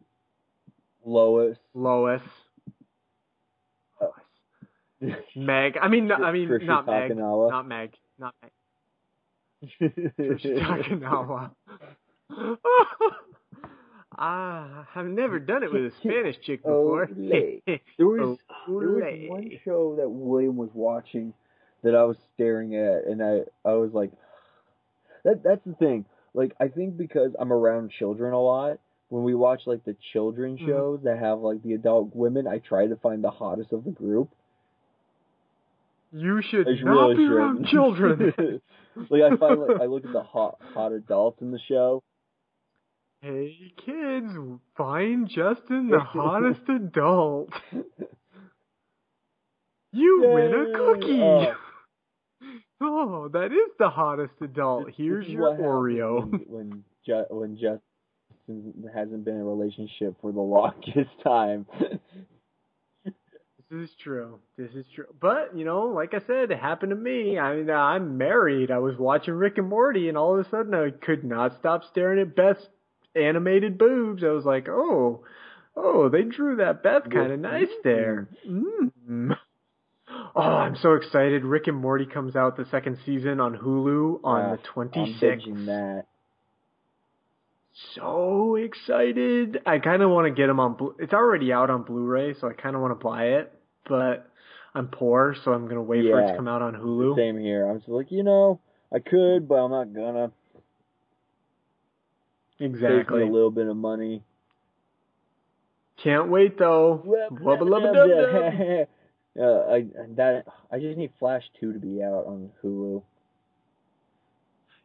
Lois. 1.06 1.58
Lois. 1.76 2.22
Lois. 4.02 5.16
Meg. 5.36 5.78
I 5.82 5.88
mean, 5.88 6.12
I 6.12 6.32
mean, 6.32 6.48
not 6.66 6.86
Meg. 6.88 7.16
Not 7.16 7.68
Meg. 7.68 7.94
Not 8.20 8.34
Meg. 8.42 8.52
Takanawa. 9.80 11.52
ah, 14.18 14.88
I've 14.96 15.06
never 15.08 15.40
done 15.40 15.64
it 15.64 15.72
with 15.72 15.86
a 15.86 15.92
Spanish 16.00 16.40
chick 16.42 16.62
before. 16.62 17.08
Olay. 17.08 17.62
There 17.98 18.08
was 18.08 18.40
there 18.68 18.90
was 18.90 19.30
one 19.30 19.52
show 19.64 19.96
that 19.98 20.10
William 20.10 20.56
was 20.58 20.70
watching 20.74 21.34
that 21.84 21.96
I 21.96 22.04
was 22.04 22.18
staring 22.34 22.76
at, 22.76 23.06
and 23.06 23.22
I 23.22 23.42
I 23.68 23.74
was 23.74 23.92
like, 23.94 24.12
that 25.24 25.44
that's 25.44 25.64
the 25.66 25.74
thing. 25.74 26.06
Like 26.34 26.56
I 26.60 26.68
think 26.70 26.98
because 26.98 27.36
I'm 27.38 27.52
around 27.52 27.92
children 27.92 28.34
a 28.34 28.40
lot, 28.42 28.80
when 29.10 29.24
we 29.24 29.36
watch 29.36 29.64
like 29.68 29.84
the 29.84 29.96
children 30.14 30.58
Mhm. 30.58 30.66
shows 30.66 31.02
that 31.04 31.20
have 31.20 31.40
like 31.40 31.62
the 31.64 31.74
adult 31.74 32.16
women, 32.16 32.48
I 32.48 32.60
try 32.60 32.88
to 32.88 32.96
find 32.96 33.24
the 33.24 33.32
hottest 33.32 33.74
of 33.74 33.84
the 33.84 33.92
group. 33.92 34.30
You 36.12 36.42
should 36.50 36.68
I 36.68 36.72
not 36.84 37.08
really 37.10 37.16
be 37.16 37.26
around 37.26 37.56
shouldn't. 37.68 37.70
children. 37.70 38.62
like 39.10 39.22
I 39.22 39.36
find 39.38 39.62
like 39.62 39.82
I 39.82 39.86
look 39.86 40.06
at 40.06 40.12
the 40.14 40.24
hot 40.24 40.58
hot 40.74 40.92
adults 40.92 41.42
in 41.42 41.52
the 41.52 41.60
show. 41.68 42.04
hey 43.22 43.74
kids, 43.86 44.34
find 44.78 45.28
Justin 45.30 45.90
the 45.90 46.00
hottest 46.02 46.62
adult. 46.70 47.50
You 49.94 50.24
win 50.34 50.54
a 50.54 50.78
cookie. 50.78 51.22
Oh. 51.22 51.54
Oh, 52.84 53.30
that 53.32 53.52
is 53.52 53.70
the 53.78 53.90
hottest 53.90 54.34
adult. 54.42 54.88
Here's 54.98 55.28
your 55.28 55.56
Oreo. 55.56 56.28
when 56.32 56.42
when, 56.48 56.84
Ju- 57.06 57.26
when 57.30 57.54
Justin 57.56 58.90
hasn't 58.92 59.24
been 59.24 59.36
in 59.36 59.42
a 59.42 59.46
relationship 59.46 60.16
for 60.20 60.32
the 60.32 60.42
longest 60.42 61.12
time. 61.24 61.68
This 63.72 63.90
is 63.90 63.96
true. 64.04 64.40
This 64.58 64.72
is 64.76 64.86
true. 64.94 65.06
But, 65.22 65.56
you 65.58 65.64
know, 65.64 65.84
like 65.86 66.14
I 66.14 66.20
said, 66.28 66.52
it 66.52 66.60
happened 66.60 66.90
to 66.90 66.96
me. 66.98 67.40
I 67.40 67.56
mean, 67.56 67.70
I'm 67.70 68.18
married. 68.18 68.70
I 68.70 68.80
was 68.80 68.98
watching 68.98 69.34
Rick 69.34 69.58
and 69.58 69.70
Morty, 69.70 70.10
and 70.10 70.18
all 70.18 70.38
of 70.38 70.46
a 70.46 70.50
sudden 70.50 70.74
I 70.74 70.90
could 70.90 71.24
not 71.24 71.58
stop 71.58 71.84
staring 71.90 72.20
at 72.20 72.36
Beth's 72.36 72.68
animated 73.16 73.78
boobs. 73.78 74.24
I 74.26 74.28
was 74.32 74.44
like, 74.44 74.68
oh, 74.68 75.24
oh, 75.78 76.10
they 76.10 76.24
drew 76.24 76.58
that 76.58 76.84
Beth 76.84 77.10
kind 77.10 77.32
of 77.32 77.40
nice 77.40 77.70
there. 77.84 78.28
Mm. 78.46 79.38
Oh, 80.36 80.42
I'm 80.42 80.76
so 80.76 80.96
excited. 80.96 81.46
Rick 81.46 81.68
and 81.68 81.78
Morty 81.78 82.06
comes 82.06 82.36
out 82.36 82.58
the 82.58 82.66
second 82.66 82.98
season 83.06 83.40
on 83.40 83.56
Hulu 83.58 84.20
on 84.26 84.42
Ah, 84.42 84.56
the 84.58 84.82
I'm 84.82 84.90
26th. 84.92 85.66
that. 85.68 86.06
so 87.96 88.56
excited. 88.56 89.62
I 89.66 89.80
kind 89.80 90.02
of 90.02 90.10
want 90.10 90.28
to 90.28 90.32
get 90.32 90.48
them 90.48 90.60
on. 90.60 90.74
Blu- 90.74 90.96
it's 91.00 91.14
already 91.14 91.54
out 91.54 91.70
on 91.70 91.84
Blu-ray, 91.84 92.34
so 92.34 92.50
I 92.50 92.54
kind 92.54 92.76
of 92.76 92.82
want 92.82 93.00
to 93.00 93.02
buy 93.02 93.24
it. 93.40 93.54
But 93.88 94.30
I'm 94.74 94.88
poor, 94.88 95.36
so 95.44 95.54
I'm 95.54 95.68
gonna 95.68 95.82
wait 95.82 96.10
for 96.10 96.20
it 96.22 96.28
to 96.28 96.36
come 96.36 96.48
out 96.48 96.62
on 96.62 96.74
Hulu. 96.74 97.16
Same 97.16 97.38
here. 97.40 97.68
I'm 97.68 97.80
just 97.80 97.90
like, 97.90 98.12
you 98.12 98.24
know, 98.24 98.60
I 98.94 99.00
could, 99.00 99.48
but 99.48 99.56
I'm 99.56 99.72
not 99.72 99.94
gonna. 99.94 100.32
Exactly. 102.60 103.24
a 103.24 103.26
little 103.26 103.52
bit 103.52 103.68
of 103.68 103.76
money. 103.76 104.24
Can't 105.98 106.30
wait 106.30 106.58
though. 106.58 107.04
Wubba 107.32 107.62
lubba 107.62 107.94
dub 107.94 108.10
dub. 108.10 108.88
Uh, 109.40 109.62
I 109.72 109.86
that 110.18 110.46
I 110.70 110.80
just 110.80 110.98
need 110.98 111.12
Flash 111.18 111.44
two 111.58 111.72
to 111.72 111.80
be 111.80 112.04
out 112.04 112.26
on 112.28 112.50
Hulu. 112.62 113.02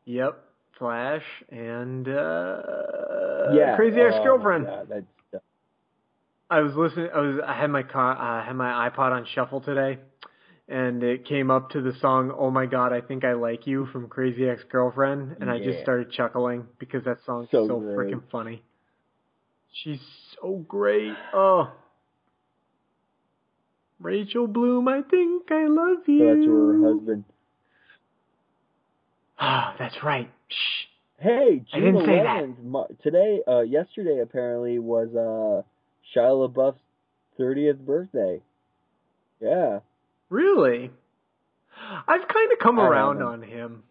Yep. 0.05 0.41
Flash 0.79 1.25
and 1.51 2.07
uh, 2.07 2.63
yeah, 3.53 3.75
Crazy 3.77 4.01
oh 4.01 4.07
Ex 4.07 4.17
Girlfriend. 4.23 4.65
my 4.65 4.71
God, 4.71 4.87
that's 4.89 5.07
I 6.49 6.61
was 6.61 6.75
listening. 6.77 7.09
I 7.13 7.21
was. 7.21 7.41
I 7.45 7.55
had 7.55 7.71
my 7.71 7.83
car. 7.83 8.17
I 8.17 8.45
had 8.45 8.55
my 8.55 8.89
iPod 8.89 9.13
on 9.13 9.27
shuffle 9.35 9.61
today, 9.61 9.99
and 10.69 11.03
it 11.03 11.25
came 11.27 11.51
up 11.51 11.71
to 11.71 11.81
the 11.81 11.93
song 12.01 12.33
"Oh 12.37 12.51
My 12.51 12.67
God, 12.67 12.93
I 12.93 13.01
Think 13.01 13.25
I 13.25 13.33
Like 13.33 13.67
You" 13.67 13.87
from 13.87 14.09
Crazy 14.09 14.49
Ex 14.49 14.63
Girlfriend, 14.71 15.37
and 15.41 15.51
I 15.51 15.59
just 15.59 15.83
started 15.83 16.13
chuckling 16.13 16.67
because 16.79 17.05
that 17.05 17.19
song's 17.27 17.49
So 17.51 17.67
so, 17.67 17.81
freaking 17.81 18.23
funny. 18.31 18.63
She's 19.73 20.01
so 20.41 20.65
great. 20.69 21.15
Oh, 21.35 21.73
Rachel 23.99 24.47
Bloom, 24.47 24.87
I 24.87 25.03
think 25.03 25.51
I 25.51 25.67
love 25.67 25.99
you. 26.07 26.19
so 26.19 26.35
that's 26.35 26.47
her 26.47 26.89
husband. 26.95 27.25
Ah, 29.39 29.75
that's 29.79 29.97
right. 30.05 30.31
Shh. 30.49 30.87
Hey, 31.19 31.65
June 31.73 31.95
didn't 31.95 32.07
say 32.07 32.23
that. 32.23 32.45
11th, 32.45 33.03
today, 33.03 33.41
uh, 33.49 33.61
yesterday 33.63 34.21
apparently 34.21 34.79
was 34.79 35.09
uh 35.17 35.67
Shia 36.15 36.49
LaBeouf's 36.49 36.81
30th 37.39 37.79
birthday. 37.79 38.43
Yeah. 39.41 39.81
Really? 40.31 40.91
I've 42.09 42.29
kind 42.29 42.53
of 42.53 42.59
come 42.59 42.79
I 42.79 42.87
around 42.87 43.23
on 43.23 43.43
him. 43.43 43.83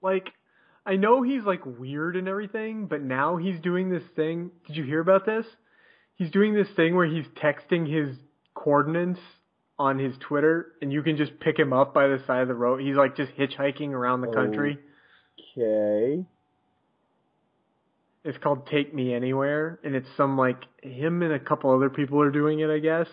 Like, 0.00 0.30
I 0.86 0.96
know 0.96 1.22
he's 1.22 1.44
like 1.44 1.64
weird 1.64 2.16
and 2.16 2.28
everything, 2.28 2.86
but 2.86 3.02
now 3.02 3.36
he's 3.36 3.60
doing 3.60 3.90
this 3.90 4.04
thing. 4.16 4.50
Did 4.66 4.76
you 4.76 4.84
hear 4.84 5.00
about 5.00 5.26
this? 5.26 5.46
He's 6.14 6.30
doing 6.30 6.54
this 6.54 6.68
thing 6.76 6.94
where 6.94 7.06
he's 7.06 7.26
texting 7.42 7.88
his 7.92 8.16
coordinates 8.54 9.20
on 9.78 9.98
his 9.98 10.14
Twitter, 10.18 10.72
and 10.80 10.92
you 10.92 11.02
can 11.02 11.16
just 11.16 11.40
pick 11.40 11.58
him 11.58 11.72
up 11.72 11.92
by 11.92 12.06
the 12.06 12.22
side 12.26 12.42
of 12.42 12.48
the 12.48 12.54
road. 12.54 12.80
He's 12.80 12.96
like 12.96 13.16
just 13.16 13.32
hitchhiking 13.36 13.90
around 13.90 14.20
the 14.20 14.28
country. 14.28 14.78
Okay. 15.56 16.24
It's 18.24 18.38
called 18.38 18.66
Take 18.68 18.94
Me 18.94 19.14
Anywhere, 19.14 19.80
and 19.82 19.94
it's 19.94 20.08
some 20.16 20.38
like 20.38 20.58
him 20.82 21.22
and 21.22 21.32
a 21.32 21.40
couple 21.40 21.74
other 21.74 21.90
people 21.90 22.20
are 22.20 22.30
doing 22.30 22.60
it, 22.60 22.70
I 22.70 22.78
guess. 22.78 23.08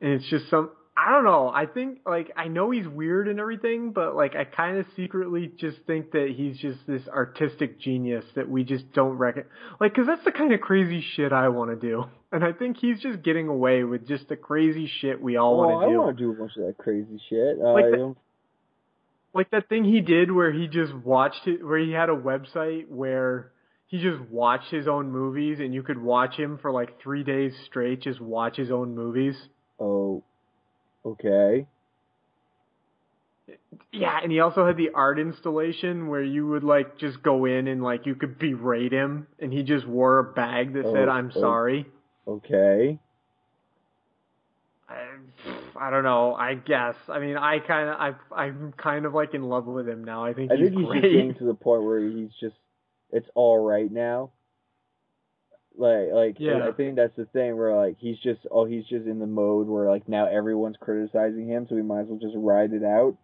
And 0.00 0.12
it's 0.12 0.28
just 0.28 0.48
some 0.48 0.70
I 0.94 1.10
don't 1.10 1.24
know. 1.24 1.48
I 1.48 1.64
think 1.64 2.00
like 2.04 2.30
I 2.36 2.48
know 2.48 2.70
he's 2.70 2.86
weird 2.86 3.26
and 3.26 3.40
everything, 3.40 3.92
but 3.92 4.14
like 4.14 4.36
I 4.36 4.44
kind 4.44 4.76
of 4.76 4.84
secretly 4.94 5.50
just 5.56 5.78
think 5.86 6.12
that 6.12 6.32
he's 6.36 6.58
just 6.58 6.80
this 6.86 7.02
artistic 7.08 7.80
genius 7.80 8.24
that 8.36 8.48
we 8.48 8.62
just 8.62 8.92
don't 8.92 9.16
reckon. 9.16 9.44
Like, 9.80 9.94
cause 9.94 10.06
that's 10.06 10.24
the 10.24 10.32
kind 10.32 10.52
of 10.52 10.60
crazy 10.60 11.02
shit 11.16 11.32
I 11.32 11.48
want 11.48 11.70
to 11.70 11.76
do, 11.76 12.04
and 12.30 12.44
I 12.44 12.52
think 12.52 12.76
he's 12.76 13.00
just 13.00 13.22
getting 13.22 13.48
away 13.48 13.84
with 13.84 14.06
just 14.06 14.28
the 14.28 14.36
crazy 14.36 14.90
shit 15.00 15.20
we 15.20 15.36
all 15.36 15.54
oh, 15.54 15.66
want 15.66 15.82
to 15.82 15.88
do. 15.88 15.94
I 15.94 16.04
want 16.04 16.18
to 16.18 16.24
do 16.24 16.30
a 16.30 16.34
bunch 16.34 16.56
of 16.58 16.66
that 16.66 16.76
crazy 16.76 17.20
shit. 17.28 17.58
Uh, 17.58 17.72
Like 17.72 17.84
the- 17.90 18.16
like 19.34 19.50
that 19.50 19.70
thing 19.70 19.84
he 19.84 20.02
did 20.02 20.30
where 20.30 20.52
he 20.52 20.68
just 20.68 20.92
watched 20.92 21.46
it 21.46 21.64
where 21.64 21.78
he 21.78 21.92
had 21.92 22.10
a 22.10 22.16
website 22.16 22.88
where 22.88 23.51
he 23.92 24.00
just 24.00 24.22
watched 24.30 24.70
his 24.70 24.88
own 24.88 25.12
movies 25.12 25.60
and 25.60 25.74
you 25.74 25.82
could 25.82 25.98
watch 25.98 26.34
him 26.34 26.58
for 26.62 26.72
like 26.72 26.98
three 27.02 27.22
days 27.22 27.52
straight 27.66 28.00
just 28.00 28.20
watch 28.22 28.56
his 28.56 28.70
own 28.70 28.94
movies 28.94 29.36
oh, 29.78 30.24
okay. 31.04 31.66
yeah 33.92 34.18
and 34.22 34.32
he 34.32 34.40
also 34.40 34.66
had 34.66 34.78
the 34.78 34.88
art 34.94 35.18
installation 35.18 36.08
where 36.08 36.22
you 36.22 36.46
would 36.46 36.64
like 36.64 36.96
just 36.98 37.22
go 37.22 37.44
in 37.44 37.68
and 37.68 37.82
like 37.82 38.06
you 38.06 38.14
could 38.14 38.38
berate 38.38 38.92
him 38.92 39.26
and 39.38 39.52
he 39.52 39.62
just 39.62 39.86
wore 39.86 40.18
a 40.18 40.24
bag 40.24 40.72
that 40.72 40.84
said 40.84 41.08
Oh, 41.08 41.12
i'm 41.12 41.30
oh. 41.36 41.40
sorry 41.40 41.86
Okay. 42.26 42.98
I, 44.88 45.06
I 45.78 45.90
don't 45.90 46.04
know 46.04 46.34
i 46.34 46.54
guess 46.54 46.94
i 47.08 47.18
mean 47.18 47.36
i 47.36 47.58
kind 47.58 47.88
of 47.90 47.96
i 47.96 48.40
i'm 48.42 48.72
kind 48.78 49.04
of 49.04 49.12
like 49.12 49.34
in 49.34 49.42
love 49.42 49.66
with 49.66 49.86
him 49.86 50.02
now 50.04 50.24
i 50.24 50.32
think 50.32 50.50
I 50.50 50.56
he's 50.56 50.68
think 50.68 50.78
he's 50.80 50.88
just 50.88 51.02
getting 51.02 51.34
to 51.34 51.44
the 51.44 51.54
point 51.54 51.82
where 51.82 52.00
he's 52.00 52.30
just, 52.40 52.56
it's 53.12 53.28
all 53.34 53.58
right 53.58 53.90
now. 53.90 54.30
Like, 55.76 56.08
like 56.12 56.36
Yeah. 56.38 56.68
I 56.68 56.72
think 56.72 56.96
that's 56.96 57.16
the 57.16 57.24
thing 57.26 57.56
where 57.56 57.74
like 57.74 57.96
he's 57.98 58.18
just, 58.18 58.40
oh, 58.50 58.64
he's 58.64 58.84
just 58.86 59.06
in 59.06 59.18
the 59.18 59.26
mode 59.26 59.68
where 59.68 59.88
like 59.88 60.08
now 60.08 60.26
everyone's 60.26 60.76
criticizing 60.80 61.46
him, 61.48 61.66
so 61.68 61.74
we 61.74 61.82
might 61.82 62.00
as 62.02 62.06
well 62.08 62.18
just 62.18 62.34
ride 62.36 62.72
it 62.74 62.84
out. 62.84 63.16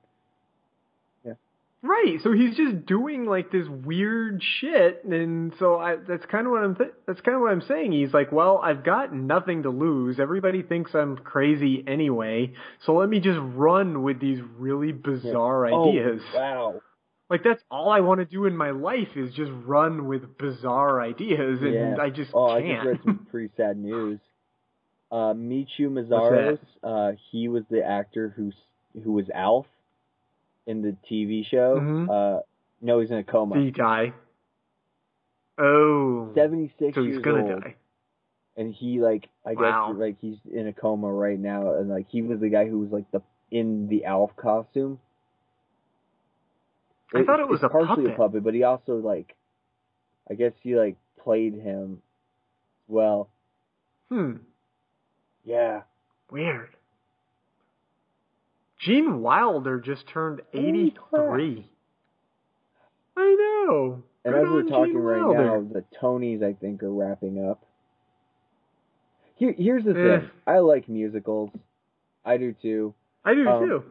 Yeah. 1.27 1.35
Right, 1.83 2.17
so 2.23 2.33
he's 2.33 2.57
just 2.57 2.87
doing 2.87 3.27
like 3.27 3.53
this 3.53 3.67
weird 3.69 4.43
shit, 4.43 5.05
and 5.05 5.53
so 5.59 5.79
I 5.79 5.97
that's 5.97 6.25
kind 6.27 6.47
of 6.47 6.53
what 6.53 6.65
I'm 6.65 6.75
th- 6.75 6.95
that's 7.07 7.21
kind 7.21 7.35
of 7.35 7.43
what 7.43 7.53
I'm 7.53 7.61
saying. 7.61 7.93
He's 7.93 8.15
like, 8.15 8.33
well, 8.33 8.59
I've 8.65 8.83
got 8.83 9.15
nothing 9.15 9.65
to 9.65 9.71
lose. 9.71 10.19
Everybody 10.19 10.63
thinks 10.63 10.95
I'm 10.95 11.19
crazy 11.19 11.85
anyway, 11.87 12.55
so 12.85 12.95
let 12.95 13.11
me 13.11 13.21
just 13.21 13.39
run 13.43 14.03
with 14.03 14.21
these 14.21 14.41
really 14.57 14.93
bizarre 14.93 15.67
Oh, 15.67 15.91
ideas. 15.91 16.23
wow. 16.35 16.81
Like 17.31 17.45
that's 17.45 17.63
all 17.71 17.91
I 17.91 18.01
want 18.01 18.21
to 18.21 18.25
do 18.25 18.47
in 18.47 18.57
my 18.57 18.71
life 18.71 19.17
is 19.17 19.35
just 19.35 19.51
run 19.65 20.07
with 20.07 20.39
bizarre 20.39 21.01
ideas, 21.01 21.61
and 21.61 21.75
yeah. 21.75 21.97
I 22.01 22.09
just 22.11 22.31
oh, 22.33 22.59
can't. 22.59 22.65
I 22.67 22.75
just 22.75 22.87
read 22.87 23.01
some 23.05 23.27
pretty 23.31 23.51
sad 23.57 23.77
news. 23.77 24.19
Uh, 25.11 25.35
Michu 25.35 25.91
Meszaros, 25.91 26.59
uh, 26.83 27.13
he 27.31 27.49
was 27.49 27.65
the 27.71 27.83
actor 27.85 28.33
who 28.35 28.53
who 29.03 29.13
was 29.13 29.27
Alf 29.35 29.67
in 30.67 30.81
the 30.83 30.97
TV 31.11 31.45
show. 31.47 31.79
Mhm. 31.81 32.09
Uh, 32.09 32.43
no, 32.81 33.01
he's 33.01 33.11
in 33.11 33.19
a 33.19 33.25
coma. 33.25 33.63
the 33.63 33.71
guy. 33.73 34.13
Oh, 35.59 36.31
Seventy 36.35 36.73
six 36.79 36.95
so 36.95 37.05
he's 37.05 37.19
gonna 37.19 37.53
old, 37.53 37.63
die. 37.63 37.75
and 38.57 38.73
he 38.73 39.01
like 39.01 39.29
I 39.45 39.51
guess 39.55 39.63
Wow. 39.63 39.93
like 39.93 40.17
he's 40.21 40.39
in 40.51 40.69
a 40.69 40.73
coma 40.73 41.13
right 41.13 41.39
now, 41.39 41.75
and 41.75 41.89
like 41.89 42.07
he 42.09 42.23
was 42.23 42.41
the 42.41 42.49
guy 42.49 42.69
who 42.69 42.79
was 42.79 42.91
like 42.91 43.11
the 43.11 43.21
in 43.51 43.89
the 43.89 44.05
Alf 44.05 44.37
costume. 44.37 45.01
I 47.15 47.23
thought 47.25 47.41
it 47.41 47.49
was 47.49 47.63
a 47.63 47.69
partially 47.69 48.05
puppet. 48.05 48.15
a 48.15 48.17
puppet, 48.17 48.45
but 48.45 48.55
he 48.55 48.63
also 48.65 48.97
like, 48.97 49.35
I 50.31 50.35
guess 50.35 50.53
he 50.63 50.77
like 50.77 50.97
played 51.23 51.55
him. 51.55 52.03
Well, 52.87 53.29
Hmm, 54.11 54.37
yeah. 55.45 55.83
weird. 56.31 56.71
Gene 58.79 59.21
Wilder 59.23 59.81
just 59.81 60.07
turned 60.09 60.41
83. 60.55 61.67
I 63.17 63.35
know. 63.67 64.03
And 64.25 64.35
Good 64.35 64.45
as 64.45 64.51
we're 64.51 64.63
talking 64.63 64.93
Gene 64.95 65.03
right 65.03 65.23
Wilder. 65.23 65.45
now, 65.63 65.69
the 65.73 65.85
Tonys 66.01 66.43
I 66.43 66.53
think 66.53 66.83
are 66.83 66.91
wrapping 66.93 67.45
up. 67.45 67.65
Here, 69.35 69.53
here's 69.57 69.85
the 69.85 69.91
Eh. 69.91 70.21
thing. 70.21 70.31
I 70.47 70.59
like 70.59 70.89
musicals. 70.89 71.51
I 72.25 72.37
do 72.37 72.53
too. 72.53 72.95
I 73.25 73.35
do 73.35 73.49
um, 73.49 73.67
too. 73.69 73.85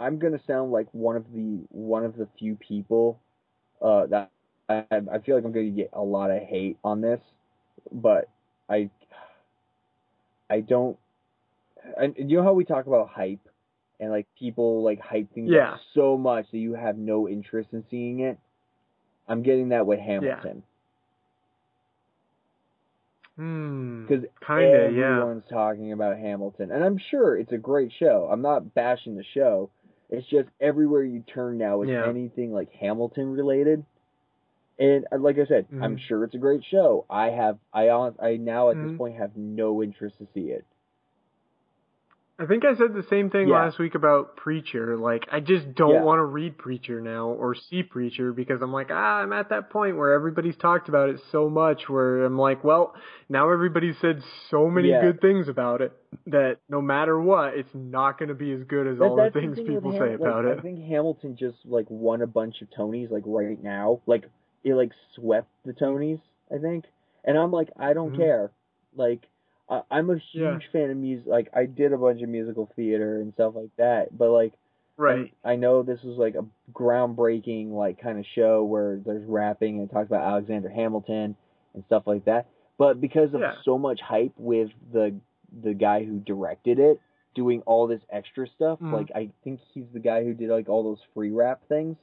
I'm 0.00 0.18
gonna 0.18 0.40
sound 0.46 0.72
like 0.72 0.88
one 0.92 1.16
of 1.16 1.24
the 1.32 1.60
one 1.70 2.04
of 2.04 2.16
the 2.16 2.26
few 2.38 2.56
people 2.56 3.20
uh, 3.82 4.06
that 4.06 4.30
I 4.68 4.84
I 4.90 5.18
feel 5.18 5.36
like 5.36 5.44
I'm 5.44 5.52
gonna 5.52 5.70
get 5.70 5.90
a 5.92 6.02
lot 6.02 6.30
of 6.30 6.42
hate 6.42 6.78
on 6.82 7.00
this, 7.00 7.20
but 7.92 8.28
I 8.68 8.90
I 10.48 10.60
don't. 10.60 10.98
And 11.96 12.14
you 12.16 12.38
know 12.38 12.42
how 12.42 12.52
we 12.52 12.64
talk 12.64 12.86
about 12.86 13.08
hype 13.10 13.40
and 14.00 14.10
like 14.10 14.26
people 14.38 14.82
like 14.82 15.00
hype 15.00 15.32
things 15.34 15.50
Yeah. 15.50 15.72
up 15.74 15.80
so 15.94 16.16
much 16.16 16.50
that 16.50 16.58
you 16.58 16.74
have 16.74 16.98
no 16.98 17.28
interest 17.28 17.68
in 17.72 17.84
seeing 17.90 18.20
it. 18.20 18.38
I'm 19.28 19.42
getting 19.42 19.68
that 19.70 19.86
with 19.86 20.00
Hamilton 20.00 20.62
Hmm. 23.36 24.02
because 24.06 24.24
yeah. 24.92 25.18
everyone's 25.18 25.44
talking 25.48 25.92
about 25.92 26.18
Hamilton, 26.18 26.70
and 26.70 26.84
I'm 26.84 26.98
sure 27.10 27.36
it's 27.38 27.52
a 27.52 27.58
great 27.58 27.92
show. 27.98 28.28
I'm 28.30 28.42
not 28.42 28.74
bashing 28.74 29.16
the 29.16 29.24
show. 29.34 29.70
It's 30.10 30.26
just 30.26 30.48
everywhere 30.60 31.04
you 31.04 31.20
turn 31.22 31.56
now, 31.58 31.82
it's 31.82 31.90
Yeah. 31.90 32.06
anything 32.06 32.52
like 32.52 32.70
Hamilton 32.72 33.32
related. 33.32 33.84
And 34.78 35.06
uh, 35.12 35.18
like 35.18 35.38
I 35.38 35.44
said, 35.46 35.66
I'm 35.80 35.96
Mhm. 35.96 36.00
sure 36.00 36.24
it's 36.24 36.34
a 36.34 36.38
great 36.38 36.64
show. 36.64 37.04
I 37.08 37.30
have, 37.30 37.58
I 37.72 37.88
hon- 37.88 38.16
I 38.18 38.36
now 38.36 38.70
at 38.70 38.76
Mhm. 38.76 38.88
this 38.88 38.96
point 38.98 39.16
have 39.16 39.36
no 39.36 39.82
interest 39.82 40.18
to 40.18 40.26
see 40.34 40.50
it. 40.50 40.64
I 42.40 42.46
think 42.46 42.64
I 42.64 42.74
said 42.74 42.94
the 42.94 43.02
same 43.10 43.28
thing 43.28 43.48
Yeah. 43.48 43.56
last 43.64 43.78
week 43.78 43.94
about 43.94 44.34
Preacher. 44.36 44.96
Like, 44.96 45.28
I 45.30 45.40
just 45.40 45.74
don't 45.74 45.90
Yeah. 45.96 46.02
want 46.04 46.20
to 46.20 46.24
read 46.24 46.56
Preacher 46.56 46.98
now 46.98 47.28
or 47.28 47.54
see 47.54 47.82
Preacher 47.82 48.32
because 48.32 48.62
I'm 48.62 48.72
like, 48.72 48.88
ah, 48.90 49.20
I'm 49.20 49.34
at 49.34 49.50
that 49.50 49.68
point 49.68 49.98
where 49.98 50.12
everybody's 50.14 50.56
talked 50.56 50.88
about 50.88 51.10
it 51.10 51.20
so 51.30 51.50
much 51.50 51.86
where 51.90 52.24
I'm 52.24 52.38
like, 52.38 52.64
well, 52.64 52.94
now 53.28 53.50
everybody's 53.50 53.98
said 53.98 54.22
so 54.48 54.70
many 54.70 54.88
Yeah. 54.88 55.02
good 55.02 55.20
things 55.20 55.48
about 55.48 55.82
it 55.82 55.92
that 56.28 56.56
no 56.70 56.80
matter 56.80 57.20
what, 57.20 57.54
it's 57.58 57.74
not 57.74 58.18
going 58.18 58.30
to 58.30 58.34
be 58.34 58.52
as 58.52 58.64
good 58.64 58.86
as 58.86 58.98
But 58.98 59.08
all 59.08 59.16
the 59.16 59.30
things 59.30 59.56
thing 59.56 59.66
with 59.66 59.74
people 59.74 59.92
Ham- 59.92 60.00
say 60.00 60.16
like, 60.16 60.44
it. 60.46 60.58
I 60.58 60.62
think 60.62 60.80
Hamilton 60.86 61.36
just 61.36 61.58
like 61.66 61.86
won 61.90 62.22
a 62.22 62.26
bunch 62.26 62.62
of 62.62 62.70
Tonys 62.70 63.10
like 63.10 63.24
right 63.26 63.62
now. 63.62 64.00
Like 64.06 64.24
it 64.64 64.72
like 64.74 64.92
swept 65.14 65.48
the 65.66 65.74
Tonys, 65.74 66.20
I 66.50 66.56
think. 66.56 66.86
And 67.22 67.36
I'm 67.36 67.50
like, 67.52 67.68
I 67.76 67.92
don't 67.92 68.12
Mhm. 68.14 68.16
care. 68.16 68.50
Like 68.96 69.26
I, 69.70 69.82
I'm 69.90 70.10
a 70.10 70.16
huge 70.18 70.24
Yeah. 70.34 70.58
fan 70.72 70.90
of 70.90 70.96
music. 70.98 71.26
Like 71.28 71.48
I 71.54 71.64
did 71.66 71.92
a 71.92 71.98
bunch 71.98 72.20
of 72.22 72.28
musical 72.28 72.70
theater 72.76 73.20
and 73.20 73.32
stuff 73.34 73.54
like 73.54 73.70
that. 73.78 74.16
But 74.16 74.30
like 74.30 74.52
Right. 74.96 75.32
I, 75.42 75.56
know 75.56 75.82
this 75.82 76.02
was 76.02 76.18
like 76.18 76.34
a 76.34 76.44
groundbreaking 76.74 77.70
like 77.70 77.98
kind 78.02 78.18
of 78.18 78.26
show 78.26 78.64
where 78.64 78.98
there's 78.98 79.24
rapping 79.24 79.78
and 79.80 79.88
it 79.88 79.92
talks 79.94 80.08
about 80.08 80.24
Alexander 80.24 80.68
Hamilton 80.68 81.36
and 81.72 81.84
stuff 81.86 82.02
like 82.06 82.26
that. 82.26 82.48
But 82.76 83.00
because 83.00 83.32
of 83.32 83.40
Yeah. 83.40 83.54
so 83.62 83.78
much 83.78 84.00
hype 84.02 84.32
with 84.36 84.70
the 84.92 85.14
the 85.62 85.74
guy 85.74 86.04
who 86.04 86.18
directed 86.20 86.78
it 86.78 87.00
doing 87.34 87.62
all 87.62 87.86
this 87.86 88.02
extra 88.10 88.46
stuff, 88.46 88.78
Mhm. 88.80 88.92
like 88.92 89.10
I 89.14 89.30
think 89.42 89.60
he's 89.72 89.86
the 89.92 89.98
guy 90.00 90.22
who 90.24 90.34
did 90.34 90.50
like 90.50 90.68
all 90.68 90.82
those 90.82 91.02
free 91.14 91.30
rap 91.30 91.62
things. 91.68 91.96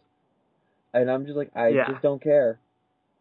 And 0.94 1.11
I'm 1.11 1.26
just 1.26 1.38
like 1.38 1.52
I 1.56 1.69
Yeah. 1.69 1.88
just 1.88 2.02
don't 2.02 2.22
care. 2.22 2.60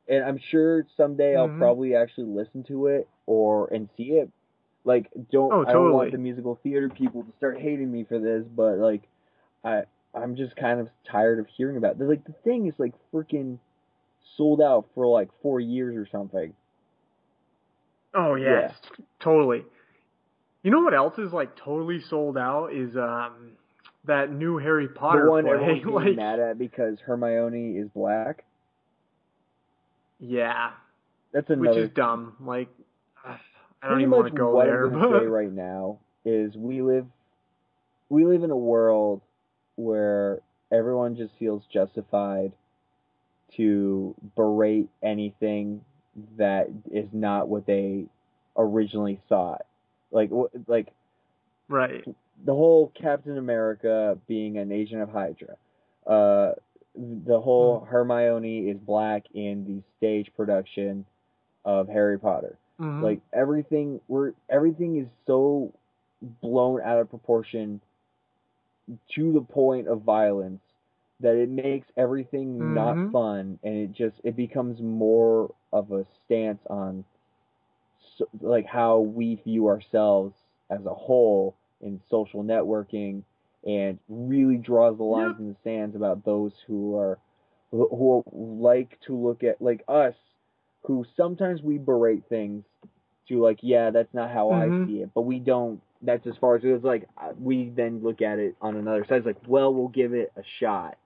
And 0.08 0.24
I'm 0.24 0.38
sure 0.38 0.86
someday 0.96 1.36
I'll 1.36 1.48
Mhm. 1.48 1.58
probably 1.58 1.94
actually 1.96 2.28
listen 2.28 2.62
to 2.64 2.86
it 2.86 3.08
or 3.26 3.66
and 3.72 3.90
see 3.96 4.12
it. 4.18 4.30
Like 4.86 5.10
don't 5.30 5.52
Oh, 5.52 5.64
I 5.66 5.72
don't 5.72 5.92
want 5.92 6.12
the 6.12 6.18
musical 6.18 6.58
theater 6.62 6.88
people 6.88 7.24
to 7.24 7.32
start 7.36 7.60
hating 7.60 7.90
me 7.90 8.04
for 8.04 8.18
this, 8.18 8.44
but 8.54 8.78
like 8.78 9.02
I 9.64 9.82
I'm 10.14 10.36
just 10.36 10.56
kind 10.56 10.80
of 10.80 10.88
tired 11.10 11.38
of 11.40 11.46
hearing 11.48 11.76
about 11.76 12.00
it. 12.00 12.04
Like 12.04 12.24
the 12.24 12.34
thing 12.44 12.68
is 12.68 12.74
like 12.78 12.94
freaking 13.12 13.58
sold 14.36 14.62
out 14.62 14.86
for 14.94 15.06
like 15.06 15.28
four 15.42 15.60
years 15.60 15.96
or 15.96 16.08
something. 16.10 16.54
Oh 18.14 18.36
yes, 18.36 18.72
totally. 19.20 19.64
You 20.62 20.70
know 20.70 20.80
what 20.80 20.94
else 20.94 21.18
is 21.18 21.32
like 21.32 21.56
totally 21.56 22.00
sold 22.00 22.38
out 22.38 22.68
is 22.72 22.96
um 22.96 23.56
that 24.04 24.32
new 24.32 24.58
Harry 24.58 24.88
Potter 24.88 25.24
the 25.24 25.30
one 25.30 25.44
play. 25.44 25.54
everyone's 25.54 25.84
like, 26.06 26.16
mad 26.16 26.38
at 26.38 26.58
because 26.58 26.98
Hermione 27.00 27.76
is 27.76 27.88
black. 27.88 28.44
yeah, 30.20 30.70
That's 31.32 31.50
another. 31.50 31.68
which 31.68 31.76
is 31.78 31.90
dumb. 31.90 32.36
Like, 32.40 32.68
I 33.86 33.90
don't 33.90 33.94
pretty 33.94 34.02
even 34.04 34.10
much 34.10 34.18
want 34.18 34.34
to 34.34 34.38
go 34.38 34.54
what 34.54 34.66
there. 34.66 34.88
But 34.90 35.20
say 35.20 35.26
right 35.26 35.52
now 35.52 35.98
is 36.24 36.56
we 36.56 36.82
live 36.82 37.06
we 38.08 38.24
live 38.24 38.42
in 38.42 38.50
a 38.50 38.56
world 38.56 39.22
where 39.76 40.40
everyone 40.72 41.16
just 41.16 41.32
feels 41.38 41.62
justified 41.72 42.52
to 43.56 44.14
berate 44.34 44.88
anything 45.02 45.82
that 46.36 46.68
is 46.90 47.08
not 47.12 47.48
what 47.48 47.66
they 47.66 48.06
originally 48.56 49.20
thought. 49.28 49.66
Like 50.10 50.30
like 50.66 50.88
right, 51.68 52.04
the 52.44 52.54
whole 52.54 52.92
Captain 53.00 53.38
America 53.38 54.18
being 54.26 54.58
an 54.58 54.72
agent 54.72 55.02
of 55.02 55.10
Hydra. 55.10 55.56
Uh, 56.06 56.52
the 56.94 57.40
whole 57.40 57.80
Hmm. 57.80 57.86
Hermione 57.90 58.70
is 58.70 58.78
black 58.78 59.24
in 59.34 59.64
the 59.66 59.82
stage 59.98 60.30
production 60.36 61.04
of 61.64 61.88
Harry 61.88 62.18
Potter. 62.18 62.58
Mhm. 62.78 62.96
Like 63.00 63.22
everything, 63.32 64.00
we're 64.08 64.34
everything 64.48 64.96
is 64.98 65.08
so 65.26 65.74
blown 66.42 66.80
out 66.82 66.98
of 67.00 67.10
proportion 67.10 67.80
to 69.08 69.32
the 69.32 69.40
point 69.42 69.88
of 69.88 70.02
violence 70.02 70.62
that 71.20 71.34
it 71.36 71.48
makes 71.48 71.88
everything 71.96 72.72
not 72.72 73.00
Mhm. 73.00 73.12
fun, 73.12 73.58
and 73.62 73.74
it 73.74 73.92
just 73.92 74.20
it 74.24 74.36
becomes 74.36 74.80
more 74.82 75.54
of 75.72 75.90
a 75.92 76.04
stance 76.24 76.60
on 76.66 77.04
so, 78.18 78.28
like 78.40 78.66
how 78.66 79.00
we 79.00 79.34
view 79.36 79.68
ourselves 79.68 80.34
as 80.70 80.84
a 80.86 80.94
whole 80.94 81.56
in 81.80 82.00
social 82.10 82.42
networking 82.42 83.24
and 83.66 83.98
really 84.08 84.56
draws 84.58 84.96
the 84.96 85.04
lines 85.04 85.34
Yep. 85.34 85.40
in 85.40 85.48
the 85.48 85.56
sands 85.64 85.96
about 85.96 86.24
those 86.24 86.52
who 86.66 86.96
are 86.96 87.18
who 87.70 87.88
who 87.88 88.24
like 88.34 88.98
to 89.00 89.16
look 89.16 89.42
at 89.44 89.60
like 89.60 89.84
us 89.88 90.14
who 90.86 91.04
sometimes 91.16 91.62
we 91.62 91.78
berate 91.78 92.22
things 92.28 92.64
to 93.28 93.40
like 93.42 93.58
yeah 93.62 93.90
that's 93.90 94.14
not 94.14 94.30
how 94.30 94.48
Mhm. 94.50 94.82
I 94.82 94.86
see 94.86 95.02
it 95.02 95.10
but 95.14 95.22
we 95.22 95.38
don't 95.40 95.80
that's 96.02 96.26
as 96.26 96.36
far 96.36 96.56
as 96.56 96.64
it 96.64 96.68
was 96.72 96.84
like 96.84 97.08
uh, 97.18 97.32
we 97.40 97.70
then 97.70 98.02
look 98.02 98.22
at 98.22 98.38
it 98.38 98.54
on 98.60 98.76
another 98.76 99.04
side 99.04 99.18
it's 99.18 99.26
like 99.26 99.48
well 99.48 99.72
we'll 99.74 99.88
give 99.88 100.14
it 100.14 100.32
a 100.36 100.42
shot 100.60 100.96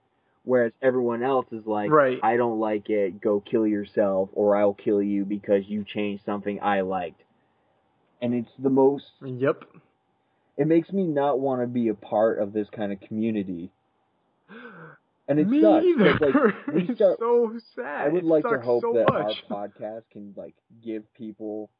whereas 0.45 0.73
everyone 0.83 1.23
else 1.23 1.47
is 1.53 1.65
like 1.67 1.91
Right. 1.91 2.19
I 2.23 2.37
don't 2.37 2.59
like 2.59 2.91
it 2.91 3.21
go 3.21 3.41
kill 3.41 3.67
yourself 3.67 4.31
or 4.35 4.57
I'll 4.57 4.75
kill 4.75 5.03
you 5.03 5.25
because 5.25 5.65
you 5.67 5.85
changed 5.85 6.25
something 6.25 6.61
I 6.61 6.83
liked 6.83 7.23
and 8.21 8.35
it's 8.35 8.51
the 8.59 8.71
most 8.71 9.07
Yep. 9.23 9.65
it 10.59 10.67
makes 10.67 10.93
me 10.93 11.05
not 11.05 11.41
want 11.41 11.63
to 11.63 11.67
be 11.67 11.89
a 11.89 11.95
part 11.95 12.39
of 12.39 12.53
this 12.53 12.69
kind 12.71 12.93
of 12.93 13.01
community. 13.01 13.71
And 15.31 15.39
it 15.39 15.49
Me 15.49 15.63
sucks. 15.63 15.87
either. 15.87 16.13
Like, 16.21 16.35
we 16.75 16.83
it's 16.89 16.95
start, 16.97 17.19
so 17.21 17.53
sad. 17.77 18.07
I 18.07 18.09
would 18.09 18.25
It 18.25 18.27
like 18.27 18.45
to 18.45 18.59
hope 18.61 18.83
so 18.83 18.93
that 18.95 19.09
much. 19.13 19.43
our 19.51 19.59
podcast 19.69 20.03
can 20.11 20.35
like 20.37 20.55
give 20.85 21.05
people 21.15 21.71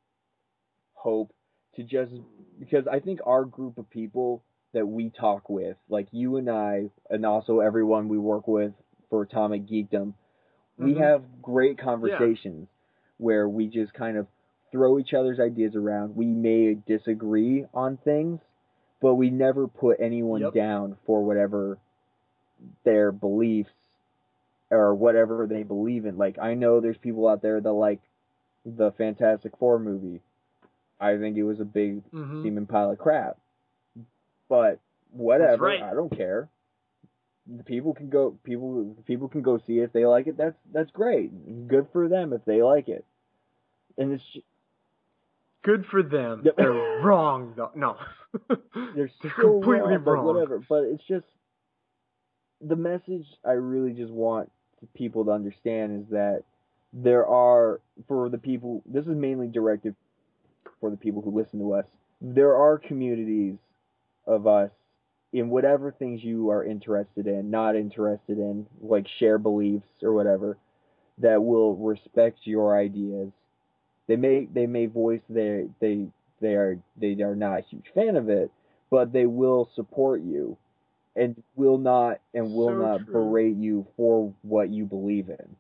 hope 0.95 1.33
to 1.77 1.83
just 1.83 2.13
because 2.59 2.87
I 2.87 3.01
think 3.01 3.21
our 3.27 3.45
group 3.45 3.79
of 3.79 3.89
people 3.91 4.43
that 4.73 4.87
we 4.87 5.11
talk 5.11 5.49
with, 5.51 5.77
like 5.89 6.07
you 6.13 6.37
and 6.37 6.49
I, 6.49 6.91
and 7.11 7.27
also 7.27 7.61
everyone 7.61 8.09
we 8.09 8.19
work 8.19 8.47
with 8.47 8.73
for 9.09 9.23
Atomic 9.23 9.67
Geekdom, 9.67 10.15
we 10.79 10.95
Mhm. 10.95 10.99
have 11.01 11.43
great 11.43 11.77
conversations 11.79 12.69
where 13.19 13.49
we 13.49 13.67
just 13.67 13.93
kind 13.95 14.17
of 14.17 14.27
throw 14.71 14.99
each 15.01 15.13
other's 15.13 15.41
ideas 15.41 15.75
around. 15.75 16.15
We 16.15 16.27
may 16.27 16.75
disagree 16.75 17.67
on 17.75 17.97
things, 17.99 18.41
but 19.01 19.17
we 19.17 19.29
never 19.31 19.67
put 19.67 19.99
anyone 20.01 20.43
Yep. 20.43 20.55
down 20.55 20.97
for 21.05 21.25
whatever 21.25 21.79
their 22.85 23.13
beliefs 23.13 23.71
or 24.71 24.95
whatever 24.95 25.47
they 25.47 25.63
believe 25.63 26.07
in. 26.07 26.17
Like 26.19 26.39
I 26.39 26.55
know 26.55 26.81
there's 26.81 26.97
people 26.99 27.27
out 27.29 27.43
there 27.43 27.61
that 27.61 27.73
like 27.73 28.01
the 28.65 28.93
Fantastic 28.93 29.57
Four 29.59 29.79
movie. 29.79 30.21
I 31.01 31.17
think 31.17 31.37
it 31.37 31.45
was 31.45 31.61
a 31.61 31.65
big 31.65 32.03
Mhm. 32.13 32.41
steaming 32.41 32.67
pile 32.67 32.91
of 32.91 32.99
crap. 32.99 33.39
But 34.49 34.81
whatever, 35.13 35.65
right. 35.65 35.83
I 35.83 35.95
don't 35.95 36.15
care. 36.15 36.49
The 37.47 37.65
People 37.65 37.95
can 37.95 38.11
go 38.11 38.37
people 38.45 38.97
people 39.07 39.29
can 39.29 39.43
go 39.43 39.59
see 39.59 39.79
it 39.81 39.85
if 39.85 39.93
they 39.93 40.07
like 40.07 40.27
it. 40.27 40.37
That's 40.37 40.57
that's 40.73 40.91
great. 40.91 41.69
Good 41.69 41.89
for 41.93 42.07
them 42.09 42.33
if 42.33 42.45
they 42.45 42.63
like 42.63 42.89
it. 42.89 43.05
And 43.99 44.13
it's 44.13 44.25
ju- 44.33 44.43
Good 45.63 45.85
for 45.87 46.03
them. 46.03 46.43
They're 46.57 46.73
wrong 47.03 47.55
though. 47.57 47.71
No. 47.75 47.97
they're 48.49 48.59
They're 48.95 49.11
so 49.21 49.31
completely 49.61 49.97
wrong, 49.97 50.05
wrong. 50.05 50.25
whatever. 50.27 50.63
But 50.69 50.85
it's 50.85 51.05
just 51.05 51.27
the 52.61 52.77
message 52.77 53.27
I 53.45 53.53
really 53.53 53.93
just 53.93 54.13
want 54.13 54.51
people 54.95 55.25
to 55.27 55.31
understand 55.31 56.03
is 56.03 56.11
that 56.11 56.43
there 56.93 57.27
are 57.27 57.81
for 58.09 58.29
the 58.29 58.39
people. 58.39 58.83
This 58.87 59.07
is 59.07 59.17
mainly 59.17 59.49
directed 59.49 59.95
for 60.81 60.91
the 60.91 60.97
people 60.97 61.23
who 61.23 61.31
listen 61.31 61.61
to 61.61 61.75
us. 61.75 61.87
There 62.21 62.57
are 62.57 62.79
communities 62.79 63.57
of 64.27 64.47
us 64.47 64.71
in 65.33 65.49
whatever 65.49 65.93
things 65.93 66.25
you 66.25 66.51
are 66.51 66.65
interested 66.65 67.27
in, 67.27 67.51
not 67.51 67.77
interested 67.77 68.39
in, 68.39 68.67
like 68.81 69.07
share 69.19 69.39
beliefs 69.39 69.87
or 70.03 70.13
whatever, 70.13 70.59
that 71.19 71.43
will 71.43 71.77
respect 71.77 72.39
your 72.45 72.77
ideas. 72.77 73.31
They 74.09 74.17
may 74.17 74.47
they 74.53 74.67
may 74.67 74.87
voice 74.87 75.23
their 75.29 75.67
they 75.81 76.07
they 76.41 76.55
are 76.55 76.79
they 76.97 77.13
are 77.23 77.37
not 77.37 77.61
a 77.61 77.65
huge 77.71 77.87
fan 77.95 78.17
of 78.17 78.29
it, 78.29 78.51
but 78.91 79.13
they 79.13 79.27
will 79.27 79.71
support 79.75 80.23
you 80.23 80.57
and 81.17 81.43
will 81.57 81.79
not 81.79 82.21
and 82.35 82.53
will 82.55 82.69
So 82.71 82.75
not 82.75 83.05
true. 83.05 83.13
berate 83.13 83.57
you 83.57 83.87
for 83.97 84.33
what 84.43 84.71
you 84.71 84.85
believe 84.85 85.29
in. 85.29 85.57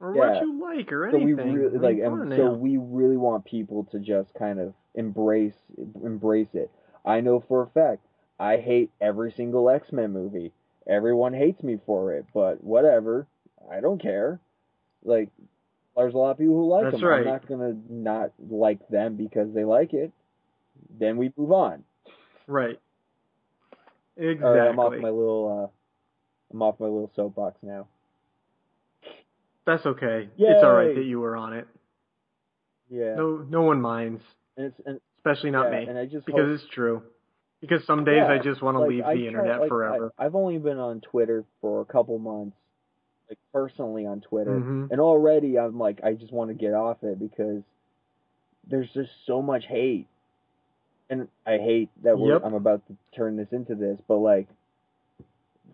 or 0.00 0.14
Yeah. 0.14 0.32
what 0.34 0.42
you 0.42 0.60
like 0.60 0.92
or 0.92 1.06
anything. 1.06 1.36
So 1.36 1.42
we 1.44 1.54
really 1.54 1.78
like, 1.78 1.98
and 1.98 2.34
so 2.36 2.50
we 2.52 2.76
really 2.76 3.16
want 3.16 3.44
people 3.44 3.84
to 3.92 4.00
just 4.00 4.34
kind 4.34 4.58
of 4.58 4.74
embrace 4.94 5.54
embrace 6.02 6.48
it. 6.54 6.70
I 7.04 7.20
know 7.20 7.40
for 7.40 7.62
a 7.62 7.66
fact 7.68 8.04
I 8.38 8.56
hate 8.56 8.90
every 9.00 9.32
single 9.32 9.70
X 9.70 9.92
Men 9.92 10.12
movie. 10.12 10.52
Everyone 10.88 11.32
hates 11.32 11.62
me 11.62 11.78
for 11.86 12.12
it, 12.14 12.26
but 12.34 12.62
whatever. 12.64 13.26
I 13.70 13.80
don't 13.80 14.02
care. 14.02 14.40
Like, 15.04 15.28
there's 15.96 16.14
a 16.14 16.18
lot 16.18 16.32
of 16.32 16.38
people 16.38 16.54
who 16.56 16.68
like 16.68 16.84
That's 16.84 17.00
them. 17.00 17.08
right. 17.08 17.20
I'm 17.20 17.26
not 17.26 17.46
gonna 17.46 17.76
not 17.88 18.32
like 18.50 18.86
them 18.88 19.14
because 19.14 19.52
they 19.54 19.64
like 19.64 19.94
it. 19.94 20.10
Then 20.98 21.16
we 21.16 21.32
move 21.36 21.52
on. 21.52 21.84
Right. 22.48 22.80
All 24.18 24.24
right, 24.26 24.32
Exactly. 24.32 24.60
I'm 24.68 24.78
off 24.78 24.92
my 25.00 25.08
little. 25.10 25.70
uh 25.72 26.54
I'm 26.54 26.62
off 26.62 26.78
my 26.80 26.86
little 26.86 27.10
soapbox 27.16 27.56
now. 27.62 27.86
That's 29.66 29.86
okay. 29.86 30.28
It's 30.36 30.64
all 30.64 30.72
right 30.74 30.94
that 30.94 31.04
you 31.04 31.20
were 31.20 31.36
on 31.36 31.52
it. 31.54 31.66
Yeah. 32.90 33.14
No, 33.14 33.36
no 33.48 33.62
one 33.62 33.80
minds, 33.80 34.22
And 34.56 34.66
it's 34.66 34.80
and 34.84 35.00
especially 35.18 35.50
not 35.50 35.72
yeah, 35.72 35.80
me, 35.80 35.86
And 35.86 35.98
I 35.98 36.04
just 36.06 36.26
because 36.26 36.42
hope- 36.46 36.60
it's 36.60 36.66
true. 36.74 37.02
Because 37.60 37.86
some 37.86 38.04
days 38.04 38.16
Yeah, 38.26 38.32
I 38.32 38.38
just 38.38 38.60
want 38.60 38.74
to 38.74 38.80
like, 38.80 38.88
leave 38.90 39.04
I 39.04 39.14
the 39.14 39.20
try- 39.20 39.26
internet 39.28 39.60
like, 39.60 39.68
forever. 39.68 40.12
I, 40.18 40.24
I've 40.26 40.34
only 40.34 40.58
been 40.58 40.78
on 40.78 41.00
Twitter 41.00 41.44
for 41.60 41.80
a 41.80 41.84
couple 41.84 42.18
months, 42.18 42.56
like 43.30 43.38
personally 43.52 44.04
on 44.04 44.20
Twitter, 44.20 44.50
Mhm. 44.58 44.90
and 44.90 45.00
already 45.00 45.56
I'm 45.58 45.78
like, 45.78 46.00
I 46.02 46.14
just 46.14 46.32
want 46.32 46.48
to 46.50 46.54
get 46.54 46.74
off 46.74 47.04
it 47.04 47.20
because 47.20 47.62
there's 48.66 48.90
just 48.92 49.10
so 49.26 49.40
much 49.42 49.64
hate, 49.66 50.08
and 51.12 51.28
I 51.46 51.58
hate 51.58 51.90
that 52.04 52.18
we're, 52.18 52.34
Yep. 52.34 52.42
I'm 52.42 52.54
about 52.54 52.86
to 52.88 52.96
turn 53.16 53.36
this 53.36 53.52
into 53.52 53.74
this, 53.76 54.00
but 54.08 54.18
like, 54.18 54.48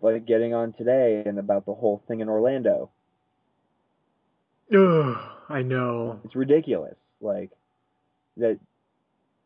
like 0.01 0.25
getting 0.25 0.53
on 0.53 0.73
today 0.73 1.23
and 1.25 1.39
about 1.39 1.65
the 1.65 1.73
whole 1.73 2.03
thing 2.07 2.21
in 2.21 2.29
Orlando, 2.29 2.91
Ugh, 4.73 5.17
I 5.49 5.61
know. 5.63 6.21
it's 6.25 6.35
ridiculous. 6.35 6.95
Like 7.21 7.51
that, 8.37 8.59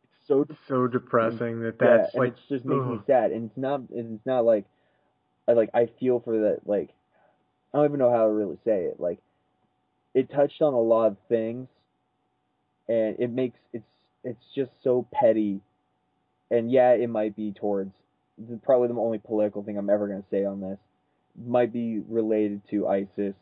it's 0.03 0.27
so 0.27 0.45
It's 0.49 0.59
so 0.67 0.87
depressing 0.87 1.61
that 1.61 1.79
yeah, 1.81 1.97
that's 1.97 2.13
and 2.15 2.25
like. 2.25 2.33
it's 2.33 2.41
just 2.49 2.65
makes 2.65 2.85
me 2.85 2.99
sad. 3.07 3.31
And 3.31 3.49
it's 3.49 3.57
not, 3.57 3.81
and 3.89 4.15
it's 4.17 4.25
not 4.25 4.45
like, 4.45 4.65
I 5.47 5.53
like, 5.53 5.69
I 5.73 5.89
feel 5.99 6.19
for 6.19 6.39
that. 6.41 6.61
Like, 6.65 6.89
I 7.73 7.77
don't 7.77 7.85
even 7.87 7.99
know 7.99 8.11
how 8.11 8.27
to 8.27 8.31
really 8.33 8.57
say 8.65 8.85
it. 8.85 8.99
Like, 8.99 9.19
it 10.13 10.31
touched 10.31 10.61
on 10.61 10.73
a 10.73 10.81
lot 10.81 11.07
of 11.07 11.17
things, 11.29 11.67
and 12.87 13.17
it 13.19 13.31
makes 13.31 13.59
it's 13.73 13.85
it's 14.23 14.43
just 14.55 14.71
so 14.83 15.07
petty. 15.13 15.61
And 16.51 16.71
yeah, 16.71 16.91
it 16.93 17.09
might 17.09 17.35
be 17.35 17.51
towards 17.51 17.93
the- 18.37 18.57
probably 18.57 18.87
the 18.87 18.95
only 18.95 19.19
political 19.19 19.63
thing 19.63 19.77
I'm 19.77 19.89
ever 19.89 20.07
gonna 20.07 20.23
say 20.29 20.45
on 20.45 20.59
this. 20.61 20.79
Might 21.35 21.73
be 21.73 21.99
related 21.99 22.61
to 22.69 22.87
ISIS 22.87 23.35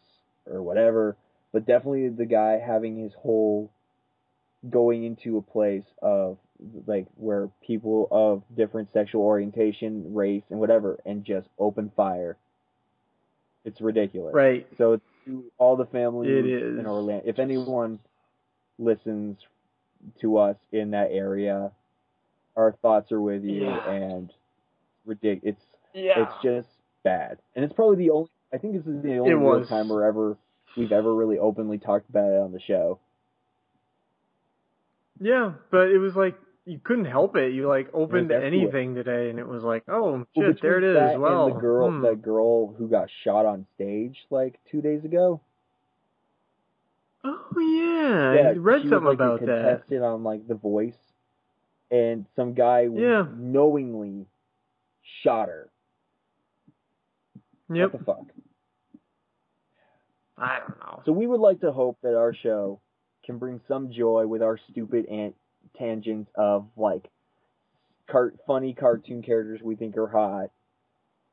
or 0.48 0.62
whatever, 0.62 1.18
but 1.52 1.66
definitely 1.66 2.10
the 2.10 2.26
guy 2.26 2.58
having 2.58 2.98
his 2.98 3.14
whole 3.14 3.70
going 4.70 5.04
into 5.04 5.38
a 5.38 5.42
place 5.42 5.84
of 6.02 6.38
like 6.86 7.08
where 7.16 7.50
people 7.66 8.08
of 8.12 8.44
different 8.56 8.92
sexual 8.94 9.24
orientation, 9.24 10.14
race, 10.14 10.44
and 10.50 10.60
whatever, 10.60 11.00
and 11.06 11.24
just 11.24 11.48
open 11.58 11.90
fire. 11.96 12.38
It's 13.66 13.82
ridiculous. 13.82 14.34
Right. 14.34 14.68
So 14.78 15.02
to 15.26 15.44
all 15.58 15.76
the 15.76 15.86
families 15.88 16.30
It 16.32 16.46
is. 16.46 16.80
in 16.80 16.86
Orlando, 16.86 17.24
if 17.26 17.40
anyone 17.40 18.00
listens 18.78 19.38
to 20.22 20.38
us 20.38 20.58
in 20.72 20.92
that 20.92 21.12
area, 21.12 21.72
our 22.62 22.72
thoughts 22.82 23.12
are 23.12 23.22
with 23.22 23.44
you, 23.44 23.66
Yeah. 23.66 23.90
and 23.90 24.32
ridic- 25.08 25.42
It's 25.44 25.66
Yeah. 25.94 26.24
it's 26.24 26.42
just 26.44 26.70
bad, 27.04 27.40
and 27.56 27.66
it's 27.66 27.74
probably 27.74 27.98
the 27.98 28.10
only. 28.12 28.30
I 28.54 28.58
think 28.58 28.74
this 28.76 28.86
is 28.88 29.02
the 29.02 29.18
only 29.20 29.34
real 29.34 29.66
time 29.66 29.90
we're 29.90 30.04
ever 30.06 30.38
we've 30.78 30.92
ever 30.92 31.14
really 31.14 31.38
openly 31.40 31.78
talked 31.78 32.10
about 32.10 32.32
it 32.32 32.40
on 32.40 32.52
the 32.52 32.60
show. 32.60 33.00
Yeah, 35.20 35.54
but 35.70 35.90
it 35.90 35.98
was 36.00 36.16
like 36.16 36.36
you 36.66 36.80
couldn't 36.84 37.06
help 37.06 37.36
it. 37.36 37.54
You 37.54 37.68
like 37.68 37.90
opened 37.94 38.32
anything 38.32 38.96
today, 38.96 39.30
and 39.30 39.40
it 39.40 39.48
was 39.48 39.64
like, 39.64 39.84
oh 39.88 40.26
Well, 40.36 40.48
shit, 40.54 40.62
there 40.62 40.78
it 40.78 40.84
is. 40.84 40.96
that 40.96 41.20
Well, 41.20 41.54
the 41.54 41.60
girl, 41.60 41.90
hmm. 41.90 42.02
that 42.02 42.22
girl 42.22 42.74
who 42.74 42.88
got 42.88 43.10
shot 43.24 43.46
on 43.46 43.66
stage 43.76 44.26
like 44.30 44.60
two 44.70 44.82
days 44.82 45.04
ago. 45.06 45.42
oh 47.24 47.48
yeah, 47.60 48.50
I 48.50 48.54
read 48.54 48.82
something 48.82 49.04
was, 49.04 49.04
like, 49.04 49.14
about 49.16 49.40
that. 49.42 49.46
contestant 49.46 50.04
on 50.04 50.24
like 50.24 50.48
The 50.48 50.56
Voice, 50.56 51.11
and 51.92 52.26
some 52.36 52.54
guy 52.54 52.82
Yeah. 52.84 53.28
knowingly 53.36 54.26
shot 55.24 55.50
her. 55.50 55.70
Yep. 57.72 57.94
What 57.94 58.00
the 58.00 58.06
fuck? 58.06 58.26
I 60.38 60.60
don't 60.60 60.80
know. 60.80 61.02
So 61.06 61.12
we 61.12 61.28
would 61.28 61.40
like 61.40 61.62
to 61.62 61.72
hope 61.72 61.98
that 62.02 62.16
our 62.18 62.34
show 62.34 62.80
can 63.24 63.38
bring 63.38 63.62
some 63.68 63.92
joy 63.92 64.26
with 64.26 64.42
our 64.42 64.58
stupid 64.58 65.06
ant 65.08 65.36
tangents 65.78 66.32
of 66.36 66.68
like 66.76 67.10
cart 68.08 68.38
funny 68.48 68.74
cartoon 68.74 69.22
characters 69.22 69.62
we 69.64 69.76
think 69.76 69.96
are 69.98 70.08
hot 70.08 70.50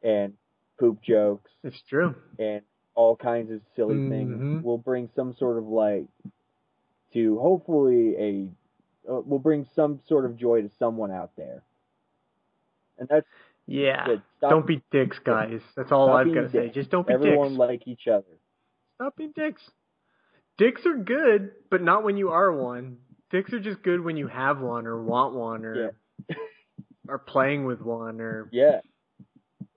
and 0.02 0.34
poop 0.78 1.00
jokes 1.02 1.50
It's 1.64 1.80
true. 1.88 2.14
and 2.38 2.62
all 2.94 3.16
kinds 3.16 3.50
of 3.50 3.60
silly 3.74 3.96
Mhm. 3.96 4.08
things. 4.08 4.64
We'll 4.64 4.78
bring 4.78 5.08
some 5.16 5.32
sort 5.34 5.56
of 5.58 5.66
like 5.66 6.06
to 7.14 7.38
hopefully 7.38 8.16
a 8.16 8.50
uh, 9.10 9.20
we'll 9.24 9.38
bring 9.38 9.66
some 9.74 10.00
sort 10.08 10.24
of 10.24 10.36
joy 10.36 10.62
to 10.62 10.70
someone 10.78 11.10
out 11.10 11.30
there. 11.36 11.62
And 12.98 13.08
that's 13.08 13.26
Yeah. 13.66 14.06
Don't 14.40 14.66
be 14.66 14.82
dicks, 14.90 15.18
guys. 15.24 15.60
That's 15.76 15.92
all 15.92 16.10
I've 16.12 16.32
got 16.34 16.40
to 16.42 16.50
say. 16.50 16.70
Just 16.74 16.90
don't 16.90 17.06
be 17.06 17.14
Everyone 17.14 17.48
dicks. 17.48 17.52
Everyone 17.52 17.68
like 17.68 17.88
each 17.88 18.06
other. 18.08 18.24
Stop 18.96 19.16
being 19.16 19.32
dicks. 19.34 19.62
Dicks 20.58 20.84
are 20.86 20.96
good, 20.96 21.52
but 21.70 21.82
not 21.82 22.02
when 22.02 22.16
you 22.16 22.30
are 22.30 22.52
one. 22.52 22.96
Dicks 23.30 23.52
are 23.52 23.60
just 23.60 23.82
good 23.82 24.02
when 24.04 24.16
you 24.16 24.26
have 24.26 24.58
one 24.60 24.86
or 24.86 25.00
want 25.02 25.34
one 25.34 25.64
or 25.64 25.94
are 27.08 27.18
playing 27.18 27.64
with 27.64 27.80
one 27.80 28.20
or 28.20 28.48
Yeah. 28.50 28.80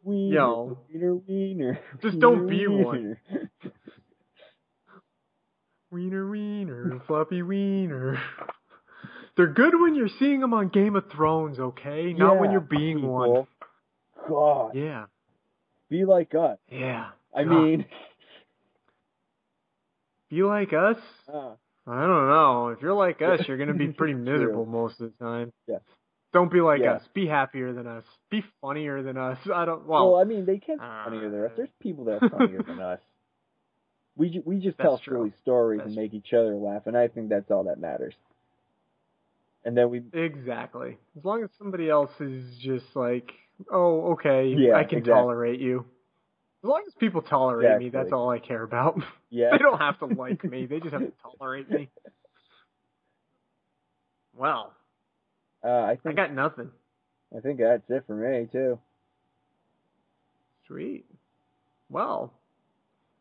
Wiener, 0.04 0.34
Yo. 0.36 0.78
wiener, 0.92 1.14
wiener. 1.16 1.80
Just 2.02 2.18
don't 2.18 2.48
wiener, 2.48 2.70
be 2.70 2.84
one. 2.84 3.18
wiener. 3.30 3.52
wiener 5.92 6.30
wiener 6.30 7.02
floppy 7.06 7.42
wiener. 7.44 8.20
They're 9.42 9.54
good 9.54 9.74
when 9.82 9.96
you're 9.96 10.08
seeing 10.20 10.40
them 10.40 10.54
on 10.54 10.68
Game 10.70 10.96
of 10.96 11.10
Thrones, 11.12 11.58
okay? 11.58 12.14
Not 12.14 12.38
when 12.40 12.52
you're 12.52 12.62
being 12.62 12.98
people. 12.98 13.12
one. 13.12 13.48
God, 14.30 14.76
Yeah. 14.76 15.06
be 15.90 16.06
like 16.06 16.36
us. 16.36 16.60
Yeah. 16.70 17.10
I 17.36 17.44
God. 17.44 17.50
mean, 17.52 17.86
Be 20.30 20.44
like 20.44 20.74
us? 20.74 20.98
uh, 21.28 21.56
I 21.88 22.02
don't 22.06 22.28
know. 22.30 22.68
If 22.70 22.84
you're 22.84 22.94
like 22.94 23.20
us, 23.24 23.42
you're 23.48 23.58
gonna 23.58 23.74
be 23.74 23.88
pretty 23.88 24.14
True. 24.14 24.22
miserable 24.22 24.68
most 24.68 25.02
of 25.02 25.12
the 25.12 25.26
time. 25.26 25.52
Yes. 25.68 25.82
Don't 26.34 26.52
be 26.52 26.62
like 26.62 26.82
Yeah. 26.82 26.94
us. 26.98 27.04
Be 27.16 27.26
happier 27.26 27.74
than 27.74 27.88
us. 27.88 28.04
Be 28.30 28.44
funnier 28.62 29.02
than 29.02 29.18
us. 29.18 29.40
I 29.52 29.66
don't. 29.66 29.88
Well, 29.88 30.12
Well, 30.12 30.22
I 30.22 30.24
mean, 30.24 30.46
they 30.46 30.60
can't 30.60 30.80
be 30.80 30.86
uh, 30.86 31.04
funnier 31.06 31.30
than 31.32 31.44
us. 31.46 31.52
There's 31.58 31.70
people 31.82 32.06
that 32.06 32.22
are 32.22 32.30
funnier 32.38 32.62
than 32.62 32.80
us. 32.80 33.00
We 34.16 34.40
we 34.46 34.60
just 34.60 34.78
That's 34.78 34.86
tell 34.88 34.98
true. 35.00 35.18
silly 35.18 35.34
stories 35.42 35.80
That's 35.80 35.88
and 35.88 35.96
make 35.98 36.14
each 36.14 36.32
other 36.32 36.54
laugh, 36.56 36.84
and 36.86 36.96
I 36.96 37.08
think 37.08 37.30
that's 37.30 37.50
all 37.50 37.64
that 37.64 37.80
matters. 37.80 38.14
And 39.64 39.78
then 39.78 39.90
we 39.90 40.02
exactly. 40.14 40.98
As 41.18 41.24
long 41.24 41.44
as 41.44 41.50
somebody 41.58 41.90
else 41.90 42.12
is 42.20 42.44
just 42.58 42.86
like, 42.96 43.32
oh, 43.72 44.14
okay, 44.14 44.48
Yeah, 44.58 44.76
I 44.76 44.84
can 44.84 45.00
exactly. 45.00 45.14
tolerate 45.14 45.60
you. 45.60 45.86
As 46.64 46.68
long 46.68 46.84
as 46.88 46.94
people 47.00 47.22
tolerate 47.22 47.80
me, 47.80 47.90
that's 47.90 48.12
all 48.12 48.30
I 48.30 48.40
care 48.40 48.62
about. 48.64 49.00
yeah. 49.30 49.50
they 49.52 49.58
don't 49.58 49.80
have 49.80 49.98
to 50.00 50.06
like 50.06 50.44
me. 50.44 50.66
They 50.68 50.80
just 50.80 50.92
have 50.94 51.02
to 51.02 51.12
tolerate 51.40 51.70
me. 51.70 51.90
Well, 54.36 54.74
Uh, 55.64 55.68
I 55.70 55.98
I 56.06 56.14
got 56.14 56.34
nothing. 56.34 56.72
I 57.36 57.40
think 57.40 57.60
that's 57.60 57.90
it 57.90 58.04
for 58.08 58.16
me 58.16 58.48
too. 58.52 58.80
Sweet. 60.68 61.06
Well, 61.90 62.34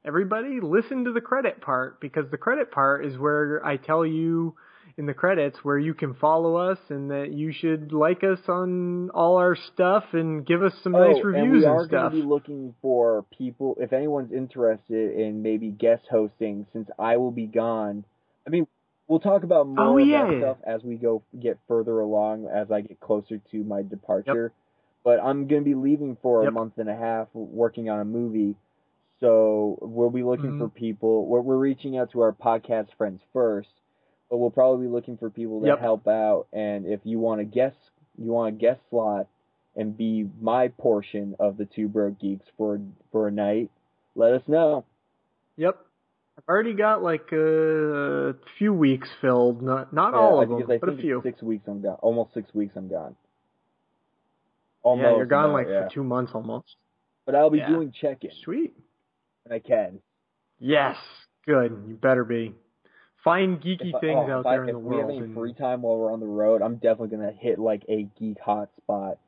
everybody 0.04 0.60
listen 0.60 1.04
to 1.04 1.12
the 1.12 1.20
credit 1.20 1.60
part 1.60 2.00
because 2.00 2.30
the 2.30 2.38
credit 2.38 2.70
part 2.70 3.04
is 3.04 3.18
where 3.18 3.64
I 3.64 3.76
tell 3.76 4.06
you 4.06 4.54
in 4.96 5.06
the 5.06 5.14
credits 5.14 5.58
where 5.62 5.78
you 5.78 5.94
can 5.94 6.14
follow 6.14 6.56
us 6.56 6.78
and 6.88 7.10
that 7.10 7.32
you 7.32 7.52
should 7.52 7.92
like 7.92 8.22
us 8.24 8.38
on 8.48 9.10
all 9.10 9.36
our 9.36 9.56
stuff 9.72 10.04
and 10.12 10.44
give 10.46 10.62
us 10.62 10.72
some 10.82 10.92
nice 10.92 11.16
oh, 11.16 11.22
reviews 11.22 11.44
and 11.44 11.52
we 11.52 11.64
are 11.66 11.80
and 11.82 11.90
going 11.90 12.04
to 12.04 12.10
be 12.10 12.22
looking 12.22 12.74
for 12.82 13.24
people. 13.36 13.76
If 13.80 13.92
anyone's 13.92 14.32
interested 14.32 15.18
in 15.18 15.42
maybe 15.42 15.68
guest 15.70 16.02
hosting, 16.10 16.66
since 16.72 16.88
I 16.98 17.16
will 17.16 17.30
be 17.30 17.46
gone. 17.46 18.04
I 18.46 18.50
mean, 18.50 18.66
we'll 19.08 19.20
talk 19.20 19.42
about 19.42 19.66
more 19.68 19.84
Oh, 19.84 19.98
of 19.98 20.06
yeah. 20.06 20.26
that 20.26 20.38
stuff 20.40 20.56
as 20.66 20.82
we 20.82 20.96
go 20.96 21.22
get 21.40 21.58
further 21.68 22.00
along, 22.00 22.46
as 22.46 22.70
I 22.70 22.80
get 22.80 23.00
closer 23.00 23.40
to 23.50 23.56
my 23.64 23.82
departure. 23.82 24.44
Yep. 24.44 24.52
But 25.02 25.20
I'm 25.20 25.46
going 25.48 25.62
to 25.62 25.68
be 25.68 25.74
leaving 25.74 26.16
for 26.20 26.46
a 26.46 26.50
month 26.50 26.74
and 26.76 26.88
a 26.90 26.96
half, 26.96 27.28
working 27.32 27.88
on 27.88 28.00
a 28.00 28.04
movie. 28.04 28.54
So 29.20 29.78
we'll 29.82 30.10
be 30.10 30.22
looking 30.22 30.52
Mhm. 30.52 30.58
for 30.58 30.68
people. 30.68 31.26
We're, 31.26 31.40
we're 31.40 31.56
reaching 31.58 31.96
out 31.98 32.10
to 32.12 32.20
our 32.20 32.32
podcast 32.32 32.88
friends 32.96 33.20
first, 33.32 33.68
but 34.30 34.36
we'll 34.38 34.50
probably 34.50 34.86
be 34.86 34.92
looking 34.92 35.16
for 35.16 35.28
people 35.28 35.60
to 35.60 35.66
Yep. 35.66 35.78
help 35.80 36.08
out. 36.08 36.46
And 36.52 36.86
if 36.86 37.00
you 37.04 37.18
want 37.18 37.40
a 37.40 37.44
guest, 37.44 37.76
you 38.16 38.30
want 38.30 38.54
a 38.54 38.56
guest 38.56 38.80
slot, 38.90 39.26
and 39.76 39.96
be 39.96 40.28
my 40.40 40.68
portion 40.68 41.36
of 41.38 41.56
the 41.56 41.64
two 41.66 41.88
broke 41.88 42.18
geeks 42.18 42.46
for 42.56 42.80
for 43.12 43.28
a 43.28 43.30
night, 43.30 43.70
let 44.14 44.32
us 44.32 44.42
know. 44.48 44.84
Yep. 45.56 45.76
I've 46.38 46.48
already 46.48 46.72
got 46.74 47.02
like 47.02 47.30
a 47.32 48.34
few 48.56 48.72
weeks 48.72 49.08
filled, 49.20 49.60
not 49.62 49.92
not 49.92 50.14
all 50.14 50.38
Uh, 50.38 50.42
of 50.42 50.48
them, 50.48 50.78
but 50.80 50.88
a 50.88 50.96
few. 50.96 51.20
six 51.22 51.42
weeks 51.42 51.66
I'm 51.68 51.82
gone. 51.82 51.98
Almost 52.00 52.32
six 52.34 52.52
weeks 52.54 52.74
I'm 52.76 52.88
gone. 52.88 53.14
yeah, 54.84 55.16
you're 55.16 55.26
gone 55.26 55.52
like 55.52 55.68
yeah. 55.68 55.84
for 55.88 55.94
two 55.94 56.04
months 56.04 56.32
almost. 56.34 56.76
But 57.26 57.34
I'll 57.34 57.50
be 57.50 57.58
Yeah. 57.58 57.68
doing 57.68 57.92
check-in 57.92 58.30
Sweet. 58.42 58.74
when 59.44 59.54
I 59.54 59.58
can. 59.58 60.00
Yes. 60.58 60.96
Good. 61.46 61.70
You 61.86 61.94
better 61.96 62.24
be. 62.24 62.54
Find 63.24 63.60
geeky 63.60 63.94
I- 63.94 64.00
things 64.00 64.26
oh, 64.28 64.32
out 64.32 64.46
I- 64.46 64.56
there 64.56 64.64
in 64.68 64.72
the 64.74 64.78
world. 64.78 65.00
if 65.02 65.06
we 65.08 65.14
have 65.16 65.24
any 65.24 65.34
free 65.34 65.52
time 65.54 65.82
while 65.82 65.96
we're 65.98 66.12
on 66.12 66.20
the 66.20 66.26
road, 66.26 66.62
I'm 66.62 66.76
definitely 66.76 67.08
gonna 67.16 67.32
hit 67.32 67.58
like 67.58 67.84
a 67.88 68.04
geek 68.18 68.38
hot 68.40 68.70
spot. 68.78 69.18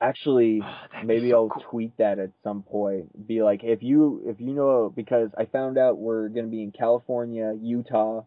Actually, 0.00 0.60
That'd 0.92 1.06
maybe 1.06 1.30
so 1.30 1.36
I'll 1.44 1.48
cool. 1.48 1.62
tweet 1.70 1.96
that 1.98 2.18
at 2.18 2.30
some 2.42 2.62
point. 2.62 3.26
Be 3.26 3.42
like, 3.42 3.62
if 3.64 3.82
you 3.82 4.22
if 4.26 4.40
you 4.40 4.52
know 4.52 4.92
because 4.94 5.30
I 5.36 5.44
found 5.46 5.78
out 5.78 5.98
we're 5.98 6.28
gonna 6.28 6.48
be 6.48 6.62
in 6.62 6.72
California, 6.72 7.54
Utah, 7.60 8.22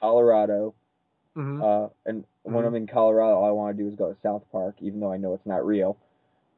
Colorado, 0.00 0.74
Mhm. 1.36 1.62
uh, 1.62 1.88
and 2.06 2.24
when 2.44 2.64
Mhm. 2.64 2.66
I'm 2.66 2.74
in 2.76 2.86
Colorado, 2.86 3.36
all 3.36 3.44
I 3.46 3.50
want 3.50 3.76
to 3.76 3.82
do 3.82 3.88
is 3.88 3.94
go 3.96 4.12
to 4.12 4.20
South 4.22 4.44
Park, 4.52 4.76
even 4.80 5.00
though 5.00 5.10
I 5.12 5.16
know 5.16 5.34
it's 5.34 5.46
not 5.46 5.64
real. 5.66 5.96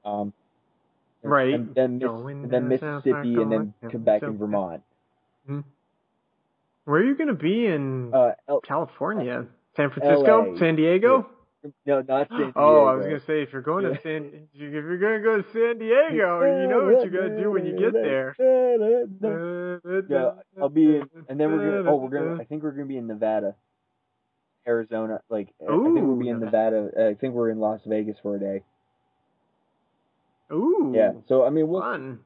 Um, 0.05 0.33
Right. 1.23 1.55
And 1.55 1.75
then 1.75 1.99
Miss, 1.99 2.51
then 2.51 2.69
Mississippi, 2.69 3.35
and 3.41 3.51
then 3.51 3.75
Quebec 3.89 4.21
to- 4.21 4.27
and 4.29 4.39
Vermont. 4.39 4.83
Where 6.87 7.01
are 7.01 7.05
you 7.05 7.15
going 7.17 7.29
to 7.29 7.35
be 7.35 7.67
in 7.67 8.13
Uh, 8.15 8.33
L- 8.49 8.61
California? 8.61 9.47
San 9.77 9.91
Francisco? 9.91 10.53
LA. 10.53 10.59
San 10.59 10.77
Diego? 10.77 11.29
no, 11.85 12.01
not 12.03 12.29
San 12.29 12.39
Diego. 12.39 12.53
Oh, 12.57 12.85
I 12.87 12.95
was 12.95 13.05
going 13.07 13.19
to 13.21 13.27
say 13.27 13.43
if 13.43 13.53
you're 13.53 13.61
going 13.61 13.85
to 13.85 14.01
San 14.01 14.25
if 14.55 14.61
you're 14.61 14.97
going 14.99 15.21
to 15.21 15.23
go 15.23 15.43
to 15.43 15.49
San 15.53 15.79
Diego, 15.79 16.61
you 16.63 16.69
know 16.69 16.85
what 16.87 17.05
you 17.05 17.11
got 17.11 17.27
to 17.29 17.37
do 17.37 17.51
when 17.51 17.67
you 17.67 17.77
get 17.79 17.93
there. 17.93 18.35
Yeah, 20.09 20.31
I'll 20.61 20.69
be 20.69 20.97
in, 20.97 21.11
and 21.29 21.39
then 21.41 21.51
we're 21.53 21.83
gonna. 21.83 21.91
Oh, 21.91 21.97
we're 21.97 22.09
gonna. 22.09 22.41
I 22.41 22.45
think 22.45 22.63
we're 22.63 22.71
gonna 22.73 22.87
be 22.87 22.97
in 22.97 23.07
Nevada, 23.07 23.55
Arizona. 24.67 25.21
Like, 25.29 25.49
I 25.63 25.67
think 25.73 25.95
we'll 25.95 26.17
be 26.17 26.29
in 26.29 26.41
Nevada. 26.41 26.91
I 27.11 27.15
think 27.15 27.35
we're 27.35 27.51
in 27.51 27.59
Las 27.59 27.81
Vegas 27.87 28.17
for 28.23 28.37
a 28.37 28.39
day. 28.41 28.63
Ooh. 30.53 30.93
Yeah. 30.95 31.13
So 31.29 31.45
I 31.45 31.51
mean, 31.51 31.67
we'll, 31.69 31.81
Fun. 31.81 32.21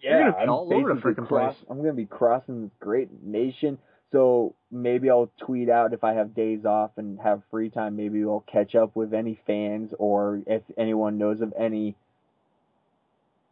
yeah, 0.00 0.18
You're 0.26 0.38
I'm 0.38 0.50
all 0.50 0.72
over 0.72 0.88
the 0.90 0.94
basically 0.94 1.26
cross- 1.26 1.56
place. 1.56 1.66
I'm 1.68 1.78
gonna 1.78 1.92
be 1.94 2.06
crossing 2.06 2.62
this 2.62 2.70
great 2.80 3.08
nation. 3.24 3.78
So 4.12 4.54
maybe 4.70 5.10
I'll 5.10 5.30
tweet 5.38 5.68
out 5.68 5.92
if 5.92 6.02
I 6.02 6.14
have 6.14 6.34
days 6.34 6.64
off 6.64 6.92
and 6.96 7.20
have 7.20 7.42
free 7.50 7.68
time. 7.68 7.96
Maybe 7.96 8.24
we'll 8.24 8.40
catch 8.50 8.74
up 8.74 8.96
with 8.96 9.12
any 9.12 9.38
fans 9.46 9.92
or 9.98 10.40
if 10.46 10.62
anyone 10.78 11.18
knows 11.18 11.40
of 11.42 11.52
any. 11.58 11.88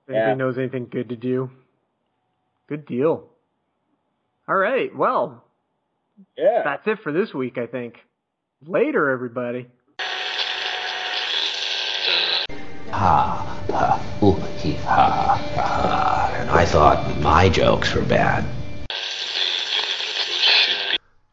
If 0.06 0.10
anybody 0.14 0.30
Yeah. 0.30 0.34
knows 0.34 0.56
anything 0.56 0.86
good 0.90 1.10
to 1.10 1.16
do. 1.16 1.50
Good 2.68 2.86
deal. 2.86 3.28
All 4.48 4.56
right. 4.56 4.94
Well, 4.96 5.44
Yeah. 6.36 6.62
that's 6.62 6.86
it 6.86 7.00
for 7.00 7.12
this 7.12 7.34
week, 7.34 7.58
I 7.58 7.66
think. 7.66 8.02
Later, 8.66 9.10
everybody. 9.10 9.68
Ha, 12.90 13.64
ha, 13.70 14.18
ooh, 14.22 14.40
hee, 14.56 14.72
ha, 14.76 15.36
ha. 15.54 16.36
And 16.40 16.48
I 16.50 16.64
thought 16.64 17.18
my 17.20 17.48
jokes 17.50 17.94
were 17.94 18.02
bad. 18.02 18.44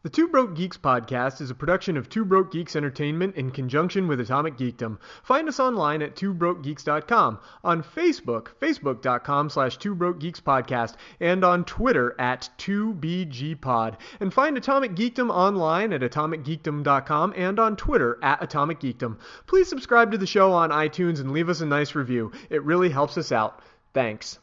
The 0.04 0.10
Two 0.10 0.28
Broke 0.28 0.54
Geeks 0.54 0.76
podcast 0.76 1.40
is 1.40 1.48
a 1.48 1.54
production 1.54 1.96
of 1.96 2.10
Two 2.10 2.26
Broke 2.26 2.52
Geeks 2.52 2.76
Entertainment 2.76 3.36
in 3.36 3.50
conjunction 3.50 4.06
with 4.06 4.20
Atomic 4.20 4.58
Geekdom. 4.58 4.98
Find 5.22 5.48
us 5.48 5.58
online 5.58 6.02
at 6.02 6.14
twobrokegeeks.com, 6.14 7.38
on 7.64 7.82
Facebook, 7.82 8.48
facebook.com 8.60 9.48
slash 9.48 9.78
Two 9.78 9.96
Podcast, 9.96 10.96
and 11.20 11.42
on 11.42 11.64
Twitter 11.64 12.14
at 12.18 12.50
2BGPod. 12.58 13.96
And 14.20 14.34
find 14.34 14.58
Atomic 14.58 14.94
Geekdom 14.94 15.30
online 15.30 15.94
at 15.94 16.02
atomicgeekdom.com 16.02 17.32
and 17.34 17.58
on 17.58 17.74
Twitter 17.74 18.18
at 18.22 18.42
Atomic 18.42 18.80
Geekdom. 18.80 19.16
Please 19.46 19.70
subscribe 19.70 20.12
to 20.12 20.18
the 20.18 20.26
show 20.26 20.52
on 20.52 20.68
iTunes 20.68 21.20
and 21.20 21.32
leave 21.32 21.48
us 21.48 21.62
a 21.62 21.66
nice 21.66 21.94
review. 21.94 22.30
It 22.50 22.62
really 22.62 22.90
helps 22.90 23.16
us 23.16 23.32
out. 23.32 23.62
Thanks. 23.94 24.38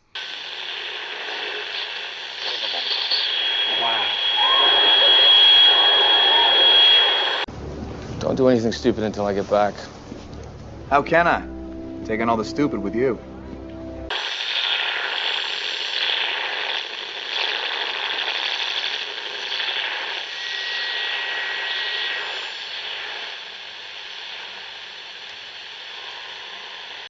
Don't 8.32 8.38
do 8.38 8.48
anything 8.48 8.72
stupid 8.72 9.04
until 9.04 9.26
I 9.26 9.34
get 9.34 9.50
back. 9.50 9.76
How 10.90 11.02
can 11.02 11.28
I? 11.28 11.42
Taking 12.06 12.30
all 12.30 12.38
the 12.38 12.46
stupid 12.46 12.82
with 12.82 12.96
you. 12.96 13.20